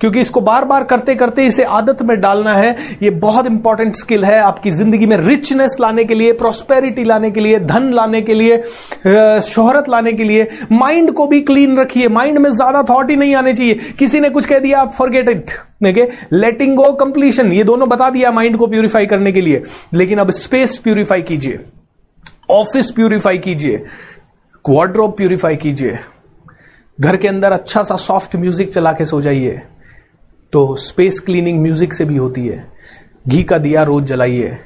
क्योंकि 0.00 0.20
इसको 0.20 0.40
बार 0.40 0.64
बार 0.64 0.84
करते 0.84 1.14
करते 1.14 1.44
इसे 1.46 1.64
आदत 1.64 2.00
में 2.02 2.20
डालना 2.20 2.54
है। 2.54 2.76
ये 3.02 3.10
बहुत 3.20 3.46
इंपॉर्टेंट 3.46 3.96
स्किल 3.96 4.24
है 4.24 4.38
आपकी 4.40 4.70
ज़िंदगी 4.70 5.06
में 5.06 5.16
रिचनेस 5.16 5.76
लाने 5.80 6.04
के 6.04 6.14
लिए 6.14 6.32
प्रोस्पेरिटी 6.32 7.04
लाने 7.04 7.30
के 7.30 7.40
लिए, 7.40 7.58
धन 7.60 7.92
लाने 7.92 8.20
के 8.22 8.34
लिए 8.34 8.56
शोहरत 9.42 9.88
लाने 9.88 10.12
के 10.12 10.24
लिए। 10.24 10.48
माइंड 10.72 11.10
को 11.12 11.26
भी 11.26 11.40
क्लीन 11.40 11.76
रखिए। 11.78 12.08
माइंड 12.08 12.38
में 12.38 12.50
ज़्यादा 12.50 12.82
थॉट 12.90 13.10
ही 13.10 13.16
नहीं 13.16 13.34
आने 13.34 13.52
चाहिए। 13.54 13.74
किसी 13.98 14.20
ने 14.20 14.30
कुछ 14.30 14.46
कह 14.46 14.58
दिया, 14.58 14.80
आप 14.80 14.92
फॉरगेट 14.92 15.28
इट 15.28 15.50
देखे 15.82 16.08
लेटिंग 16.32 16.76
गो 16.76 16.92
कंप्लीशन 16.94 17.52
ये 17.52 17.64
दोनों 17.64 17.88
बता 17.88 18.08
दिया 18.10 18.30
माइंड 18.32 18.56
को 18.56 18.66
प्यूरिफाई 18.66 19.06
करने 19.06 19.32
के 19.32 19.40
लिए। 19.40 19.62
लेकिन 19.94 20.18
अब 20.18 20.30
स्पेस 20.30 20.78
प्यूरिफाई 20.78 21.22
कीजिए। 21.22 21.60
ऑफ़िस 22.50 22.90
प्यूरिफाई 22.90 23.38
कीजिए। 23.38 23.76
क्वाड्रोप 24.64 25.16
प्यूरिफाई 25.16 25.56
कीजिए। 25.56 25.98
घर 27.00 27.16
के 27.16 27.28
अंदर 27.28 27.52
अच्छा 27.52 27.82
सा 27.82 27.96
सॉफ्ट 27.96 28.34
म्यूज़िक 28.36 28.72
चला 28.74 28.92
के 28.92 29.04
सो 29.04 29.20
जाइए 29.22 29.60
तो 30.52 30.76
स्पेस 30.76 31.20
क्लीनिंग 31.20 31.60
म्यूज़िक 31.62 31.94
से 31.94 32.04
भी 32.04 32.16
होती 32.16 32.46
है। 32.48 32.64
घी 33.28 33.42
का 33.42 33.58
दिया 33.58 33.82
रोज 33.82 34.04
जलाइए 34.04 34.58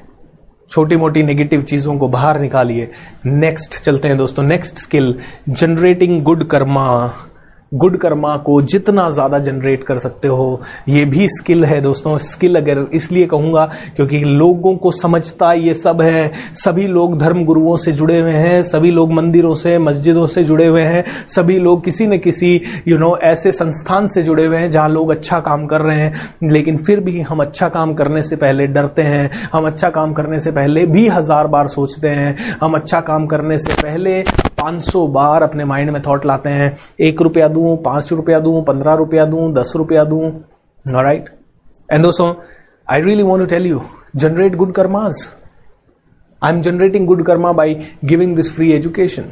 छोटी 0.71 0.95
मोटी 0.95 1.23
नेगेटिव 1.23 1.61
चीज़ों 1.61 1.97
को 1.97 2.07
बाहर 2.07 2.39
निकालिए। 2.39 2.89
नेक्स्ट 3.25 3.81
चलते 3.83 4.07
हैं 4.07 4.17
दोस्तों 4.17 4.43
next 4.43 4.77
skill 4.77 5.13
generating 5.49 6.21
good 6.23 6.43
karma 6.43 6.87
good 7.71 7.97
karma 7.97 8.35
को 8.37 8.61
जितना 8.63 9.09
ज़्यादा 9.11 9.39
जनरेट 9.39 9.83
कर 9.83 9.99
सकते 9.99 10.27
हो, 10.27 10.61
ये 10.89 11.03
भी 11.05 11.27
स्किल 11.29 11.65
है 11.65 11.79
दोस्तों। 11.81 12.17
स्किल 12.19 12.55
अगर 12.55 12.85
इसलिए 12.93 13.25
कहूँगा 13.27 13.65
क्योंकि 13.95 14.19
लोगों 14.19 14.75
को 14.75 14.91
समझता 14.91 15.51
ये 15.53 15.73
सब 15.73 16.01
है। 16.01 16.31
सभी 16.55 16.85
लोग 16.87 17.17
धर्म 17.19 17.43
गुरुओं 17.45 17.75
से 17.77 17.91
जुड़े 17.91 18.19
हुए 18.19 18.31
हैं, 18.31 18.61
सभी 18.63 18.91
लोग 18.91 19.11
मंदिरों 19.13 19.53
से, 19.55 19.77
मस्जिदों 19.79 20.25
से 20.27 20.43
जुड़े 20.43 20.67
हुए 20.67 20.81
हैं, 20.81 21.03
सभी 21.27 21.57
लोग 21.59 21.83
किसी 21.85 22.07
न 22.07 22.17
किसी 22.17 22.61
यू 22.87 22.97
नो 22.97 23.15
ऐसे 23.23 23.51
संस्थान 23.51 24.07
से 24.07 24.23
जुड़े 24.23 24.45
हुए 24.45 24.57
हैं 24.57 24.71
जहाँ 24.71 24.89
लोग 24.89 25.11
अच्छा 25.11 25.39
काम 25.41 25.65
कर 25.67 25.81
रहे 25.81 25.99
हैं। 25.99 26.13
लेकिन 26.43 26.77
फिर 26.77 26.99
भी 26.99 27.19
हम 27.21 27.39
अच्छा 27.39 27.69
काम 27.69 27.93
करने 27.93 28.23
से 28.23 28.35
पहले 28.35 28.67
डरते 28.67 29.01
हैं, 29.01 29.29
हम 29.53 29.67
अच्छा 29.67 29.89
काम 29.89 30.13
करने 30.13 30.39
से 30.39 30.51
पहले 30.51 30.85
भी 30.87 31.07
हज़ार 31.09 31.47
बार 31.47 31.67
सोचते 31.67 32.09
हैं, 32.09 32.35
हम 32.61 32.75
अच्छा 32.75 33.01
काम 33.01 33.25
करने 33.27 33.59
से 33.59 33.73
पहले 33.73 34.23
500 34.65 35.07
बार 35.13 35.43
अपने 35.43 35.65
माइंड 35.65 35.89
में 35.91 36.01
थॉट 36.01 36.25
लाते 36.25 36.49
हैं। 36.49 36.75
एक 37.07 37.21
रुपया 37.21 37.47
दू, 37.47 37.75
पाँच 37.85 38.11
रुपया 38.13 38.39
दू, 38.39 38.61
पंद्रह 38.61 38.93
रुपया 38.95 39.25
दू, 39.25 39.51
दस 39.53 39.73
रुपया 39.75 40.03
दू 40.03 40.21
राइट 40.85 41.29
एंड 41.91 42.03
दोस्तों 42.03 42.33
I 42.87 43.01
really 43.01 43.23
want 43.23 43.43
to 43.43 43.49
tell 43.49 43.65
you 43.67 43.81
generate 44.15 44.55
good 44.55 44.71
karmas 44.73 45.27
I 46.41 46.53
am 46.53 46.61
generating 46.61 47.07
good 47.07 47.25
karma 47.25 47.51
by 47.53 47.75
giving 48.05 48.35
this 48.35 48.55
free 48.55 48.71
education 48.71 49.31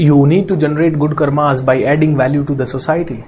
you 0.00 0.24
need 0.26 0.48
to 0.48 0.56
generate 0.56 0.96
good 0.96 1.14
karmas 1.14 1.60
by 1.60 1.82
adding 1.92 2.16
value 2.16 2.42
to 2.44 2.54
the 2.54 2.64
society 2.66 3.22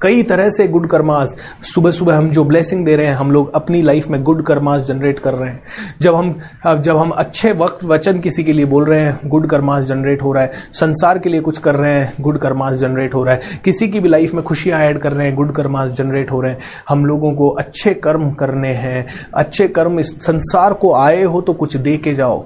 कई 0.00 0.22
तरह 0.22 0.48
से 0.50 0.66
good 0.68 0.86
karmas 0.88 1.34
सुबह 1.64 1.90
सुबह 1.90 2.16
हम 2.16 2.28
जो 2.30 2.44
blessing 2.44 2.84
दे 2.84 2.96
रहे 2.96 3.06
हैं, 3.06 3.14
हम 3.14 3.30
लोग 3.30 3.54
अपनी 3.54 3.80
लाइफ 3.82 4.08
में 4.08 4.22
गुड 4.22 4.42
कर्मास 4.42 4.82
जनरेट 4.82 5.18
कर 5.18 5.34
रहे 5.34 5.50
हैं। 5.50 5.62
जब 6.00 6.14
हम 6.14 6.80
जब 6.80 6.96
हम 6.96 7.10
अच्छे 7.10 7.52
वक्त, 7.52 7.84
वचन 7.84 8.18
किसी 8.20 8.44
के 8.44 8.52
लिए 8.52 8.64
बोल 8.64 8.84
रहे 8.84 9.00
हैं 9.00 9.18
गुड 9.26 9.48
कर्मास 9.50 9.84
जनरेट 9.84 10.22
हो 10.22 10.32
रहा 10.32 10.42
है। 10.42 10.52
संसार 10.72 11.18
के 11.18 11.28
लिए 11.28 11.40
कुछ 11.40 11.58
कर 11.58 11.74
रहे 11.74 11.92
हैं 11.92 12.12
गुड 12.20 12.38
कर्मास 12.38 12.74
जनरेट 12.74 13.14
हो 13.14 13.24
रहा 13.24 13.34
है। 13.34 13.60
किसी 13.64 13.88
की 13.88 14.00
भी 14.00 14.08
लाइफ 14.08 14.34
में 14.34 14.42
खुशियाँ 14.44 14.80
ऐड 14.80 14.98
कर 14.98 15.12
रहे 15.12 15.26
हैं 15.26 15.36
गुड 15.36 15.52
कर्मास 15.52 15.90
जनरेट 15.90 16.30
हो 16.30 16.40
रहे 16.40 16.52
हैं। 16.52 16.60
हम 16.88 17.06
लोगों 17.06 17.32
को 17.34 17.48
अच्छे 17.50 17.94
कर्म 17.94 18.30
करने 18.30 18.72
हैं। 18.74 19.06
अच्छे 19.34 19.68
कर्म 19.68 20.00
इस 20.00 20.14
संसार 20.22 20.72
को 20.72 20.94
आए 20.94 21.22
हो 21.22 21.40
तो 21.40 21.52
कुछ 21.54 21.76
दे 21.76 21.96
के 21.96 22.14
जाओ। 22.14 22.44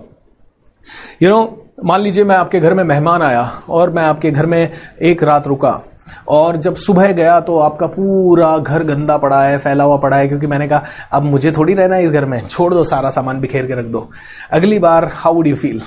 यू 1.22 1.30
नो 1.30 1.66
मान 1.84 2.00
लीजिए 2.00 2.24
मैं 2.24 2.36
आपके 2.36 2.60
घर 2.60 2.74
में 2.74 2.84
मेहमान 2.84 3.22
आया 3.22 3.50
और 3.68 3.90
मैं 3.90 4.02
आपके 4.02 4.30
घर 4.30 4.46
में 4.46 4.70
एक 5.02 5.22
रात 5.22 5.46
रुका। 5.46 5.80
और 6.28 6.56
जब 6.56 6.74
सुबह 6.76 7.12
गया 7.12 7.38
तो 7.40 7.58
आपका 7.58 7.86
पूरा 7.86 8.56
घर 8.58 8.82
गंदा 8.84 9.16
पड़ा 9.16 9.42
है, 9.42 9.58
फैला 9.58 9.84
हुआ 9.84 9.96
पड़ा 9.96 10.16
है, 10.16 10.28
क्योंकि 10.28 10.46
मैंने 10.46 10.68
कहा, 10.68 10.84
अब 11.12 11.22
मुझे 11.22 11.52
थोड़ी 11.52 11.74
रहना 11.74 11.96
है 11.96 12.04
इस 12.04 12.10
घर 12.10 12.24
में, 12.24 12.40
छोड़ 12.48 12.72
दो 12.74 12.84
सारा 12.84 13.10
सामान 13.10 13.40
बिखेर 13.40 13.66
के 13.66 13.74
रख 13.74 13.86
दो। 13.86 14.08
अगली 14.52 14.78
बार 14.78 15.10
हाउ 15.14 15.34
वुड 15.34 15.46
यू 15.46 15.56
फील 15.56 15.82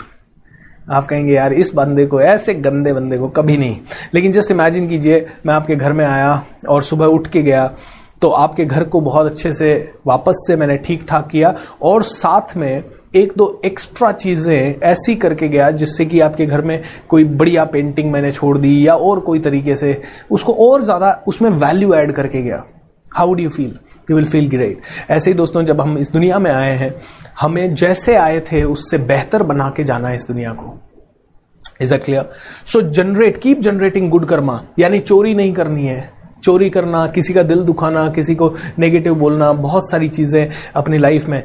आप 0.91 1.05
कहेंगे, 1.07 1.33
यार, 1.33 1.53
इस 1.53 1.73
बंदे 1.75 2.05
को, 2.05 2.21
ऐसे 2.21 2.53
गंदे 2.53 2.93
बंदे 2.93 3.17
को 3.17 3.27
कभी 3.29 3.57
नहीं। 3.57 3.77
लेकिन 4.13 4.31
जस्ट 4.31 4.51
इमेजिन 4.51 4.87
कीजिए, 4.87 5.25
मैं 5.45 5.53
आपके 5.53 5.75
घर 5.75 5.93
में 5.93 6.05
आया 6.05 6.43
और 6.69 6.83
सुबह 6.83 7.05
उठ 7.07 7.27
के 7.27 7.43
गया 7.43 7.71
तो 8.21 8.29
आपके 8.29 8.65
घर 8.65 8.83
को 8.83 8.99
बहुत 9.01 9.25
अच्छे 9.25 9.51
से, 9.53 9.93
वापस 10.07 10.43
से 10.47 10.55
मैंने 10.55 10.75
ठीक 10.77 11.05
ठाक 11.09 11.27
किया 11.27 11.53
और 11.81 12.03
साथ 12.03 12.55
में 12.57 12.83
एक 13.13 13.33
दो 13.37 13.61
एक्स्ट्रा 13.65 14.11
चीज़ें 14.11 14.79
ऐसी 14.81 15.15
करके 15.15 15.47
गया 15.47 15.69
जिससे 15.71 16.05
कि 16.05 16.19
आपके 16.19 16.45
घर 16.45 16.61
में 16.61 16.81
कोई 17.09 17.23
बढ़िया 17.23 17.65
पेंटिंग 17.65 18.11
मैंने 18.11 18.31
छोड़ 18.31 18.57
दी 18.57 18.87
या 18.87 18.95
और 18.95 19.19
कोई 19.19 19.39
तरीके 19.39 19.75
से 19.75 20.01
उसको 20.31 20.53
और 20.61 20.83
ज़्यादा 20.83 21.11
उसमें 21.27 21.49
वैल्यू 21.49 21.93
ऐड 21.93 22.11
करके 22.11 22.41
गया। 22.41 22.63
How 23.11 23.33
do 23.33 23.43
you 23.43 23.49
feel 23.49 23.77
you 24.09 24.15
will 24.15 24.25
feel 24.25 24.49
great 24.49 24.81
ऐसे 25.09 25.31
ही 25.31 25.35
दोस्तों, 25.35 25.63
जब 25.63 25.81
हम 25.81 25.97
इस 25.97 26.11
दुनिया 26.11 26.39
में 26.39 26.51
आए 26.51 26.71
हैं, 26.71 26.93
हमें 27.39 27.75
जैसे 27.75 28.15
आए 28.15 28.39
थे, 28.41 28.63
उससे 28.63 28.97
बेहतर 28.97 29.43
बना 29.43 29.69
के 29.77 29.83
जाना 29.83 30.07
है 30.07 30.15
इस 30.15 30.27
दुनिया 30.27 30.53
को। 30.53 30.77
Is 31.81 31.93
a 31.93 31.97
clear 31.97 32.29
so 32.65 32.81
generate 32.81 33.37
keep 33.37 33.59
generating 33.59 34.09
good 34.09 34.25
karma 34.25 34.59
यानी 34.79 34.99
चोरी 35.01 35.33
नहीं 35.33 35.53
करनी 35.53 35.87
है। 35.87 36.11
चोरी 36.43 36.69
करना, 36.69 37.05
किसी 37.07 37.33
का 37.33 37.43
दिल 37.43 37.63
दुखाना, 37.63 38.09
किसी 38.09 38.35
को 38.35 38.53
नेगेटिव 38.79 39.15
बोलना, 39.15 39.51
बहुत 39.53 39.89
सारी 39.91 40.09
चीज़ें 40.09 40.49
अपनी 40.75 40.97
लाइफ 40.97 41.27
में 41.27 41.43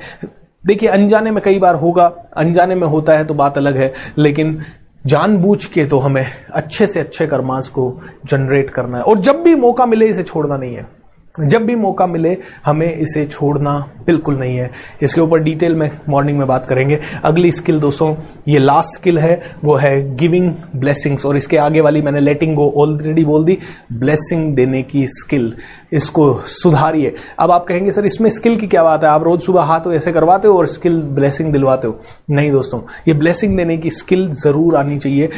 देखिए, 0.66 0.88
अनजाने 0.88 1.30
में 1.30 1.42
कई 1.44 1.58
बार 1.58 1.74
होगा, 1.74 2.12
अनजाने 2.36 2.74
में 2.74 2.86
होता 2.86 3.12
है 3.12 3.24
तो 3.24 3.34
बात 3.34 3.58
अलग 3.58 3.76
है, 3.76 3.92
लेकिन 4.18 4.62
जानबूझ 5.06 5.64
के 5.64 5.84
तो 5.84 5.98
हमें 5.98 6.26
अच्छे 6.52 6.86
से 6.86 7.00
अच्छे 7.00 7.26
कर्मास 7.26 7.68
को 7.68 8.00
जनरेट 8.26 8.70
करना 8.70 8.98
है। 8.98 9.02
और 9.02 9.18
जब 9.18 9.42
भी 9.42 9.54
मौका 9.54 9.86
मिले, 9.86 10.06
इसे 10.06 10.22
छोड़ना 10.22 10.56
नहीं 10.56 10.74
है। 10.74 10.97
जब 11.40 11.64
भी 11.64 11.74
मौका 11.74 12.06
मिले, 12.06 12.36
हमें 12.64 12.94
इसे 12.94 13.24
छोड़ना 13.26 13.78
बिल्कुल 14.06 14.38
नहीं 14.38 14.56
है। 14.56 14.70
इसके 15.02 15.20
ऊपर 15.20 15.38
डिटेल 15.38 15.74
में 15.74 15.90
मॉर्निंग 16.08 16.38
में 16.38 16.46
बात 16.48 16.66
करेंगे। 16.66 16.98
अगली 17.24 17.52
स्किल 17.52 17.80
दोस्तों, 17.80 18.14
ये 18.48 18.58
लास्ट 18.58 18.94
स्किल 18.94 19.18
है, 19.18 19.40
वो 19.64 19.74
है 19.76 20.16
गिविंग 20.16 20.52
ब्लेसिंग्स 20.76 21.26
और 21.26 21.36
इसके 21.36 21.56
आगे 21.56 21.80
वाली 21.80 22.02
मैंने 22.02 22.20
लेटिंग 22.20 22.54
गो 22.56 22.72
ऑलरेडी 22.76 23.24
बोल 23.24 23.44
दी 23.44 23.58
ब्लेसिंग 23.92 24.54
देने 24.56 24.82
की 24.82 25.06
स्किल 25.10 25.52
इसको 25.92 26.32
सुधारिए। 26.46 27.14
अब 27.38 27.50
आप 27.50 27.64
कहेंगे, 27.64 27.90
सर, 27.90 28.06
इसमें 28.06 28.30
स्किल 28.30 28.56
की 28.56 28.66
क्या 28.66 28.82
बात 28.84 29.04
है? 29.04 29.10
आप 29.10 29.22
रोज 29.22 29.40
सुबह 29.40 29.62
हाथ 29.62 29.86
ऐसे 29.88 30.12
करवाते 30.12 30.48
हो 30.48 30.58
और 30.58 30.66
स्किल 30.66 31.00
ब्लेसिंग 31.02 31.52
दिलवाते 31.52 31.88
हो? 31.88 32.00
नहीं 32.30 32.50
दोस्तों, 32.52 32.80
ये 33.08 33.14
ब्लेसिंग 33.14 33.56
देने 33.56 33.76
की 33.76 33.90
स्किल 33.90 34.28
ज़रूर 34.34 34.76
आनी 34.76 34.98
चाहिए। 34.98 35.30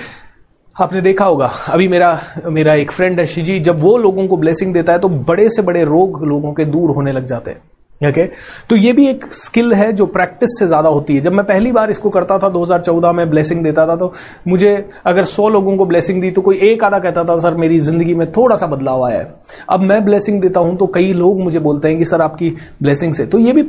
आपने 0.81 1.01
देखा 1.01 1.24
होगा, 1.24 1.51
अभी 1.69 1.89
मेरा 1.89 2.19
मेरा 2.48 2.74
एक 2.74 2.90
फ्रेंड 2.93 3.20
है 3.20 3.27
शिजी, 3.28 3.59
जब 3.61 3.81
वो 3.81 3.97
लोगों 3.98 4.27
को 4.27 4.36
ब्लेसिंग 4.36 4.73
देता 4.74 4.93
है 4.93 4.98
तो 4.98 5.09
बड़े 5.09 5.48
से 5.51 5.62
बड़े 5.62 5.85
रोग 5.86 6.24
लोगों 6.24 6.52
के 6.52 6.65
दूर 6.66 6.90
होने 6.90 7.12
लग 7.12 7.27
जाते 7.27 7.51
हैं 7.51 7.62
ओके? 8.01 8.24
तो 8.69 8.77
ये 8.77 8.93
भी 8.93 9.07
एक 9.09 9.24
स्किल 9.35 9.73
है 9.74 9.93
जो 9.93 10.05
प्रैक्टिस 10.09 10.51
से 10.59 10.66
ज़्यादा 10.66 10.89
होती 10.89 11.15
है। 11.15 11.20
जब 11.20 11.32
मैं 11.32 11.44
पहली 11.47 11.73
बार 11.73 11.90
इसको 11.90 12.11
करता 12.11 12.39
था 12.39 12.48
2014 12.51 13.12
में 13.12 13.28
ब्लेसिंग 13.31 13.62
देता 13.65 13.86
था 13.86 13.97
तो 13.97 14.12
मुझे 14.48 14.73
अगर 15.07 15.24
100 15.24 15.48
लोगों 15.48 15.77
को 15.77 15.86
ब्लेसिंग 15.86 16.20
दी 16.23 16.31
तो 16.31 16.43
कोई 16.43 16.59
एक 16.61 16.85
आधा 16.85 16.98
कहता 16.98 17.24
था, 17.24 17.39
सर, 17.39 17.55
मेरी 17.55 17.78
ज़िंदगी 17.81 18.15
में 18.15 18.31
थोड़ा 18.32 18.57
सा 18.57 18.66
बदलाव 18.66 19.05
आया 19.05 19.19
है। 19.19 19.35
अब 19.69 19.81
मैं 19.82 20.05
ब्लेसिंग 20.05 20.40
देता 20.43 20.61
हूँ 20.61 20.77
तो 20.77 20.86
कई 20.86 21.12
लोग 21.12 21.40
मुझे 21.40 21.59
बोलते 21.61 21.89
हैं 21.89 21.98
कि, 21.98 22.05
सर, 22.05 22.20
आपकी 22.20 22.51
ब्लेसिंग 22.82 23.15
से। 23.15 23.27
तो 23.27 23.39
ये 23.39 23.52
भी 23.52 23.65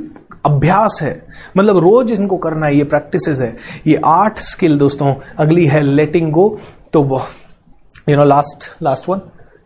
अभ्यास 0.46 1.00
है। 1.02 1.22
मतलब 1.58 1.78
रोज 1.80 2.12
इनको 2.12 2.38
करना 2.38 2.66
है 2.66 2.76
ये 2.78 2.84
प्रैक्टिस 2.86 3.42
है। 3.42 3.56
ये 3.88 4.02
आठ 4.06 4.40
स्किल 4.42 4.78
दोस्तों, 4.78 5.14
अगली 5.40 5.68
है 5.68 5.82
लेटिंग 5.82 6.32
गो 6.32 6.58
तो 6.94 7.04
you 8.10 8.16
know 8.18 8.24
last 8.24 8.72
last 8.84 9.10
one 9.10 9.22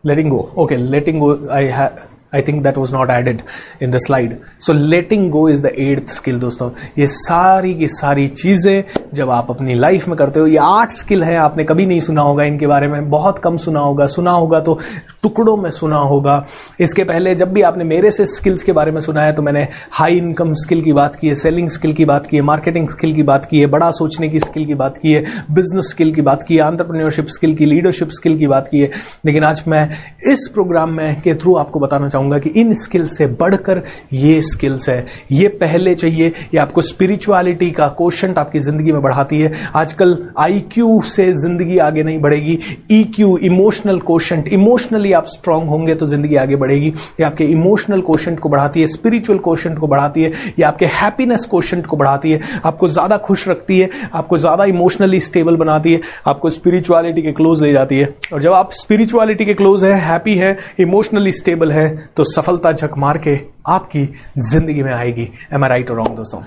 letting 0.07 0.27
go. 0.31 0.39
Okay, 0.63 0.77
letting 0.89 1.21
go, 1.21 1.29
i 1.51 1.63
have 1.77 2.03
I 2.35 2.41
think 2.41 2.61
that 2.63 2.77
was 2.77 2.93
not 2.93 3.09
added 3.11 3.41
in 3.81 3.91
the 3.91 3.97
slide 3.97 4.35
so 4.61 4.73
letting 4.73 5.29
go 5.31 5.47
is 5.49 5.61
the 5.63 5.71
eighth 5.79 6.09
skill 6.11 6.39
दोस्तों. 6.39 6.69
ये 6.97 7.07
सारी 7.07 7.73
की 7.75 7.87
सारी 7.87 8.27
चीज़ें 8.27 8.83
जब 9.13 9.29
आप 9.29 9.51
अपनी 9.51 9.75
लाइफ 9.75 10.07
में 10.07 10.17
करते 10.17 10.39
हो, 10.39 10.47
ये 10.47 10.57
आठ 10.57 10.91
स्किल 10.91 11.23
है, 11.23 11.35
आपने 11.37 11.63
कभी 11.63 11.85
नहीं 11.85 11.99
सुना 11.99 12.21
होगा 12.21 12.43
इनके 12.43 12.67
बारे 12.67 12.87
में, 12.87 13.09
बहुत 13.09 13.39
कम 13.39 13.57
सुना 13.57 13.79
होगा 13.79 14.07
सुना 14.07 14.31
होगा 14.31 14.59
तो 14.59 14.77
टुकड़ों 15.25 15.55
में 15.57 15.69
सुना 15.71 15.97
होगा। 15.97 16.35
इसके 16.79 17.03
पहले 17.03 17.33
जब 17.35 17.51
भी 17.53 17.61
आपने 17.63 17.83
मेरे 17.85 18.11
से 18.11 18.25
स्किल्स 18.27 18.63
के 18.63 18.71
बारे 18.71 18.91
में 18.91 18.99
सुना 19.01 19.21
है 19.21 19.33
तो 19.33 19.41
मैंने 19.41 19.67
हाई 19.91 20.17
इनकम 20.17 20.53
स्किल 20.55 20.81
की 20.83 20.93
बात 20.93 21.15
की 21.15 21.27
है 21.27 21.35
सेलिंग 21.35 21.69
स्किल 21.69 21.93
की 21.93 22.05
बात 22.05 22.27
की 22.27 22.37
है 22.37 22.41
मार्केटिंग 22.43 22.89
स्किल 22.89 23.13
की 23.15 23.23
बात 23.23 23.45
की 23.45 23.59
है, 23.59 23.67
बड़ा 23.67 23.89
सोचने 23.93 24.29
की 24.29 24.39
स्किल 24.39 24.65
की 24.65 24.75
बात 24.75 24.97
की 24.97 25.13
है 25.13 25.23
बिज़नेस 25.51 25.89
स्किल 25.89 26.13
की 26.15 26.21
बात 26.21 26.43
की 26.43 26.55
है 26.55 26.61
आंट्रप्रन्योरशिप 26.61 27.27
स्किल 27.29 27.55
की 27.55 27.65
लीडरशिप 27.65 28.09
स्किल 28.11 28.37
की 28.39 28.47
बात 28.47 28.67
की 28.67 28.79
है। 28.79 28.89
लेकिन 29.25 29.43
आज 29.43 29.63
मैं 29.67 29.89
इस 30.27 30.47
प्रोग्राम 30.53 30.91
में 30.91 31.21
के 31.21 31.33
थ्रू 31.35 31.55
आपको 31.55 31.79
बताना 31.79 32.07
चाहूँगा 32.07 32.39
कि 32.39 32.49
इन 32.51 32.73
स्किल 32.75 33.07
से 33.07 33.27
बढ़कर 33.35 33.81
ये 34.13 34.41
स्किल्स 34.43 34.89
है। 34.89 35.05
ये 35.31 35.47
पहले 35.57 35.95
चाहिए, 35.95 36.27
ये 36.27 36.59
आपको 36.59 36.81
स्पिरिचुअलिटी 36.83 37.71
का 37.71 37.87
क्वेश्चन 37.97 38.33
आपकी 38.37 38.59
ज़िंदगी 38.59 38.91
में 38.91 39.01
बढ़ाती 39.01 39.39
है। 39.41 39.51
आजकल 39.75 40.17
आईक्यू 40.39 41.01
से 41.05 41.31
ज़िंदगी 41.35 41.77
आगे 41.79 42.03
नहीं 42.03 42.19
बढ़ेगी। 42.21 42.57
E 42.91 43.03
Q 43.15 43.37
emotional 43.39 43.99
question 44.01 44.43
emotionally 44.53 45.13
आप 45.15 45.27
स्ट्रांग 45.27 45.69
होंगे 45.69 45.95
तो 45.95 46.05
ज़िंदगी 46.07 46.35
आगे 46.37 46.55
बढ़ेगी। 46.55 46.87
ये 46.87 47.23
आपके 47.23 47.43
इमोशनल 47.45 48.01
क्वेश्चन 48.01 48.35
को 48.35 48.49
बढ़ाती 48.49 48.81
है 48.81 48.87
स्पिरिचुअल 48.87 49.39
क्वेश्चन 49.39 49.75
को 49.75 49.87
बढ़ाती 49.87 50.23
है, 50.23 50.31
ये 50.31 50.63
आपके 50.63 50.85
हैप्पीनेस 50.93 51.45
क्वेश्चन 51.51 51.81
को 51.83 51.97
बढ़ाती 51.97 52.31
है। 52.31 52.39
आपको 52.65 52.87
ज़्यादा 52.89 53.17
खुश 53.19 53.47
रखती 53.47 53.79
है, 53.79 53.89
आपको 54.13 54.37
ज़्यादा 54.37 54.65
इमोशनली 54.65 55.19
स्टेबल 55.21 55.55
बनाती 55.57 55.93
है, 55.93 56.01
आपको 56.27 56.49
स्पिरिचुअलिटी 56.49 57.21
के 57.21 57.31
क्लोज 57.31 57.61
ले 57.63 57.71
जाती 57.73 57.99
है। 57.99 58.13
और 58.33 58.41
जब 58.41 58.53
आप 58.53 58.71
स्पिरिचुअलिटी 58.73 59.45
के 59.45 59.53
क्लोज 59.53 59.83
है 59.83 59.93
हैप्पी 60.01 60.35
है 60.37 60.57
इमोशनली 60.79 61.31
स्टेबल 61.33 61.71
है 61.71 61.87
तो 62.17 62.23
सफलता 62.25 62.71
झक 62.71 62.97
मार 62.97 63.17
के 63.17 63.39
आपकी 63.67 64.03
ज़िंदगी 64.41 64.83
में 64.83 64.93
आएगी। 64.93 65.29
एम 65.53 65.63
आई 65.63 65.69
राइट 65.69 65.91
और 65.91 65.97
रॉन्ग 65.97 66.15
दोस्तों? 66.17 66.41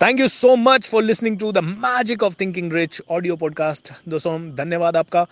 Thank 0.00 0.20
you 0.20 0.28
so 0.28 0.54
much 0.58 0.88
for 0.90 1.02
listening 1.02 1.38
to 1.38 1.50
the 1.52 1.58
magic 1.58 2.22
of 2.22 2.34
thinking 2.40 2.72
rich 2.72 3.00
audio 3.10 3.36
podcast 3.36 3.92
दोस्तों, 4.08 4.38
धन्यवाद 4.54 4.96
आपका। 4.96 5.26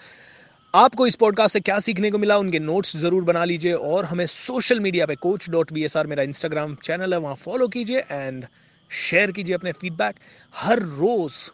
आपको 0.75 1.07
इस 1.07 1.15
पॉडकास्ट 1.17 1.53
से 1.53 1.61
क्या 1.61 1.79
सीखने 1.81 2.11
को 2.11 2.19
मिला, 2.19 2.37
उनके 2.39 2.59
नोट्स 2.59 2.97
ज़रूर 2.97 3.25
बना 3.25 3.45
लीजिए 3.45 3.73
और 3.73 4.05
हमें 4.05 4.27
सोशल 4.27 4.81
मीडिया 4.81 5.07
पे 5.07 5.15
coach 5.17 5.49
dot 5.51 5.73
B 5.73 5.85
S 5.85 5.97
R 5.97 6.07
मेरा 6.07 6.23
इंस्टाग्राम 6.23 6.75
चैनल 6.75 7.13
है, 7.13 7.19
वहाँ 7.21 7.35
फॉलो 7.35 7.69
कीजिए 7.69 7.99
एंड 8.01 8.45
शेयर 8.91 9.33
कीजिए 9.33 9.55
अपने 9.55 9.73
फीडबैक 9.73 10.17
हर 10.55 10.79
रोज 10.79 11.51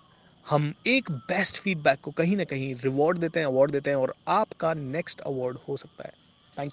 हम 0.47 0.73
एक 0.87 1.11
बेस्ट 1.11 1.57
फीडबैक 1.57 2.01
को 2.03 2.11
कहीं 2.11 2.37
ना 2.37 2.45
कहीं 2.45 2.75
रिवॉर्ड 2.75 3.19
देते 3.19 3.41
हैं 3.41 3.47
अवार्ड 3.47 3.71
देते 3.71 3.91
हैं 3.91 3.97
और 3.97 4.15
आपका 4.29 4.75
नेक्स्ट 4.75 5.21
अवार्ड 5.21 5.59
हो 5.69 5.77
सकता 5.77 6.05
है। 6.05 6.13
Thank 6.53 6.67
you 6.67 6.71